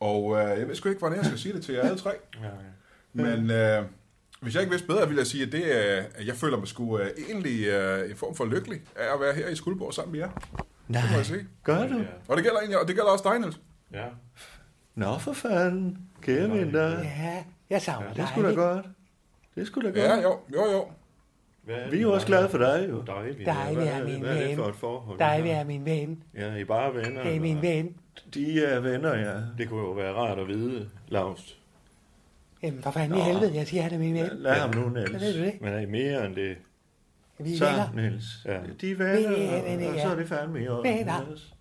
Og 0.00 0.24
uh, 0.24 0.38
jeg 0.38 0.68
ved 0.68 0.74
sgu 0.74 0.88
ikke, 0.88 0.98
hvordan 0.98 1.16
jeg 1.18 1.26
skal 1.26 1.38
sige 1.38 1.54
det 1.54 1.62
til 1.64 1.74
jer 1.74 1.82
alle 1.82 1.98
tre. 1.98 2.10
Ja, 2.42 2.48
Men 3.12 3.38
uh, 3.80 3.86
hvis 4.40 4.54
jeg 4.54 4.62
ikke 4.62 4.70
vidste 4.70 4.86
bedre, 4.86 5.06
ville 5.06 5.18
jeg 5.18 5.26
sige, 5.26 5.44
at 5.46 5.52
det, 5.52 5.62
uh, 5.62 6.04
at 6.20 6.26
jeg 6.26 6.34
føler 6.36 6.58
mig 6.58 6.68
sgu 6.68 6.94
uh, 6.94 7.00
egentlig 7.28 7.68
uh, 8.02 8.10
en 8.10 8.16
form 8.16 8.34
for 8.34 8.44
lykkelig 8.44 8.80
af 8.96 9.14
at 9.14 9.20
være 9.20 9.34
her 9.34 9.48
i 9.48 9.56
Skuldborg 9.56 9.94
sammen 9.94 10.12
med 10.12 10.20
jer. 10.20 10.30
Nej, 10.88 11.00
Det 11.02 11.10
må 11.10 11.16
jeg 11.16 11.26
sige. 11.26 11.46
Gør 11.64 11.86
du? 11.88 11.98
ja. 11.98 12.04
Og 12.28 12.36
det 12.36 12.44
gælder 12.44 12.58
egentlig, 12.58 12.80
og 12.80 12.88
det 12.88 12.96
gælder 12.96 13.10
også 13.10 13.28
dig, 13.30 13.38
Niels. 13.38 13.60
ja. 13.92 14.04
Nå, 14.94 15.18
for 15.18 15.32
fanden. 15.32 15.98
Kevin, 16.22 16.74
der. 16.74 17.00
ja, 17.02 17.44
jeg 17.70 17.82
savner 17.82 18.08
Det 18.08 18.16
dig. 18.16 18.22
er 18.22 18.26
sgu 18.32 18.42
da 18.42 18.50
godt. 18.54 18.86
Det 19.54 19.66
sgu 19.66 19.80
da 19.80 19.86
godt. 19.86 19.96
Ja, 19.96 20.20
jo, 20.20 20.38
jo, 20.54 20.70
jo. 20.72 20.84
Hvad, 21.68 21.90
Vi 21.90 21.96
er 21.96 22.02
jo 22.02 22.12
også 22.12 22.26
glade 22.26 22.48
for 22.48 22.58
dig, 22.58 22.86
jo. 22.90 23.02
Dejligt. 23.06 23.46
Dejligt 23.46 23.80
Hvad 23.80 23.88
er 24.00 24.04
min 24.04 24.20
Hvad 24.20 24.30
er 24.36 24.40
det 24.40 24.48
ven. 24.48 24.56
for 24.56 24.64
et 24.66 24.74
forhold? 24.74 25.18
Dig 25.18 25.26
har? 25.26 25.60
er 25.60 25.64
min 25.64 25.84
ven. 25.84 26.22
Ja, 26.34 26.54
I 26.54 26.60
er 26.60 26.64
bare 26.64 26.94
venner. 26.94 27.22
Det 27.22 27.36
er 27.36 27.40
min 27.40 27.56
eller? 27.56 27.70
ven. 27.70 27.96
De 28.34 28.64
er 28.64 28.80
venner, 28.80 29.14
ja. 29.14 29.34
Det 29.58 29.68
kunne 29.68 29.80
jo 29.80 29.90
være 29.90 30.12
rart 30.14 30.38
at 30.38 30.48
vide, 30.48 30.88
Laust. 31.08 31.58
Jamen, 32.62 32.82
for 32.82 32.90
fanden 32.90 33.18
i 33.18 33.20
helvede, 33.20 33.54
jeg 33.54 33.66
siger, 33.66 33.82
han 33.82 33.92
er 33.94 33.98
min 33.98 34.14
ven. 34.14 34.30
Lad 34.32 34.52
ham 34.54 34.74
nu, 34.74 34.80
Hvad 34.88 35.02
ved 35.02 35.18
Niels. 35.20 35.36
du 35.36 35.42
det? 35.42 35.52
Men 35.60 35.72
er 35.72 35.78
I 35.78 35.86
mere 35.86 36.26
end 36.26 36.34
det? 36.36 36.56
Vi 37.38 37.52
er 37.54 37.58
Så, 37.58 37.64
venner. 37.64 37.88
Niels. 38.10 38.24
Ja. 38.44 38.58
De 38.80 38.90
er 38.90 38.96
venner, 38.96 39.36
Vi 39.36 39.42
er 39.44 39.62
venner, 39.62 39.88
og 39.88 39.94
ja. 39.94 40.02
så 40.02 40.08
er 40.08 40.16
det 40.16 40.28
fandme 40.28 40.62
i 40.64 40.68
orden. 40.68 40.92
Venner. 40.94 41.24
Niels. 41.26 41.54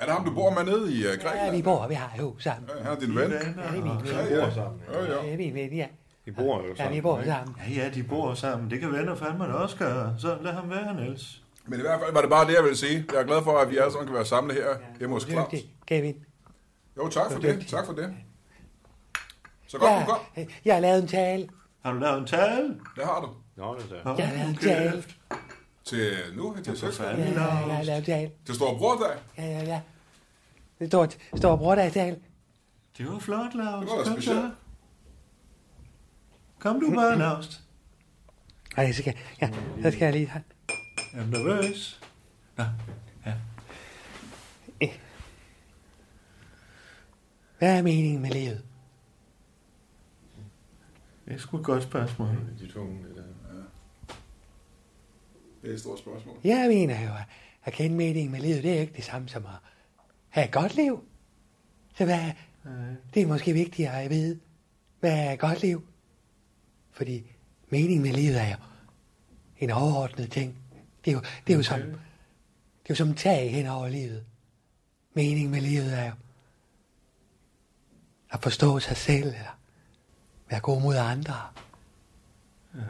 Er 0.00 0.04
det 0.04 0.14
ham, 0.14 0.24
du 0.24 0.34
bor 0.34 0.50
med 0.50 0.72
nede 0.72 0.92
i 0.92 0.96
uh, 0.96 1.02
Ja, 1.02 1.08
Grækenland? 1.22 1.56
vi 1.56 1.62
bor, 1.62 1.88
vi 1.88 1.94
har 1.94 2.12
jo 2.18 2.34
sammen. 2.38 2.70
Ja, 2.78 2.84
han 2.84 2.96
er 2.96 3.00
din 3.00 3.14
ven. 3.16 3.30
Ja, 3.30 3.38
det 3.38 3.54
er 3.56 3.72
min 3.72 3.82
ven. 3.82 4.06
Ja, 4.06 4.34
ja. 4.36 4.44
bor 4.44 4.50
sammen. 4.54 4.80
Jo, 4.94 5.00
jo. 5.00 5.22
Det 5.22 5.32
er 5.32 5.36
min 5.36 5.54
ven, 5.54 5.72
ja. 5.72 5.86
I 6.26 6.30
bor 6.30 6.62
jo 6.62 6.68
Ja, 6.68 6.74
sammen. 6.76 6.94
vi 6.94 7.00
bor 7.00 7.18
ikke? 7.18 7.30
sammen. 7.30 7.56
Ja, 7.68 7.82
ja, 7.84 7.90
de 7.90 8.02
bor 8.02 8.34
sammen. 8.34 8.70
Det 8.70 8.80
kan 8.80 8.92
venner 8.92 9.14
fandme 9.14 9.44
da 9.44 9.52
også 9.52 9.76
gøre. 9.76 10.14
Så 10.18 10.38
lad 10.42 10.52
ham 10.52 10.70
være, 10.70 10.94
Niels. 10.94 11.42
Men 11.66 11.78
i 11.78 11.82
hvert 11.82 12.00
fald 12.00 12.12
var 12.12 12.20
det 12.20 12.30
bare 12.30 12.46
det, 12.46 12.52
jeg 12.54 12.62
ville 12.64 12.76
sige. 12.76 13.04
Jeg 13.12 13.20
er 13.20 13.24
glad 13.24 13.42
for, 13.42 13.58
at 13.58 13.70
vi 13.70 13.76
alle 13.76 13.92
sammen 13.92 14.06
kan 14.06 14.14
være 14.14 14.24
samlet 14.26 14.56
her 14.56 14.76
hjemme 14.98 15.14
hos 15.16 15.22
Claus. 15.30 15.54
Kevin. 15.86 16.14
Jo, 16.96 17.08
tak 17.08 17.32
for 17.32 17.40
det. 17.40 17.66
Tak 17.68 17.86
for 17.86 17.92
det. 17.92 18.14
Så 19.66 19.78
godt, 19.78 19.90
du 20.00 20.06
kom. 20.06 20.18
Ja, 20.36 20.44
jeg 20.64 20.74
har 20.74 20.80
lavet 20.80 21.02
en 21.02 21.08
tale. 21.08 21.48
Har 21.84 21.92
du 21.92 21.98
lavet 21.98 22.18
en 22.18 22.26
tale? 22.26 22.68
Det 22.96 23.04
har 23.04 23.20
du. 23.20 23.28
Nå, 23.56 23.74
det 23.74 23.98
er 23.98 24.04
Nå, 24.04 24.14
Jeg 24.18 24.28
har 24.28 24.34
lavet 24.36 24.48
en 24.48 24.56
tale. 24.56 25.02
Til 25.84 26.12
nu, 26.36 26.56
til 26.56 26.64
For 26.64 26.74
selskab. 26.76 27.06
Ja, 27.18 27.24
ja, 27.24 27.32
jeg 27.32 27.42
har 27.76 27.82
lavet 27.84 27.98
en 27.98 28.04
tale. 28.04 28.30
Til 28.46 28.54
Store 28.54 28.78
Brordag. 28.78 29.16
Ja, 29.38 29.44
ja, 29.44 29.64
ja. 29.64 29.80
Det 30.78 30.88
står, 30.88 31.08
står 31.36 31.56
bror 31.56 31.74
der 31.74 31.84
i 31.84 31.90
tale. 31.90 32.16
Det 32.98 33.06
var 33.12 33.18
flot, 33.18 33.54
Lars. 33.54 33.80
Det 33.84 33.90
var 33.90 34.04
da 34.04 34.10
specielt. 34.12 34.52
Kom 36.62 36.80
du 36.80 36.94
bare, 36.94 37.18
Lars. 37.18 37.62
Ej, 38.76 38.92
så 38.92 39.02
skal, 39.02 39.16
ja, 39.40 39.50
så 39.82 39.90
skal 39.90 40.04
jeg 40.04 40.12
lige 40.12 40.26
have. 40.28 40.42
Jeg 41.12 41.20
er 41.22 41.26
nervøs. 41.26 42.00
Nå, 42.56 42.64
ja. 43.26 43.34
Hvad 47.58 47.78
er 47.78 47.82
meningen 47.82 48.22
med 48.22 48.30
livet? 48.30 48.64
Det 51.26 51.34
er 51.34 51.38
sgu 51.38 51.58
et 51.58 51.64
godt 51.64 51.82
spørgsmål. 51.82 52.28
de 52.60 52.68
tunge. 52.72 53.08
Det 53.08 53.16
der. 53.16 53.22
Det 55.62 55.70
er 55.70 55.74
et 55.74 55.80
stort 55.80 55.98
spørgsmål. 55.98 56.36
Jeg 56.44 56.68
mener 56.68 57.00
jo, 57.00 57.08
at- 57.14 57.24
at 57.64 57.72
kende 57.72 57.96
meningen 57.96 58.32
med 58.32 58.40
livet, 58.40 58.62
det 58.62 58.76
er 58.76 58.80
ikke 58.80 58.92
det 58.96 59.04
samme 59.04 59.28
som 59.28 59.46
at 59.46 59.52
have 60.28 60.44
et 60.46 60.52
godt 60.52 60.74
liv. 60.76 61.04
Så 61.94 62.04
hvad, 62.04 62.30
det 63.14 63.22
er 63.22 63.26
måske 63.26 63.52
vigtigere 63.52 64.02
at 64.02 64.10
vide, 64.10 64.40
hvad 65.00 65.26
er 65.26 65.32
et 65.32 65.38
godt 65.38 65.62
liv? 65.62 65.86
Fordi 66.92 67.32
meningen 67.68 68.02
med 68.02 68.12
livet 68.12 68.40
er 68.40 68.48
jo 68.48 68.56
en 69.58 69.70
overordnet 69.70 70.30
ting. 70.30 70.58
Det 71.04 71.10
er 71.10 71.14
jo, 71.14 71.20
det 71.46 71.52
er 71.52 71.56
jo 71.56 71.62
som, 71.62 71.80
det 71.80 72.90
er 72.90 72.90
jo 72.90 72.94
som 72.94 73.14
tag 73.14 73.50
hen 73.52 73.66
over 73.66 73.88
livet. 73.88 74.24
Meningen 75.14 75.50
med 75.50 75.60
livet 75.60 75.98
er 75.98 76.06
jo 76.06 76.12
at 78.30 78.42
forstå 78.42 78.80
sig 78.80 78.96
selv, 78.96 79.26
eller 79.26 79.58
være 80.50 80.60
god 80.60 80.82
mod 80.82 80.96
andre. 80.96 81.34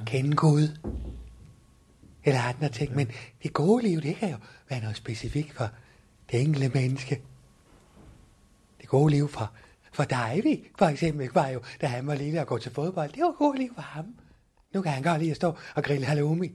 Kende 0.07 0.37
Gud. 0.37 0.79
eller 2.25 2.41
andre 2.41 2.69
ting, 2.69 2.97
men 2.97 3.11
det 3.43 3.53
gode 3.53 3.83
liv, 3.83 4.03
det 4.03 4.17
kan 4.17 4.31
jo 4.31 4.37
være 4.69 4.81
noget 4.81 4.97
specifikt 4.97 5.53
for 5.53 5.71
det 6.31 6.41
enkelte 6.41 6.69
menneske. 6.69 7.23
Det 8.81 8.89
gode 8.89 9.11
liv 9.11 9.29
for, 9.29 9.53
for 9.93 10.05
Davy, 10.05 10.67
for 10.79 10.87
eksempel, 10.87 11.31
var 11.35 11.49
jo, 11.49 11.61
da 11.81 11.87
han 11.87 12.07
var 12.07 12.15
lille 12.15 12.41
og 12.41 12.47
gå 12.47 12.59
til 12.59 12.73
fodbold, 12.73 13.13
det 13.13 13.23
var 13.23 13.29
et 13.29 13.37
gode 13.39 13.59
liv 13.59 13.75
for 13.75 13.83
ham. 13.83 14.15
Nu 14.75 14.83
kan 14.83 14.93
han 14.93 15.03
godt 15.03 15.19
lide 15.21 15.31
at 15.31 15.37
stå 15.37 15.57
og 15.75 15.85
grille 15.85 16.07
halloumi. 16.07 16.53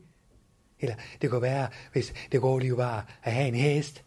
Eller 0.80 0.96
det 1.22 1.30
kunne 1.30 1.42
være, 1.42 1.68
hvis 1.92 2.14
det 2.32 2.42
gode 2.42 2.64
liv 2.64 2.78
var 2.78 3.08
at 3.24 3.34
have 3.34 3.48
en 3.48 3.56
hest. 3.56 4.04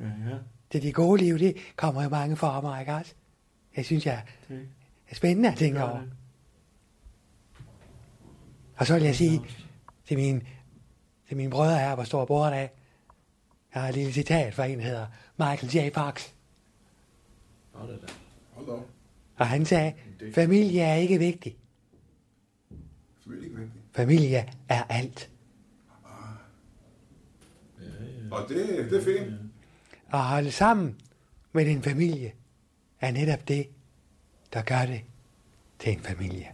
Ja, 0.00 0.06
ja. 0.30 0.36
Det 0.72 0.82
de 0.82 0.92
gode 0.92 1.22
liv, 1.22 1.38
det 1.38 1.56
kommer 1.76 2.02
i 2.02 2.08
mange 2.08 2.36
former, 2.36 2.78
ikke 2.78 2.94
også? 2.94 3.14
Jeg 3.76 3.84
synes, 3.84 4.06
jeg 4.06 4.22
Det 4.48 4.68
er 5.08 5.14
spændende 5.14 5.52
at 5.52 5.58
tænke 5.58 5.82
over. 5.84 6.00
det. 6.00 6.12
Og 8.76 8.86
så 8.86 8.94
vil 8.94 9.02
jeg 9.02 9.16
sige 9.16 9.40
til 10.06 10.16
min, 10.16 10.42
til 11.28 11.36
mine 11.36 11.50
brødre 11.50 11.78
her 11.78 11.96
på 11.96 12.04
Stor 12.04 12.24
Bordag, 12.24 12.70
jeg 13.74 13.82
har 13.82 13.88
et 13.88 13.94
lille 13.94 14.12
citat 14.12 14.54
fra 14.54 14.64
en, 14.64 14.78
der 14.78 14.84
hedder 14.84 15.06
Michael 15.38 15.86
J. 15.86 15.92
Fox. 15.94 16.28
Og 19.36 19.46
han 19.46 19.66
sagde, 19.66 19.94
familie 20.34 20.80
er 20.80 20.94
ikke 20.94 21.18
vigtig. 21.18 21.56
Familie 23.92 24.52
er 24.68 24.82
alt. 24.82 25.30
Og 28.30 28.48
det, 28.48 28.90
det 28.90 28.98
er 28.98 29.04
fint. 29.04 29.34
At 30.12 30.18
holde 30.18 30.50
sammen 30.50 31.00
med 31.52 31.64
din 31.64 31.82
familie 31.82 32.32
er 33.00 33.10
netop 33.10 33.48
det, 33.48 33.68
der 34.52 34.62
gør 34.62 34.86
det 34.86 35.00
til 35.78 35.92
en 35.92 36.00
familie. 36.00 36.52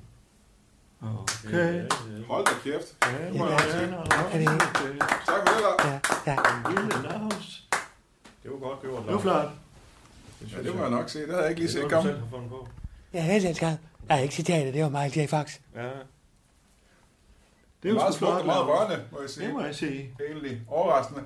Okay. 1.03 1.84
Hold 2.28 2.44
da 2.44 2.51
kæft. 2.64 2.96
Ja. 3.03 3.09
Er 3.09 4.32
det 4.32 4.40
ikke? 4.40 4.53
Tak 5.26 5.49
for 5.49 5.55
det. 5.55 5.90
Ja, 6.26 6.32
ja. 6.32 6.36
Det 8.42 8.51
var 8.51 8.59
godt 8.59 8.80
gjort, 8.82 9.05
Det 9.07 9.12
var 9.14 9.20
flot. 9.20 9.51
Ja, 10.53 10.62
det 10.62 10.74
må 10.76 10.80
jeg 10.82 10.90
nok 10.90 11.09
se. 11.09 11.18
Det 11.20 11.28
havde 11.28 11.40
jeg 11.42 11.51
ikke 11.51 11.61
lige 11.61 11.66
Det 11.68 11.72
set 11.74 11.82
var 11.82 11.88
du 11.88 11.94
komme. 11.94 12.11
selv 12.11 12.20
har 12.20 12.26
fundet 12.30 12.51
på. 12.51 12.68
Ja, 13.14 13.24
jeg 13.24 13.42
selv 13.42 13.55
skrevet. 13.55 13.78
Jeg 14.09 14.16
er 14.18 14.22
ikke 14.22 14.34
citatet, 14.34 14.74
det 14.74 14.82
var 14.82 14.88
Michael 14.88 15.26
J. 15.26 15.30
Fox. 15.30 15.59
Ja. 15.74 15.82
Det 15.82 15.88
er 15.88 15.94
Det 17.82 17.88
jo 17.88 17.94
er 17.94 17.99
meget 18.01 18.14
smukt 18.14 18.30
flot. 18.30 18.40
og 18.40 18.46
meget 18.46 18.66
rørende, 18.66 19.05
må 19.12 19.20
jeg 19.20 19.30
sige. 19.30 19.46
Det 19.46 19.55
må 19.55 19.61
jeg 19.64 19.74
sige. 19.74 20.11
Egentlig 20.28 20.62
overraskende. 20.68 21.22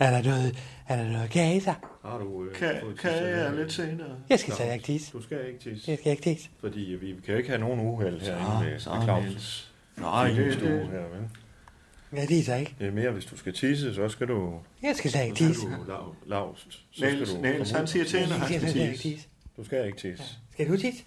Er 0.00 0.10
der 0.10 0.22
noget, 0.22 0.58
er 0.88 0.96
der 0.96 1.08
noget 1.12 1.30
kage 1.30 1.60
så? 1.60 1.74
Har 2.04 2.18
du 2.18 2.44
øh, 2.44 2.54
Kan, 2.54 2.74
fået 2.80 2.98
kan 2.98 3.12
jeg 3.12 3.52
lidt 3.56 3.72
senere? 3.72 4.16
Jeg 4.28 4.38
skal 4.38 4.54
så 4.54 4.62
ikke 4.72 4.84
tisse. 4.84 5.12
Du 5.12 5.22
skal 5.22 5.46
ikke 5.46 5.58
tisse. 5.58 5.90
Jeg 5.90 5.98
skal 5.98 6.10
ikke 6.12 6.22
tisse. 6.22 6.48
Fordi 6.60 6.80
vi, 6.80 7.12
vi 7.12 7.20
kan 7.20 7.32
jo 7.32 7.36
ikke 7.38 7.48
have 7.48 7.60
nogen 7.60 7.80
uheld 7.80 8.20
herinde 8.20 8.70
med, 8.70 8.78
så 8.78 8.94
med 8.94 9.02
Claus. 9.02 9.24
Niels. 9.24 9.72
Nej, 9.96 10.28
det, 10.28 10.54
stue 10.54 10.68
det, 10.68 10.88
her, 10.88 11.00
vel? 11.00 11.28
Jeg 12.12 12.28
tisser 12.28 12.54
ikke. 12.56 12.74
Det 12.78 12.86
er 12.86 12.90
mere, 12.92 13.10
hvis 13.10 13.24
du 13.24 13.36
skal 13.36 13.52
tisse, 13.52 13.94
så 13.94 14.08
skal 14.08 14.28
du... 14.28 14.60
Jeg 14.82 14.96
skal 14.96 15.10
slet 15.10 15.24
ikke 15.24 15.36
Så 15.36 15.44
skal 15.44 15.48
tisse. 15.54 15.66
du 15.66 15.84
lav, 15.88 16.14
lavst. 16.26 16.66
Så 16.90 17.04
Niels, 17.04 17.28
skal 17.28 17.38
du 17.42 17.42
Niels, 17.46 17.70
han 17.70 17.86
siger 17.86 18.04
til, 18.04 18.18
Jeg 18.20 18.28
han 18.28 18.46
skal 18.48 18.60
slet 18.60 18.90
tisse. 18.90 19.08
tisse. 19.08 19.28
Du 19.56 19.64
skal 19.64 19.86
ikke 19.86 19.98
tisse. 19.98 20.24
Skal 20.52 20.68
du 20.68 20.76
tisse? 20.76 21.04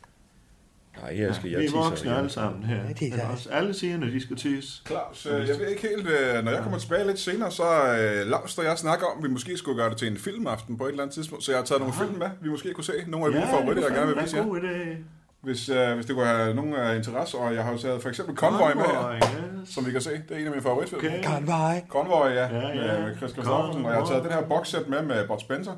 Nej, 1.02 1.22
jeg 1.22 1.36
skal, 1.36 1.52
jeg 1.52 1.60
Vi 1.60 1.66
er 1.66 1.72
voksne 1.72 2.18
alle 2.18 2.30
sammen 2.30 2.64
her. 2.64 2.76
Ja, 2.76 2.94
det 3.00 3.14
er 3.14 3.18
Men 3.18 3.26
også 3.32 3.50
alle 3.50 3.74
siger, 3.74 3.98
når 3.98 4.08
de 4.08 4.22
skal 4.22 4.36
tisse. 4.36 4.82
Claus, 4.88 5.26
øh, 5.26 5.48
jeg 5.48 5.60
ved 5.60 5.68
ikke 5.68 5.82
helt, 5.82 6.08
øh, 6.08 6.44
når 6.44 6.52
jeg 6.52 6.64
kommer 6.64 6.80
tilbage 6.80 7.08
lidt 7.08 7.20
senere, 7.20 7.52
så 7.52 7.64
øh, 7.64 8.28
Lars 8.28 8.58
og 8.58 8.64
jeg 8.66 8.78
snakker 8.78 9.06
om, 9.06 9.18
at 9.18 9.24
vi 9.24 9.30
måske 9.30 9.58
skulle 9.58 9.82
gøre 9.82 9.90
det 9.90 9.98
til 9.98 10.08
en 10.08 10.18
filmaften 10.18 10.78
på 10.78 10.86
et 10.86 10.90
eller 10.90 11.04
andet 11.04 11.14
tidspunkt. 11.14 11.44
Så 11.44 11.52
jeg 11.52 11.60
har 11.60 11.66
taget 11.66 11.82
nogle 11.82 11.96
film 11.96 12.14
med, 12.14 12.30
vi 12.42 12.50
måske 12.50 12.74
kunne 12.74 12.84
se. 12.84 12.94
Nogle 13.08 13.26
af 13.26 13.32
mine 13.32 13.46
favoritter, 13.48 13.84
jeg 13.84 13.92
gerne 13.92 14.16
vil 14.16 14.24
vise 14.24 14.38
jer. 14.38 14.44
god 14.44 14.60
idé. 14.60 14.98
Hvis, 15.42 15.70
øh, 15.70 15.96
hvis 15.96 16.06
det 16.06 16.16
kunne 16.16 16.26
have 16.26 16.54
nogen 16.54 16.74
af 16.74 16.96
interesse. 16.96 17.38
Og 17.38 17.56
jeg 17.56 17.64
har 17.64 17.72
jo 17.72 17.78
taget 17.78 18.02
for 18.02 18.10
eksempel 18.10 18.36
Convoy 18.36 18.72
med 18.76 18.84
her, 18.84 19.12
ja. 19.12 19.20
som 19.66 19.86
vi 19.86 19.92
kan 19.92 20.02
se. 20.02 20.10
Det 20.10 20.32
er 20.32 20.40
en 20.40 20.46
af 20.46 20.52
mine 20.52 20.64
favoritfilm. 20.64 21.06
Okay. 21.06 21.24
Convoy. 21.24 21.76
Convoy, 21.90 22.28
ja, 22.30 22.34
Ja, 22.34 22.68
ja. 22.68 22.76
Med, 22.76 23.04
med 23.08 23.18
Chris 23.18 23.32
Christoffersen. 23.32 23.86
Og 23.86 23.92
jeg 23.92 24.00
har 24.00 24.06
taget 24.06 24.24
den 24.24 24.32
her 24.32 24.42
boxset 24.42 24.88
med 24.88 25.02
med 25.02 25.28
Bud 25.28 25.40
Spencer. 25.40 25.72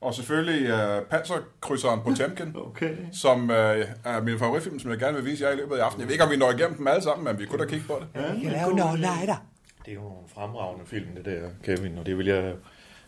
Og 0.00 0.14
selvfølgelig 0.14 0.72
uh, 0.74 1.02
Panserkrydseren 1.10 2.00
Potemkin, 2.00 2.56
Okay. 2.68 2.96
som 3.12 3.42
uh, 3.42 3.56
er 4.04 4.22
min 4.22 4.38
favoritfilm, 4.38 4.78
som 4.78 4.90
jeg 4.90 4.98
gerne 4.98 5.16
vil 5.16 5.24
vise 5.24 5.44
jer 5.44 5.52
i 5.52 5.56
løbet 5.56 5.76
af 5.76 5.84
aftenen. 5.84 6.00
Jeg 6.00 6.08
ved 6.08 6.12
ikke, 6.14 6.24
om 6.24 6.30
vi 6.30 6.36
når 6.36 6.50
igennem 6.50 6.76
dem 6.76 6.86
alle 6.86 7.02
sammen, 7.02 7.24
men 7.24 7.38
vi 7.38 7.46
kunne 7.46 7.64
da 7.64 7.68
kigge 7.70 7.86
på 7.86 8.00
det. 8.00 8.20
Ja, 8.20 8.28
Vi 8.32 8.34
det 8.34 8.42
kan 8.42 8.54
er 8.54 8.76
lave 8.76 8.96
nighter. 8.98 9.36
Det 9.84 9.90
er 9.90 9.94
jo 9.94 10.00
nogle 10.00 10.16
fremragende 10.34 10.86
film, 10.86 11.06
det 11.16 11.24
der, 11.24 11.48
Kevin, 11.64 11.98
og 11.98 12.06
det 12.06 12.18
vil 12.18 12.26
jeg, 12.26 12.54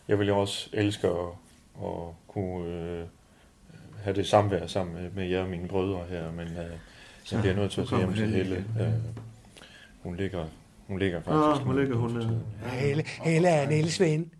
jeg 0.07 0.19
vil 0.19 0.27
jo 0.27 0.37
også 0.39 0.69
elske 0.73 1.07
at, 1.07 1.13
at 1.83 1.89
kunne 2.27 2.67
øh, 2.67 3.05
have 4.03 4.15
det 4.15 4.27
samvær 4.27 4.67
sammen 4.67 4.95
med, 4.95 5.11
med 5.15 5.27
jer 5.29 5.41
og 5.41 5.49
mine 5.49 5.67
brødre 5.67 6.03
her, 6.09 6.31
men 6.31 6.47
øh, 6.47 6.65
jeg 7.31 7.39
bliver 7.41 7.55
nødt 7.55 7.71
til 7.71 7.81
at 7.81 7.87
se 7.87 7.97
hjem 7.97 8.13
til 8.13 8.29
Helle 8.29 8.35
Helle. 8.37 8.65
Øh, 8.79 8.87
hun 10.03 10.15
ligger, 10.15 10.45
hun 10.87 10.99
ligger 10.99 11.21
faktisk. 11.21 11.63
hvor 11.63 11.73
nu 11.73 11.79
ligger 11.79 11.95
hun, 11.95 12.11
hospitalet. 12.11 12.41
Hele, 12.65 13.03
hele 13.23 13.47
er 13.47 13.69
Niels 13.69 13.99
ven. 13.99 14.31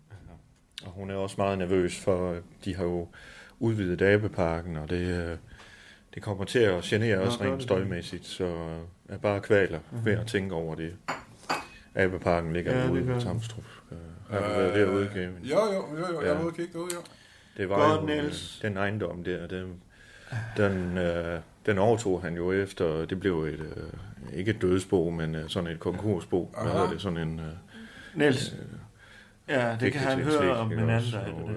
Og 0.84 0.92
hun 0.92 1.10
er 1.10 1.14
også 1.14 1.34
meget 1.38 1.58
nervøs, 1.58 2.00
for 2.00 2.36
de 2.64 2.76
har 2.76 2.84
jo 2.84 3.08
udvidet 3.58 4.02
abeparken, 4.02 4.76
og 4.76 4.90
det, 4.90 5.00
øh, 5.30 5.36
det 6.14 6.22
kommer 6.22 6.44
til 6.44 6.58
at 6.58 6.82
genere 6.82 7.18
os 7.18 7.40
rent 7.40 7.54
det? 7.54 7.62
støjmæssigt, 7.62 8.26
så 8.26 8.44
øh, 8.44 8.78
jeg 9.08 9.20
bare 9.20 9.40
kvaler 9.40 9.78
ved 10.04 10.12
at 10.12 10.26
tænke 10.26 10.54
over 10.54 10.74
det. 10.74 10.94
Abeparken 11.94 12.52
ligger 12.52 12.78
Ja, 12.84 12.90
ude 12.90 13.00
den. 13.06 13.20
Tamstrup. 13.20 13.64
Øh, 13.92 13.98
har 14.30 14.38
du 14.48 14.54
været 14.54 14.74
derude, 14.74 15.10
Kevin? 15.14 15.44
Jo, 15.44 15.58
jo, 15.58 15.98
jo, 15.98 16.06
jo. 16.12 16.20
Jeg 16.20 16.26
Ja. 16.34 16.38
ude 16.40 16.46
og 16.46 16.54
kigge 16.56 16.72
derude, 16.72 16.90
jo. 16.94 17.00
Det 17.56 17.68
var 17.68 17.76
Godt, 17.96 18.00
jo 18.00 18.06
Niels. 18.06 18.60
øh, 18.64 18.68
den 18.68 18.76
ejendom 18.76 19.24
der, 19.24 19.46
den, 19.46 19.82
den, 20.56 20.98
øh, 20.98 21.40
den 21.66 21.78
overtog 21.78 22.22
han 22.22 22.34
jo 22.36 22.52
efter, 22.52 23.04
det 23.04 23.20
blev 23.20 23.42
et, 23.44 23.60
øh, 23.60 24.38
ikke 24.38 24.50
et 24.50 24.62
dødsbo, 24.62 25.10
men 25.10 25.34
øh, 25.34 25.48
sådan 25.48 25.70
et 25.70 25.80
konkursbo. 25.80 26.54
Hvad 26.62 26.92
det? 26.92 27.00
Sådan 27.00 27.18
en... 27.18 27.38
Øh, 27.40 27.46
Niels. 28.14 28.54
Ja, 29.60 29.76
det 29.80 29.92
kan 29.92 30.00
han 30.00 30.18
til 30.18 30.26
en 30.26 30.32
høre 30.32 30.56
om 30.56 30.72
en 30.72 30.78
anden 30.78 31.10
dag. 31.12 31.26
Det 31.26 31.50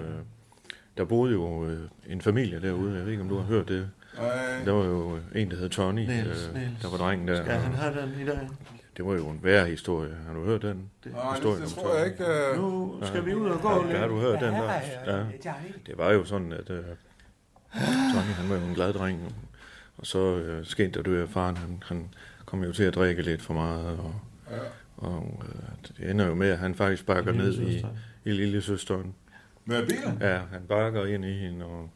Der 0.98 1.04
boede 1.04 1.32
jo 1.32 1.64
øh, 1.66 1.88
en 2.06 2.20
familie 2.20 2.60
derude, 2.60 2.94
jeg 2.96 3.04
ved 3.04 3.10
ikke, 3.10 3.22
om 3.22 3.28
du 3.28 3.36
har 3.36 3.44
hørt 3.44 3.68
det. 3.68 3.90
Ej, 4.18 4.24
Der 4.64 4.72
var 4.72 4.84
jo 4.84 5.18
en, 5.34 5.50
der 5.50 5.56
hed 5.56 5.68
Tony, 5.68 6.00
Niels, 6.00 6.48
øh, 6.48 6.54
Niels. 6.54 6.82
der 6.82 6.90
var 6.90 6.96
drengen 6.96 7.28
der. 7.28 7.42
Skal 7.44 7.52
han 7.56 7.72
have 7.72 8.00
den 8.00 8.20
i 8.20 8.24
dag? 8.24 8.48
Det 8.96 9.06
var 9.06 9.12
jo 9.14 9.28
en 9.28 9.40
værre 9.42 9.66
historie. 9.66 10.14
Har 10.26 10.34
du 10.34 10.44
hørt 10.44 10.62
den? 10.62 10.90
nej, 11.04 11.34
det, 11.34 11.42
det 11.42 11.52
om 11.62 11.68
tror 11.68 11.96
jeg 11.96 12.06
ikke. 12.06 12.24
øh, 12.24 12.56
Nu 12.58 12.94
skal 13.02 13.26
vi 13.26 13.34
ud 13.34 13.48
og 13.50 13.60
gå 13.60 13.70
Ja, 13.80 13.86
lidt. 13.86 13.98
har 13.98 14.06
du 14.08 14.20
hørt 14.20 14.40
den 14.40 14.54
Ja, 14.54 14.62
der? 15.06 15.16
ja. 15.44 15.52
Det 15.86 15.98
var 15.98 16.12
jo 16.12 16.24
sådan, 16.24 16.52
at 16.52 16.70
øh, 16.70 16.84
Tony, 17.74 18.32
han 18.36 18.50
var 18.50 18.56
jo 18.56 18.62
en 18.62 18.74
glad 18.74 18.92
dreng. 18.92 19.34
Og 19.98 20.06
så 20.06 20.36
øh, 20.36 20.64
skete 20.66 20.90
der 20.90 21.02
det, 21.02 21.22
at 21.22 21.28
faren, 21.28 21.56
han, 21.56 21.82
han 21.86 22.08
kom 22.46 22.64
jo 22.64 22.72
til 22.72 22.84
at 22.84 22.94
drikke 22.94 23.22
lidt 23.22 23.42
for 23.42 23.54
meget. 23.54 23.86
Og, 23.98 24.14
Ja. 24.50 24.56
Og 24.96 25.42
øh, 25.48 25.96
det 25.98 26.10
ender 26.10 26.26
jo 26.26 26.34
med, 26.34 26.48
at 26.50 26.58
han 26.58 26.74
faktisk 26.74 27.06
bakker 27.06 27.32
ned 27.32 27.58
i, 27.60 27.86
i 28.24 28.30
lille 28.30 28.62
søsteren. 28.62 29.14
Med 29.64 29.86
bilen? 29.86 30.18
Ja, 30.20 30.38
han 30.52 30.62
bakker 30.68 31.06
ind 31.06 31.24
i 31.24 31.32
hende, 31.32 31.64
og, 31.64 31.90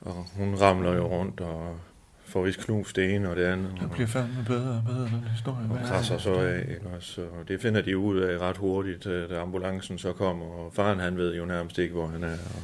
og 0.00 0.26
hun 0.36 0.54
ramler 0.60 0.92
jo 0.94 1.06
rundt 1.06 1.40
og 1.40 1.76
får 2.24 2.42
vist 2.42 2.60
knust 2.60 2.96
det 2.96 3.14
ene 3.14 3.30
og 3.30 3.36
det 3.36 3.44
andet. 3.44 3.70
Det 3.74 3.82
Og, 3.82 3.90
bliver 3.90 4.06
fandme 4.06 4.44
bedre 4.46 4.70
og 4.70 4.82
bedre, 4.86 5.04
den 5.04 5.24
historie. 5.30 5.68
og 5.70 5.78
krasser 5.86 6.18
så 6.18 6.34
af, 6.34 6.58
ikke 6.58 6.86
også? 6.96 7.20
Og 7.22 7.48
det 7.48 7.60
finder 7.60 7.82
de 7.82 7.98
ud 7.98 8.18
af 8.20 8.38
ret 8.38 8.56
hurtigt, 8.56 9.06
øh, 9.06 9.30
da 9.30 9.40
ambulancen 9.40 9.98
så 9.98 10.12
kommer, 10.12 10.46
og 10.46 10.72
faren 10.74 10.98
han 11.00 11.16
ved 11.16 11.34
jo 11.36 11.44
nærmest 11.44 11.78
ikke, 11.78 11.94
hvor 11.94 12.06
han 12.06 12.24
er. 12.24 12.32
Og, 12.32 12.62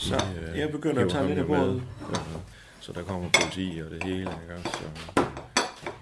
Så 0.00 0.14
øh, 0.52 0.58
jeg 0.58 0.70
begynder 0.70 1.04
at 1.04 1.10
tage 1.10 1.26
lidt 1.28 1.38
af 1.38 1.46
bordet. 1.46 1.82
Ja, 2.14 2.18
så 2.80 2.92
der 2.92 3.02
kommer 3.02 3.28
politi 3.40 3.82
og 3.84 3.90
det 3.90 4.02
hele, 4.04 4.20
ikke 4.20 4.54
også? 4.64 4.78
Så, 4.78 5.22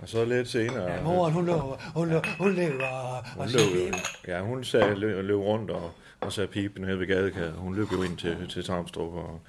og 0.07 0.11
så 0.11 0.25
lidt 0.25 0.49
senere... 0.49 0.93
Ja, 0.93 1.03
moren, 1.03 1.33
hun 1.33 1.47
lå, 1.47 1.77
hun 1.95 2.09
lå, 2.09 2.21
hun 2.39 2.59
og 2.81 3.25
Hun 3.37 3.49
løb, 3.49 3.95
ja, 4.29 4.41
hun 4.41 4.65
sagde, 4.65 4.95
løb, 4.95 5.25
løb 5.25 5.39
rundt 5.39 5.71
og, 5.71 5.93
og 6.21 6.33
sagde 6.33 6.49
pipen 6.49 6.83
nede 6.83 6.99
ved 6.99 7.07
gadekæret. 7.07 7.53
Hun 7.53 7.75
løb 7.75 7.93
jo 7.93 8.03
ind 8.03 8.17
til, 8.17 8.37
til 8.49 8.65
Tarmstrup 8.65 9.15
og 9.15 9.41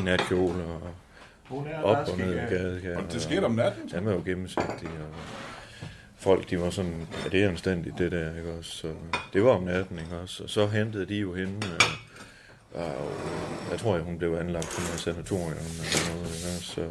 i 0.00 0.02
natkjole 0.02 0.62
og 0.64 0.80
Hun 1.48 1.66
er 1.66 1.82
op 1.82 2.08
og 2.08 2.18
ned 2.18 2.26
ved 2.26 2.34
igen. 2.34 2.48
gadekæret. 2.48 2.96
Og 2.96 3.12
det 3.12 3.22
skete 3.22 3.44
om 3.44 3.52
natten? 3.52 3.88
Den 3.88 4.06
var 4.06 4.12
jo 4.12 4.22
gennemsigtig, 4.24 4.88
og 4.88 5.16
folk, 6.18 6.50
de 6.50 6.60
var 6.60 6.70
sådan, 6.70 7.06
ja, 7.24 7.28
det 7.28 7.44
er 7.44 7.48
anstændigt, 7.48 7.98
det 7.98 8.12
der, 8.12 8.36
ikke 8.36 8.52
også? 8.58 8.70
Så 8.70 8.92
det 9.32 9.44
var 9.44 9.50
om 9.50 9.62
natten, 9.62 9.98
ikke 9.98 10.16
også? 10.22 10.42
Og 10.42 10.50
så 10.50 10.66
hentede 10.66 11.06
de 11.06 11.16
jo 11.16 11.34
hende, 11.34 11.66
øh, 12.74 12.82
og 12.84 13.10
jeg 13.70 13.78
tror, 13.78 13.98
hun 13.98 14.18
blev 14.18 14.34
anlagt 14.34 14.66
på 14.66 14.80
noget 14.80 15.00
sanatorium 15.00 15.50
eller 15.50 16.14
noget, 16.14 16.34
ikke 16.36 16.48
også? 16.56 16.72
Så, 16.74 16.88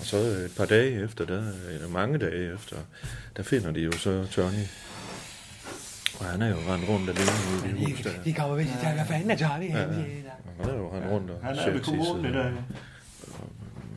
og 0.00 0.06
så 0.06 0.16
et 0.16 0.52
par 0.56 0.64
dage 0.64 1.04
efter, 1.04 1.24
der, 1.24 1.42
eller 1.70 1.88
mange 1.88 2.18
dage 2.18 2.54
efter, 2.54 2.76
der 3.36 3.42
finder 3.42 3.70
de 3.72 3.80
jo 3.80 3.92
så 3.92 4.26
Tony. 4.30 4.64
Og 6.20 6.26
han 6.26 6.42
er 6.42 6.48
jo 6.48 6.56
rendt 6.56 6.88
rundt 6.88 7.10
alene 7.10 7.30
ude 7.52 7.80
i 7.80 7.92
huset 7.92 8.04
der. 8.04 8.22
de 8.24 8.32
kommer 8.32 8.56
ved 8.56 8.64
at 8.64 8.78
tage, 8.80 8.94
hvad 8.94 9.06
fanden 9.06 9.30
er 9.30 9.36
Johnny 9.36 9.72
der. 9.72 9.86
Og 10.58 10.64
Han 10.64 10.74
er 10.74 10.78
jo 10.78 10.92
rendt 10.94 11.10
rundt 11.10 11.30
og 11.30 11.38
Han 11.42 11.58
er 11.58 11.70
ved 11.70 11.80
kommunen 11.80 12.32
dag. 12.32 12.52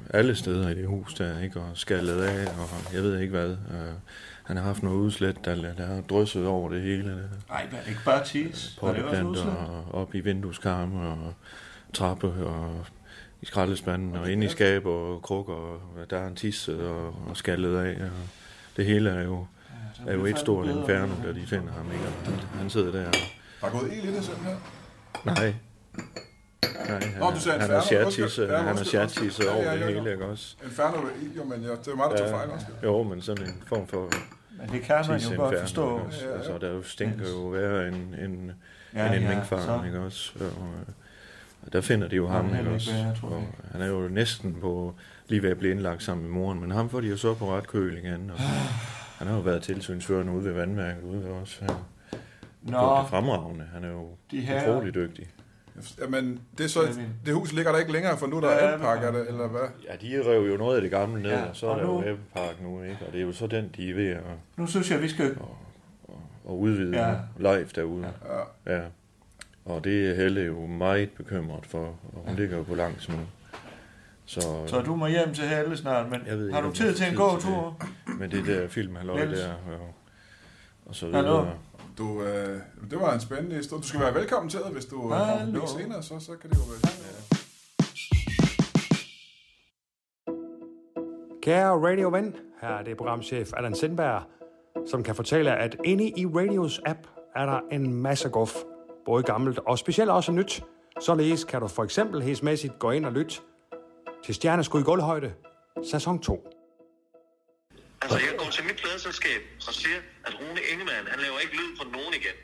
alle 0.09 0.35
steder 0.35 0.69
i 0.69 0.73
det 0.75 0.87
hus 0.87 1.13
der, 1.13 1.39
ikke? 1.39 1.59
Og 1.59 1.69
skaldet 1.73 2.21
af, 2.21 2.47
og 2.47 2.93
jeg 2.93 3.03
ved 3.03 3.19
ikke 3.19 3.31
hvad. 3.31 3.49
Uh, 3.49 3.93
han 4.43 4.57
har 4.57 4.63
haft 4.63 4.83
noget 4.83 4.97
udslæt, 4.97 5.35
der, 5.45 5.55
der 5.73 5.85
har 5.85 6.01
drysset 6.01 6.47
over 6.47 6.69
det 6.69 6.81
hele. 6.81 7.29
Nej, 7.49 7.67
ikke 7.87 7.99
bare 8.05 8.23
tis. 8.23 8.77
Potteplanter 8.79 9.55
og 9.55 10.01
op 10.01 10.15
i 10.15 10.19
vindueskarme 10.19 11.07
og 11.07 11.33
trappe 11.93 12.27
og 12.27 12.85
i 13.43 13.45
skraldespanden 13.45 14.15
og 14.15 14.31
inde 14.31 14.45
i 14.45 14.49
skab 14.49 14.85
og 14.85 15.21
krukker, 15.21 15.53
og 15.53 15.81
der 16.09 16.17
er 16.17 16.27
en 16.27 16.35
tisse 16.35 16.87
og, 16.89 17.07
og 17.29 17.37
skaldet 17.37 17.77
af. 17.77 17.95
Og 18.03 18.09
det 18.77 18.85
hele 18.85 19.09
er 19.09 19.23
jo, 19.23 19.45
Ja, 20.05 20.11
er 20.11 20.15
jo 20.15 20.25
et 20.25 20.39
stort 20.39 20.67
inferno, 20.67 21.13
da 21.23 21.33
de 21.33 21.45
finder 21.47 21.73
ham. 21.73 21.91
Ikke? 21.91 22.03
Og 22.05 22.11
Han, 22.25 22.33
han 22.59 22.69
sidder 22.69 22.91
der. 22.91 23.11
Der 23.61 23.67
er 23.67 23.71
gået 23.71 23.93
ild 23.93 24.03
i 24.03 24.15
det 24.15 24.23
simpelthen. 24.23 24.57
Nej. 25.25 25.53
Nej, 26.89 26.99
han, 26.99 27.19
Nå, 27.19 27.29
du 27.31 27.39
sagde 27.39 27.59
han 27.59 27.71
er 27.71 27.75
Inferno. 27.75 28.11
chattis, 28.11 28.19
Undskyld. 28.23 28.45
Ja, 28.45 28.57
han 28.57 28.67
er. 28.77 29.45
Ja, 29.45 29.53
over 29.55 29.63
ja, 29.63 29.73
det 29.73 29.79
ja, 29.79 29.87
ja. 29.87 29.93
hele, 29.99 30.11
ikke 30.11 30.25
også? 30.25 30.55
Inferno 30.63 30.97
er 30.97 31.09
ild, 31.21 31.31
jo, 31.37 31.43
men 31.43 31.63
jeg, 31.63 31.71
det 31.85 31.87
er 31.87 31.95
mig, 31.95 32.05
der 32.11 32.17
tog 32.17 32.29
fejl 32.29 32.49
også. 32.49 32.65
jo, 32.83 33.03
men 33.03 33.21
sådan 33.21 33.45
en 33.45 33.63
form 33.67 33.87
for 33.87 34.09
Men 34.59 34.69
det 34.71 34.81
kan 34.81 35.05
man 35.09 35.19
tis 35.19 35.31
jo 35.31 35.35
godt 35.37 35.59
forstå. 35.59 35.85
også? 35.97 36.27
Altså, 36.35 36.57
der 36.57 36.69
jo 36.71 36.83
stinker 36.83 37.29
jo 37.29 37.47
værre 37.47 37.87
end, 37.87 38.15
end, 38.15 38.51
Ja, 38.93 39.05
end 39.07 39.15
en 39.15 39.21
ja, 39.21 39.29
minkfarm, 39.35 39.85
ikke 39.85 39.99
også? 39.99 40.31
Og, 40.39 40.45
øh, 40.45 40.51
og 40.57 40.93
der 41.73 41.81
finder 41.81 42.07
de 42.07 42.15
jo 42.15 42.27
ham, 42.27 42.45
heller 42.45 42.59
ikke 42.59 42.71
også? 42.71 42.91
tror 43.19 43.29
jeg. 43.29 43.37
Og 43.37 43.69
han 43.71 43.81
er 43.81 43.87
jo 43.87 44.07
næsten 44.07 44.57
på 44.61 44.95
lige 45.27 45.43
ved 45.43 45.49
at 45.49 45.57
blive 45.57 45.71
indlagt 45.71 46.03
sammen 46.03 46.23
med 46.25 46.31
moren, 46.33 46.59
men 46.59 46.71
ham 46.71 46.89
får 46.89 47.01
de 47.01 47.07
jo 47.07 47.17
så 47.17 47.33
på 47.33 47.57
ret 47.57 47.67
køl 47.67 47.97
igen. 47.97 48.31
Og 48.33 48.39
han 49.17 49.27
har 49.27 49.35
jo 49.35 49.41
været 49.41 49.61
tilsynsførende 49.63 50.31
ude 50.33 50.43
ved 50.45 50.51
vandværket 50.53 51.03
ude 51.03 51.27
også. 51.41 51.57
Han 51.65 51.69
Nå, 52.61 52.77
det 53.01 53.09
fremragende. 53.09 53.65
Han 53.73 53.83
er 53.83 53.89
jo 53.91 54.07
de 54.31 54.39
her... 54.41 54.69
utrolig 54.69 54.93
dygtig. 54.95 55.27
Jamen, 56.01 56.39
det, 56.57 56.63
er 56.63 56.67
så, 56.67 56.79
det 57.25 57.33
hus 57.33 57.53
ligger 57.53 57.71
der 57.71 57.79
ikke 57.79 57.91
længere, 57.91 58.17
for 58.17 58.27
nu 58.27 58.37
er 58.37 58.41
der 58.41 58.57
anpakker 58.73 59.11
men- 59.11 59.21
det, 59.21 59.27
eller 59.27 59.47
hvad? 59.47 59.61
Ja, 59.89 59.95
de 60.01 60.29
rev 60.29 60.51
jo 60.51 60.57
noget 60.57 60.75
af 60.75 60.81
det 60.81 60.91
gamle 60.91 61.21
ned, 61.21 61.31
Ja, 61.31 61.43
og 61.49 61.55
så 61.55 61.65
og 61.65 61.73
er 61.73 61.77
der 61.79 61.87
nu- 61.87 62.01
jo 62.01 62.07
Æbbepark 62.09 62.61
nu, 62.61 62.83
ikke? 62.83 62.97
Og 63.07 63.13
det 63.13 63.21
er 63.21 63.25
jo 63.25 63.31
så 63.31 63.47
den, 63.47 63.69
de 63.77 63.89
er 63.89 63.93
ved 63.93 64.07
at, 64.09 64.21
Nu 64.57 64.67
synes 64.67 64.91
jeg, 64.91 65.01
vi 65.01 65.07
skal... 65.07 65.25
at 66.49 66.51
udvide 66.53 66.97
Ja. 66.97 67.09
ja. 67.09 67.15
live 67.37 67.67
derude. 67.75 68.07
Ja. 68.67 68.75
Ja. 68.75 68.81
Og 69.65 69.83
det 69.83 70.09
er 70.09 70.15
Helle 70.15 70.41
jo 70.41 70.65
meget 70.65 71.09
bekymret 71.11 71.65
for, 71.65 71.85
og 71.85 72.23
hun 72.27 72.35
ligger 72.35 72.57
jo 72.57 72.63
på 72.63 72.75
langs 72.75 73.09
nu. 73.09 73.15
Så, 74.25 74.41
Så 74.67 74.81
du 74.81 74.95
må 74.95 75.07
hjem 75.07 75.33
til 75.33 75.43
Helle 75.43 75.77
snart, 75.77 76.09
men 76.11 76.21
Jeg 76.27 76.37
ved 76.37 76.51
har 76.51 76.61
du 76.61 76.71
tid 76.71 76.93
til 76.95 77.03
en 77.05 77.09
til 77.09 77.17
gåtur? 77.17 77.81
med 78.19 78.29
det 78.29 78.45
der 78.45 78.67
film, 78.67 78.95
han 78.95 79.05
Niels? 79.05 79.39
der, 79.39 79.53
og, 79.53 79.93
og 80.85 80.95
så 80.95 81.11
Hallo? 81.11 81.29
videre. 81.39 81.53
Du, 81.97 82.23
øh, 82.23 82.59
det 82.91 82.99
var 82.99 83.13
en 83.13 83.19
spændende 83.19 83.55
historie. 83.55 83.81
Du 83.81 83.87
skal 83.87 83.99
være 83.99 84.13
velkommen 84.15 84.49
til, 84.49 84.59
hvis 84.71 84.85
du 84.85 84.95
øh, 85.03 85.09
kommer 85.09 85.45
lidt 85.45 85.69
senere, 85.69 86.03
så, 86.03 86.19
så 86.19 86.31
kan 86.41 86.49
det 86.49 86.57
jo 86.57 86.61
være. 86.63 86.93
Kære 91.41 91.89
radioven, 91.89 92.35
her 92.61 92.69
er 92.69 92.83
det 92.83 92.97
programchef 92.97 93.49
Allan 93.57 93.75
Sindberg, 93.75 94.21
som 94.91 95.03
kan 95.03 95.15
fortælle, 95.15 95.55
at 95.57 95.77
inde 95.83 96.07
i 96.09 96.25
Radios 96.25 96.81
app 96.85 96.99
er 97.35 97.45
der 97.45 97.59
en 97.71 97.93
masse 97.93 98.29
guf. 98.29 98.53
Både 99.05 99.23
gammelt 99.23 99.59
og 99.59 99.79
specielt 99.79 100.09
også 100.09 100.31
nyt. 100.31 100.63
Således 101.01 101.43
kan 101.43 101.61
du 101.61 101.67
for 101.67 101.83
eksempel 101.83 102.21
hæsmæssigt 102.21 102.79
gå 102.79 102.91
ind 102.91 103.05
og 103.05 103.11
lytte 103.11 103.35
til 104.25 104.35
Stjerneskud 104.35 104.81
i 104.81 104.83
gulvhøjde, 104.83 105.33
sæson 105.91 106.19
2. 106.19 106.47
Altså, 108.01 108.17
jeg 108.17 108.35
går 108.37 108.49
til 108.51 108.63
mit 108.63 108.75
pladeselskab 108.83 109.41
og 109.67 109.73
siger, 109.73 109.99
at 110.27 110.33
Rune 110.39 110.61
Ingemann, 110.71 111.07
han 111.07 111.19
laver 111.25 111.39
ikke 111.43 111.53
lyd 111.59 111.77
for 111.77 111.85
nogen 111.95 112.13
igen. 112.19 112.35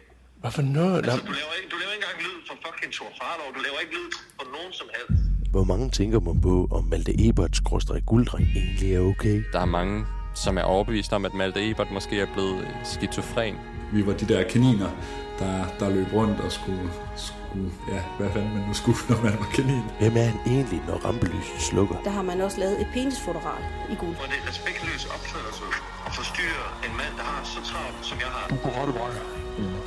Hvad 0.41 0.51
for 0.51 0.61
noget? 0.61 0.97
Altså, 0.97 1.25
du 1.29 1.33
laver, 1.41 1.53
ikke, 1.59 1.69
du 1.73 1.77
laver 1.81 1.93
ikke 1.95 2.05
engang 2.05 2.17
lyd 2.27 2.37
for 2.47 2.55
fucking 2.65 2.93
Thor 2.93 3.11
Farlov. 3.21 3.47
Du 3.55 3.59
laver 3.67 3.79
ikke 3.83 3.93
lyd 3.99 4.09
for 4.37 4.45
nogen 4.55 4.71
som 4.79 4.87
helst. 4.95 5.23
Hvor 5.51 5.63
mange 5.63 5.89
tænker 5.89 6.19
man 6.19 6.41
på, 6.41 6.67
om 6.71 6.83
Malte 6.83 7.13
Eberts 7.27 7.61
gulddreng 8.09 8.47
egentlig 8.55 8.95
er 8.95 8.99
okay? 8.99 9.43
Der 9.53 9.59
er 9.59 9.65
mange, 9.79 10.05
som 10.35 10.57
er 10.57 10.61
overbevist 10.73 11.13
om, 11.13 11.25
at 11.25 11.33
Malte 11.33 11.69
Ebert 11.69 11.91
måske 11.91 12.21
er 12.21 12.27
blevet 12.33 12.67
skizofren. 12.83 13.55
Vi 13.93 14.05
var 14.05 14.13
de 14.13 14.27
der 14.33 14.43
kaniner, 14.43 14.89
der, 15.39 15.65
der 15.79 15.89
løb 15.89 16.13
rundt 16.13 16.39
og 16.39 16.51
skulle, 16.51 16.89
skulle, 17.15 17.71
ja, 17.93 18.01
hvad 18.17 18.29
fanden 18.33 18.53
man 18.53 18.63
nu 18.67 18.73
skulle, 18.73 18.99
når 19.09 19.21
man 19.23 19.33
var 19.39 19.49
kanin. 19.57 19.83
Hvem 19.99 20.17
er 20.17 20.25
han 20.31 20.39
egentlig, 20.45 20.81
når 20.87 20.97
rampelyset 21.05 21.61
slukker? 21.69 21.95
Der 22.03 22.09
har 22.09 22.21
man 22.21 22.41
også 22.41 22.59
lavet 22.59 22.81
et 22.81 22.87
penisfotoral 22.93 23.63
i 23.93 23.95
guld. 23.95 24.15
Og 24.23 24.27
det 24.31 24.37
er 24.43 24.49
respektløs 24.49 25.05
opførsel 25.05 25.69
at 26.07 26.13
forstyrre 26.15 26.65
en 26.85 26.93
mand, 26.97 27.13
der 27.17 27.23
har 27.23 27.43
så 27.43 27.59
travlt, 27.71 28.05
som 28.05 28.17
jeg 28.19 28.27
har. 28.27 28.45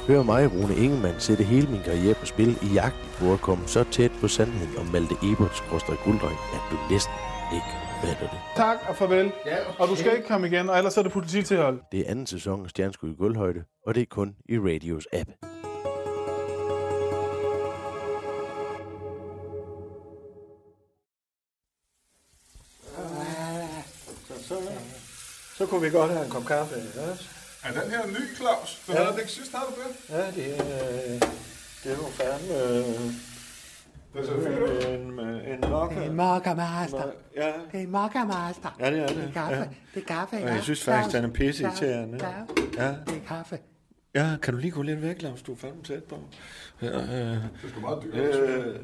Hør 0.08 0.22
mig, 0.22 0.52
Rune 0.52 0.76
Ingemann, 0.76 1.20
sætte 1.20 1.44
hele 1.44 1.66
min 1.66 1.82
karriere 1.84 2.14
på 2.14 2.26
spil 2.26 2.58
i 2.62 2.66
jagten 2.66 3.08
på 3.18 3.32
at 3.32 3.40
komme 3.40 3.62
så 3.66 3.84
tæt 3.84 4.12
på 4.20 4.28
sandheden 4.28 4.78
om 4.78 4.86
Malte 4.86 5.14
Eberts 5.22 5.62
gulddreng, 6.04 6.38
at 6.56 6.62
du 6.70 6.76
næsten 6.90 7.14
ikke 7.52 7.81
fatter 8.02 8.30
det. 8.30 8.38
Tak 8.56 8.76
og 8.88 8.96
farvel. 8.96 9.32
Og 9.78 9.88
du 9.88 9.96
skal 9.96 10.16
ikke 10.16 10.28
komme 10.28 10.46
igen, 10.46 10.70
og 10.70 10.76
ellers 10.78 10.96
er 10.96 11.02
det 11.02 11.12
polititilhold. 11.12 11.80
Det 11.92 12.00
er 12.00 12.10
anden 12.10 12.26
sæson 12.26 12.64
af 12.64 12.70
Stjernskud 12.70 13.10
i 13.10 13.14
gulvhøjde, 13.14 13.64
og 13.86 13.94
det 13.94 14.00
er 14.00 14.06
kun 14.10 14.34
i 14.48 14.58
Radios 14.58 15.06
app. 15.12 15.30
Så, 24.28 24.34
så, 24.48 24.54
så 25.56 25.66
kunne 25.66 25.80
vi 25.82 25.90
godt 25.90 26.10
have 26.12 26.24
en 26.24 26.30
kop 26.30 26.44
kaffe. 26.44 26.74
Ja, 26.96 27.00
Er 27.68 27.80
den 27.82 27.90
her 27.90 28.06
ny, 28.06 28.36
Claus? 28.36 28.80
Du 28.86 28.92
Ja. 28.92 28.98
havde 28.98 29.10
den 29.12 29.20
ikke 29.20 29.32
sidst, 29.32 29.52
havde 29.52 29.66
du 29.76 29.82
det? 29.82 30.16
ja 30.16 30.26
det, 30.30 30.58
er, 30.58 31.18
det 31.84 31.92
er 31.92 31.96
jo 31.96 32.06
fandme... 32.06 32.54
øh, 32.54 33.12
Det 34.14 34.20
er 34.20 34.24
så 34.24 34.32
fint. 34.32 34.88
En, 34.88 35.20
en 35.20 35.70
mokka. 35.70 35.94
Det 35.94 36.04
er 36.06 36.10
en 36.10 36.16
mokka 36.16 36.54
master. 36.54 37.02
Ja, 37.36 37.46
Det 37.72 37.78
er 37.80 37.84
en 37.84 37.90
mokka 37.90 38.24
master. 38.24 38.76
ja, 38.80 38.90
det 38.90 38.98
er 39.02 39.06
det. 39.06 39.16
Det 39.16 39.24
er 39.28 39.32
kaffe. 39.32 39.54
Ja. 39.54 39.64
Det 39.94 40.02
er 40.02 40.06
kaffe, 40.14 40.36
Og 40.36 40.42
ja. 40.42 40.52
jeg 40.52 40.62
synes 40.62 40.84
faktisk, 40.84 41.16
den 41.16 41.24
er 41.24 41.28
pisse 41.32 41.62
irriterende. 41.64 42.18
Ja. 42.78 42.88
Det 43.06 43.16
er 43.16 43.26
kaffe. 43.28 43.58
ja, 44.14 44.36
kan 44.42 44.54
du 44.54 44.60
lige 44.60 44.70
gå 44.70 44.82
lidt 44.82 45.02
væk, 45.02 45.22
Lars? 45.22 45.42
Du 45.42 45.52
er 45.52 45.56
fandme 45.56 45.82
tæt 45.82 46.04
på. 46.04 46.16
Ja, 46.82 46.86
øh, 46.88 46.94
Det 47.02 47.42
er 47.76 47.80
meget 47.80 48.02
dyrt. 48.02 48.14
øh, 48.36 48.76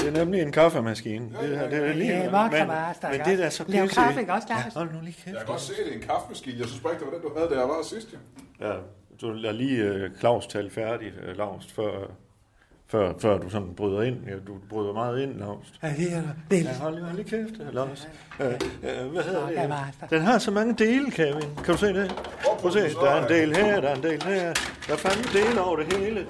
det 0.00 0.08
er 0.08 0.12
nemlig 0.12 0.42
en 0.42 0.52
kaffemaskine. 0.52 1.24
Det, 1.42 1.58
her, 1.58 1.68
det 1.70 1.78
er 1.88 1.92
lige, 1.92 2.12
Det 2.12 2.24
er 2.24 2.30
mokka 2.42 2.58
men, 2.58 2.66
master. 2.68 3.08
men 3.08 3.14
ikke 3.14 3.30
det 3.30 3.38
der 3.38 3.44
er 3.44 3.50
så 3.50 3.64
Lav 3.68 3.82
pisse. 3.86 4.00
kaffe, 4.00 4.20
ikke 4.20 4.32
også, 4.32 4.46
Lars? 4.50 4.74
Hold 4.74 4.92
nu 4.92 4.98
lige 5.02 5.12
kæft. 5.12 5.26
Jeg 5.26 5.36
kan 5.36 5.46
godt 5.46 5.60
se, 5.60 5.72
det 5.84 5.92
er 5.92 5.96
en 5.96 6.02
kaffemaskine. 6.02 6.58
Jeg 6.58 6.66
synes 6.66 6.82
bare 6.82 6.92
ikke, 6.92 7.04
det 7.04 7.12
var 7.12 7.18
den, 7.18 7.28
du 7.28 7.38
havde, 7.38 7.50
da 7.50 7.58
jeg 7.60 7.68
var 7.68 7.82
sidst. 7.82 8.08
Ja, 8.60 8.72
du 9.20 9.30
lader 9.32 9.54
lige 9.54 10.04
uh, 10.04 10.18
Claus 10.18 10.46
tale 10.46 10.70
færdig, 10.70 11.12
uh, 11.30 11.36
Lars, 11.38 11.72
før, 11.72 12.10
før, 12.90 13.12
før 13.18 13.38
du 13.38 13.48
sådan 13.50 13.74
bryder 13.76 14.02
ind. 14.02 14.16
Ja, 14.26 14.32
du 14.46 14.54
bryder 14.70 14.92
meget 14.92 15.22
ind, 15.22 15.38
Lars. 15.38 15.72
Ja, 15.82 15.88
det 15.88 16.12
er 16.12 16.22
det. 16.50 16.64
Ja, 16.64 16.72
hold 16.80 16.94
lige, 16.94 17.04
hold 17.04 17.16
lige 17.16 17.28
kæft, 17.28 17.72
Lars. 17.72 18.08
Uh, 18.40 18.46
uh, 18.46 19.12
hvad 19.12 19.22
hedder 19.22 19.46
det? 19.46 20.10
Den 20.10 20.22
har 20.22 20.38
så 20.38 20.50
mange 20.50 20.74
dele, 20.74 21.10
Kevin. 21.10 21.42
Kan 21.64 21.74
du 21.74 21.76
se 21.76 21.86
det? 21.86 22.14
Prøv 22.58 22.66
at 22.66 22.72
se, 22.72 22.94
der 22.94 23.10
er 23.10 23.22
en 23.22 23.28
del 23.28 23.56
her, 23.56 23.80
der 23.80 23.88
er 23.88 23.94
en 23.94 24.02
del 24.02 24.22
her. 24.22 24.54
Der 24.86 24.92
er 24.92 24.96
fandme 24.96 25.40
dele 25.40 25.62
over 25.62 25.76
det 25.76 25.92
hele. 25.92 26.26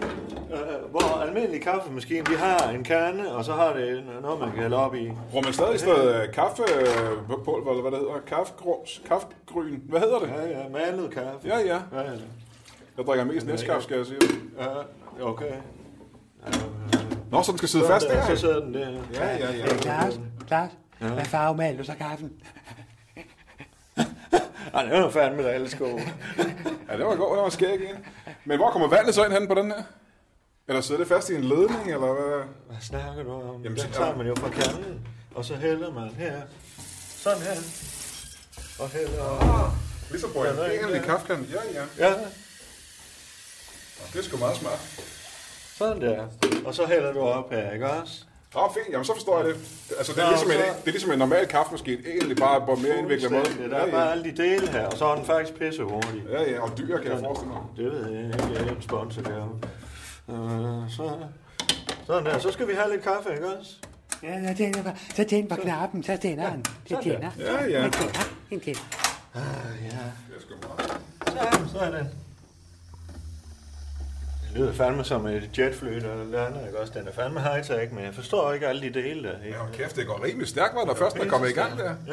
Uh, 0.51 0.91
hvor 0.91 1.23
almindelig 1.27 1.63
kaffemaskine, 1.63 2.25
de 2.25 2.37
har 2.37 2.71
en 2.71 2.85
kerne, 2.85 3.33
og 3.33 3.45
så 3.45 3.53
har 3.53 3.73
det 3.73 4.05
noget, 4.23 4.41
man 4.41 4.51
kan 4.51 4.63
hælde 4.63 4.77
op 4.77 4.95
i. 4.95 5.13
Bruger 5.31 5.45
man 5.45 5.53
stadig 5.53 5.81
stedet 5.81 6.23
øh, 6.23 6.33
kaffepulver, 6.33 7.71
eller 7.71 7.83
hvad 7.83 7.91
det 7.91 7.99
hedder? 7.99 8.21
Kaffegrums, 8.27 9.03
kaffegryn. 9.09 9.79
Hvad 9.89 10.01
hedder 10.01 10.19
det? 10.19 10.29
Ja, 10.29 10.59
ja, 10.59 10.69
malet 10.69 11.11
kaffe. 11.11 11.39
Ja, 11.49 11.59
ja. 11.59 11.79
Ja, 11.93 12.01
ja. 12.01 12.11
Jeg 12.99 13.07
drikker 13.07 13.25
mest 13.25 13.47
næstkaffe, 13.47 13.83
skal 13.83 13.97
jeg 13.97 14.07
sige. 14.07 14.21
ja 14.59 14.67
okay. 15.23 15.53
Nå, 17.31 17.43
så 17.43 17.53
den 17.53 17.59
skal 17.59 17.69
sidde 17.69 17.87
fast 17.87 18.07
der. 18.07 18.27
Så 18.27 18.37
sidder 18.37 18.61
den 18.61 18.75
der. 18.75 18.91
Ja, 19.15 19.37
ja, 19.37 19.53
ja. 19.53 19.79
Claus, 19.79 20.15
Claus, 20.47 20.71
hvad 20.99 21.25
farve 21.25 21.57
maler 21.57 21.79
du 21.79 21.85
så 21.85 21.95
kaffen? 21.95 22.33
Ej, 24.75 24.83
det 24.85 24.93
var 25.03 25.11
fandme 25.11 25.43
da 25.43 25.49
alle 25.49 25.71
sko. 25.71 25.85
Ja, 26.89 26.97
det 26.97 27.07
var 27.07 27.17
godt, 27.17 27.37
det 27.37 27.43
var 27.43 27.49
skæg 27.49 27.81
igen. 27.81 27.97
Men 28.45 28.59
hvor 28.59 28.71
kommer 28.71 28.89
vandet 28.89 29.15
så 29.15 29.25
ind 29.25 29.33
hen 29.33 29.49
på 29.49 29.55
den 29.55 29.71
her? 29.71 29.83
Eller 30.69 30.81
sidder 30.81 31.01
det 31.01 31.09
fast 31.09 31.31
i 31.31 31.35
en 31.35 31.45
ledning, 31.45 31.83
eller 31.85 31.99
hvad? 31.99 32.45
Hvad 32.69 32.77
snakker 32.81 33.23
du 33.23 33.33
om? 33.33 33.63
Jamen, 33.63 33.79
den 33.79 33.93
tager 33.93 34.17
man 34.17 34.27
jo 34.27 34.35
fra 34.35 34.49
kernen, 34.49 35.07
og 35.35 35.45
så 35.45 35.55
hælder 35.55 35.93
man 35.93 36.09
her. 36.19 36.41
Sådan 37.17 37.43
her. 37.43 37.57
Og 38.79 38.89
hælder... 38.89 39.77
Ligesom 40.11 40.31
på 40.33 40.39
en 40.39 40.47
egentlig 40.47 41.01
ja. 41.01 41.03
kaffekande. 41.07 41.47
Ja, 41.53 41.81
ja. 41.81 42.09
Ja, 42.09 42.15
Det 44.13 44.19
er 44.19 44.23
sgu 44.23 44.37
meget 44.37 44.57
smart. 44.57 44.81
Sådan 45.85 46.03
der. 46.03 46.27
Og 46.65 46.75
så 46.75 46.87
hælder 46.87 47.13
du 47.13 47.21
op 47.21 47.51
her, 47.53 47.71
ikke 47.73 47.91
også? 47.91 48.25
Åh, 48.57 48.63
oh, 48.65 48.71
fint. 48.75 48.89
Jamen, 48.93 49.05
så 49.05 49.15
forstår 49.15 49.37
jeg 49.39 49.47
det. 49.49 49.55
Altså, 49.99 50.13
det 50.13 50.21
er, 50.21 50.25
Nå, 50.25 50.31
ligesom 50.31 50.51
en, 50.51 50.57
så- 50.57 50.63
det 50.81 50.89
er 50.89 50.91
ligesom 50.93 51.11
en 51.13 51.19
normal 51.19 51.47
kaffemaskine. 51.47 52.03
Egentlig 52.07 52.37
bare 52.37 52.61
på 52.61 52.75
mere 52.75 52.99
indviklet 52.99 53.31
måde. 53.31 53.45
Der 53.71 53.77
er 53.77 53.91
bare 53.91 54.13
alle 54.13 54.25
de 54.25 54.37
dele 54.43 54.69
her, 54.71 54.87
og 54.87 54.97
så 54.99 55.05
er 55.07 55.15
den 55.17 55.25
faktisk 55.25 55.59
pisse 55.59 55.83
hurtig. 55.83 56.23
Ja, 56.31 56.51
ja, 56.51 56.61
og 56.63 56.79
dyr 56.79 56.99
kan 57.03 57.11
jeg 57.13 57.19
forestille 57.21 57.53
mig. 57.53 57.63
Det 57.77 57.85
ved 57.85 58.11
jeg 58.13 58.25
ikke, 58.25 58.39
jeg 58.55 58.67
er 58.69 58.77
en 58.77 58.83
sponsor 58.83 59.23
der. 59.23 59.61
Øh, 60.31 60.91
så, 60.91 61.11
sådan 62.07 62.25
der. 62.27 62.39
Så 62.39 62.51
skal 62.53 62.69
vi 62.69 62.73
have 62.73 62.91
lidt 62.91 63.03
kaffe, 63.03 63.33
ikke 63.33 63.47
også? 63.59 63.71
Ja, 64.23 64.49
så 64.49 64.57
tænder, 64.57 64.83
på, 64.83 64.89
så 65.17 65.25
tænd 65.25 65.49
på 65.49 65.57
knappen, 65.57 66.03
så 66.03 66.17
tænder 66.23 66.45
han. 66.45 66.65
Det 66.89 66.99
tænder. 67.03 67.31
Ja, 67.39 67.65
ja. 67.65 67.85
En 67.85 67.91
tænder, 67.93 68.21
en 68.51 68.61
tænder. 68.61 68.81
Ah, 69.35 69.41
ja. 69.85 69.89
Det 70.29 70.37
er 70.37 70.41
sgu 70.41 70.55
meget. 70.69 71.63
Så, 71.71 71.79
sådan. 71.79 71.93
Det 72.05 72.11
lyder 74.55 74.73
fandme 74.73 75.05
som 75.05 75.27
et 75.27 75.59
jetfly, 75.59 75.89
der 75.95 76.17
lander, 76.25 76.67
ikke 76.67 76.79
også? 76.79 76.93
Den 76.99 77.09
er 77.09 77.13
fandme 77.13 77.41
high-tech, 77.41 77.95
men 77.95 78.05
jeg 78.05 78.15
forstår 78.15 78.53
ikke 78.53 78.69
alle 78.69 78.83
de 78.83 78.91
dele 79.01 79.29
der. 79.29 79.35
Ikke? 79.47 79.59
Ja, 79.59 79.65
kæft, 79.73 79.97
det 79.97 80.07
går 80.07 80.25
rimelig 80.25 80.49
stærkt, 80.49 80.75
var 80.75 80.85
der 80.85 80.95
først 80.95 81.17
er 81.17 81.29
kommet 81.29 81.51
i 81.51 81.53
gang 81.53 81.79
der. 81.79 81.95
Ja, 82.07 82.13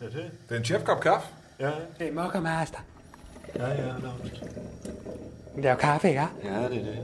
det 0.00 0.06
er 0.06 0.10
det. 0.22 0.30
Det 0.48 0.54
er 0.54 0.58
en 0.58 0.64
chefkop 0.64 1.00
kaffe. 1.00 1.28
Ja, 1.60 1.70
Det 1.98 2.08
er 2.08 2.12
mokka 2.12 2.40
master. 2.40 2.78
ja, 3.56 3.68
ja, 3.68 3.74
Lars. 3.86 4.40
Du 5.56 5.60
laver 5.60 5.76
kaffe, 5.76 6.08
ikke? 6.08 6.20
Ja, 6.44 6.50
det 6.50 6.64
er 6.64 6.68
det. 6.68 6.98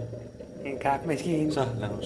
En 0.64 0.78
kaffemaskine. 0.78 1.52
Så, 1.52 1.66
Lars. 1.80 2.04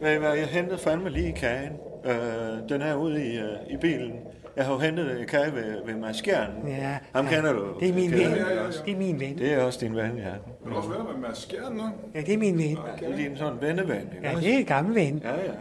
Ved 0.00 0.12
I 0.14 0.16
hvad, 0.18 0.34
jeg 0.34 0.46
hentede 0.46 0.78
fandme 0.78 1.10
lige 1.10 1.32
kagen. 1.32 1.72
Øh, 2.04 2.68
den 2.68 2.82
er 2.82 2.94
ude 2.94 3.26
i, 3.26 3.36
øh, 3.38 3.48
i 3.70 3.76
bilen. 3.76 4.20
Jeg 4.58 4.66
har 4.66 4.72
jo 4.72 4.78
hentet 4.78 5.26
Kai 5.28 5.46
ved, 5.54 5.70
ved 5.86 5.94
Maskjern. 6.00 6.50
Ja, 6.66 6.98
Ham 7.14 7.24
ja, 7.24 7.30
kender 7.34 7.52
du. 7.52 7.64
det 7.80 7.88
er 7.88 7.94
min 7.94 8.10
Kender 8.10 8.28
ven. 8.28 8.72
Det 8.86 8.92
er 8.94 8.98
min 8.98 9.20
ven. 9.20 9.38
Det 9.38 9.54
er 9.54 9.64
også 9.66 9.78
din 9.86 9.96
ven, 9.96 10.12
ja. 10.26 10.32
Du 10.70 10.76
også 10.76 10.88
være 10.88 11.04
med 11.12 11.20
Mads 11.28 11.38
Skjern 11.38 11.72
nu? 11.72 11.82
Ja, 12.14 12.20
det 12.20 12.34
er 12.34 12.38
min 12.38 12.58
ven. 12.58 12.76
Det 13.00 13.08
er 13.12 13.16
din 13.16 13.36
sådan 13.36 13.58
venneven, 13.60 14.06
Ja, 14.22 14.30
også? 14.34 14.44
det 14.46 14.54
er 14.54 14.58
en 14.58 14.64
gammel 14.64 14.94
ven. 14.94 15.20
Ja, 15.24 15.34
ja. 15.48 15.52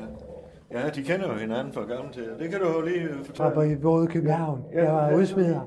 Ja, 0.72 0.90
de 0.90 1.04
kender 1.04 1.28
jo 1.28 1.34
hinanden 1.34 1.74
fra 1.74 1.82
gammel 1.82 2.14
tid. 2.14 2.28
Det 2.40 2.50
kan 2.52 2.60
du 2.60 2.68
jo 2.76 2.82
lige 2.82 3.08
Fra 3.36 3.50
fortælle. 3.50 3.76
på 3.76 3.82
både 3.82 4.08
København. 4.08 4.60
Jeg 4.74 4.94
var 4.94 5.14
udsmider. 5.16 5.60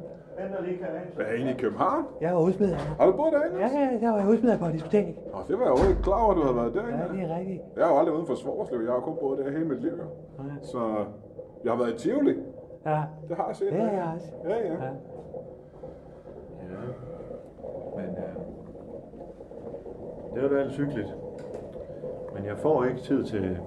Hvad 1.17 1.25
er 1.27 1.33
egentlig 1.35 1.55
i 1.55 1.59
København? 1.59 2.05
Jeg 2.21 2.35
var 2.35 2.41
udsmider. 2.41 2.77
Har 3.01 3.07
du 3.07 3.13
boet 3.13 3.33
derinde? 3.33 3.57
Ja, 3.61 3.69
ja, 3.81 3.99
der 4.07 4.11
var 4.11 4.19
jeg 4.19 4.29
udsmider 4.29 4.59
på 4.59 4.65
et 4.67 4.73
diskotek. 4.73 5.07
Nå, 5.07 5.39
det 5.49 5.59
var 5.59 5.65
jeg 5.69 5.85
jo 5.85 5.89
ikke 5.91 6.03
klar 6.03 6.21
over, 6.23 6.31
at 6.31 6.37
du 6.37 6.43
havde 6.43 6.57
været 6.57 6.75
derinde. 6.75 6.99
Ja, 6.99 7.07
det 7.13 7.31
er 7.31 7.39
rigtigt. 7.39 7.61
Jeg 7.77 7.85
har 7.87 7.93
jo 7.93 7.99
aldrig 7.99 8.15
uden 8.15 8.27
for 8.27 8.35
Svorslev. 8.35 8.81
Jeg 8.85 8.93
har 8.93 9.01
kun 9.01 9.17
boet 9.21 9.39
der 9.39 9.51
hele 9.51 9.65
mit 9.65 9.81
liv. 9.83 9.91
jo. 10.03 10.05
Så 10.63 10.79
jeg 11.65 11.73
har 11.73 11.79
været 11.83 11.95
i 11.95 11.99
Tivoli. 12.09 12.35
Ja, 12.87 13.03
Det 13.29 13.37
har 13.37 13.47
jeg 13.47 13.57
set. 13.57 13.73
det 13.73 13.81
er 13.81 13.91
jeg 13.93 14.13
også. 14.15 14.33
Ja, 14.45 14.57
ja. 14.57 14.73
Ja. 14.73 14.91
Ja. 16.63 16.81
Men 17.97 18.07
øh, 18.17 18.35
det 20.35 20.39
er 20.39 20.49
jo 20.49 20.55
da 20.57 20.61
alt 20.61 20.73
hyggeligt. 20.77 21.17
Men 22.35 22.45
jeg 22.45 22.57
får 22.59 22.85
ikke 22.85 23.01
tid 23.01 23.25
til... 23.25 23.59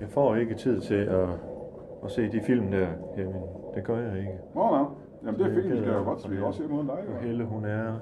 Jeg 0.00 0.08
får 0.08 0.34
ikke 0.34 0.54
tid 0.54 0.80
til 0.80 0.94
at, 1.04 1.28
at 2.04 2.10
se 2.10 2.32
de 2.32 2.40
film 2.40 2.70
der, 2.70 2.86
Kevin. 3.14 3.34
Det 3.74 3.84
gør 3.84 3.98
jeg 3.98 4.18
ikke. 4.18 4.38
Nå, 4.54 4.60
nå. 4.62 4.86
Jamen, 5.26 5.40
det 5.40 5.46
er 5.46 5.54
fint. 5.62 5.72
Vi 5.72 5.78
skal 5.78 5.92
jo 5.92 6.02
godt, 6.04 6.30
vi 6.30 6.36
kan 6.36 6.44
også 6.44 6.62
se 6.62 6.68
mod 6.68 6.84
dig. 6.84 6.92
Og. 6.92 7.20
Helle, 7.20 7.44
hun 7.44 7.64
er 7.64 7.92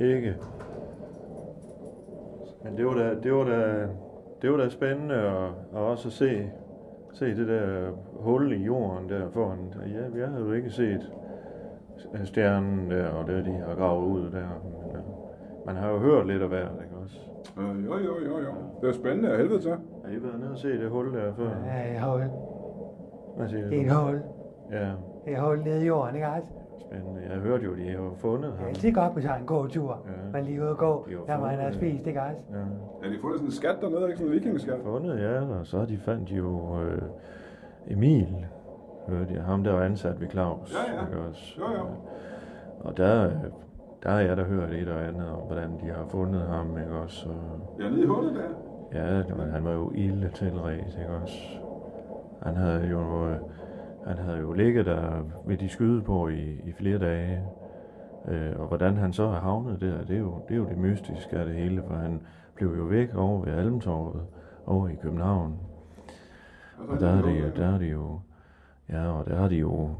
ikke. 0.00 0.36
Men 2.64 2.76
det 2.76 2.86
var 2.86 2.94
da, 2.94 3.14
det 3.22 3.32
var 3.34 3.44
da, 3.44 3.86
det 4.42 4.50
var 4.50 4.56
da 4.56 4.68
spændende 4.68 5.14
at, 5.14 5.44
at 5.74 5.78
også 5.80 6.08
at 6.08 6.12
se, 6.12 6.50
se 7.12 7.36
det 7.36 7.48
der 7.48 7.90
hul 8.20 8.52
i 8.52 8.64
jorden 8.64 9.08
der 9.08 9.30
foran. 9.30 9.58
Ja, 9.86 10.20
jeg 10.20 10.28
havde 10.28 10.44
jo 10.44 10.52
ikke 10.52 10.70
set 10.70 11.12
stjernen 12.24 12.90
der, 12.90 13.08
og 13.08 13.26
det 13.26 13.44
de 13.44 13.52
har 13.68 13.74
gravet 13.74 14.06
ud 14.06 14.20
der. 14.30 14.46
Men, 14.64 14.96
øh, 14.96 15.02
man 15.66 15.76
har 15.76 15.90
jo 15.90 15.98
hørt 15.98 16.26
lidt 16.26 16.42
af 16.42 16.48
hvert, 16.48 16.70
ikke 16.84 16.96
også? 17.02 17.20
Øh, 17.58 17.84
jo, 17.86 17.92
jo, 17.98 18.14
jo, 18.26 18.38
jo. 18.38 18.50
Det 18.80 18.88
er 18.88 18.92
spændende 18.92 19.30
af 19.30 19.38
helvede 19.38 19.60
til. 19.60 19.70
Har 19.70 20.10
I 20.10 20.22
været 20.22 20.40
nede 20.40 20.50
og 20.50 20.58
se 20.58 20.68
det 20.68 20.90
hul 20.90 21.14
der 21.14 21.34
før? 21.34 21.50
Ja, 21.66 21.94
et 21.94 22.00
hul. 22.00 22.22
Hvad 23.36 23.48
siger 23.48 23.62
du? 23.64 23.68
Det 23.70 23.80
er 23.80 23.90
et 23.90 23.96
hul. 23.96 24.20
Ja, 24.72 24.86
Det 25.24 25.32
er 25.34 25.36
et 25.36 25.42
hul 25.42 25.62
nede 25.64 25.82
i 25.82 25.86
jorden, 25.86 26.14
ikke 26.14 26.28
også? 26.28 26.48
Spændende. 26.90 27.20
Jeg 27.30 27.38
hørte 27.40 27.64
jo, 27.64 27.74
de 27.76 27.84
har 27.88 27.92
jo 27.92 28.10
fundet 28.16 28.44
Det 28.52 28.54
er 28.58 28.60
ham. 28.60 28.68
altid 28.68 28.92
godt 28.92 29.14
med 29.14 29.22
sådan 29.22 29.40
en 29.40 29.46
gåtur. 29.46 29.98
Ja. 30.06 30.32
Man 30.32 30.44
lige 30.44 30.60
ude 30.62 30.70
og 30.70 30.76
gå, 30.78 31.06
De 31.08 31.14
har 31.28 31.36
der 31.36 31.46
man 31.46 31.58
har 31.58 31.72
spist, 31.72 32.06
ikke 32.06 32.22
også? 32.22 32.36
Ja. 32.52 32.58
Ja, 33.08 33.12
de 33.14 33.18
fundet 33.20 33.38
sådan 33.38 33.46
en 33.48 33.52
skat 33.52 33.76
dernede, 33.80 34.04
ikke? 34.06 34.16
Sådan 34.16 34.32
en 34.32 34.34
vikingeskat. 34.34 34.78
fundet, 34.84 35.20
ja, 35.20 35.40
og 35.58 35.66
så 35.66 35.84
de 35.84 35.98
fandt 35.98 36.30
jo 36.30 36.78
øh, 36.82 37.02
Emil, 37.86 38.46
hørte 39.08 39.34
jeg, 39.34 39.42
ham 39.42 39.64
der 39.64 39.72
var 39.72 39.82
ansat 39.82 40.20
ved 40.20 40.28
Claus. 40.28 40.74
Ja, 40.74 40.94
ja. 41.00 41.06
Ikke 41.06 41.20
også? 41.28 41.54
Jo, 41.60 41.64
jo. 41.78 41.86
Og 42.80 42.96
der, 42.96 43.24
øh, 43.26 43.32
der 44.02 44.10
har 44.10 44.20
jeg 44.20 44.36
da 44.36 44.42
hørt 44.42 44.70
et 44.72 44.88
og 44.88 45.04
andet 45.08 45.28
om, 45.30 45.38
hvordan 45.46 45.70
de 45.82 45.86
har 45.86 46.04
fundet 46.08 46.40
ham, 46.42 46.78
ikke 46.78 46.92
også? 47.04 47.28
Og, 47.28 47.80
Ja, 47.84 47.88
nede 47.90 48.02
i 48.02 48.06
hullet 48.06 48.34
der. 48.34 49.00
ja, 49.00 49.18
det 49.18 49.38
var, 49.38 49.44
han 49.44 49.64
var 49.64 49.72
jo 49.72 49.90
ilde 49.94 50.30
tilret, 50.34 50.72
ikke 50.74 51.08
også? 51.22 51.38
Han 52.42 52.56
havde 52.56 52.86
jo, 52.86 53.26
øh, 53.28 53.36
han 54.06 54.18
havde 54.18 54.38
jo 54.38 54.52
ligget 54.52 54.86
der 54.86 55.22
ved 55.46 55.56
de 55.56 55.68
skyde 55.68 56.02
på 56.02 56.28
i, 56.28 56.60
i 56.64 56.72
flere 56.72 56.98
dage. 56.98 57.44
Øh, 58.28 58.52
og 58.56 58.66
hvordan 58.66 58.96
han 58.96 59.12
så 59.12 59.22
er 59.22 59.40
havnet 59.40 59.80
der, 59.80 60.04
det 60.04 60.16
er, 60.16 60.20
jo, 60.20 60.42
det 60.48 60.54
er 60.54 60.58
jo 60.58 60.68
det 60.68 60.78
mystiske 60.78 61.36
af 61.36 61.46
det 61.46 61.54
hele, 61.54 61.82
for 61.88 61.94
han 61.94 62.20
blev 62.54 62.76
jo 62.76 62.82
væk 62.82 63.14
over 63.14 63.44
ved 63.44 63.52
Almtorvet, 63.52 64.22
over 64.66 64.88
i 64.88 64.94
København. 65.02 65.58
Og 66.88 67.00
der 67.00 67.08
er 67.08 67.22
det 67.22 67.40
jo, 67.40 67.50
der 67.56 67.74
er 67.74 67.78
det 67.78 67.92
jo, 67.92 68.20
ja, 68.88 69.08
og 69.08 69.26
der 69.26 69.36
har 69.36 69.48
de 69.48 69.56
jo 69.56 69.90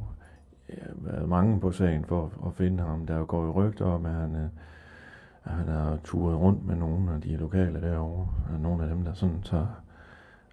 været 0.95 1.29
mange 1.29 1.61
på 1.61 1.73
sagen 1.73 2.05
for 2.05 2.25
at, 2.25 2.31
at 2.47 2.55
finde 2.55 2.83
ham. 2.83 3.07
Der 3.07 3.25
går 3.25 3.45
jo 3.45 3.51
rygter 3.51 3.85
om, 3.87 4.07
at 4.07 4.13
han, 4.13 4.51
at 5.45 5.53
han 5.53 5.69
har 5.69 5.99
turet 6.05 6.39
rundt 6.39 6.67
med 6.67 6.77
nogle 6.77 7.15
af 7.15 7.21
de 7.21 7.37
lokale 7.37 7.81
derovre. 7.81 8.29
Og 8.53 8.61
nogle 8.61 8.83
af 8.83 8.89
dem, 8.89 9.05
der 9.05 9.13
sådan 9.13 9.43
tager, 9.43 9.83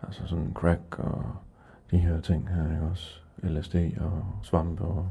altså 0.03 0.27
sådan 0.27 0.51
crack 0.53 0.99
og 0.99 1.23
de 1.91 1.97
her 1.97 2.21
ting 2.21 2.49
her, 2.49 2.71
ikke 2.71 2.85
også? 2.91 3.26
LSD 3.43 3.75
og 3.99 4.25
svampe 4.43 4.83
og 4.83 5.09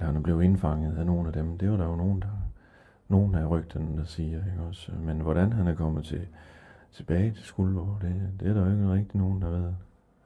at 0.00 0.06
han 0.06 0.22
blevet 0.22 0.44
indfanget 0.44 0.96
af 0.96 1.06
nogle 1.06 1.26
af 1.26 1.32
dem. 1.32 1.58
Det 1.58 1.70
var 1.70 1.76
der 1.76 1.84
jo 1.84 1.96
nogen, 1.96 2.22
der, 2.22 2.28
nogen 3.08 3.34
af 3.34 3.50
rygterne, 3.50 3.96
der 3.96 4.04
siger, 4.04 4.38
ikke 4.38 4.62
også? 4.68 4.92
Men 4.92 5.20
hvordan 5.20 5.52
han 5.52 5.66
er 5.66 5.74
kommet 5.74 6.04
til, 6.04 6.26
tilbage 6.92 7.30
til 7.30 7.44
Skuldborg, 7.44 7.98
det, 8.02 8.30
det 8.40 8.48
er 8.48 8.54
der 8.54 8.66
jo 8.66 8.72
ikke 8.72 8.92
rigtig 8.92 9.20
nogen, 9.20 9.42
der 9.42 9.48
ved. 9.48 9.72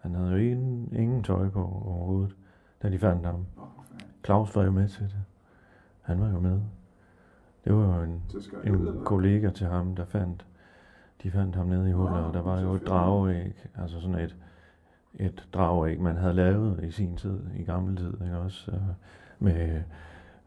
Han 0.00 0.14
havde 0.14 0.30
jo 0.30 0.36
ingen, 0.36 0.88
ingen 0.92 1.22
tøj 1.22 1.48
på 1.48 1.60
overhovedet, 1.60 2.36
da 2.82 2.90
de 2.90 2.98
fandt 2.98 3.26
ham. 3.26 3.46
Claus 4.24 4.56
var 4.56 4.62
jo 4.62 4.70
med 4.70 4.88
til 4.88 5.02
det. 5.02 5.24
Han 6.02 6.20
var 6.20 6.30
jo 6.30 6.40
med. 6.40 6.60
Det 7.64 7.74
var 7.74 7.96
jo 7.96 8.02
en, 8.02 8.22
en 8.64 9.04
kollega 9.04 9.50
til 9.50 9.66
ham, 9.66 9.96
der 9.96 10.04
fandt, 10.04 10.46
de 11.22 11.30
fandt 11.30 11.56
ham 11.56 11.66
nede 11.66 11.88
i 11.88 11.92
hullet, 11.92 12.24
og 12.24 12.34
der 12.34 12.42
var 12.42 12.60
jo 12.60 12.74
et 12.74 12.86
drageæg, 12.86 13.68
altså 13.74 14.00
sådan 14.00 14.18
et, 14.18 14.36
et 15.14 15.48
drageæg, 15.52 16.00
man 16.00 16.16
havde 16.16 16.34
lavet 16.34 16.84
i 16.84 16.90
sin 16.90 17.16
tid, 17.16 17.40
i 17.56 17.62
gammel 17.62 17.96
tid, 17.96 18.12
ikke 18.24 18.38
også, 18.38 18.70
øh, 18.70 18.78
med 19.38 19.82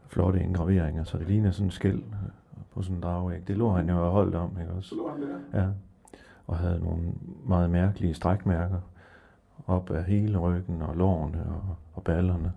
flotte 0.06 0.40
engraveringer, 0.40 1.04
så 1.04 1.18
det 1.18 1.26
ligner 1.26 1.50
sådan 1.50 1.66
en 1.66 1.70
skæld 1.70 2.02
på 2.74 2.82
sådan 2.82 2.96
en 2.96 3.02
drageæg. 3.02 3.48
Det 3.48 3.56
lå 3.56 3.70
han 3.70 3.88
jo 3.88 4.04
og 4.06 4.10
holdt 4.10 4.34
om, 4.34 4.50
ikke 4.60 4.72
også? 4.72 4.88
Så 4.88 4.94
lå 4.94 5.10
han 5.10 5.22
der. 5.22 5.60
Ja, 5.60 5.68
og 6.46 6.56
havde 6.56 6.80
nogle 6.80 7.02
meget 7.46 7.70
mærkelige 7.70 8.14
strækmærker 8.14 8.80
op 9.66 9.90
af 9.90 10.04
hele 10.04 10.38
ryggen 10.38 10.82
og 10.82 10.96
lårene 10.96 11.46
og, 11.46 11.76
og 11.94 12.02
ballerne. 12.02 12.52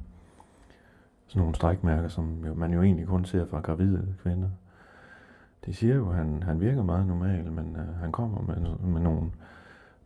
Sådan 1.28 1.40
nogle 1.40 1.56
strækmærker, 1.56 2.08
som 2.08 2.46
jo, 2.46 2.54
man 2.54 2.74
jo 2.74 2.82
egentlig 2.82 3.08
kun 3.08 3.26
ser 3.26 3.46
fra 3.46 3.60
gravide 3.60 4.16
kvinder. 4.24 4.50
De 5.66 5.74
siger 5.74 5.96
jo, 5.96 6.10
at 6.10 6.16
han, 6.16 6.44
han 6.44 6.60
virker 6.60 6.84
meget 6.84 7.08
normal, 7.08 7.52
men 7.52 7.76
uh, 7.76 7.96
han 8.00 8.12
kommer 8.12 8.42
med, 8.42 8.78
med 8.92 9.02
nogle, 9.02 9.32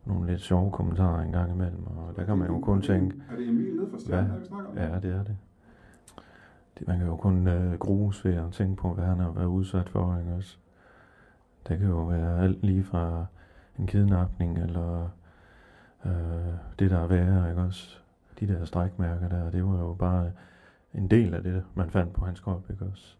nogle 0.06 0.28
lidt 0.28 0.41
sjove 0.41 0.72
kommentarer 0.72 1.22
en 1.22 1.32
gang 1.32 1.51
imellem, 1.51 1.88
og 1.88 2.14
der 2.16 2.26
kan 2.26 2.38
man 2.38 2.47
jo 2.47 2.60
kun 2.60 2.82
tænke, 2.82 3.16
Er 3.32 3.36
det 3.36 3.49
Emil 3.49 3.76
nede 3.76 3.88
fra 3.91 3.99
stjernen, 3.99 4.41
vi 4.41 4.45
snakker 4.45 4.70
om? 4.70 4.78
ja, 4.78 4.99
det 4.99 5.16
er 5.16 5.24
det. 5.24 5.38
det 6.80 6.88
man 6.88 6.97
kan 6.97 7.08
jo 7.08 7.16
kun 7.16 7.47
uh, 7.47 7.74
grues 7.74 8.26
ved 8.26 8.34
at 8.34 8.51
tænke 8.51 8.76
på, 8.76 8.93
hvad 8.93 9.06
han 9.06 9.20
har 9.20 9.32
været 9.32 9.45
udsat 9.45 9.89
for, 9.89 10.18
ikke 10.20 10.34
også? 10.34 10.58
Det 11.68 11.80
kan 11.80 11.88
jo 11.88 12.03
være 12.03 12.39
alt 12.39 12.64
lige 12.64 12.84
fra 12.84 13.26
en 13.80 13.88
kidnapning, 13.88 14.58
eller 14.58 15.10
øh, 16.06 16.12
det, 16.80 16.91
der 16.91 16.99
er 16.99 17.08
værre, 17.08 17.49
ikke 17.49 17.62
også? 17.62 17.97
De 18.39 18.47
der 18.47 18.66
strækmærker 18.66 19.30
der, 19.30 19.51
det 19.51 19.66
var 19.66 19.80
jo 19.80 19.93
bare 19.93 20.32
en 20.93 21.08
del 21.08 21.34
af 21.34 21.43
det, 21.43 21.64
man 21.76 21.89
fandt 21.89 22.14
på 22.14 22.26
hans 22.26 22.39
krop, 22.39 22.70
ikke 22.70 22.86
også? 22.86 23.16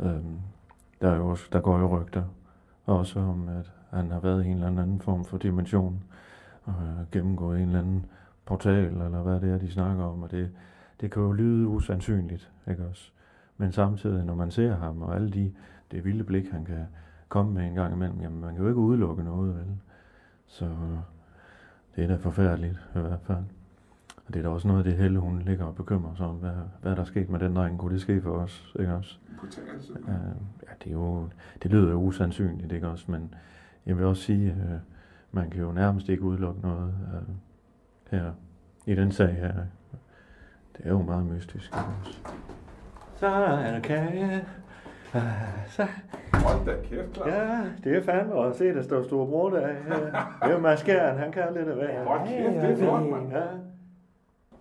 Øhm, 0.00 0.38
der, 1.00 1.10
er 1.10 1.16
jo 1.16 1.28
også, 1.28 1.48
der 1.52 1.60
går 1.60 1.78
jo 1.78 2.00
rygter 2.00 2.24
også 2.86 3.20
om, 3.20 3.48
at 3.48 3.72
han 3.90 4.10
har 4.10 4.20
været 4.20 4.44
i 4.44 4.48
en 4.48 4.54
eller 4.54 4.82
anden 4.82 5.00
form 5.00 5.24
for 5.24 5.38
dimension, 5.38 6.04
og 6.64 6.74
gennemgået 7.12 7.60
en 7.60 7.66
eller 7.66 7.78
anden 7.78 8.06
portal, 8.46 8.84
eller 8.84 9.22
hvad 9.22 9.40
det 9.40 9.50
er, 9.50 9.58
de 9.58 9.70
snakker 9.70 10.04
om, 10.04 10.22
og 10.22 10.30
det, 10.30 10.50
det 11.00 11.10
kan 11.10 11.22
jo 11.22 11.32
lyde 11.32 11.68
usandsynligt, 11.68 12.50
ikke 12.70 12.86
også? 12.86 13.10
Men 13.56 13.72
samtidig, 13.72 14.24
når 14.24 14.34
man 14.34 14.50
ser 14.50 14.76
ham, 14.76 15.02
og 15.02 15.14
alle 15.14 15.30
de, 15.30 15.52
det 15.90 16.04
vilde 16.04 16.24
blik, 16.24 16.50
han 16.50 16.64
kan 16.64 16.86
komme 17.28 17.52
med 17.52 17.66
en 17.66 17.74
gang 17.74 17.94
imellem, 17.94 18.20
jamen 18.20 18.40
man 18.40 18.54
kan 18.54 18.62
jo 18.62 18.68
ikke 18.68 18.80
udelukke 18.80 19.22
noget, 19.24 19.54
vel? 19.54 19.66
Så 20.46 20.68
det 21.96 22.04
er 22.04 22.08
da 22.08 22.16
forfærdeligt, 22.16 22.88
i 22.96 22.98
hvert 22.98 23.20
fald. 23.20 23.44
Og 24.26 24.34
det 24.34 24.36
er 24.36 24.42
da 24.42 24.48
også 24.48 24.68
noget 24.68 24.80
af 24.80 24.84
det 24.84 24.96
Helle, 25.02 25.18
hun 25.18 25.38
ligger 25.38 25.64
og 25.64 25.74
bekymrer 25.74 26.14
sig 26.14 26.26
om, 26.26 26.36
hvad, 26.36 26.52
hvad 26.82 26.92
der 26.92 27.00
er 27.00 27.04
sket 27.04 27.30
med 27.30 27.40
den 27.40 27.56
dreng. 27.56 27.78
Kunne 27.78 27.92
det 27.92 28.00
ske 28.00 28.22
for 28.22 28.30
os, 28.30 28.74
ikke 28.80 28.94
også? 28.94 29.18
Altså. 29.74 29.92
Ja, 30.06 30.12
ja, 30.12 30.72
det, 30.84 30.86
er 30.86 30.92
jo, 30.92 31.28
det 31.62 31.70
lyder 31.70 31.90
jo 31.90 32.02
usandsynligt, 32.02 32.72
ikke 32.72 32.88
også? 32.88 33.10
Men 33.10 33.34
jeg 33.88 33.98
vil 33.98 34.06
også 34.06 34.22
sige, 34.22 34.46
øh, 34.50 34.78
man 35.32 35.50
kan 35.50 35.60
jo 35.60 35.72
nærmest 35.72 36.08
ikke 36.08 36.22
udelukke 36.22 36.60
noget 36.60 36.94
øh, 37.14 37.34
her 38.10 38.32
i 38.86 38.94
den 38.94 39.12
sag 39.12 39.28
her. 39.34 39.52
Det 40.76 40.86
er 40.86 40.90
jo 40.90 41.02
meget 41.02 41.26
mystisk. 41.26 41.72
Også? 41.76 42.18
Så 43.16 43.26
er 43.26 43.72
der 43.72 43.80
kage. 43.80 44.44
Ah, 45.14 45.22
Så. 45.66 45.86
Hold 46.34 46.66
da 46.66 46.72
kæft, 46.84 47.14
Claus. 47.14 47.28
Ja, 47.28 47.60
det 47.84 47.96
er 47.96 48.02
fandme 48.02 48.44
at 48.46 48.56
se, 48.56 48.64
der 48.74 48.82
står 48.82 49.02
store 49.02 49.26
bror 49.26 49.50
der. 49.50 49.68
Ja. 49.68 49.74
Det 49.74 49.82
er 50.40 50.50
jo 50.52 50.58
Mads 50.58 50.80
Skjern, 50.80 51.18
han 51.18 51.32
kan 51.32 51.42
lidt 51.54 51.68
af 51.68 51.74
hvad. 51.74 52.04
Hold 52.06 52.28
kæft, 52.28 52.62
det 52.62 52.70
er 52.72 52.76
flot, 52.76 53.02
mand. 53.10 53.32
Ja. 53.32 53.42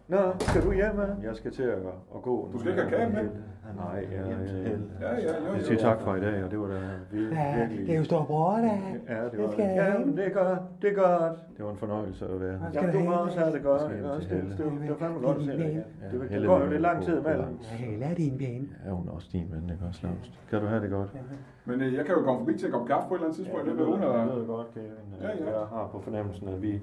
Nå, 0.08 0.18
skal 0.40 0.62
du 0.64 0.72
hjem, 0.74 0.96
mand? 0.96 1.24
Jeg 1.24 1.36
skal 1.36 1.52
til 1.52 1.64
at, 1.64 1.78
at 2.16 2.22
gå. 2.22 2.50
Du 2.54 2.60
skal 2.60 2.72
ikke 2.72 2.84
have 2.84 2.92
kage 2.98 3.10
med? 3.14 3.30
Nej, 3.76 4.08
ja, 4.12 4.18
ja, 4.22 4.28
ja. 4.30 4.70
Ja, 5.02 5.16
ja, 5.16 5.48
jo, 5.48 5.54
Jeg 5.56 5.64
siger 5.64 5.78
tak 5.80 6.02
for 6.02 6.16
i 6.16 6.20
dag, 6.22 6.44
og 6.44 6.52
det 6.52 6.60
var 6.60 6.68
da 6.68 6.74
vir- 7.12 7.36
Ja, 7.36 7.60
virkelig... 7.60 7.88
det 7.88 7.94
er 7.94 7.98
jo 7.98 8.04
stor 8.04 8.24
bror, 8.26 8.52
der. 8.56 8.78
Ja, 9.10 9.24
det 9.24 9.32
Det 9.32 9.40
var 9.44 9.52
skal 9.52 9.64
jeg 9.66 9.76
Ja, 10.00 10.06
men 10.06 10.18
det 10.18 10.26
er 10.28 10.30
godt, 10.30 10.60
det 10.82 10.90
er 10.92 10.96
godt. 10.96 11.38
Det 11.58 11.66
var 11.66 11.72
en 11.72 11.78
fornøjelse 11.78 12.26
at 12.28 12.42
være 12.42 12.58
her. 12.58 12.68
Ja, 12.74 12.92
du 12.92 13.00
må 13.04 13.12
også 13.12 13.40
have 13.40 13.52
det 13.54 13.64
godt. 13.64 13.82
Jeg 13.82 13.90
skal 13.92 14.06
også? 14.12 14.28
Det, 14.30 14.44
det, 14.58 14.58
det 14.82 14.90
var 14.90 14.96
fandme 14.96 15.20
godt 15.28 15.38
at 15.38 15.44
se 15.44 15.52
dig. 15.52 15.86
Ja, 16.14 16.18
Det, 16.18 16.30
det 16.30 16.48
går 16.48 16.60
jo 16.64 16.70
lidt 16.70 16.82
lang 16.82 17.04
tid 17.04 17.18
imellem. 17.20 17.58
Helle 17.62 18.06
er 18.06 18.14
din 18.14 18.40
ven. 18.40 18.72
Ja, 18.86 18.92
hun 18.92 19.08
er 19.08 19.12
også 19.12 19.30
din 19.32 19.48
ven, 19.52 19.70
ikke 19.74 19.86
også, 19.88 20.00
Lars? 20.04 20.32
Kan 20.50 20.62
du 20.62 20.68
have 20.68 20.82
det 20.82 20.90
godt? 20.90 21.10
Men 21.66 21.82
øh, 21.82 21.94
jeg 21.94 22.06
kan 22.06 22.16
jo 22.16 22.22
komme 22.22 22.40
forbi 22.40 22.58
til 22.58 22.66
en 22.66 22.72
kop 22.72 22.88
kaffe 22.88 23.08
på 23.08 23.14
et 23.14 23.18
eller 23.18 23.26
andet 23.28 23.36
tidspunkt. 23.38 23.66
Ja, 23.66 23.72
det 23.72 23.80
det 23.80 23.88
ved 23.88 23.94
eller... 23.94 24.18
jeg 24.20 24.28
ved 24.38 24.48
godt, 24.48 24.68
Kevin. 24.74 24.90
Ja, 25.22 25.28
ja. 25.28 25.60
Jeg 25.60 25.68
har 25.76 25.90
på 25.92 26.00
fornemmelsen, 26.02 26.48
at 26.48 26.62
vi 26.62 26.82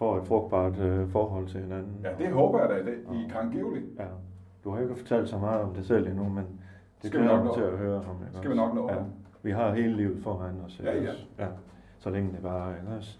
får 0.00 0.16
et 0.18 0.26
frugtbart 0.26 0.78
øh, 0.78 1.08
forhold 1.08 1.48
til 1.48 1.60
hinanden. 1.60 2.00
Ja, 2.04 2.24
det 2.24 2.32
håber 2.32 2.60
jeg 2.60 2.68
da, 2.68 2.74
det 2.90 2.94
I 3.12 3.28
kan 3.28 3.40
angiveligt. 3.40 3.86
Ja. 3.98 4.04
Du 4.64 4.70
har 4.70 4.80
ikke 4.80 4.96
fortalt 4.96 5.28
så 5.28 5.38
meget 5.38 5.60
om 5.62 5.74
det 5.74 5.86
selv 5.86 6.06
endnu, 6.06 6.24
men 6.28 6.44
det 7.02 7.08
Skal 7.10 7.20
vi 7.20 7.26
nok 7.26 7.44
nå. 7.44 7.54
til 7.54 7.60
at 7.62 7.78
høre 7.78 7.96
om. 7.96 8.16
Ikke 8.26 8.38
Skal 8.38 8.50
vi 8.50 8.56
nok 8.56 8.74
nå, 8.74 8.90
Ja. 8.90 8.96
Vi 9.42 9.50
har 9.50 9.74
hele 9.74 9.96
livet 9.96 10.22
foran 10.22 10.60
os. 10.66 10.80
Ja, 10.84 10.94
ja. 11.02 11.12
ja. 11.38 11.46
Så 11.98 12.10
længe 12.10 12.32
det 12.32 12.42
bare, 12.42 12.74
ikke 12.80 12.96
også? 12.96 13.18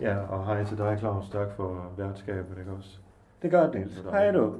Ja, 0.00 0.16
og 0.18 0.46
hej 0.46 0.64
til 0.64 0.78
dig, 0.78 0.96
Claus. 0.98 1.30
Tak 1.30 1.52
for 1.56 1.86
værtskabet, 1.96 2.58
ikke 2.58 2.70
også? 2.78 2.98
Det 3.42 3.50
gør 3.50 3.62
det, 3.62 3.74
Niels. 3.74 4.00
Hej 4.10 4.30
du. 4.30 4.54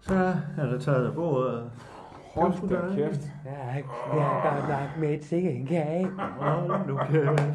Så 0.00 0.14
er 0.58 0.66
der 0.66 0.78
taget 0.78 1.06
af 1.06 1.14
bordet. 1.14 1.70
Hold 2.34 2.68
da 2.68 2.94
kæft. 2.94 3.32
Ja, 3.44 3.50
jeg 3.50 3.84
har 4.24 4.54
godt 4.56 4.68
nok 4.68 5.00
med 5.00 5.14
et 5.14 5.24
sikkert 5.24 5.54
en 5.54 5.66
kage. 5.66 6.06
Hold 6.38 6.86
nu 6.88 6.96
kæft, 6.96 7.24
mand. 7.24 7.54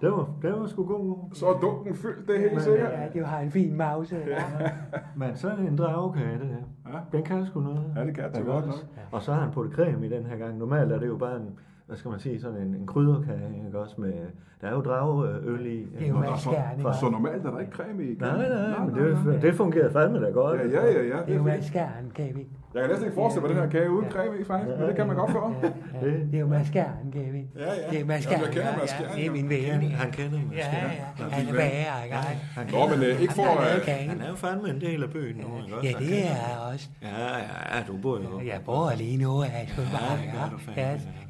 Det 0.00 0.10
var, 0.12 0.28
det 0.42 0.52
var 0.52 0.66
sgu 0.66 0.84
god. 0.84 1.16
Så 1.32 1.46
er 1.46 1.58
dunken 1.60 1.94
fyldt, 1.94 2.28
det 2.28 2.36
er 2.36 2.40
helt 2.50 2.62
sikkert. 2.62 2.90
Ja, 2.92 3.06
det 3.18 3.26
har 3.26 3.38
en 3.40 3.50
fin 3.50 3.76
mause. 3.76 4.16
Ja. 4.26 4.68
Men 5.16 5.36
så 5.36 5.48
er 5.50 5.56
det 5.56 5.68
en 5.68 5.78
dragekage, 5.78 6.32
det 6.38 6.46
her. 6.48 6.92
Ja. 6.92 6.98
Den 7.18 7.24
kan 7.24 7.46
sgu 7.46 7.60
noget. 7.60 7.82
Ja, 7.96 8.04
det 8.04 8.14
kan 8.14 8.32
det 8.32 8.44
godt 8.46 8.64
også? 8.64 8.68
nok. 8.96 9.04
Og 9.12 9.22
så 9.22 9.32
har 9.32 9.40
han 9.40 9.50
puttet 9.50 9.74
creme 9.74 10.06
i 10.06 10.08
den 10.10 10.26
her 10.26 10.36
gang. 10.36 10.58
Normalt 10.58 10.92
er 10.92 10.98
det 10.98 11.06
jo 11.06 11.16
bare 11.16 11.36
en, 11.36 11.58
hvad 11.86 11.96
skal 11.96 12.10
man 12.10 12.20
sige, 12.20 12.40
sådan 12.40 12.56
en, 12.62 12.74
en 12.74 12.86
krydderkage, 12.86 13.62
ikke 13.66 13.78
også? 13.78 14.00
Med, 14.00 14.12
der 14.60 14.66
er 14.68 14.72
jo 14.72 14.80
drageøl 14.80 15.66
i. 15.66 15.86
Det 15.98 16.04
er 16.06 16.08
jo 16.08 16.14
vandskærning. 16.16 16.82
fra- 16.82 16.94
Så 16.94 17.10
normalt 17.10 17.46
er 17.46 17.50
der 17.50 17.58
ikke 17.58 17.72
creme 17.72 18.04
i. 18.04 18.16
Nej, 18.20 18.48
nej, 18.48 18.84
men 18.86 18.94
det, 19.32 19.42
det 19.42 19.54
fungerer 19.54 19.90
fandme 19.90 20.20
da 20.20 20.30
godt. 20.30 20.60
Ja, 20.60 20.66
ja, 20.66 20.92
ja, 20.92 21.02
ja. 21.02 21.16
Det 21.26 21.32
er 21.32 21.36
jo 21.36 21.42
maskeren, 21.42 22.10
Kevin. 22.14 22.46
Jeg 22.74 22.82
kan 22.82 22.90
næsten 22.90 23.04
ikke 23.06 23.14
forestille 23.14 23.46
mig 23.48 23.56
den 23.56 23.62
her 23.64 23.70
kage 23.70 23.90
uden 23.90 24.10
creme 24.10 24.38
i, 24.40 24.44
faktisk, 24.44 24.78
men 24.78 24.88
det 24.88 24.96
kan 24.96 25.06
man 25.06 25.16
godt 25.16 25.30
få. 25.32 25.54
Ja, 26.02 26.06
det 26.06 26.34
er 26.34 26.38
jo 26.38 26.46
maskeren, 26.46 27.12
Kevin. 27.12 27.46
Ja, 27.58 27.60
ja. 27.64 27.70
Det 27.70 27.80
er. 27.88 27.92
Jamen, 27.98 28.10
jeg 28.10 28.22
kender 28.52 28.68
ja, 28.70 28.76
maskeren, 28.76 29.10
Ja, 29.10 29.16
det 29.16 29.26
er 29.26 29.30
min 29.30 29.48
ven. 29.48 29.82
Han 29.90 30.10
kender 30.10 30.38
mig. 30.38 30.56
Ja, 30.56 30.66
ja. 30.76 31.24
Han 31.30 31.48
er 31.48 31.52
bager, 31.52 32.02
ikke? 32.04 32.16
Han- 32.16 32.66
Nå, 32.72 32.86
men 32.88 33.02
øh, 33.02 33.20
ikke 33.22 33.34
for... 33.34 33.42
Han 33.42 33.80
Øh. 34.04 34.08
Han 34.10 34.20
er 34.20 34.28
jo 34.28 34.34
fandme 34.34 34.70
en 34.70 34.80
del 34.80 35.02
af 35.02 35.10
byen 35.10 35.36
nu, 35.36 35.62
ikke 35.62 35.76
også? 35.76 35.86
Ja, 35.88 35.92
Han 35.92 36.02
det 36.02 36.18
er 36.18 36.28
jeg 36.30 36.72
også. 36.72 36.88
Ja, 37.02 37.08
ja, 37.38 37.76
ja, 37.78 37.82
du 37.88 37.96
bor 38.02 38.18
jo. 38.18 38.40
Jeg 38.46 38.60
bor 38.64 38.92
lige 38.96 39.16
nu, 39.16 39.38
er 39.38 39.44
jeg 39.44 39.66
sgu 39.68 39.82
bare. 39.92 40.16
det 40.22 40.30
gør 40.32 40.48
du 40.52 40.58
fandme, 40.58 40.82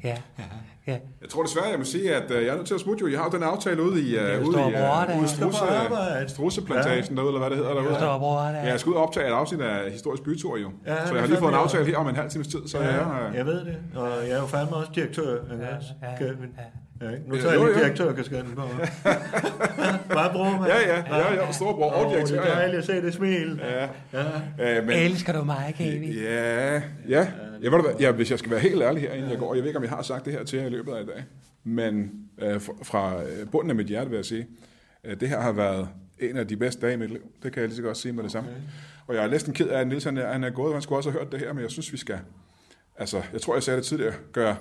Ja, 0.03 0.09
ja, 0.09 0.43
ja. 0.87 0.97
jeg 1.21 1.29
tror 1.29 1.43
desværre, 1.43 1.65
jeg 1.65 1.79
må 1.79 1.85
sige, 1.85 2.15
at 2.15 2.31
øh, 2.31 2.45
jeg 2.45 2.51
er 2.51 2.55
nødt 2.55 2.67
til 2.67 2.73
at 2.73 2.79
smutte 2.79 3.01
jo. 3.01 3.07
Jeg 3.11 3.19
har 3.19 3.25
jo 3.25 3.31
den 3.37 3.43
aftale 3.43 3.81
ude 3.83 4.01
i, 4.01 4.15
uh, 4.15 4.21
jo 4.21 4.39
ude 4.47 4.59
i 4.59 4.63
uh, 4.63 5.17
ude 5.17 5.25
i 5.25 5.27
Strusse. 5.27 5.65
Strusseplantagen 6.27 7.17
derude, 7.17 7.29
eller 7.29 7.39
hvad 7.39 7.49
det 7.49 7.57
hedder 7.57 7.73
derude. 7.73 7.95
Store 7.95 8.19
bror, 8.19 8.39
der. 8.39 8.51
Ja, 8.51 8.65
jeg 8.65 8.79
skal 8.79 8.89
ud 8.89 8.95
og 8.95 9.03
optage 9.03 9.27
et 9.27 9.31
afsnit 9.31 9.61
af 9.61 9.91
Historisk 9.91 10.23
Bytur 10.23 10.57
jo. 10.57 10.69
Ja, 10.85 11.07
så 11.07 11.13
jeg 11.13 11.21
har 11.21 11.27
lige 11.27 11.37
fået 11.37 11.51
en 11.51 11.57
aftale 11.57 11.85
her 11.85 11.97
om 11.97 12.07
en 12.07 12.15
halv 12.15 12.29
times 12.29 12.47
tid, 12.47 12.67
så 12.67 12.79
jeg 12.79 12.95
er... 12.95 13.17
Ja, 13.17 13.29
øh, 13.29 13.35
jeg 13.35 13.45
ved 13.45 13.59
det. 13.65 13.77
Og 13.95 14.09
jeg 14.27 14.31
er 14.37 14.41
jo 14.41 14.47
fandme 14.47 14.75
også 14.75 14.91
direktør, 14.95 15.23
Ja, 15.33 16.07
ja, 16.07 16.17
Kevin. 16.17 16.49
Ja, 17.01 17.09
ikke? 17.09 17.29
nu 17.29 17.35
Ja, 17.35 17.41
tager 17.41 17.53
jeg 17.53 17.65
lige 17.65 17.79
direktørkasketten 17.79 18.55
på. 18.55 18.61
Bare 20.13 20.31
bror, 20.33 20.51
mand. 20.51 20.65
Ja, 20.65 20.93
ja, 20.95 21.17
ja, 21.17 21.33
ja, 21.45 21.51
storebror 21.51 21.91
og 21.91 22.11
direktør, 22.13 22.41
Det 22.41 22.49
er 22.49 22.53
ja. 22.53 22.59
dejligt 22.59 22.77
at 22.79 22.85
se 22.85 23.01
det 23.01 23.13
smil. 23.13 23.61
Ja. 23.63 23.87
Ja. 24.59 24.77
Øh, 24.79 24.87
men, 24.87 24.95
Elsker 24.97 25.33
du 25.33 25.43
mig, 25.43 25.75
Kevin? 25.77 26.11
Ja, 26.11 26.73
ja. 27.09 27.27
Jeg 27.61 27.71
ved, 27.71 27.79
du 27.79 27.81
hvad, 27.81 27.93
ja, 27.99 28.11
hvis 28.11 28.31
jeg 28.31 28.39
skal 28.39 28.51
være 28.51 28.59
helt 28.59 28.81
ærlig 28.81 29.01
her, 29.01 29.13
inden 29.13 29.29
jeg 29.31 29.39
går, 29.39 29.53
jeg 29.53 29.63
ved 29.63 29.69
ikke, 29.69 29.77
om 29.77 29.83
jeg 29.83 29.91
har 29.91 30.01
sagt 30.01 30.25
det 30.25 30.33
her 30.33 30.43
til 30.43 30.59
jer 30.59 30.65
i 30.65 30.69
løbet 30.69 30.91
af 30.93 31.01
i 31.03 31.05
dag, 31.05 31.23
men 31.63 32.11
øh, 32.41 32.61
fra- 32.83 33.21
øh, 33.23 33.47
bunden 33.51 33.69
af 33.69 33.75
mit 33.75 33.87
hjerte 33.87 34.09
vil 34.09 34.15
jeg 34.15 34.25
sige, 34.25 34.47
at 35.03 35.19
det 35.21 35.29
her 35.29 35.39
har 35.41 35.51
været 35.51 35.89
en 36.19 36.37
af 36.37 36.47
de 36.47 36.57
bedste 36.57 36.81
dage 36.81 36.93
i 36.93 36.97
mit 36.97 37.09
liv. 37.09 37.21
Det 37.43 37.51
kan 37.53 37.61
jeg 37.61 37.67
lige 37.69 37.75
så 37.77 37.81
godt 37.83 37.97
sige 37.97 38.13
med 38.13 38.23
det 38.23 38.31
samme. 38.31 38.49
Og 39.07 39.15
jeg 39.15 39.23
er 39.23 39.29
næsten 39.29 39.53
ked 39.53 39.67
af, 39.67 39.79
at 39.79 39.87
Niels 39.87 40.03
han 40.03 40.17
er, 40.17 40.31
han 40.31 40.43
er 40.43 40.49
gået, 40.49 40.67
og 40.67 40.75
han 40.75 40.81
skulle 40.81 40.99
også 40.99 41.11
have 41.11 41.19
hørt 41.23 41.31
det 41.31 41.39
her, 41.39 41.53
men 41.53 41.61
jeg 41.63 41.71
synes, 41.71 41.91
vi 41.91 41.97
skal, 41.97 42.19
altså, 42.97 43.21
jeg 43.33 43.41
tror, 43.41 43.53
jeg 43.55 43.63
sagde 43.63 43.77
det 43.77 43.85
tidligere, 43.85 44.13
gøre 44.33 44.55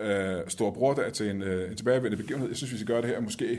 øh, 0.00 0.36
Stor 0.48 0.70
Brordag 0.70 1.12
til 1.12 1.30
en, 1.30 1.42
øh, 1.42 1.70
en 1.70 1.76
tilbagevendende 1.76 2.16
begivenhed. 2.16 2.48
Jeg 2.48 2.56
synes, 2.56 2.72
vi 2.72 2.76
skal 2.78 2.86
gøre 2.86 3.02
det 3.02 3.10
her 3.10 3.20
måske, 3.20 3.44
øh, 3.52 3.58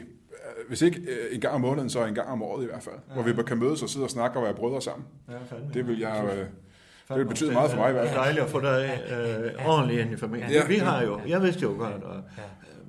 hvis 0.68 0.82
ikke 0.82 1.00
øh, 1.00 1.36
en 1.36 1.42
gang 1.42 1.54
om 1.56 1.62
måneden, 1.62 1.90
så 1.90 2.06
en 2.06 2.16
gang 2.16 2.30
om 2.30 2.44
året 2.44 2.64
i 2.64 2.68
hvert 2.68 2.84
fald, 2.84 2.96
ja. 3.10 3.14
hvor 3.14 3.24
vi 3.24 3.34
bare 3.34 3.44
kan 3.46 3.58
mødes 3.58 3.84
og 3.84 3.90
sidde 3.90 4.06
og 4.06 4.10
snakke 4.10 4.40
og 4.40 4.44
være 4.44 4.54
brødre 4.54 4.82
sammen. 4.82 5.06
Ja, 5.30 5.34
fandme. 5.50 5.70
Det 5.74 5.88
vil 5.88 6.00
jeg... 6.00 6.24
Øh, 6.38 6.46
det 7.10 7.18
vil 7.18 7.26
betyde 7.26 7.52
meget 7.52 7.72
for 7.72 7.78
mig 7.78 7.90
i 7.90 7.92
hvert 7.94 8.04
Det 8.04 8.10
er 8.12 8.14
fald. 8.14 8.24
dejligt 8.24 8.44
at 8.44 8.50
få 8.50 8.60
dig 8.62 9.02
øh, 9.12 9.68
ordentligt 9.68 10.02
ind 10.02 10.12
i 10.14 10.18
familien. 10.18 10.52
Ja. 10.52 10.68
Vi 10.68 10.76
har 10.76 11.04
jo, 11.04 11.20
jeg 11.28 11.42
vidste 11.42 11.62
jo 11.62 11.76
godt, 11.78 12.04
og, 12.04 12.22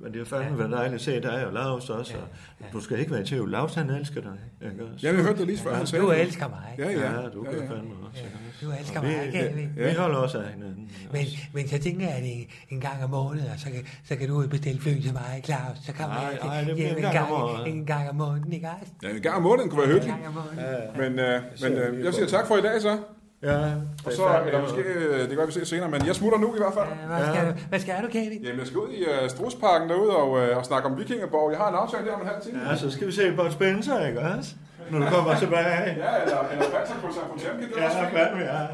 men 0.03 0.11
det 0.13 0.17
har 0.17 0.25
fandme 0.25 0.57
været 0.59 0.71
dejligt 0.71 0.95
at 0.95 1.01
se 1.01 1.21
dig 1.21 1.45
og 1.47 1.53
Lars 1.53 1.89
også. 1.89 2.13
Og 2.59 2.65
du 2.73 2.81
skal 2.81 2.99
ikke 2.99 3.11
være 3.11 3.21
i 3.21 3.25
tvivl. 3.25 3.51
Lars 3.51 3.75
han 3.75 3.89
elsker 3.89 4.21
dig. 4.21 4.31
Ikke? 4.71 4.83
Ja, 5.03 5.11
vi 5.11 5.21
hørte 5.21 5.37
det 5.39 5.47
lige 5.47 5.57
før, 5.57 5.75
han 5.75 5.87
sagde 5.87 6.05
Du 6.05 6.11
det. 6.11 6.21
elsker 6.21 6.47
mig. 6.49 6.75
Ja, 6.77 6.89
ja. 6.91 7.21
Ja, 7.21 7.29
du 7.29 7.45
ja, 7.45 7.51
kan 7.51 7.59
ja. 7.59 7.75
fandme 7.75 7.91
også. 8.07 8.21
også? 8.23 8.65
Du 8.65 8.71
elsker 8.79 8.99
Og 8.99 9.05
mig, 9.05 9.27
vi, 9.27 9.31
Kevin. 9.31 9.69
vi 9.75 9.93
holder 9.97 10.17
også 10.17 10.37
af 10.39 10.49
hinanden. 10.53 10.91
Men, 11.11 11.21
men 11.53 11.67
så 11.67 11.79
tænker 11.79 12.07
jeg, 12.07 12.15
at 12.15 12.23
en, 12.25 12.47
en 12.69 12.79
gang 12.81 13.03
om 13.03 13.09
måneden, 13.09 13.47
og 13.53 13.59
så 13.59 13.65
kan, 13.65 13.85
så 14.03 14.15
kan 14.15 14.27
du 14.27 14.47
bestille 14.47 14.81
fly 14.81 15.01
til 15.01 15.13
mig, 15.13 15.41
Claus. 15.45 15.77
Så 15.85 15.93
kommer 15.93 16.15
Nej, 16.15 16.25
jeg 16.25 16.39
nej, 16.43 16.63
det 16.63 16.75
bliver 16.75 16.89
en 16.89 16.95
en 16.97 17.01
gang 17.11 17.67
en 17.67 17.85
gang 17.85 18.09
om 18.09 18.15
måneden, 18.15 18.53
ikke 18.53 18.69
også? 18.81 18.91
Ja, 19.03 19.09
en 19.09 19.21
gang 19.21 19.35
om 19.35 19.41
måneden 19.43 19.69
kunne 19.69 19.81
være 19.81 19.87
En 19.89 19.93
hyggeligt. 19.93 20.17
gang 20.23 20.27
om 20.27 20.33
måneden. 20.33 21.15
Men, 21.15 21.19
øh, 21.25 21.41
men 21.61 21.71
øh, 21.99 22.05
jeg 22.05 22.13
siger 22.13 22.27
tak 22.27 22.47
for 22.47 22.57
i 22.57 22.61
dag 22.61 22.81
så. 22.81 22.97
Ja, 23.43 23.57
Og 24.05 24.11
så 24.11 24.23
er 24.25 24.51
der 24.51 24.61
måske, 24.61 24.81
øh, 24.81 25.29
det 25.29 25.37
kan 25.37 25.47
vi 25.47 25.51
ses 25.51 25.67
senere, 25.67 25.89
men 25.89 26.05
jeg 26.05 26.15
smutter 26.15 26.39
nu 26.39 26.55
i 26.55 26.57
hvert 26.57 26.73
fald. 26.73 26.87
Hvad 27.07 27.25
skal, 27.33 27.47
du, 27.47 27.53
hvad 27.69 27.79
skal 27.79 28.03
du, 28.03 28.07
Kevin? 28.07 28.41
Jamen, 28.43 28.59
jeg 28.59 28.67
skal 28.67 28.79
ud 28.79 28.89
i 28.89 29.01
uh, 29.03 29.29
Strusparken 29.29 29.89
derude 29.89 30.15
og, 30.15 30.29
uh, 30.31 30.57
og 30.57 30.65
snakke 30.65 30.89
om 30.89 30.97
Vikingeborg. 30.99 31.51
Jeg 31.51 31.59
har 31.59 31.69
en 31.69 31.75
aftale 31.75 32.05
der 32.07 32.13
om 32.13 32.21
en 32.21 32.27
halv 32.27 32.41
time. 32.41 32.69
Ja, 32.69 32.75
så 32.75 32.91
skal 32.91 33.07
vi 33.07 33.11
se 33.11 33.31
Bud 33.31 33.51
Spencer, 33.51 34.07
ikke 34.07 34.19
også? 34.19 34.55
Når 34.91 34.99
du 34.99 35.05
kommer 35.05 35.35
tilbage. 35.39 35.85
Ja, 35.85 35.91
eller, 36.21 36.39
eller 36.51 36.65
Panser 36.75 36.95
på 37.03 37.13
San 37.13 37.23
Fontaine, 37.29 37.63
er 37.77 37.81
Ja, 37.81 38.25
fandme, 38.25 38.41
ja. 38.41 38.61
Ja. 38.61 38.67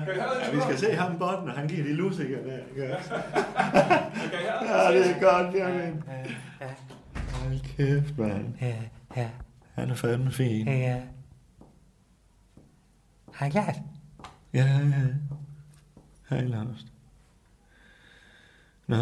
Vi 0.54 0.62
skal 0.62 0.78
se 0.78 0.92
ham 0.96 1.18
botten, 1.20 1.46
når 1.48 1.54
han 1.54 1.68
giver 1.68 1.84
de 1.84 1.94
lusikker 1.94 2.38
der, 2.38 2.58
ikke 2.84 2.98
også? 2.98 3.14
Ja, 4.70 4.92
det 4.98 5.06
er 5.16 5.20
godt, 5.22 5.56
jamen. 5.56 6.04
Hold 7.32 7.60
kæft, 7.78 8.18
mand. 8.18 8.46
Ja, 8.62 8.74
ja, 9.16 9.28
Han 9.76 9.90
er 9.90 9.96
fandme 9.96 10.32
fin. 10.32 10.68
ja, 10.68 10.74
ja. 10.78 10.96
Hej, 13.40 13.50
Klaas. 13.50 13.76
Ja, 14.58 14.80
ja. 14.80 15.04
Hej, 16.30 16.44
Lars. 16.48 16.86
Nå, 18.88 18.96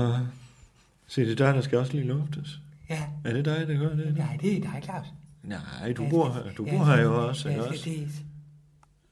se, 1.08 1.22
det 1.22 1.32
er 1.32 1.36
dig, 1.46 1.54
der 1.56 1.62
skal 1.62 1.78
også 1.78 1.94
lige 1.94 2.06
luftes. 2.08 2.60
Ja, 2.90 3.04
Er 3.24 3.34
det 3.34 3.46
dig, 3.46 3.68
der 3.68 3.78
gør 3.78 3.96
det? 3.96 4.18
nej, 4.18 4.38
det 4.42 4.58
er 4.58 4.62
dig, 4.62 4.80
Claus. 4.84 5.06
Nej, 5.44 5.94
du 5.98 6.02
Jeg 6.04 6.12
bor 6.12 6.32
skal- 6.32 6.44
her, 6.44 6.52
du 6.54 6.64
bor 6.66 6.86
her 6.86 7.02
jo 7.02 7.28
også, 7.28 7.50
Jeg 7.50 7.58
skal 7.62 7.68
også? 7.70 7.84
tisse. 7.84 8.24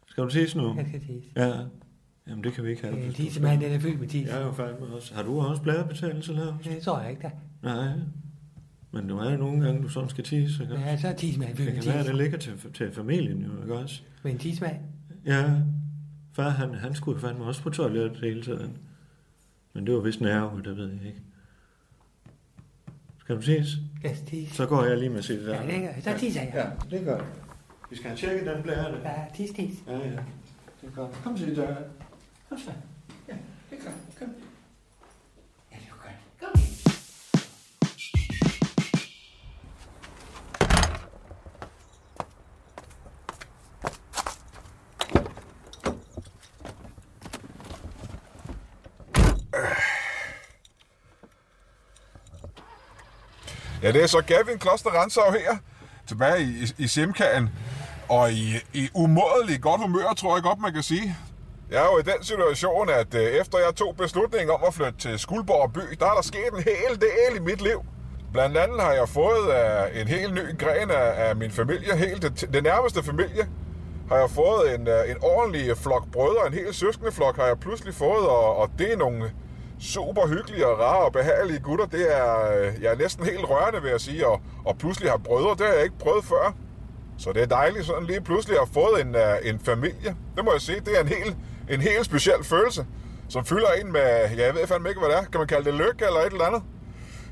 Skal 0.08 0.24
du 0.24 0.30
tisse 0.30 0.58
nu? 0.58 0.76
Jeg 0.78 0.86
skal 0.88 1.00
tisse. 1.00 1.30
Ja. 1.36 1.52
Jamen, 2.28 2.44
det 2.44 2.54
kan 2.54 2.64
vi 2.64 2.70
ikke 2.70 2.82
have. 2.84 2.98
Øh, 2.98 3.04
hvis 3.04 3.16
du- 3.16 3.24
Tissemand, 3.24 3.62
den 3.62 3.72
er 3.72 3.80
fyldt 3.80 4.00
med 4.00 4.08
tis. 4.08 4.28
Jeg 4.28 4.42
er 4.42 4.46
jo 4.46 4.52
fandme 4.52 4.86
også. 4.96 5.16
Har 5.16 5.24
du 5.24 5.40
også 5.42 5.62
blærebetændelse, 5.62 6.34
Lars? 6.34 6.54
Det 6.64 6.82
tror 6.82 7.00
jeg 7.00 7.10
ikke, 7.10 7.22
da. 7.22 7.32
Nej. 7.64 7.94
Men 8.92 9.08
du 9.08 9.18
er 9.18 9.32
jo 9.32 9.38
nogle 9.38 9.66
gange, 9.66 9.82
du 9.84 9.88
sådan 9.90 10.10
skal 10.10 10.24
tisse, 10.24 10.64
ikke? 10.64 10.76
Ja, 10.80 10.98
så 10.98 11.08
er 11.08 11.16
tissemand 11.16 11.56
fyldt 11.56 11.68
Det 11.68 11.76
med 11.76 11.84
kan 11.84 11.94
være, 11.94 12.04
det 12.08 12.16
ligger 12.16 12.38
til, 12.38 12.54
til 12.74 12.92
familien 12.94 13.42
jo, 13.42 13.62
ikke 13.62 13.76
også? 13.78 14.02
Men 14.24 14.38
tissemand? 14.38 14.76
Ja. 15.26 15.54
Far, 16.34 16.50
han, 16.50 16.74
han 16.74 16.96
skulle 16.96 17.20
fandme 17.20 17.46
også 17.46 17.62
på 17.64 17.70
toilettet 17.70 18.20
hele 18.20 18.44
tiden. 18.44 18.78
Men 19.74 19.88
det 19.88 19.96
var 19.96 20.02
vist 20.02 20.22
nerve, 20.22 20.62
det 20.64 20.78
ved 20.78 20.92
jeg 20.92 21.08
ikke. 21.08 21.22
Skal 23.20 23.36
du 23.36 23.42
tisse? 23.42 23.78
Jeg 24.04 24.16
skal 24.16 24.28
tisse. 24.28 24.56
Så 24.56 24.66
går 24.66 24.84
jeg 24.84 24.98
lige 24.98 25.10
med 25.10 25.22
det 25.22 25.46
der. 25.46 25.62
Ja, 25.62 25.68
det 25.68 25.82
gør 25.82 25.90
jeg. 25.90 26.04
Så 26.04 26.18
tisser 26.18 26.42
jeg. 26.42 26.52
Ja, 26.92 26.98
det 26.98 27.06
gør 27.06 27.16
jeg. 27.16 27.26
Vi 27.90 27.96
skal 27.96 28.10
have 28.10 28.18
tjekket 28.18 28.56
den 28.56 28.64
blære 28.64 28.92
der. 28.92 29.10
Ja, 29.10 29.26
tis, 29.36 29.52
tis. 29.52 29.76
Ja, 29.88 29.98
ja. 29.98 30.00
Det 30.82 30.90
er 30.90 30.96
godt. 30.96 31.12
Kom 31.24 31.38
til 31.38 31.56
der. 31.56 31.76
Kom 32.50 32.58
så. 32.58 32.72
Ja, 33.28 33.34
det 33.70 33.80
er 33.80 33.84
godt. 33.84 33.96
Kom. 34.20 34.28
Ja, 35.72 35.78
det 35.78 35.90
godt. 35.90 36.54
Kom. 36.54 36.62
Ja, 53.84 53.92
det 53.92 54.04
er 54.04 54.08
så 54.08 54.22
Gavin 54.22 54.60
Kloster 54.60 54.90
Ransau 54.90 55.32
her, 55.32 55.58
tilbage 56.08 56.42
i, 56.42 56.64
i, 56.64 56.84
i 56.84 56.88
Simkagen, 56.88 57.50
og 58.10 58.32
i, 58.32 58.46
i 58.74 58.90
umådelig 58.94 59.62
godt 59.62 59.82
humør, 59.82 60.14
tror 60.18 60.36
jeg 60.36 60.44
godt, 60.44 60.60
man 60.60 60.74
kan 60.74 60.84
sige. 60.84 61.18
Jeg 61.72 61.82
er 61.82 61.86
jo 61.86 61.98
i 61.98 62.02
den 62.02 62.24
situation, 62.24 62.90
at 62.90 63.16
øh, 63.16 63.22
efter 63.22 63.58
jeg 63.58 63.76
tog 63.76 63.96
beslutningen 63.98 64.50
om 64.50 64.60
at 64.68 64.74
flytte 64.74 65.00
til 65.00 65.20
Skuldborg 65.20 65.74
by, 65.74 65.80
der 66.00 66.06
er 66.06 66.14
der 66.14 66.22
sket 66.22 66.50
en 66.58 66.64
hel 66.64 67.02
del 67.02 67.38
i 67.38 67.40
mit 67.40 67.62
liv. 67.62 67.86
Blandt 68.34 68.58
andet 68.58 68.82
har 68.82 68.94
jeg 68.94 69.10
fået 69.10 69.48
uh, 69.48 70.02
en 70.02 70.08
helt 70.08 70.34
ny 70.34 70.58
gren 70.58 70.92
af, 70.92 71.30
af 71.30 71.36
min 71.36 71.52
familie, 71.52 71.98
helt 71.98 72.22
det, 72.22 72.54
det 72.54 72.64
nærmeste 72.64 73.04
familie. 73.04 73.48
Har 74.10 74.18
jeg 74.18 74.30
fået 74.30 74.76
en, 74.76 74.88
uh, 74.88 75.10
en 75.12 75.18
ordentlig 75.22 75.78
flok 75.78 76.12
brødre, 76.12 76.48
en 76.48 76.54
hel 76.54 76.74
søskendeflok 76.74 77.36
har 77.36 77.46
jeg 77.46 77.60
pludselig 77.60 77.94
fået, 77.94 78.28
og, 78.28 78.58
og 78.58 78.70
det 78.80 78.94
er 78.94 78.98
nogle 78.98 79.32
super 79.84 80.28
hyggelige 80.28 80.68
og 80.68 80.80
rare 80.80 81.06
og 81.06 81.14
behagelige 81.14 81.60
gutter. 81.60 81.86
Det 81.86 82.18
er, 82.18 82.52
øh, 82.52 82.74
jeg 82.82 82.92
er 82.92 82.98
næsten 82.98 83.26
helt 83.26 83.50
rørende, 83.50 83.82
vil 83.82 83.92
jeg 83.92 84.02
sige, 84.02 84.28
og, 84.28 84.42
og 84.66 84.78
pludselig 84.78 85.10
har 85.10 85.18
brødre, 85.18 85.50
det 85.50 85.66
har 85.68 85.74
jeg 85.74 85.84
ikke 85.84 85.98
prøvet 86.00 86.26
før. 86.26 86.56
Så 87.18 87.34
det 87.34 87.42
er 87.42 87.46
dejligt 87.46 87.86
sådan 87.86 88.04
lige 88.04 88.22
pludselig 88.22 88.58
at 88.60 88.68
have 88.68 88.74
fået 88.74 89.02
en, 89.02 89.16
øh, 89.16 89.36
en 89.44 89.60
familie. 89.60 90.16
Det 90.36 90.46
må 90.46 90.52
jeg 90.52 90.62
sige, 90.62 90.80
det 90.80 90.98
er 90.98 91.02
en 91.02 91.08
helt, 91.08 91.36
en 91.70 91.82
helt 91.82 92.06
speciel 92.06 92.44
følelse, 92.44 92.86
som 93.30 93.46
fylder 93.46 93.72
en 93.72 93.92
med, 93.92 94.30
ja, 94.38 94.46
jeg 94.46 94.56
ved 94.56 94.68
fandme 94.68 94.90
ikke, 94.90 95.02
hvad 95.02 95.10
det 95.10 95.18
er. 95.18 95.24
Kan 95.24 95.40
man 95.40 95.48
kalde 95.48 95.66
det 95.66 95.74
lykke 95.74 96.06
eller 96.06 96.20
et 96.20 96.32
eller 96.32 96.46
andet? 96.46 96.64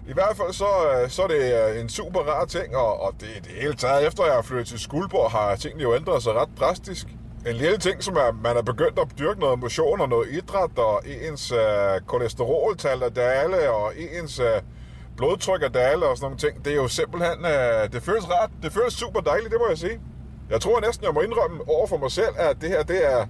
I 0.08 0.14
hvert 0.14 0.38
fald 0.38 0.54
så, 0.54 0.66
øh, 0.66 1.10
så 1.10 1.24
er 1.24 1.28
det 1.28 1.80
en 1.82 1.90
super 1.90 2.20
rar 2.20 2.46
ting, 2.46 2.76
og, 2.76 3.02
og 3.02 3.14
det, 3.20 3.30
det 3.44 3.52
hele 3.62 3.74
taget 3.74 4.08
efter 4.08 4.26
jeg 4.26 4.38
er 4.38 4.42
flyttet 4.42 4.68
til 4.68 4.80
Skuldborg, 4.80 5.32
har 5.32 5.56
tingene 5.56 5.84
jo 5.84 5.96
ændret 5.96 6.24
sig 6.24 6.34
ret 6.34 6.50
drastisk. 6.60 7.08
En 7.48 7.56
lille 7.56 7.78
ting, 7.78 8.04
som 8.04 8.16
er, 8.16 8.32
man 8.32 8.58
er 8.58 8.62
begyndt 8.62 9.00
at 9.00 9.08
dyrke 9.20 9.40
noget 9.40 9.60
motion 9.60 10.02
og 10.02 10.10
noget 10.10 10.30
idræt, 10.32 10.78
og 10.78 11.02
ens 11.28 11.52
øh, 11.52 12.02
kolesteroltal 12.08 13.02
er 13.02 13.10
dale, 13.10 13.72
og 13.72 13.94
ens 13.98 14.40
øh, 14.40 14.62
blodtryk 15.18 15.64
er 15.64 15.70
dale 15.70 16.06
og 16.06 16.18
sådan 16.18 16.26
nogle 16.26 16.38
ting. 16.38 16.66
Det 16.66 16.72
er 16.72 16.76
jo 16.76 16.88
simpelthen, 16.88 17.46
øh, 17.46 17.92
det 17.92 18.04
føles 18.04 18.30
ret, 18.30 18.52
det 18.64 18.74
føles 18.74 18.94
super 18.94 19.20
dejligt, 19.20 19.52
det 19.52 19.60
må 19.60 19.68
jeg 19.70 19.78
sige. 19.78 20.00
Jeg 20.50 20.62
tror 20.62 20.80
næsten, 20.80 21.06
jeg 21.06 21.14
må 21.14 21.22
indrømme 21.22 21.70
over 21.70 21.88
for 21.88 21.98
mig 21.98 22.12
selv, 22.12 22.36
at 22.36 22.62
det 22.62 22.70
her, 22.70 22.84
det 22.84 23.14
er 23.14 23.26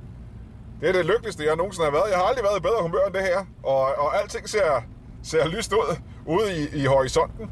det, 0.82 0.90
er 0.90 0.94
det 0.94 1.06
lykkeligste, 1.06 1.46
jeg 1.46 1.56
nogensinde 1.56 1.86
har 1.86 1.92
været. 1.92 2.10
Jeg 2.10 2.18
har 2.18 2.26
aldrig 2.26 2.44
været 2.44 2.60
i 2.60 2.62
bedre 2.62 2.82
humør 2.82 3.06
end 3.06 3.14
det 3.14 3.22
her, 3.22 3.46
og, 3.64 3.82
og 3.82 4.22
alting 4.22 4.50
ser, 4.50 4.84
ser 5.24 5.48
lyst 5.48 5.74
ud 5.74 5.96
ude 6.26 6.58
i, 6.58 6.82
i 6.82 6.86
horisonten. 6.86 7.52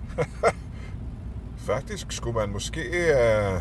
Faktisk 1.71 2.11
skulle 2.11 2.35
man 2.39 2.49
måske, 2.49 2.81
øh, 2.81 3.59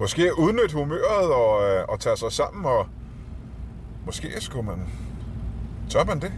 måske 0.00 0.38
udnytte 0.38 0.74
humøret 0.74 1.32
og, 1.34 1.70
øh, 1.70 1.84
og 1.88 2.00
tage 2.00 2.16
sig 2.16 2.32
sammen, 2.32 2.64
og 2.64 2.86
måske 4.06 4.40
skulle 4.40 4.66
man... 4.66 4.88
Tør 5.90 6.04
man 6.04 6.20
det? 6.20 6.32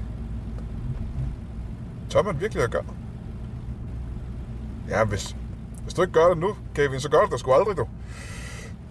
Tør 2.11 2.23
man 2.23 2.41
virkelig 2.41 2.65
at 2.65 2.71
gøre? 2.71 2.85
Ja, 4.89 5.05
hvis, 5.05 5.37
hvis 5.83 5.95
du 5.95 6.03
ikke 6.03 6.15
gør 6.15 6.29
det 6.29 6.39
nu, 6.39 6.57
Kevin, 6.75 7.01
så 7.01 7.09
gør 7.09 7.21
du 7.21 7.33
det 7.33 7.41
sgu 7.41 7.53
aldrig, 7.53 7.77
du. 7.77 7.87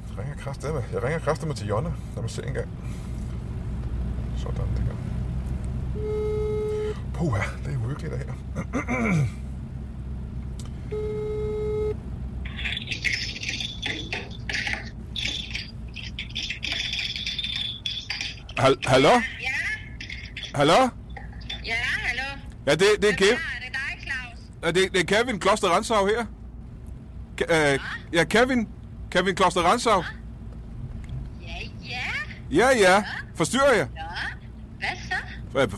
Jeg 0.10 0.20
ringer 0.20 0.36
kraftedeme. 0.36 0.84
Jeg 0.94 1.04
ringer 1.04 1.20
kraftedeme 1.20 1.54
til 1.54 1.68
Jonna. 1.68 1.92
Lad 2.16 2.22
mig 2.22 2.30
se 2.30 2.48
en 2.48 2.54
gang. 2.54 2.70
Sådan 4.38 4.56
der. 4.58 4.66
Puha, 7.14 7.44
det 7.66 7.74
er 7.74 7.78
uhyggeligt 7.78 8.14
det 8.14 8.20
her. 8.20 8.34
Hal- 18.58 18.78
hallo? 18.88 19.10
Ja? 19.10 19.22
Hallo? 20.56 20.90
Ja, 21.66 21.76
hallo. 22.08 22.24
Ja, 22.68 22.72
det, 22.72 22.86
det 23.02 23.10
er 23.10 23.14
Kevin. 23.16 23.38
Ja, 24.64 24.72
det, 24.72 24.94
det 24.94 25.12
er 25.12 25.24
Kevin 25.24 25.40
Kloster 25.40 25.68
Ransau 25.68 26.06
her. 26.08 26.26
Ke- 27.42 27.74
øh, 27.74 27.80
ja, 28.14 28.24
Kevin. 28.24 28.68
Kevin 29.12 29.36
Kloster 29.36 29.62
Ransau. 29.62 30.04
Ja, 32.52 32.68
ja. 32.80 33.04
Forstyrrer 33.36 33.74
jeg? 33.74 33.88
Hvad 34.80 34.90
så? 35.10 35.16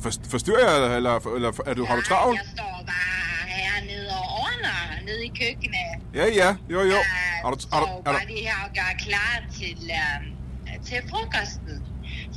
For, 0.01 0.11
forstyrrer 0.29 0.69
jeg, 0.69 0.75
eller, 0.75 0.95
eller, 0.95 1.35
eller 1.35 1.51
er 1.65 1.73
du, 1.73 1.85
har 1.85 1.95
du 1.95 2.01
travlt? 2.01 2.39
Jeg 2.39 2.47
står 2.55 2.83
bare 2.85 3.47
hernede 3.47 4.07
og 4.09 4.23
ordner 4.41 5.05
nede 5.05 5.25
i 5.25 5.27
køkkenet. 5.27 6.13
Ja, 6.13 6.25
ja. 6.25 6.55
Jo, 6.69 6.81
jo. 6.81 6.95
Har 7.43 7.51
du, 7.51 7.57
har 7.73 7.79
du, 7.79 7.85
er 7.85 7.95
du, 7.95 8.01
bare 8.03 8.25
lige 8.27 8.39
her 8.41 8.55
og 8.65 8.69
gør 8.75 8.97
klar 8.99 9.43
til, 9.53 9.91
øh, 9.91 10.85
til 10.85 11.09
frokosten. 11.09 11.82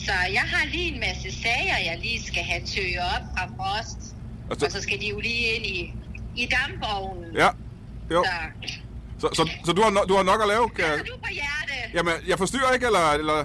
Så 0.07 0.13
jeg 0.39 0.43
har 0.53 0.67
lige 0.67 0.89
en 0.95 1.01
masse 1.01 1.29
sager, 1.43 1.79
jeg 1.89 1.99
lige 2.03 2.23
skal 2.27 2.43
have 2.43 2.63
tøet 2.67 2.99
op 3.15 3.25
fra 3.35 3.45
frost. 3.57 3.99
Altså- 4.51 4.67
Og 4.67 4.73
så 4.73 4.81
skal 4.83 5.01
de 5.01 5.07
jo 5.09 5.19
lige 5.21 5.45
ind 5.55 5.67
i, 5.67 5.95
i 6.37 6.49
dampvognen. 6.55 7.37
ja. 7.37 7.49
Jo. 8.11 8.25
Så, 8.25 8.31
Så, 9.21 9.29
så, 9.35 9.51
så 9.67 9.73
du, 9.73 9.83
har 9.83 9.91
no, 9.91 10.01
du 10.09 10.15
har 10.17 10.23
nok 10.23 10.41
at 10.43 10.49
lave? 10.49 10.69
Kan, 10.71 10.85
har 10.85 10.97
du 10.97 11.17
på 11.27 11.31
hjerte? 11.33 11.75
jamen, 11.95 12.13
jeg 12.27 12.39
forstyrrer 12.39 12.73
ikke, 12.73 12.87
eller... 12.87 13.11
eller 13.13 13.45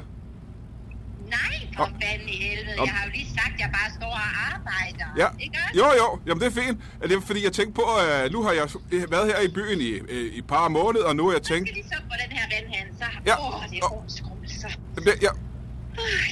Nej, 1.37 1.55
for 1.77 1.85
fanden 2.01 2.29
i 2.29 2.37
helvede. 2.45 2.75
Nå. 2.77 2.83
Jeg 2.85 2.93
har 2.93 3.05
jo 3.05 3.11
lige 3.11 3.27
sagt, 3.39 3.53
at 3.53 3.59
jeg 3.59 3.69
bare 3.79 3.89
står 3.99 4.11
og 4.23 4.27
arbejder. 4.53 5.07
Ja. 5.17 5.27
Ikke 5.43 5.57
Jo, 5.77 5.85
jo. 6.01 6.19
Jamen, 6.27 6.41
det 6.41 6.47
er 6.57 6.61
fint. 6.61 6.77
Er 7.01 7.07
Det 7.07 7.17
er 7.17 7.21
fordi, 7.21 7.43
jeg 7.43 7.53
tænkte 7.53 7.73
på, 7.81 7.85
at 7.95 8.31
nu 8.31 8.43
har 8.43 8.51
jeg 8.51 8.67
været 9.09 9.27
her 9.33 9.39
i 9.39 9.47
byen 9.57 9.81
i, 9.81 9.91
i 10.35 10.37
et 10.37 10.47
par 10.47 10.67
måneder, 10.67 11.05
og 11.05 11.15
nu 11.15 11.25
har 11.27 11.33
jeg 11.33 11.41
tænkt... 11.41 11.69
Skal 11.69 11.83
de 11.83 11.87
så 11.93 11.97
på 12.11 12.15
den 12.23 12.37
her 12.37 12.45
ven 12.53 12.73
hen, 12.75 12.87
så... 12.99 13.05
Ja. 13.25 13.35
Åh, 13.47 13.63
det 13.71 13.77
er 13.77 13.87
rumskrummelser. 13.87 14.69
Det, 14.95 15.13
ja, 15.21 15.29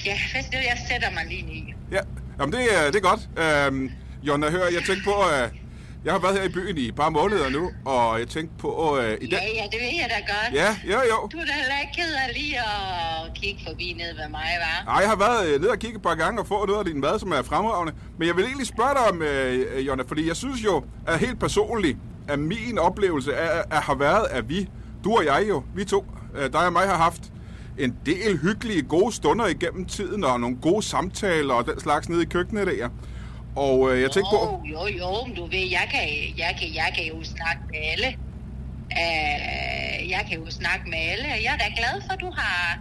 ja, 0.06 0.18
hvis 0.34 0.46
det 0.46 0.54
jeg 0.54 0.78
sætter 0.92 1.12
mig 1.12 1.26
lige 1.30 1.42
i. 1.42 1.74
ja. 1.92 2.00
Jamen, 2.40 2.54
det, 2.54 2.62
er- 2.78 2.92
det 2.92 2.96
er 3.06 3.10
godt. 3.10 3.22
Øhm, 3.68 3.92
Jonna, 4.24 4.50
hør, 4.50 4.64
jeg 4.64 4.84
tænkte 4.88 5.04
på... 5.04 5.14
at 5.14 5.50
jeg 6.06 6.14
har 6.14 6.20
været 6.20 6.38
her 6.38 6.44
i 6.44 6.50
byen 6.50 6.78
i 6.78 6.88
et 6.88 6.96
par 6.96 7.10
måneder 7.10 7.50
nu, 7.50 7.72
og 7.86 8.20
jeg 8.20 8.28
tænkte 8.28 8.56
på... 8.60 9.00
Øh, 9.02 9.18
i 9.22 9.28
Ja, 9.30 9.36
dag... 9.36 9.52
ja, 9.56 9.64
det 9.72 9.80
ved 9.86 9.94
jeg 10.02 10.10
da 10.10 10.34
godt. 10.34 10.54
Ja, 10.54 10.78
ja, 10.88 11.00
jo. 11.12 11.28
Du 11.32 11.38
er 11.38 11.46
da 11.46 11.52
heller 11.52 11.80
ikke 11.82 11.94
ked 12.02 12.14
af 12.14 12.34
lige 12.34 12.58
at 12.60 13.34
kigge 13.36 13.62
forbi 13.68 13.96
ned 13.98 14.16
ved 14.22 14.30
mig, 14.30 14.42
hva'? 14.62 14.86
Nej, 14.86 14.96
jeg 14.96 15.10
har 15.10 15.16
været 15.16 15.48
øh, 15.54 15.62
nede 15.62 15.72
og 15.72 15.80
kigge 15.80 15.96
et 15.96 16.02
par 16.02 16.16
gange 16.16 16.40
og 16.42 16.48
få 16.48 16.66
noget 16.66 16.80
af 16.80 16.86
din 16.86 17.02
mad, 17.02 17.20
som 17.20 17.32
er 17.32 17.42
fremragende. 17.42 17.94
Men 18.20 18.28
jeg 18.28 18.36
vil 18.36 18.46
egentlig 18.46 18.68
spørge 18.68 18.94
dig 18.94 19.10
om, 19.10 19.22
øh, 19.22 19.66
øh, 19.76 19.88
Jonna, 19.88 20.04
fordi 20.08 20.28
jeg 20.28 20.36
synes 20.36 20.64
jo, 20.64 20.84
at 21.08 21.20
helt 21.20 21.40
personligt, 21.40 21.98
at 22.28 22.40
min 22.40 22.78
oplevelse 22.80 23.36
af, 23.38 23.64
at 23.72 23.82
har 23.84 23.96
været, 23.96 24.26
at 24.30 24.50
vi, 24.50 24.68
du 25.04 25.18
og 25.18 25.26
jeg 25.26 25.46
jo, 25.50 25.64
vi 25.76 25.86
to, 25.86 26.06
øh, 26.38 26.54
dig 26.54 26.66
og 26.66 26.74
mig 26.74 26.88
har 26.88 26.98
haft 26.98 27.22
en 27.80 27.96
del 28.06 28.38
hyggelige, 28.38 28.82
gode 28.82 29.12
stunder 29.16 29.48
igennem 29.48 29.86
tiden, 29.86 30.24
og 30.24 30.40
nogle 30.40 30.58
gode 30.62 30.84
samtaler 30.84 31.54
og 31.54 31.66
den 31.66 31.80
slags 31.80 32.10
nede 32.10 32.22
i 32.22 32.26
køkkenet 32.26 32.68
der. 32.68 32.90
Og 33.56 33.92
øh, 33.96 34.02
jeg 34.02 34.12
tænkte 34.12 34.30
på... 34.32 34.62
Jo, 34.66 34.86
jo, 34.88 34.98
jo, 34.98 35.26
men 35.26 35.36
du 35.36 35.44
ved, 35.46 35.66
jeg 35.78 35.88
kan, 35.92 36.06
jeg 36.38 36.56
kan, 36.60 36.76
jeg 36.76 36.90
kan 36.96 37.06
jo 37.18 37.24
snakke 37.24 37.62
med 37.72 37.80
alle. 37.94 38.18
Uh, 39.02 40.10
jeg 40.10 40.22
kan 40.30 40.38
jo 40.44 40.52
snakke 40.52 40.90
med 40.90 40.98
alle. 41.12 41.28
Jeg 41.46 41.52
er 41.54 41.58
da 41.58 41.70
glad 41.82 41.96
for, 42.06 42.14
at 42.14 42.20
du 42.26 42.32
har, 42.42 42.80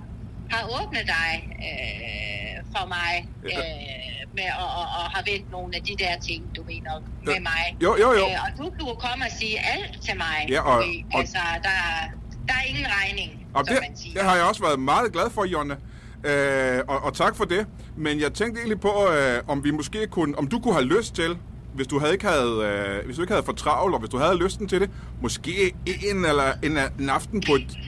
har 0.50 0.62
åbnet 0.78 1.04
dig 1.16 1.30
uh, 1.68 2.54
for 2.74 2.84
mig. 2.96 3.12
Uh, 3.44 4.34
med, 4.36 4.48
og, 4.62 4.68
og, 4.80 4.86
og 4.98 5.04
har 5.14 5.22
vendt 5.32 5.50
nogle 5.50 5.76
af 5.76 5.82
de 5.82 5.94
der 6.04 6.14
ting, 6.28 6.40
du 6.56 6.62
mener, 6.72 6.92
med 7.24 7.40
mig. 7.50 7.64
Jo, 7.82 7.90
jo, 8.02 8.08
jo. 8.20 8.24
Uh, 8.26 8.44
og 8.44 8.50
du 8.58 8.64
kan 8.70 8.86
jo 8.92 8.94
komme 9.06 9.24
og 9.28 9.32
sige 9.40 9.56
alt 9.74 9.92
til 10.06 10.16
mig. 10.24 10.38
Ja, 10.48 10.54
du 10.56 10.60
og- 10.60 10.78
ved. 10.78 10.96
og- 11.14 11.20
Altså, 11.20 11.38
der, 11.66 11.76
er- 11.90 12.08
der 12.48 12.54
er 12.60 12.64
ingen 12.72 12.86
regning, 13.00 13.30
Og 13.58 13.68
det, 13.68 13.78
det 14.14 14.22
har 14.22 14.36
jeg 14.36 14.44
også 14.44 14.62
været 14.62 14.80
meget 14.80 15.12
glad 15.12 15.30
for, 15.30 15.44
Jonna. 15.44 15.76
Øh, 16.24 16.80
og, 16.88 17.02
og 17.02 17.14
tak 17.14 17.36
for 17.36 17.44
det. 17.44 17.66
Men 17.96 18.20
jeg 18.20 18.32
tænkte 18.32 18.60
egentlig 18.60 18.80
på, 18.80 18.92
øh, 19.12 19.42
om 19.48 19.64
vi 19.64 19.70
måske 19.70 20.06
kunne, 20.06 20.38
om 20.38 20.46
du 20.48 20.58
kunne 20.58 20.74
have 20.74 20.86
lyst 20.86 21.14
til, 21.14 21.38
hvis 21.74 21.86
du 21.86 21.98
havde 21.98 22.12
ikke 22.12 22.26
havde, 22.26 22.96
øh, 22.98 23.04
hvis 23.04 23.16
du 23.16 23.22
ikke 23.22 23.32
havde 23.32 23.44
for 23.44 23.52
travlt, 23.52 23.94
og 23.94 24.00
hvis 24.00 24.10
du 24.10 24.18
havde 24.18 24.38
lysten 24.38 24.68
til 24.68 24.80
det, 24.80 24.90
måske 25.22 25.74
en 25.86 26.24
eller 26.24 26.52
en, 26.62 26.78
en 27.00 27.10
aften 27.10 27.42
på 27.46 27.54
et, 27.54 27.78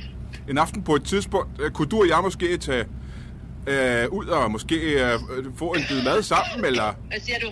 en 0.51 0.59
aften 0.59 0.83
på 0.83 0.95
et 0.95 1.05
tidspunkt, 1.05 1.61
øh, 1.61 1.71
kunne 1.71 1.89
du 1.89 2.01
og 2.01 2.09
jeg 2.09 2.21
måske 2.23 2.57
tage 2.57 2.85
øh, 3.67 4.09
ud 4.09 4.27
og 4.27 4.51
måske 4.51 4.77
øh, 4.77 5.19
få 5.57 5.73
en 5.73 5.83
bid 5.89 6.05
mad 6.05 6.23
sammen, 6.23 6.65
eller... 6.65 6.95
Hvad 7.09 7.21
siger 7.21 7.39
du? 7.39 7.47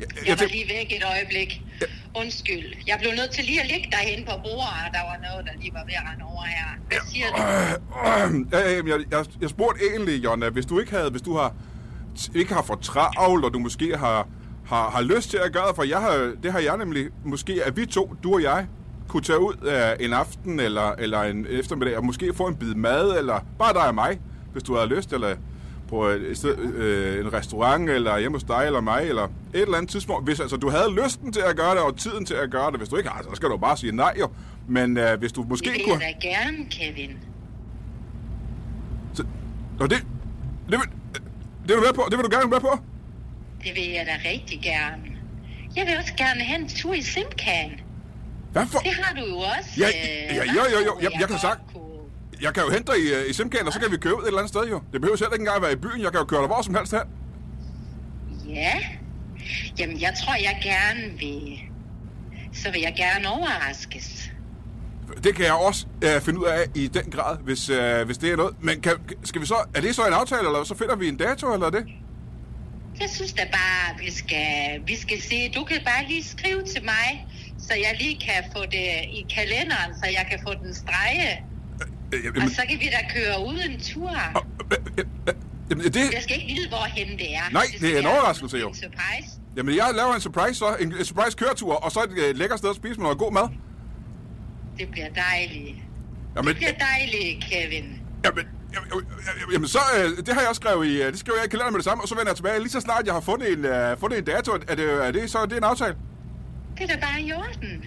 Jeg, 0.00 0.06
Jeg 0.16 0.28
jeg 0.28 0.36
var 0.40 0.46
lige 0.46 0.68
væk 0.68 0.92
et 0.96 1.04
øjeblik. 1.04 1.62
Undskyld. 2.16 2.64
Jeg 2.86 2.96
blev 3.00 3.10
nødt 3.16 3.30
til 3.30 3.44
lige 3.44 3.60
at 3.60 3.68
ligge 3.72 3.88
derhen 3.90 4.24
på 4.24 4.32
bordet, 4.44 4.78
og 4.86 4.90
der 4.96 5.02
var 5.10 5.16
noget, 5.28 5.46
der 5.46 5.52
lige 5.60 5.72
var 5.74 5.84
ved 5.84 5.94
at 5.94 6.04
rende 6.10 6.24
over 6.24 6.42
her. 6.42 6.66
Hvad 6.88 6.98
siger 7.10 7.26
du? 7.26 7.42
Ja, 8.56 8.80
øh, 8.80 8.88
jeg, 8.88 8.98
jeg, 9.10 9.24
jeg 9.40 9.50
spurgte 9.50 9.80
egentlig, 9.90 10.24
Jonna, 10.24 10.48
hvis 10.48 10.66
du 10.66 10.80
ikke 10.80 10.92
havde, 10.92 11.10
hvis 11.10 11.22
du 11.22 11.36
har 11.36 11.54
ikke 12.34 12.54
har 12.54 12.62
for 12.62 12.74
travlt, 12.74 13.44
og 13.44 13.54
du 13.54 13.58
måske 13.58 13.96
har, 13.96 14.28
har, 14.66 14.90
har 14.90 15.02
lyst 15.02 15.30
til 15.30 15.36
at 15.36 15.52
gøre 15.52 15.68
det, 15.68 15.76
for 15.76 15.82
jeg 15.82 16.00
har, 16.00 16.32
det 16.42 16.52
har 16.52 16.58
jeg 16.58 16.76
nemlig, 16.76 17.08
måske 17.24 17.60
at 17.64 17.76
vi 17.76 17.86
to, 17.86 18.14
du 18.22 18.34
og 18.34 18.42
jeg, 18.42 18.66
kunne 19.08 19.22
tage 19.22 19.40
ud 19.40 19.54
øh, 19.62 20.06
en 20.06 20.12
aften 20.12 20.60
eller, 20.60 20.92
eller 20.98 21.22
en 21.22 21.46
eftermiddag, 21.50 21.96
og 21.96 22.04
måske 22.04 22.34
få 22.34 22.46
en 22.46 22.56
bid 22.56 22.74
mad, 22.74 23.18
eller 23.18 23.40
bare 23.58 23.72
dig 23.72 23.86
og 23.86 23.94
mig, 23.94 24.20
hvis 24.52 24.62
du 24.62 24.74
havde 24.74 24.88
lyst, 24.88 25.12
eller 25.12 25.36
på 25.92 26.06
et, 26.06 26.30
et 26.30 26.36
sted, 26.36 26.58
øh, 26.58 27.26
en 27.26 27.32
restaurant, 27.32 27.90
eller 27.90 28.18
hjemme 28.18 28.36
hos 28.36 28.44
dig, 28.44 28.62
eller 28.66 28.80
mig, 28.80 29.02
eller 29.08 29.24
et 29.24 29.30
eller 29.54 29.76
andet 29.76 29.90
tidspunkt. 29.90 30.24
Hvis 30.26 30.40
altså, 30.40 30.56
du 30.56 30.70
havde 30.70 30.94
lysten 31.02 31.32
til 31.32 31.40
at 31.40 31.56
gøre 31.56 31.74
det, 31.74 31.82
og 31.82 31.96
tiden 31.96 32.26
til 32.26 32.34
at 32.34 32.50
gøre 32.50 32.70
det, 32.70 32.78
hvis 32.80 32.88
du 32.88 32.96
ikke 32.96 33.08
har, 33.10 33.22
så 33.22 33.28
skal 33.34 33.48
du 33.48 33.56
bare 33.56 33.76
sige 33.76 33.92
nej 33.96 34.14
jo. 34.20 34.28
Men 34.68 34.96
uh, 34.96 35.12
hvis 35.18 35.32
du 35.32 35.42
måske 35.48 35.64
Det 35.64 35.72
vil 35.72 35.84
kunne... 35.84 36.04
jeg 36.04 36.16
da 36.22 36.28
gerne, 36.28 36.56
Kevin. 36.70 37.18
Nå, 39.78 39.86
det, 39.86 39.98
det, 40.70 40.78
vil, 40.80 40.88
det 41.62 41.70
er 41.70 41.76
du 41.76 41.82
med 41.86 41.92
på? 41.94 42.02
Det 42.10 42.18
vil 42.18 42.24
du 42.24 42.36
gerne 42.36 42.50
være 42.50 42.60
på? 42.60 42.78
Det 43.64 43.72
vil 43.74 43.88
jeg 43.90 44.06
da 44.06 44.28
rigtig 44.30 44.60
gerne. 44.62 45.02
Jeg 45.76 45.86
vil 45.86 45.96
også 45.98 46.14
gerne 46.16 46.40
have 46.40 46.60
en 46.60 46.68
tur 46.68 46.94
i 46.94 47.02
Simcan. 47.02 47.80
Hvad 48.52 48.66
for? 48.66 48.78
Det 48.78 48.94
har 48.94 49.14
du 49.20 49.24
jo 49.26 49.36
også. 49.36 49.70
Ja, 49.78 49.88
øh, 49.88 50.36
ja, 50.36 50.44
jo, 50.56 50.62
jo, 50.74 50.78
jo. 50.86 50.96
Jeg, 51.00 51.10
jeg 51.12 51.18
kan 51.18 51.28
godt 51.28 51.40
sagt... 51.40 51.60
Jeg 52.42 52.54
kan 52.54 52.62
jo 52.62 52.70
hente 52.70 52.92
dig 52.92 53.00
i, 53.00 53.14
øh, 53.14 53.30
i 53.30 53.32
Simcan, 53.32 53.66
og 53.66 53.72
så 53.72 53.80
kan 53.80 53.90
vi 53.90 53.96
køre 53.96 54.16
ud 54.16 54.22
et 54.22 54.26
eller 54.26 54.38
andet 54.38 54.54
sted 54.54 54.68
jo. 54.68 54.82
Det 54.92 55.00
behøver 55.00 55.16
selv 55.16 55.30
ikke 55.32 55.42
engang 55.42 55.62
være 55.62 55.72
i 55.72 55.76
byen. 55.76 56.00
Jeg 56.00 56.10
kan 56.10 56.20
jo 56.20 56.26
køre 56.26 56.40
dig 56.40 56.46
hvor 56.46 56.62
som 56.62 56.74
helst 56.74 56.92
her. 56.92 57.04
Ja. 58.48 58.74
Jamen, 59.78 60.00
jeg 60.00 60.12
tror, 60.24 60.34
jeg 60.34 60.60
gerne 60.62 61.18
vil... 61.18 61.58
Så 62.52 62.70
vil 62.72 62.80
jeg 62.80 62.94
gerne 62.96 63.28
overraskes. 63.28 64.30
Det 65.24 65.34
kan 65.34 65.44
jeg 65.44 65.52
også 65.52 65.86
øh, 66.04 66.20
finde 66.20 66.40
ud 66.40 66.44
af 66.44 66.62
i 66.74 66.86
den 66.88 67.10
grad, 67.10 67.38
hvis, 67.38 67.68
øh, 67.68 68.06
hvis 68.06 68.18
det 68.18 68.32
er 68.32 68.36
noget. 68.36 68.54
Men 68.60 68.80
kan, 68.80 68.92
skal 69.24 69.40
vi 69.40 69.46
så... 69.46 69.54
Er 69.74 69.80
det 69.80 69.94
så 69.94 70.06
en 70.06 70.12
aftale, 70.12 70.46
eller 70.46 70.64
så 70.64 70.74
finder 70.74 70.96
vi 70.96 71.08
en 71.08 71.16
dato, 71.16 71.54
eller 71.54 71.66
er 71.66 71.70
det? 71.70 71.86
Jeg 73.00 73.10
synes 73.10 73.32
da 73.32 73.42
bare, 73.52 73.98
vi 73.98 74.10
skal, 74.10 74.80
vi 74.86 74.96
skal 74.96 75.22
se. 75.22 75.52
Du 75.54 75.64
kan 75.64 75.80
bare 75.84 76.08
lige 76.08 76.24
skrive 76.24 76.62
til 76.62 76.84
mig, 76.84 77.26
så 77.58 77.74
jeg 77.74 77.96
lige 78.00 78.20
kan 78.20 78.44
få 78.56 78.62
det 78.62 78.88
i 79.18 79.26
kalenderen, 79.36 79.90
så 80.02 80.06
jeg 80.06 80.26
kan 80.30 80.38
få 80.46 80.54
den 80.64 80.74
strege. 80.74 81.44
Øh, 82.12 82.18
Og 82.28 82.34
jamen, 82.36 82.50
så 82.50 82.62
kan 82.68 82.78
vi 82.80 82.84
da 82.84 83.00
køre 83.14 83.46
ud 83.46 83.58
en 83.70 83.80
tur. 83.80 84.10
jamen, 85.70 85.84
det... 85.84 85.96
Jeg 85.96 86.22
skal 86.22 86.36
ikke 86.40 86.54
vide, 86.54 86.68
hvorhen 86.68 87.18
det 87.18 87.34
er. 87.34 87.40
Nej, 87.52 87.62
det 87.72 87.74
er 87.74 87.78
skal 87.78 87.98
en 88.00 88.06
overraskelse, 88.06 88.56
jo. 88.56 88.68
En 88.68 88.74
surprise. 88.74 89.30
Jamen, 89.56 89.76
jeg 89.76 89.90
laver 89.94 90.14
en 90.14 90.20
surprise 90.20 90.54
så. 90.54 90.76
En, 90.80 90.92
en 90.98 91.04
surprise 91.04 91.36
køretur, 91.36 91.74
og 91.74 91.92
så 91.92 92.00
et 92.00 92.18
øh, 92.28 92.36
lækker 92.36 92.56
sted 92.56 92.70
at 92.70 92.76
spise 92.76 92.94
med 92.94 93.02
noget 93.04 93.18
god 93.18 93.32
mad. 93.32 93.48
Det 94.78 94.88
bliver 94.90 95.08
dejligt. 95.08 95.76
Jamen, 96.36 96.48
Det 96.48 96.56
bliver 96.56 96.72
dejligt, 96.90 97.44
Kevin. 97.50 97.84
Jamen, 98.24 98.44
jamen, 98.74 98.88
jamen, 98.92 99.52
jamen 99.52 99.68
så, 99.68 99.78
øh, 99.98 100.16
det 100.26 100.28
har 100.34 100.40
jeg 100.40 100.48
også 100.48 100.60
skrevet 100.60 100.86
i, 100.86 101.02
øh, 101.02 101.06
det 101.12 101.18
skriver 101.18 101.38
jeg 101.38 101.46
i 101.46 101.48
kalenderen 101.48 101.72
med 101.74 101.78
det 101.78 101.84
samme, 101.84 102.02
og 102.04 102.08
så 102.08 102.14
vender 102.14 102.30
jeg 102.30 102.36
tilbage. 102.36 102.58
Lige 102.58 102.70
så 102.70 102.80
snart 102.80 103.06
jeg 103.06 103.14
har 103.14 103.20
fundet 103.20 103.52
en, 103.52 103.64
øh, 103.64 103.98
fundet 103.98 104.18
en 104.18 104.24
dato, 104.24 104.52
er 104.68 104.74
det, 104.74 105.06
er 105.06 105.10
det 105.10 105.30
så 105.30 105.38
er 105.38 105.46
det 105.46 105.56
en 105.56 105.64
aftale? 105.64 105.96
Det 106.78 106.82
er 106.90 106.94
da 106.94 107.00
bare 107.06 107.20
i 107.22 107.32
orden. 107.32 107.84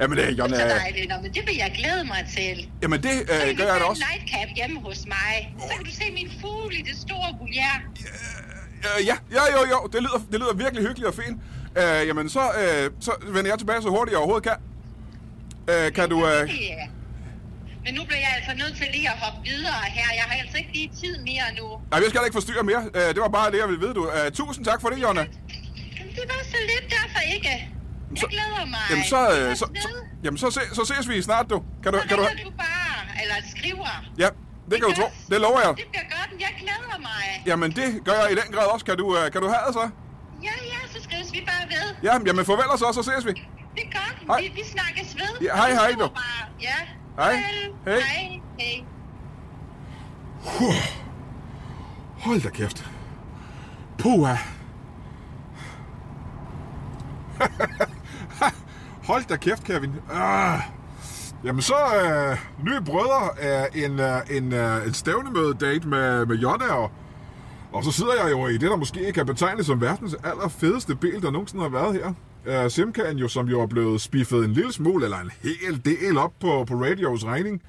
Jamen, 0.00 0.18
det, 0.18 0.26
Det 0.28 0.38
Jonna, 0.38 0.56
er 0.56 0.68
så 0.68 0.74
dejligt. 0.78 1.08
Nå, 1.08 1.14
men 1.22 1.34
det 1.34 1.42
vil 1.46 1.56
jeg 1.56 1.72
glæde 1.78 2.04
mig 2.04 2.24
til. 2.36 2.70
jamen 2.82 3.02
det 3.02 3.12
Så 3.18 3.24
kan 3.40 3.50
øh, 3.50 3.56
gør 3.58 3.64
jeg 3.72 3.80
da 3.80 3.84
også. 3.84 4.02
en 4.02 4.08
nightcap 4.20 4.48
hjemme 4.56 4.80
hos 4.80 5.06
mig. 5.06 5.54
Så 5.60 5.74
kan 5.76 5.84
du 5.84 5.90
se 5.90 6.04
min 6.12 6.30
fugl 6.40 6.74
i 6.74 6.82
det 6.82 6.96
store 7.06 7.28
guljer. 7.40 7.74
Øh, 8.86 9.06
ja, 9.06 9.16
ja, 9.36 9.42
jo, 9.56 9.60
jo, 9.72 9.78
det 9.92 10.00
lyder, 10.02 10.18
det 10.32 10.40
lyder 10.40 10.54
virkelig 10.54 10.82
hyggeligt 10.86 11.06
og 11.08 11.14
fint. 11.14 11.36
Øh, 11.80 12.06
jamen, 12.08 12.28
så, 12.28 12.40
øh, 12.62 12.90
så 13.00 13.12
vender 13.34 13.50
jeg 13.50 13.58
tilbage 13.58 13.82
så 13.82 13.88
hurtigt 13.88 14.12
jeg 14.12 14.18
overhovedet 14.18 14.46
kan. 14.50 14.58
Øh, 15.72 15.92
kan 15.92 16.08
du... 16.08 16.18
Øh, 16.28 16.42
Ja. 16.70 16.86
Men 17.84 17.94
nu 17.94 18.04
bliver 18.04 18.22
jeg 18.26 18.32
altså 18.38 18.52
nødt 18.62 18.76
til 18.80 18.86
lige 18.96 19.08
at 19.14 19.18
hoppe 19.24 19.40
videre 19.50 19.82
her. 19.96 20.08
Jeg 20.20 20.24
har 20.28 20.36
altså 20.42 20.56
ikke 20.58 20.72
lige 20.78 20.90
tid 21.02 21.14
mere 21.30 21.46
nu. 21.60 21.66
nej, 21.90 22.00
jeg 22.02 22.08
skal 22.10 22.20
ikke 22.26 22.38
forstyrre 22.40 22.62
mere. 22.70 22.82
Øh, 22.98 23.08
det 23.14 23.20
var 23.26 23.28
bare 23.38 23.50
det, 23.52 23.58
jeg 23.62 23.68
ville 23.70 23.80
vide, 23.84 23.94
du. 23.94 24.04
Øh, 24.16 24.32
tusind 24.32 24.64
tak 24.64 24.80
for 24.80 24.88
det, 24.88 24.98
Jonna. 25.02 25.24
Det 26.16 26.24
var 26.32 26.40
så 26.54 26.58
lidt 26.72 26.86
derfor 26.96 27.20
ikke. 27.34 27.52
Jeg 28.22 28.28
glæder 28.30 28.66
mig. 28.66 28.78
Jamen, 28.90 29.04
så, 29.04 29.20
øh, 29.38 29.56
så, 29.56 29.64
så, 29.84 29.88
jamen, 30.24 30.38
så, 30.38 30.50
se, 30.50 30.60
så 30.72 30.84
ses 30.84 31.08
vi 31.08 31.22
snart, 31.22 31.50
du. 31.50 31.62
Kan 31.82 31.92
du, 31.92 31.98
Så 32.00 32.08
kan 32.08 32.16
du, 32.18 32.22
du 32.44 32.50
bare, 32.50 33.22
eller 33.22 33.34
skriver. 33.56 33.88
ja, 34.18 34.28
det 34.70 34.76
kan 34.80 34.88
du 34.90 34.94
tro. 35.00 35.08
Det 35.30 35.40
lover 35.40 35.60
jeg. 35.60 35.72
Det 35.76 35.84
bliver 35.90 36.04
godt, 36.16 36.40
jeg 36.40 36.52
glæder 36.60 36.98
mig. 36.98 37.42
Jamen, 37.46 37.70
det 37.70 38.04
gør 38.04 38.12
jeg 38.22 38.32
i 38.32 38.34
den 38.34 38.52
grad 38.54 38.66
også. 38.66 38.84
Kan 38.86 38.96
du, 38.96 39.16
øh, 39.18 39.32
kan 39.32 39.40
du 39.42 39.48
have 39.48 39.60
det 39.66 39.74
så? 39.74 39.90
Ja, 40.42 40.50
ja, 40.72 40.78
så 40.98 41.02
skrives 41.02 41.32
vi 41.32 41.44
bare 41.46 41.68
ved. 41.68 41.94
Ja, 42.02 42.12
jamen 42.26 42.44
farvel 42.44 42.66
og 42.74 42.78
så, 42.78 42.92
så 42.92 43.02
ses 43.02 43.26
vi. 43.26 43.30
Det 43.76 43.82
er 43.86 43.90
godt. 43.98 44.16
Hej. 44.26 44.40
Vi, 44.40 44.48
vi 44.54 44.64
snakkes 44.64 45.16
ved. 45.16 45.32
Ja, 45.46 45.56
hej, 45.56 45.70
hej, 45.72 45.90
du. 45.92 45.98
bare. 45.98 46.48
Ja. 46.60 46.74
Hej. 47.16 47.32
Hej. 47.32 48.00
Hej. 48.00 48.40
Hej. 48.58 48.84
Hold 52.18 52.40
da 52.42 52.48
kæft. 52.50 52.84
Puha. 53.98 54.36
Hold 59.08 59.28
da 59.28 59.36
kæft, 59.36 59.64
Kevin. 59.64 59.90
Øh. 60.12 60.60
Jamen 61.44 61.62
så, 61.62 61.74
øh, 61.74 62.38
nye 62.64 62.80
brødre 62.80 63.38
er 63.38 63.66
en, 63.74 64.00
øh, 64.00 64.36
en, 64.36 64.52
øh, 64.52 64.86
en 64.86 64.94
stævnemøde-date 64.94 65.88
med, 65.88 66.26
med 66.26 66.36
Jonna, 66.36 66.72
og, 66.72 66.90
og 67.72 67.84
så 67.84 67.92
sidder 67.92 68.14
jeg 68.22 68.30
jo 68.30 68.46
i 68.46 68.52
det, 68.52 68.70
der 68.70 68.76
måske 68.76 69.12
kan 69.12 69.26
betegnes 69.26 69.66
som 69.66 69.80
verdens 69.80 70.16
allerfedeste 70.24 70.96
bil, 70.96 71.22
der 71.22 71.30
nogensinde 71.30 71.62
har 71.62 71.70
været 71.70 71.94
her. 71.94 72.12
Øh, 72.64 72.70
Simcan 72.70 73.16
jo, 73.16 73.28
som 73.28 73.48
jo 73.48 73.60
er 73.60 73.66
blevet 73.66 74.00
spiffet 74.00 74.44
en 74.44 74.52
lille 74.52 74.72
smule, 74.72 75.04
eller 75.04 75.18
en 75.18 75.30
hel 75.42 75.84
del 75.84 76.18
op 76.18 76.32
på, 76.40 76.64
på 76.64 76.74
radios 76.74 77.24
regning. 77.24 77.62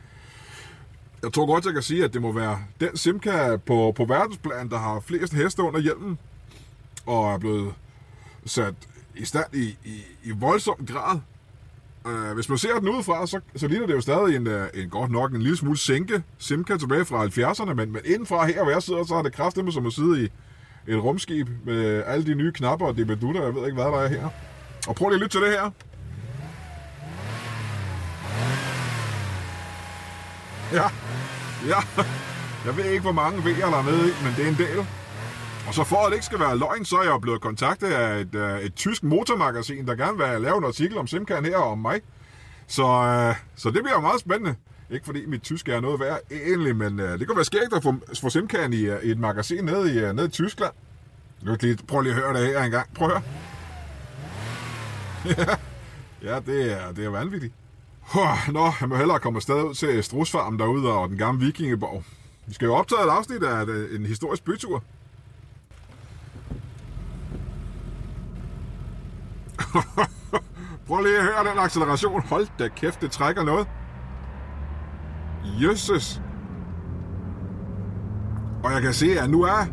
Jeg 1.24 1.34
tror 1.34 1.46
godt, 1.46 1.66
jeg 1.66 1.74
kan 1.74 1.84
sige, 1.84 2.04
at 2.04 2.14
det 2.14 2.22
må 2.22 2.32
være 2.32 2.60
den 2.80 2.98
Simca 2.98 3.58
på, 3.58 3.94
på 3.96 4.06
verdensplan, 4.06 4.70
der 4.70 4.78
har 4.78 5.00
flest 5.00 5.34
heste 5.34 5.64
under 5.64 5.80
hjelmen, 5.80 6.20
og 7.06 7.34
er 7.34 7.38
blevet 7.38 7.74
sat 8.46 8.74
i 9.16 9.26
stand 9.26 9.54
i, 9.54 9.78
i, 9.86 10.04
i 10.24 10.32
voldsom 10.32 10.86
grad. 10.88 11.20
Uh, 12.10 12.34
hvis 12.34 12.50
man 12.50 12.58
ser 12.58 12.80
den 12.80 12.90
udefra, 12.90 13.28
så, 13.28 13.40
så 13.56 13.68
ligner 13.68 13.88
det 13.88 13.94
jo 13.94 14.02
stadig 14.02 14.36
en, 14.36 14.48
øh, 14.48 14.68
en 14.74 14.90
godt 14.90 15.12
nok 15.12 15.34
en 15.34 15.42
lille 15.42 15.58
smule 15.58 15.78
sænke 15.78 16.24
Simca 16.38 16.78
tilbage 16.78 17.06
fra 17.06 17.26
70'erne, 17.26 17.74
men, 17.74 17.92
men 17.92 18.02
indenfra 18.06 18.46
her, 18.46 18.64
hvor 18.64 18.72
jeg 18.72 18.84
sidder, 18.84 19.04
så 19.04 19.16
har 19.16 19.22
det 19.22 19.34
kraftigt 19.34 19.74
som 19.74 19.86
at 19.86 19.94
sidde 19.94 20.24
i 20.24 20.30
et 20.88 21.04
rumskib 21.04 21.48
med 21.66 22.04
alle 22.06 22.26
de 22.26 22.36
nye 22.36 22.52
knapper 22.52 22.88
og 22.88 22.98
debedutter, 22.98 23.44
jeg 23.44 23.56
ved 23.56 23.66
ikke, 23.66 23.76
hvad 23.76 23.86
der 23.86 24.00
er 24.00 24.08
her. 24.08 24.30
Og 24.88 24.96
prøv 24.96 25.10
lige 25.10 25.16
at 25.16 25.22
lytte 25.22 25.38
til 25.38 25.42
det 25.42 25.52
her. 25.52 25.72
Ja, 30.74 30.90
ja. 31.68 32.04
Jeg 32.66 32.78
ved 32.78 32.86
ikke, 32.86 33.02
hvor 33.02 33.12
mange 33.12 33.40
V'er 33.40 33.72
der 33.72 33.78
er 33.78 33.84
med 33.84 34.10
i, 34.10 34.12
men 34.24 34.34
det 34.38 34.46
er 34.46 34.50
en 34.50 34.58
del. 34.58 34.86
Og 35.70 35.76
så 35.76 35.84
for 35.84 35.96
at 35.96 36.06
det 36.10 36.14
ikke 36.14 36.26
skal 36.26 36.40
være 36.40 36.58
løgn, 36.58 36.86
så 36.86 36.98
er 36.98 37.04
jeg 37.04 37.22
blevet 37.22 37.42
kontaktet 37.42 37.88
af 37.88 38.20
et, 38.20 38.36
øh, 38.36 38.60
et 38.60 38.76
tysk 38.76 39.04
motormagasin, 39.04 39.88
der 39.88 39.96
gerne 39.96 40.18
vil 40.18 40.42
lave 40.42 40.58
en 40.58 40.64
artikel 40.64 40.98
om 40.98 41.08
Simcan 41.08 41.46
her 41.46 41.58
og 41.58 41.72
om 41.72 41.78
mig. 41.78 42.02
Så, 42.68 42.84
øh, 42.84 43.36
så 43.56 43.72
det 43.72 43.84
bliver 43.84 44.02
meget 44.02 44.20
spændende. 44.20 44.56
Ikke 44.90 45.06
fordi 45.06 45.26
mit 45.26 45.42
tysk 45.42 45.70
er 45.70 45.80
noget 45.80 46.00
værd 46.00 46.20
egentlig, 46.32 46.76
men 46.76 47.00
øh, 47.00 47.20
det 47.20 47.28
kunne 47.28 47.36
være 47.36 47.46
skægt 47.46 47.74
at 47.74 47.84
få, 47.84 47.96
få 48.22 48.30
Simcan 48.30 48.74
i, 48.74 48.82
øh, 48.82 49.04
i 49.04 49.12
et 49.12 49.20
magasin 49.20 49.64
nede 49.64 49.94
i, 49.94 50.00
øh, 50.00 50.16
nede 50.16 50.28
i 50.28 50.30
Tyskland. 50.30 50.74
Nu 51.42 51.58
lige, 51.62 51.78
prøv 51.88 52.02
lige 52.02 52.14
at 52.14 52.20
høre 52.22 52.34
det 52.34 52.48
her 52.48 52.64
en 52.64 52.72
gang. 52.72 52.94
Prøv 52.94 53.10
at 53.10 53.14
høre. 53.14 53.24
ja, 56.30 56.40
det 56.46 56.72
er, 56.82 56.92
det 56.92 57.06
er 57.06 57.10
vanvittigt. 57.10 57.54
Nå, 58.52 58.72
jeg 58.82 58.90
må 58.90 58.96
hellere 58.96 59.20
komme 59.20 59.38
afsted 59.38 59.64
ud 59.64 59.74
til 59.74 60.04
Strusfarmen 60.04 60.60
derude 60.60 60.92
og 60.92 61.10
den 61.10 61.18
gamle 61.18 61.46
vikingeborg. 61.46 62.04
Vi 62.46 62.54
skal 62.54 62.66
jo 62.66 62.76
optage 62.76 63.04
et 63.04 63.10
afsnit 63.10 63.44
af 63.44 63.66
øh, 63.66 63.96
en 63.96 64.06
historisk 64.06 64.44
bytur. 64.44 64.84
Prøv 70.88 71.02
lige 71.02 71.18
at 71.18 71.24
høre 71.24 71.52
den 71.52 71.60
acceleration. 71.60 72.22
Hold 72.30 72.48
da 72.60 72.68
kæft, 72.68 73.02
det 73.02 73.12
trækker 73.12 73.44
noget. 73.44 73.68
Jøsses. 75.62 76.22
Og 78.64 78.72
jeg 78.72 78.82
kan 78.82 78.94
se, 78.94 79.20
at 79.20 79.30
nu 79.30 79.42
er 79.42 79.66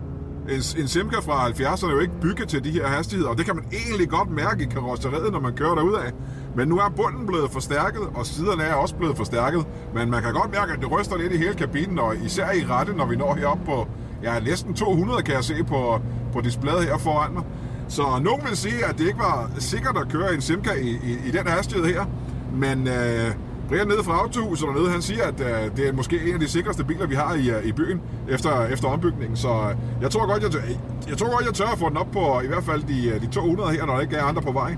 en, 0.48 0.62
en 0.82 0.88
Simca 0.88 1.20
fra 1.20 1.48
70'erne 1.48 1.90
jo 1.90 1.98
ikke 1.98 2.20
bygget 2.20 2.48
til 2.48 2.64
de 2.64 2.70
her 2.70 2.86
hastigheder, 2.86 3.30
og 3.30 3.38
det 3.38 3.46
kan 3.46 3.56
man 3.56 3.64
egentlig 3.72 4.08
godt 4.08 4.30
mærke 4.30 4.62
i 4.64 4.66
karosseriet, 4.66 5.32
når 5.32 5.40
man 5.40 5.54
kører 5.54 5.74
derudad. 5.74 6.12
Men 6.56 6.68
nu 6.68 6.78
er 6.78 6.88
bunden 6.96 7.26
blevet 7.26 7.50
forstærket, 7.50 8.00
og 8.14 8.26
siderne 8.26 8.62
er 8.62 8.74
også 8.74 8.94
blevet 8.94 9.16
forstærket. 9.16 9.66
Men 9.94 10.10
man 10.10 10.22
kan 10.22 10.32
godt 10.32 10.50
mærke, 10.52 10.72
at 10.72 10.78
det 10.80 10.90
ryster 10.90 11.16
lidt 11.16 11.32
i 11.32 11.36
hele 11.36 11.54
kabinen, 11.54 11.98
og 11.98 12.16
især 12.16 12.52
i 12.52 12.64
rette, 12.64 12.92
når 12.92 13.06
vi 13.06 13.16
når 13.16 13.34
herop 13.34 13.58
på 13.66 13.88
ja, 14.22 14.40
næsten 14.40 14.74
200, 14.74 15.22
kan 15.22 15.34
jeg 15.34 15.44
se 15.44 15.64
på, 15.64 16.00
på 16.32 16.40
displayet 16.40 16.84
her 16.84 16.98
foran 16.98 17.32
mig. 17.32 17.44
Så 17.88 18.02
nogen 18.02 18.40
vil 18.48 18.56
sige, 18.56 18.84
at 18.84 18.98
det 18.98 19.06
ikke 19.06 19.18
var 19.18 19.50
sikkert 19.58 19.96
at 19.96 20.08
køre 20.08 20.34
en 20.34 20.40
Simca 20.40 20.72
i, 20.72 20.88
i, 20.88 21.28
i 21.28 21.30
den 21.30 21.46
hastighed 21.46 21.86
her. 21.86 22.04
Men 22.52 22.88
øh, 22.88 23.34
Brian 23.68 23.86
nede 23.86 24.04
fra 24.04 24.12
Autohuset 24.12 24.68
dernede, 24.68 24.90
han 24.90 25.02
siger, 25.02 25.24
at 25.24 25.40
øh, 25.40 25.76
det 25.76 25.88
er 25.88 25.92
måske 25.92 26.28
en 26.28 26.34
af 26.34 26.40
de 26.40 26.48
sikreste 26.48 26.84
biler, 26.84 27.06
vi 27.06 27.14
har 27.14 27.34
i, 27.34 27.50
øh, 27.50 27.64
i 27.64 27.72
byen 27.72 28.00
efter, 28.28 28.66
efter 28.66 28.88
ombygningen. 28.88 29.36
Så 29.36 29.48
øh, 29.48 30.02
jeg 30.02 30.10
tror 30.10 30.26
godt, 30.26 30.42
jeg, 30.42 30.50
tør, 30.50 30.60
jeg 31.08 31.18
tror 31.18 31.30
godt, 31.30 31.46
jeg 31.46 31.54
tør 31.54 31.66
at 31.66 31.78
få 31.78 31.88
den 31.88 31.96
op 31.96 32.10
på 32.12 32.38
øh, 32.38 32.44
i 32.44 32.46
hvert 32.46 32.64
fald 32.64 32.82
de, 32.82 33.08
øh, 33.08 33.20
de 33.20 33.26
200 33.26 33.70
her, 33.70 33.86
når 33.86 33.94
der 33.94 34.00
ikke 34.00 34.16
er 34.16 34.24
andre 34.24 34.42
på 34.42 34.52
vej. 34.52 34.76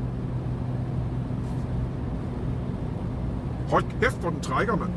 Hold 3.71 3.85
kæft, 4.01 4.21
hvor 4.21 4.31
den 4.31 4.41
trækker, 4.41 4.77
mand. 4.77 4.91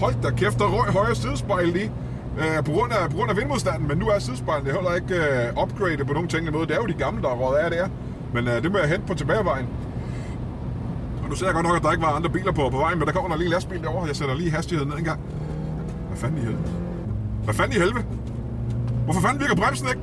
Hold 0.00 0.14
da 0.22 0.30
kæft, 0.30 0.58
der 0.58 0.64
røg 0.64 0.92
højre 0.92 1.14
sidespejl 1.14 1.68
lige. 1.68 1.92
Øh, 2.38 2.64
på, 2.64 2.72
grund 2.72 2.92
af, 2.92 3.10
på 3.10 3.16
grund 3.16 3.30
af 3.30 3.36
vindmodstanden, 3.36 3.88
men 3.88 3.98
nu 3.98 4.06
er 4.08 4.18
sidespejlene 4.18 4.72
heller 4.72 4.94
ikke 4.94 5.14
øh, 5.14 5.62
upgradet 5.62 6.06
på 6.06 6.12
nogen 6.12 6.28
tænkende 6.28 6.52
måde. 6.52 6.66
Det 6.66 6.74
er 6.76 6.80
jo 6.80 6.86
de 6.86 6.92
gamle, 6.92 7.22
der 7.22 7.28
er 7.28 7.34
røget 7.34 7.58
af 7.64 7.70
der. 7.70 7.88
Men 8.34 8.48
øh, 8.48 8.62
det 8.62 8.72
må 8.72 8.78
jeg 8.78 8.88
hente 8.88 9.06
på 9.06 9.14
tilbagevejen. 9.14 9.66
Og 11.22 11.28
nu 11.28 11.34
ser 11.34 11.46
jeg 11.46 11.54
godt 11.54 11.66
nok, 11.66 11.76
at 11.76 11.82
der 11.82 11.92
ikke 11.92 12.02
var 12.02 12.12
andre 12.12 12.30
biler 12.30 12.52
på, 12.52 12.68
på 12.70 12.78
vejen, 12.78 12.98
men 12.98 13.06
der 13.06 13.12
kommer 13.12 13.28
der 13.28 13.36
lige 13.36 13.46
en 13.46 13.52
lastbil 13.52 13.82
derovre. 13.82 14.06
Jeg 14.06 14.16
sætter 14.16 14.34
lige 14.34 14.50
hastigheden 14.50 14.88
ned 14.90 14.98
en 14.98 15.04
gang. 15.04 15.20
Hvad 16.08 16.18
fanden 16.18 16.38
i 16.38 16.40
helvede? 16.40 16.62
Hvad 17.44 17.54
fanden 17.54 17.76
i 17.76 17.80
helvede? 17.80 18.04
Hvorfor 19.04 19.20
fanden 19.20 19.40
virker 19.40 19.54
bremsen 19.54 19.88
ikke? 19.88 20.00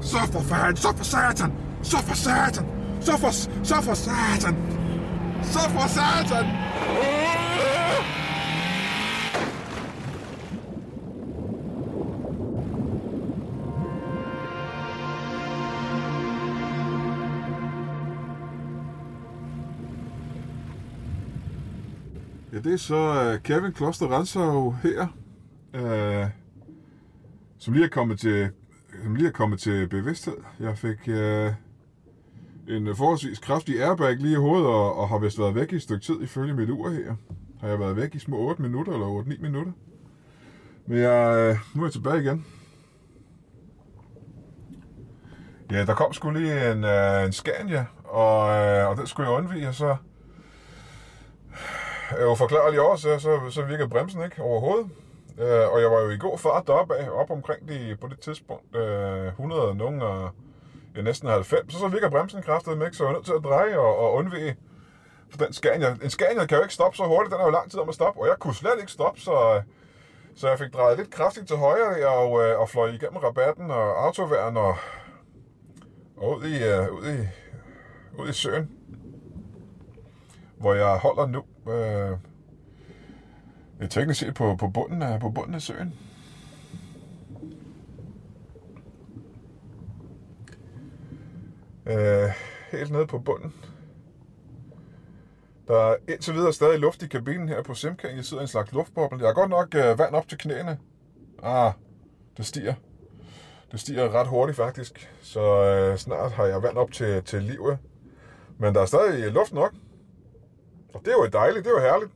Så 0.00 0.18
for 0.32 0.40
fanden, 0.40 0.76
så 0.76 0.88
for 0.96 1.04
satan! 1.04 1.52
Så 1.82 1.96
for 1.96 2.14
satan! 2.14 2.66
Så 3.00 3.18
for, 3.18 3.30
så 3.64 3.74
for 3.82 3.94
satan! 3.94 4.56
Så 5.42 5.58
for 5.70 5.88
satan! 5.88 6.44
Ja, 6.44 7.45
det 22.66 22.72
er 22.72 22.78
så 22.78 23.30
øh, 23.32 23.42
Kevin 23.42 23.72
Kloster 23.72 24.06
Ransau 24.06 24.70
her, 24.70 25.06
øh, 25.74 26.26
som 27.58 27.74
lige 27.74 27.84
er 27.84 27.88
kommet 27.88 28.20
til, 28.20 28.50
som 29.02 29.14
lige 29.14 29.28
er 29.28 29.32
kommet 29.32 29.60
til 29.60 29.88
bevidsthed. 29.88 30.36
Jeg 30.60 30.78
fik 30.78 31.08
øh, 31.08 31.52
en 32.68 32.96
forholdsvis 32.96 33.38
kraftig 33.38 33.82
airbag 33.82 34.16
lige 34.16 34.32
i 34.32 34.36
hovedet, 34.36 34.66
og, 34.66 34.96
og 34.96 35.08
har 35.08 35.18
vist 35.18 35.38
været 35.38 35.54
væk 35.54 35.72
i 35.72 35.76
et 35.76 35.82
stykke 35.82 36.04
tid 36.04 36.22
ifølge 36.22 36.54
mit 36.54 36.70
ur 36.70 36.90
her. 36.90 37.14
Har 37.60 37.68
jeg 37.68 37.80
været 37.80 37.96
væk 37.96 38.14
i 38.14 38.18
små 38.18 38.36
8 38.36 38.62
minutter, 38.62 38.92
eller 38.92 39.22
8-9 39.22 39.42
minutter. 39.42 39.72
Men 40.86 40.98
jeg, 40.98 41.36
øh, 41.36 41.56
nu 41.74 41.82
er 41.82 41.86
jeg 41.86 41.92
tilbage 41.92 42.22
igen. 42.22 42.46
Ja, 45.70 45.84
der 45.84 45.94
kom 45.94 46.12
sgu 46.12 46.30
lige 46.30 46.72
en, 46.72 46.84
øh, 46.84 47.24
en 47.24 47.32
Scania, 47.32 47.84
og, 48.04 48.50
øh, 48.50 48.88
og 48.88 48.96
den 48.96 49.06
skulle 49.06 49.30
jeg 49.30 49.38
undvige, 49.38 49.68
og 49.68 49.74
så 49.74 49.96
Øh, 52.12 52.22
af 52.22 52.26
uforklarlige 52.32 52.82
år, 52.82 52.96
så, 52.96 53.18
så, 53.18 53.40
så 53.50 53.62
virkede 53.62 53.88
bremsen 53.88 54.24
ikke 54.24 54.42
overhovedet. 54.42 54.90
Øh, 55.38 55.72
og 55.72 55.80
jeg 55.80 55.90
var 55.90 56.00
jo 56.00 56.10
i 56.10 56.18
god 56.18 56.38
fart 56.38 56.66
deroppe 56.66 56.96
af, 56.96 57.10
op 57.10 57.30
omkring 57.30 57.68
de, 57.68 57.96
på 58.00 58.08
det 58.08 58.20
tidspunkt, 58.20 58.76
øh, 58.76 59.26
100 59.26 59.68
og 59.68 59.76
nogen 59.76 60.02
og 60.02 60.30
ja, 60.96 61.02
næsten 61.02 61.28
90. 61.28 61.72
Så 61.72 61.78
så 61.78 61.88
virker 61.88 62.10
bremsen 62.10 62.42
kraftet 62.42 62.78
med, 62.78 62.92
så 62.92 63.04
jeg 63.04 63.08
var 63.08 63.14
nødt 63.14 63.26
til 63.26 63.32
at 63.32 63.44
dreje 63.44 63.78
og, 63.78 63.96
og 63.96 64.14
undvige 64.14 64.56
for 65.30 65.38
den 65.38 65.52
Scania. 65.52 65.96
En 66.02 66.10
Scania 66.10 66.46
kan 66.46 66.56
jo 66.56 66.62
ikke 66.62 66.74
stoppe 66.74 66.96
så 66.96 67.04
hurtigt, 67.04 67.32
den 67.32 67.40
er 67.40 67.44
jo 67.44 67.50
lang 67.50 67.70
tid 67.70 67.80
om 67.80 67.88
at 67.88 67.94
stoppe, 67.94 68.20
og 68.20 68.26
jeg 68.26 68.36
kunne 68.38 68.54
slet 68.54 68.80
ikke 68.80 68.92
stoppe, 68.92 69.20
så, 69.20 69.62
så 70.36 70.48
jeg 70.48 70.58
fik 70.58 70.72
drejet 70.72 70.98
lidt 70.98 71.10
kraftigt 71.10 71.48
til 71.48 71.56
højre 71.56 72.08
og, 72.08 72.42
øh, 72.42 72.60
og 72.60 72.68
fløj 72.68 72.88
igennem 72.88 73.16
rabatten 73.16 73.70
og 73.70 74.04
autoværen 74.04 74.56
og, 74.56 74.76
og 76.16 76.38
ud, 76.38 76.44
i, 76.44 76.64
øh, 76.64 76.92
ud, 76.92 77.06
i, 77.06 77.28
ud 78.18 78.28
i 78.28 78.32
søen, 78.32 78.70
hvor 80.58 80.74
jeg 80.74 80.96
holder 80.98 81.26
nu. 81.26 81.44
Øh, 81.68 82.18
jeg 83.80 83.90
teknisk 83.90 84.20
set 84.20 84.34
på, 84.34 84.56
på, 84.56 84.68
bunden 84.68 85.02
af, 85.02 85.20
på 85.20 85.30
bunden 85.30 85.54
af 85.54 85.62
søen. 85.62 85.94
Øh, 91.86 92.30
helt 92.72 92.90
nede 92.90 93.06
på 93.06 93.18
bunden. 93.18 93.54
Der 95.68 95.76
er 95.76 95.96
indtil 96.08 96.34
videre 96.34 96.52
stadig 96.52 96.78
luft 96.78 97.02
i 97.02 97.08
kabinen 97.08 97.48
her 97.48 97.62
på 97.62 97.74
Simcan. 97.74 98.16
Jeg 98.16 98.24
sidder 98.24 98.40
i 98.40 98.44
en 98.44 98.48
slags 98.48 98.72
luftboble. 98.72 99.18
Jeg 99.18 99.26
har 99.26 99.34
godt 99.34 99.50
nok 99.50 99.74
øh, 99.74 99.98
vand 99.98 100.14
op 100.14 100.28
til 100.28 100.38
knæene. 100.38 100.78
Ah, 101.42 101.72
det 102.36 102.46
stiger. 102.46 102.74
Det 103.72 103.80
stiger 103.80 104.14
ret 104.14 104.26
hurtigt 104.26 104.56
faktisk. 104.56 105.10
Så 105.22 105.64
øh, 105.64 105.96
snart 105.96 106.32
har 106.32 106.44
jeg 106.44 106.62
vand 106.62 106.76
op 106.76 106.92
til, 106.92 107.22
til 107.22 107.42
livet. 107.42 107.78
Men 108.58 108.74
der 108.74 108.80
er 108.80 108.86
stadig 108.86 109.32
luft 109.32 109.52
nok. 109.52 109.74
Og 110.96 111.02
det 111.04 111.12
er 111.12 111.16
jo 111.16 111.26
dejligt, 111.26 111.64
det 111.64 111.70
er 111.70 111.74
jo 111.74 111.88
herligt. 111.88 112.12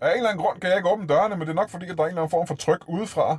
Af 0.00 0.10
en 0.10 0.16
eller 0.16 0.30
anden 0.30 0.44
grund 0.44 0.60
kan 0.60 0.70
jeg 0.70 0.76
ikke 0.78 0.90
åbne 0.90 1.06
dørene, 1.06 1.36
men 1.36 1.40
det 1.40 1.48
er 1.48 1.60
nok 1.62 1.70
fordi, 1.70 1.86
at 1.90 1.96
der 1.96 2.02
er 2.02 2.06
en 2.06 2.10
eller 2.10 2.22
anden 2.22 2.30
form 2.30 2.46
for 2.46 2.54
tryk 2.54 2.82
udefra. 2.88 3.38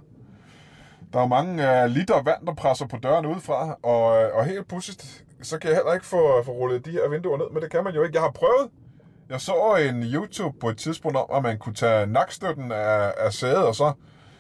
Der 1.14 1.20
er 1.20 1.28
mange 1.28 1.54
uh, 1.54 1.86
liter 1.92 2.22
vand, 2.24 2.46
der 2.48 2.54
presser 2.54 2.88
på 2.88 2.98
døren 2.98 3.26
udefra, 3.26 3.78
og, 3.84 4.24
øh, 4.24 4.36
og 4.36 4.46
helt 4.46 4.68
pudsigt, 4.68 5.24
så 5.42 5.60
kan 5.60 5.70
jeg 5.70 5.78
heller 5.78 5.94
ikke 5.94 6.06
få, 6.06 6.44
få 6.44 6.52
rullet 6.52 6.86
de 6.86 6.92
her 6.92 7.10
vinduer 7.10 7.38
ned, 7.38 7.46
men 7.54 7.62
det 7.64 7.72
kan 7.72 7.84
man 7.84 7.94
jo 7.94 8.04
ikke. 8.04 8.16
Jeg 8.16 8.24
har 8.24 8.32
prøvet. 8.32 8.70
Jeg 9.30 9.42
så 9.42 9.76
en 9.90 10.04
YouTube 10.04 10.60
på 10.60 10.70
et 10.70 10.78
tidspunkt 10.78 11.18
om, 11.18 11.26
at 11.32 11.44
man 11.44 11.58
kunne 11.58 11.76
tage 11.76 12.08
nakstøtten 12.08 12.72
af, 12.72 13.14
af 13.18 13.34
sædet, 13.34 13.66
og 13.66 13.76
så 13.76 13.92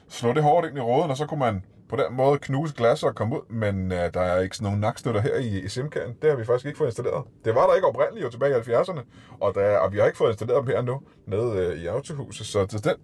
slå 0.09 0.33
det 0.33 0.43
hårdt 0.43 0.67
ind 0.67 0.77
i 0.77 0.81
råden, 0.81 1.11
og 1.11 1.17
så 1.17 1.25
kunne 1.25 1.39
man 1.39 1.63
på 1.89 1.95
den 1.95 2.05
måde 2.13 2.39
knuse 2.39 2.73
glas 2.77 3.03
og 3.03 3.15
komme 3.15 3.35
ud, 3.35 3.41
men 3.49 3.91
øh, 3.91 4.13
der 4.13 4.21
er 4.21 4.41
ikke 4.41 4.55
sådan 4.55 4.65
nogen 4.65 4.79
nakstøtter 4.79 5.21
her 5.21 5.35
i, 5.35 5.59
i 5.59 5.67
Simcan. 5.67 6.15
Det 6.21 6.29
har 6.29 6.37
vi 6.37 6.45
faktisk 6.45 6.65
ikke 6.65 6.77
fået 6.77 6.87
installeret. 6.87 7.23
Det 7.45 7.55
var 7.55 7.67
der 7.67 7.75
ikke 7.75 7.87
oprindeligt 7.87 8.25
jo 8.25 8.29
tilbage 8.29 8.57
i 8.57 8.61
70'erne, 8.61 9.01
og, 9.39 9.55
der, 9.55 9.77
og 9.77 9.93
vi 9.93 9.97
har 9.97 10.05
ikke 10.05 10.17
fået 10.17 10.31
installeret 10.31 10.67
dem 10.67 10.75
her 10.75 10.81
nu, 10.81 11.01
nede 11.25 11.57
øh, 11.57 11.79
i 11.79 11.85
autohuset, 11.85 12.47
så 12.47 12.65
til 12.65 12.83
den, 12.83 12.95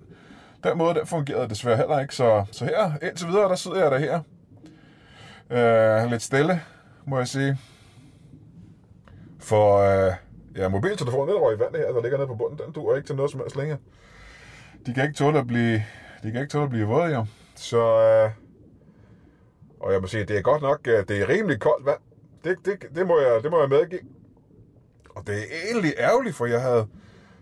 den 0.63 0.77
måde, 0.77 0.93
den 0.93 1.07
fungerede 1.07 1.49
desværre 1.49 1.77
heller 1.77 1.99
ikke. 1.99 2.15
Så, 2.15 2.45
så 2.51 2.65
her, 2.65 2.91
indtil 3.07 3.27
videre, 3.27 3.49
der 3.49 3.55
sidder 3.55 3.81
jeg 3.81 3.91
der 3.91 3.97
her. 3.97 4.21
Øh, 5.49 6.11
lidt 6.11 6.21
stille, 6.21 6.61
må 7.05 7.17
jeg 7.17 7.27
sige. 7.27 7.57
For 9.39 9.77
øh, 9.77 10.13
ja, 10.55 10.69
mobiltelefonen, 10.69 11.29
den 11.29 11.41
røg 11.41 11.55
i 11.55 11.59
vandet 11.59 11.81
her, 11.81 11.93
der 11.93 12.01
ligger 12.01 12.17
nede 12.17 12.27
på 12.27 12.35
bunden, 12.35 12.59
den 12.65 12.73
duer 12.73 12.95
ikke 12.95 13.07
til 13.07 13.15
noget 13.15 13.31
som 13.31 13.39
helst 13.39 13.55
længere. 13.55 13.77
De 14.85 14.93
kan 14.93 15.03
ikke 15.03 15.15
tåle 15.15 15.39
at 15.39 15.47
blive, 15.47 15.83
de 16.23 16.31
kan 16.31 16.41
ikke 16.41 16.51
tåle 16.51 16.63
at 16.63 16.69
blive 16.69 16.87
våde, 16.87 17.13
jo. 17.13 17.25
Så, 17.55 17.79
øh, 17.79 18.42
og 19.83 19.93
jeg 19.93 20.01
må 20.01 20.07
sige, 20.07 20.25
det 20.25 20.37
er 20.37 20.41
godt 20.41 20.61
nok, 20.61 20.79
øh, 20.87 21.07
det 21.07 21.21
er 21.21 21.29
rimelig 21.29 21.59
koldt 21.59 21.85
vand. 21.85 21.99
Det, 22.43 22.57
det, 22.65 22.95
det, 22.95 23.07
må, 23.07 23.19
jeg, 23.19 23.43
det 23.43 23.51
må 23.51 23.59
jeg 23.59 23.69
medgive. 23.69 24.01
Og 25.09 25.27
det 25.27 25.35
er 25.35 25.71
egentlig 25.71 25.93
ærgerligt, 25.97 26.35
for 26.35 26.45
jeg 26.45 26.61
havde 26.61 26.87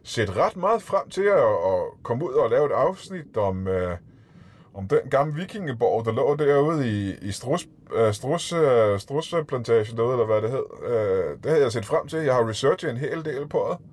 set 0.04 0.38
ret 0.38 0.58
meget 0.58 0.82
frem 0.82 1.10
til 1.10 1.24
at, 1.24 1.44
at 1.44 2.04
komme 2.04 2.26
ud 2.30 2.34
og 2.34 2.50
lave 2.50 2.66
et 2.66 2.72
afsnit 2.72 3.38
om, 3.38 3.68
øh, 3.68 3.98
om 4.74 4.88
den 4.88 5.00
gamle 5.10 5.36
vikingeborg, 5.36 6.06
der 6.06 6.12
lå 6.12 6.36
derude 6.36 6.90
i, 6.90 7.16
i 7.22 7.32
Strus, 7.32 7.68
øh, 7.94 8.14
Strus, 8.14 8.54
uh, 8.54 8.60
øh, 8.60 9.00
Strusplantagen 9.00 9.98
derude, 9.98 10.12
eller 10.12 10.26
hvad 10.26 10.42
det 10.42 10.52
hed. 10.52 10.66
Øh, 10.84 11.38
det 11.44 11.52
havde 11.52 11.64
jeg 11.64 11.72
set 11.72 11.86
frem 11.86 12.08
til. 12.08 12.20
Jeg 12.20 12.34
har 12.34 12.50
researchet 12.50 12.92
en 12.92 12.98
hel 12.98 13.26
del 13.26 13.48
på 13.48 13.68
det. 13.70 13.88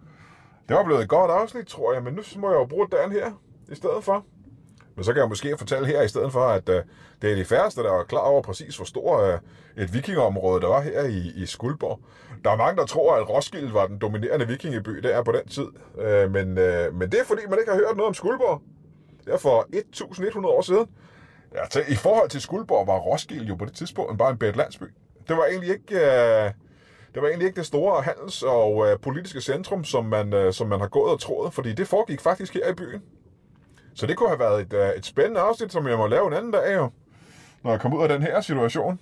Det 0.68 0.76
var 0.76 0.84
blevet 0.84 1.02
et 1.02 1.08
godt 1.08 1.30
afsnit, 1.30 1.66
tror 1.66 1.92
jeg, 1.92 2.02
men 2.02 2.14
nu 2.14 2.22
må 2.36 2.50
jeg 2.50 2.58
jo 2.58 2.64
bruge 2.64 2.88
dagen 2.92 3.12
her 3.12 3.30
i 3.68 3.74
stedet 3.74 4.04
for. 4.04 4.24
Men 4.98 5.04
så 5.04 5.12
kan 5.12 5.20
jeg 5.20 5.28
måske 5.28 5.58
fortælle 5.58 5.86
her 5.86 6.02
i 6.02 6.08
stedet 6.08 6.32
for, 6.32 6.40
at 6.40 6.68
uh, 6.68 6.74
det 7.22 7.32
er 7.32 7.34
de 7.34 7.44
færreste, 7.44 7.82
der 7.82 7.92
er 7.92 8.04
klar 8.04 8.20
over 8.20 8.42
præcis, 8.42 8.76
hvor 8.76 8.84
stor 8.84 9.32
uh, 9.32 9.38
et 9.82 9.94
vikingområde 9.94 10.60
der 10.60 10.68
var 10.68 10.80
her 10.80 11.02
i, 11.02 11.32
i 11.36 11.46
Skuldborg. 11.46 12.00
Der 12.44 12.50
er 12.50 12.56
mange, 12.56 12.76
der 12.76 12.86
tror, 12.86 13.16
at 13.16 13.28
Roskilde 13.28 13.74
var 13.74 13.86
den 13.86 13.98
dominerende 13.98 14.46
vikingeby, 14.46 14.90
der 14.90 15.08
er 15.08 15.22
på 15.22 15.32
den 15.32 15.48
tid. 15.48 15.66
Uh, 15.94 16.32
men, 16.32 16.48
uh, 16.48 16.94
men 16.94 17.12
det 17.12 17.20
er 17.20 17.24
fordi, 17.24 17.42
man 17.50 17.58
ikke 17.58 17.72
har 17.72 17.78
hørt 17.78 17.96
noget 17.96 18.08
om 18.08 18.14
Skuldborg. 18.14 18.62
Det 19.24 19.34
er 19.34 19.38
for 19.38 19.66
1100 19.72 20.54
år 20.54 20.62
siden. 20.62 20.86
Ja, 21.54 21.66
til, 21.70 21.82
I 21.88 21.94
forhold 21.94 22.28
til 22.28 22.40
Skuldborg 22.40 22.86
var 22.86 22.98
Roskilde 22.98 23.44
jo 23.44 23.54
på 23.54 23.64
det 23.64 23.74
tidspunkt 23.74 24.18
bare 24.18 24.30
en 24.30 24.38
bedt 24.38 24.56
landsby. 24.56 24.84
Det 25.28 25.36
var 25.36 25.44
egentlig 25.44 25.70
ikke... 25.70 25.94
Uh, 25.94 26.50
det 27.14 27.22
var 27.22 27.28
egentlig 27.28 27.46
ikke 27.46 27.56
det 27.56 27.66
store 27.66 28.02
handels- 28.02 28.42
og 28.42 28.90
øh, 28.90 28.98
politiske 28.98 29.40
centrum, 29.40 29.84
som 29.84 30.04
man, 30.04 30.34
øh, 30.34 30.52
som 30.52 30.68
man 30.68 30.80
har 30.80 30.88
gået 30.88 31.12
og 31.12 31.20
troet, 31.20 31.52
fordi 31.52 31.72
det 31.72 31.88
foregik 31.88 32.20
faktisk 32.20 32.54
her 32.54 32.68
i 32.70 32.74
byen. 32.74 33.02
Så 33.98 34.06
det 34.06 34.16
kunne 34.16 34.28
have 34.28 34.38
været 34.38 34.60
et, 34.60 34.72
øh, 34.72 34.88
et 34.96 35.06
spændende 35.06 35.40
afsnit, 35.40 35.72
som 35.72 35.88
jeg 35.88 35.98
må 35.98 36.06
lave 36.06 36.26
en 36.26 36.32
anden 36.32 36.52
dag, 36.52 36.76
jo, 36.76 36.90
når 37.62 37.70
jeg 37.70 37.80
kommer 37.80 37.98
ud 37.98 38.02
af 38.02 38.08
den 38.08 38.22
her 38.22 38.40
situation. 38.40 39.00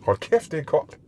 Hold 0.00 0.18
kæft, 0.18 0.52
det 0.52 0.58
er 0.58 0.64
koldt. 0.64 0.98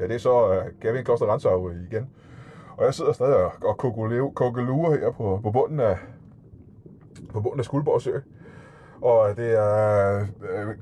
Ja, 0.00 0.06
det 0.06 0.14
er 0.14 0.18
så 0.18 0.60
uh, 0.60 0.80
Gavin 0.80 1.04
Koster 1.04 1.26
Ransau 1.26 1.70
igen. 1.70 2.10
Og 2.80 2.86
jeg 2.86 2.94
sidder 2.94 3.12
stadig 3.12 3.36
og, 3.36 3.52
og 3.62 3.78
kokelurer 4.34 4.98
her 4.98 5.10
på, 5.10 5.40
på 5.42 5.50
bunden 5.50 5.80
af, 5.80 5.98
på 7.32 7.40
bunden 7.40 7.58
af 7.58 7.64
Skuldborg 7.64 8.02
Sø. 8.02 8.18
Og 9.00 9.36
det 9.36 9.58
er... 9.58 10.16
Øh, 10.42 10.68
øh, 10.68 10.74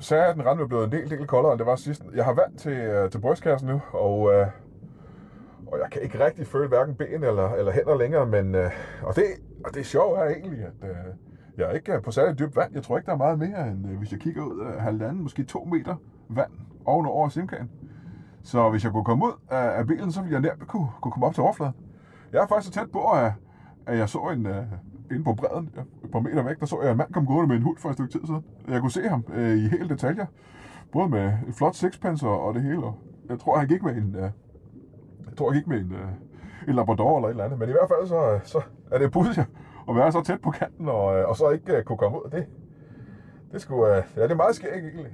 sagde, 0.00 0.24
at 0.24 0.34
den 0.34 0.46
rende 0.46 0.62
er 0.62 0.66
blevet 0.66 0.84
en 0.84 0.92
del, 0.92 1.10
del 1.10 1.26
koldere, 1.26 1.52
end 1.52 1.58
det 1.58 1.66
var 1.66 1.76
sidst. 1.76 2.02
Jeg 2.14 2.24
har 2.24 2.34
vand 2.34 2.58
til, 2.58 2.72
øh, 2.72 3.10
til 3.10 3.18
brystkassen 3.18 3.68
nu, 3.68 3.80
og, 3.92 4.32
øh, 4.34 4.46
og 5.66 5.78
jeg 5.78 5.90
kan 5.90 6.02
ikke 6.02 6.24
rigtig 6.24 6.46
føle 6.46 6.68
hverken 6.68 6.94
ben 6.94 7.24
eller, 7.24 7.54
eller 7.54 7.72
hænder 7.72 7.96
længere, 7.96 8.26
men 8.26 8.54
øh, 8.54 8.70
og, 9.02 9.16
det, 9.16 9.24
og 9.64 9.74
det 9.74 9.86
sjove 9.86 10.18
er 10.18 10.28
egentlig, 10.28 10.60
at 10.60 10.88
øh, 10.90 10.96
jeg 11.56 11.68
er 11.68 11.72
ikke 11.72 12.00
på 12.04 12.10
særlig 12.10 12.38
dybt 12.38 12.56
vand. 12.56 12.74
Jeg 12.74 12.82
tror 12.82 12.96
ikke, 12.96 13.06
der 13.06 13.12
er 13.12 13.16
meget 13.16 13.38
mere, 13.38 13.68
end 13.68 13.90
øh, 13.90 13.98
hvis 13.98 14.12
jeg 14.12 14.20
kigger 14.20 14.42
ud 14.42 14.60
af 14.60 14.80
halvanden, 14.80 15.22
måske 15.22 15.44
to 15.44 15.64
meter 15.64 15.96
vand 16.28 16.50
ovenover 16.84 17.28
simkagen. 17.28 17.70
Så 18.44 18.70
hvis 18.70 18.84
jeg 18.84 18.92
kunne 18.92 19.04
komme 19.04 19.24
ud 19.24 19.32
af, 19.50 19.78
af 19.78 19.86
bilen, 19.86 20.12
så 20.12 20.20
ville 20.20 20.32
jeg 20.32 20.40
nemt 20.40 20.68
kunne, 20.68 20.88
kunne 21.00 21.12
komme 21.12 21.26
op 21.26 21.34
til 21.34 21.42
overfladen. 21.42 21.74
Jeg 22.32 22.42
er 22.42 22.46
faktisk 22.46 22.74
så 22.74 22.80
tæt 22.80 22.92
på, 22.92 23.10
at, 23.12 23.32
at 23.86 23.98
jeg 23.98 24.08
så 24.08 24.18
en, 24.18 24.46
uh, 24.46 24.52
inde 25.10 25.24
på 25.24 25.34
bredden, 25.34 25.70
ja, 25.76 25.80
et 26.04 26.10
par 26.10 26.20
meter 26.20 26.42
væk, 26.42 26.60
der 26.60 26.66
så 26.66 26.82
jeg 26.82 26.90
en 26.90 26.96
mand 26.96 27.12
komme 27.12 27.26
gående 27.26 27.48
med 27.48 27.56
en 27.56 27.62
hund 27.62 27.76
for 27.78 27.88
et 27.88 27.94
stykke 27.94 28.12
tid 28.12 28.26
siden. 28.26 28.44
Jeg 28.68 28.80
kunne 28.80 28.90
se 28.90 29.08
ham 29.08 29.24
uh, 29.28 29.38
i 29.38 29.68
hele 29.68 29.88
detaljer. 29.88 30.26
Både 30.92 31.08
med 31.08 31.32
et 31.48 31.54
flot 31.54 31.74
sixpence 31.74 32.28
og, 32.28 32.54
det 32.54 32.62
hele. 32.62 32.86
Jeg 33.28 33.38
tror, 33.38 33.58
han 33.58 33.68
gik 33.68 33.82
med 33.82 33.96
en, 33.96 34.14
uh, 34.16 34.20
jeg 35.28 35.36
tror, 35.38 35.50
han 35.50 35.60
gik 35.60 35.66
med 35.66 35.78
en, 35.78 35.92
uh, 35.92 36.68
en 36.68 36.74
labrador 36.74 37.16
eller 37.16 37.28
et 37.28 37.30
eller 37.30 37.44
andet. 37.44 37.58
Men 37.58 37.68
i 37.68 37.72
hvert 37.72 37.88
fald 37.88 38.08
så, 38.08 38.40
så 38.44 38.60
er 38.90 38.98
det 38.98 39.12
pudsigt 39.12 39.50
at 39.88 39.96
være 39.96 40.12
så 40.12 40.22
tæt 40.22 40.40
på 40.40 40.50
kanten 40.50 40.88
og, 40.88 41.04
og 41.04 41.36
så 41.36 41.50
ikke 41.50 41.78
uh, 41.78 41.84
kunne 41.84 41.98
komme 41.98 42.18
ud. 42.18 42.24
af 42.24 42.30
Det, 42.30 42.46
det, 43.52 43.60
skulle, 43.60 43.82
uh, 43.82 44.04
ja, 44.16 44.22
det 44.22 44.30
er 44.30 44.36
meget 44.36 44.54
skægt 44.54 44.74
egentlig. 44.74 45.12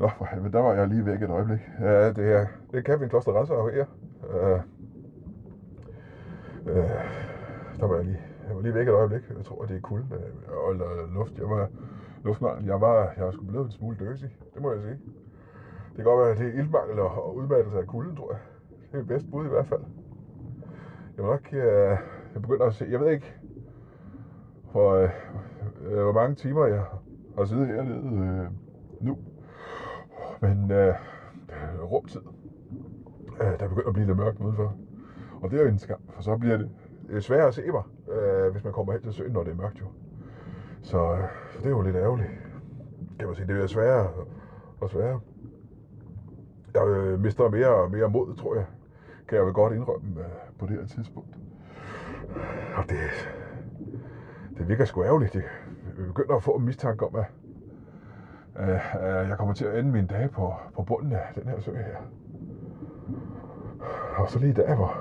Nå, 0.00 0.08
for 0.18 0.24
helvede, 0.24 0.52
der 0.52 0.60
var 0.60 0.72
jeg 0.72 0.88
lige 0.88 1.06
væk 1.06 1.22
et 1.22 1.30
øjeblik. 1.30 1.60
Ja, 1.80 2.12
det 2.12 2.32
er, 2.32 2.46
det 2.70 2.78
er 2.78 2.82
Kevin 2.82 3.08
Kloster 3.08 3.32
Ransau 3.32 3.68
her. 3.68 3.84
Uh, 4.22 4.60
uh, 6.66 6.90
der 7.80 7.86
var 7.86 7.96
jeg 7.96 8.04
lige, 8.04 8.20
jeg 8.48 8.56
var 8.56 8.62
lige 8.62 8.74
væk 8.74 8.88
et 8.88 8.92
øjeblik. 8.92 9.22
Jeg 9.36 9.44
tror, 9.44 9.64
det 9.64 9.76
er 9.76 9.80
kulde 9.80 10.06
øh, 10.12 10.56
og 10.64 10.70
eller 10.72 10.86
luft. 11.14 11.38
Jeg 11.38 11.50
var 11.50 11.68
luftmangel. 12.24 12.66
Jeg 12.66 12.80
var, 12.80 13.12
jeg 13.16 13.24
var 13.24 13.30
sgu 13.30 13.44
blevet 13.44 13.66
en 13.66 13.72
smule 13.72 13.96
døsig. 14.00 14.36
Det 14.54 14.62
må 14.62 14.72
jeg 14.72 14.82
sige. 14.82 14.98
Det 15.88 15.96
kan 15.96 16.04
godt 16.04 16.20
være, 16.20 16.30
at 16.30 16.38
det 16.38 16.46
er 16.46 16.58
ildmangel 16.58 16.98
og 17.00 17.36
udmattelse 17.36 17.78
af 17.78 17.86
kulden, 17.86 18.16
tror 18.16 18.32
jeg. 18.32 18.40
Det 18.92 19.00
er 19.00 19.04
bedst 19.04 19.30
bud 19.30 19.46
i 19.46 19.48
hvert 19.48 19.66
fald. 19.66 19.82
Jeg 21.16 21.24
må 21.24 21.30
nok, 21.30 21.48
uh, 21.52 21.58
jeg 22.34 22.42
begynder 22.42 22.66
at 22.66 22.74
se, 22.74 22.86
jeg 22.90 23.00
ved 23.00 23.10
ikke, 23.10 23.34
hvor, 24.72 24.94
øh, 24.94 25.10
hvor 26.02 26.12
mange 26.12 26.34
timer 26.34 26.66
jeg 26.66 26.82
har 27.38 27.44
siddet 27.44 27.66
hernede 27.66 27.96
øh, 27.96 28.46
nu. 29.00 29.18
Men 30.40 30.70
øh, 30.70 30.94
øh, 31.48 31.82
rumtid, 31.82 32.20
øh, 33.40 33.60
der 33.60 33.68
begynder 33.68 33.88
at 33.88 33.94
blive 33.94 34.06
lidt 34.06 34.18
mørkt 34.18 34.40
udenfor. 34.40 34.74
Og 35.42 35.50
det 35.50 35.58
er 35.58 35.62
jo 35.62 35.68
en 35.68 35.78
skam, 35.78 36.00
for 36.08 36.22
så 36.22 36.36
bliver 36.36 36.56
det, 36.56 36.70
sværere 37.24 37.48
at 37.48 37.54
se 37.54 37.62
mig 37.66 37.82
øh, 38.10 38.52
hvis 38.52 38.64
man 38.64 38.72
kommer 38.72 38.92
hen 38.92 39.02
til 39.02 39.12
søen, 39.12 39.32
når 39.32 39.42
det 39.44 39.50
er 39.50 39.56
mørkt 39.56 39.80
jo. 39.80 39.86
Så, 40.82 41.12
øh, 41.12 41.24
så 41.52 41.58
det 41.58 41.66
er 41.66 41.70
jo 41.70 41.82
lidt 41.82 41.96
ærgerligt, 41.96 42.28
kan 43.18 43.28
man 43.28 43.36
sige. 43.36 43.46
Det 43.46 43.54
bliver 43.54 43.66
sværere 43.66 44.10
og 44.80 44.90
sværere. 44.90 45.20
Jeg 46.74 46.86
øh, 46.88 47.20
mister 47.20 47.48
mere 47.48 47.68
og 47.68 47.90
mere 47.90 48.08
mod, 48.08 48.36
tror 48.36 48.54
jeg. 48.54 48.64
Kan 49.28 49.38
jeg 49.38 49.46
vel 49.46 49.54
godt 49.54 49.74
indrømme 49.74 50.20
øh, 50.20 50.26
på 50.58 50.66
det 50.66 50.76
her 50.76 50.86
tidspunkt. 50.86 51.36
Og 52.76 52.84
det, 52.88 52.98
det 54.58 54.68
virker 54.68 54.84
sgu 54.84 55.04
ærgerligt. 55.04 55.34
Jeg 55.34 56.06
begynder 56.06 56.36
at 56.36 56.42
få 56.42 56.50
en 56.50 56.64
mistanke 56.64 57.06
om, 57.06 57.14
at 57.14 57.24
Øh, 58.58 58.68
øh, 58.68 59.28
jeg 59.28 59.36
kommer 59.38 59.54
til 59.54 59.64
at 59.64 59.78
ende 59.78 59.90
mine 59.90 60.06
dage 60.06 60.28
på, 60.28 60.54
på 60.74 60.82
bunden 60.82 61.12
af 61.12 61.32
den 61.34 61.48
her 61.48 61.60
sø 61.60 61.74
her. 61.76 61.96
Og 64.16 64.30
så 64.30 64.38
lige 64.38 64.52
der, 64.52 64.74
hvor, 64.74 64.96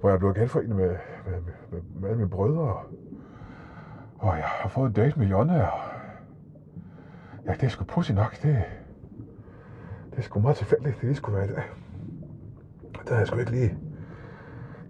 hvor 0.00 0.10
jeg 0.10 0.18
blev 0.18 0.34
genforenet 0.34 0.76
med, 0.76 0.96
med, 1.26 1.40
med, 1.70 1.80
med 1.94 2.08
alle 2.08 2.18
mine 2.18 2.30
brødre. 2.30 2.82
Og 4.18 4.36
jeg 4.36 4.44
har 4.44 4.68
fået 4.68 4.86
en 4.86 4.92
date 4.92 5.18
med 5.18 5.26
Jonna. 5.26 5.66
Og 5.66 5.80
ja, 7.46 7.52
det 7.52 7.62
er 7.62 7.68
sgu 7.68 7.84
pussy 7.84 8.12
nok. 8.12 8.42
Det, 8.42 8.64
det 10.10 10.18
er 10.18 10.22
sgu 10.22 10.40
meget 10.40 10.56
tilfældigt, 10.56 10.94
det 10.94 11.02
lige 11.02 11.14
skulle 11.14 11.38
være 11.38 11.50
i 11.50 11.52
dag. 11.52 11.62
Den 12.92 13.08
har 13.08 13.16
jeg 13.16 13.26
sgu 13.26 13.38
ikke 13.38 13.50
lige... 13.50 13.78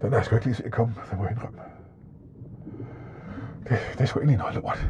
Den 0.01 0.09
har 0.09 0.17
jeg 0.17 0.25
sgu 0.25 0.35
ikke 0.35 0.45
lige 0.45 0.55
set 0.55 0.71
komme, 0.71 0.93
det 1.09 1.17
må 1.17 1.23
jeg 1.23 1.31
indrømme. 1.31 1.59
Det, 3.63 3.77
det 3.93 4.01
er 4.01 4.05
sgu 4.05 4.19
egentlig 4.19 4.37
noget 4.37 4.55
lort. 4.55 4.89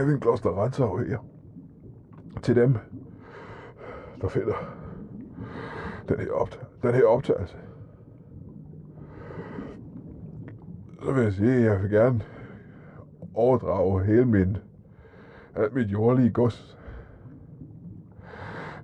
Gavin 0.00 0.20
Kloster 0.20 0.62
Rensau 0.62 0.96
her. 0.96 1.18
Til 2.42 2.56
dem, 2.56 2.76
der 4.20 4.28
finder 4.28 4.54
den 6.08 6.20
her, 6.20 6.30
optag- 6.32 6.66
den 6.82 6.94
her 6.94 7.04
optagelse. 7.04 7.56
Så 11.02 11.12
vil 11.12 11.22
jeg 11.22 11.32
sige, 11.32 11.54
at 11.54 11.62
jeg 11.64 11.82
vil 11.82 11.90
gerne 11.90 12.20
overdrage 13.34 14.04
hele 14.04 14.24
min, 14.24 14.56
alt 15.54 15.74
mit 15.74 15.88
jordlige 15.88 16.30
gods 16.30 16.78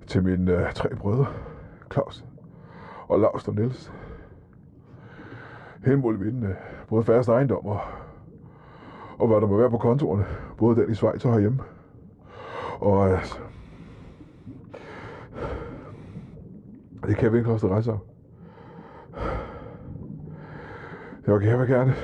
til 0.07 0.23
mine 0.23 0.55
uh, 0.55 0.71
tre 0.73 0.95
brødre, 0.95 1.27
Claus 1.91 2.25
og 3.07 3.19
Lars 3.19 3.47
og 3.47 3.55
Niels. 3.55 3.91
Hele 5.85 5.97
muligheden, 5.97 6.43
uh, 6.43 6.49
både 6.87 7.03
fast 7.03 7.29
ejendom 7.29 7.65
og 7.65 7.79
og 9.19 9.27
hvad 9.27 9.41
der 9.41 9.47
må 9.47 9.57
være 9.57 9.69
på 9.69 9.77
kontorerne, 9.77 10.25
både 10.57 10.81
den 10.81 10.91
i 10.91 10.95
Schweiz 10.95 11.25
og 11.25 11.31
herhjemme. 11.33 11.59
Og 12.79 13.09
altså, 13.09 13.39
det 17.07 17.17
kan 17.17 17.33
vi 17.33 17.37
ikke 17.37 17.49
koste 17.49 17.67
rejse 17.67 17.91
af. 17.91 17.97
Okay, 21.27 21.47
jeg 21.47 21.59
vil 21.59 21.67
gerne. 21.67 21.95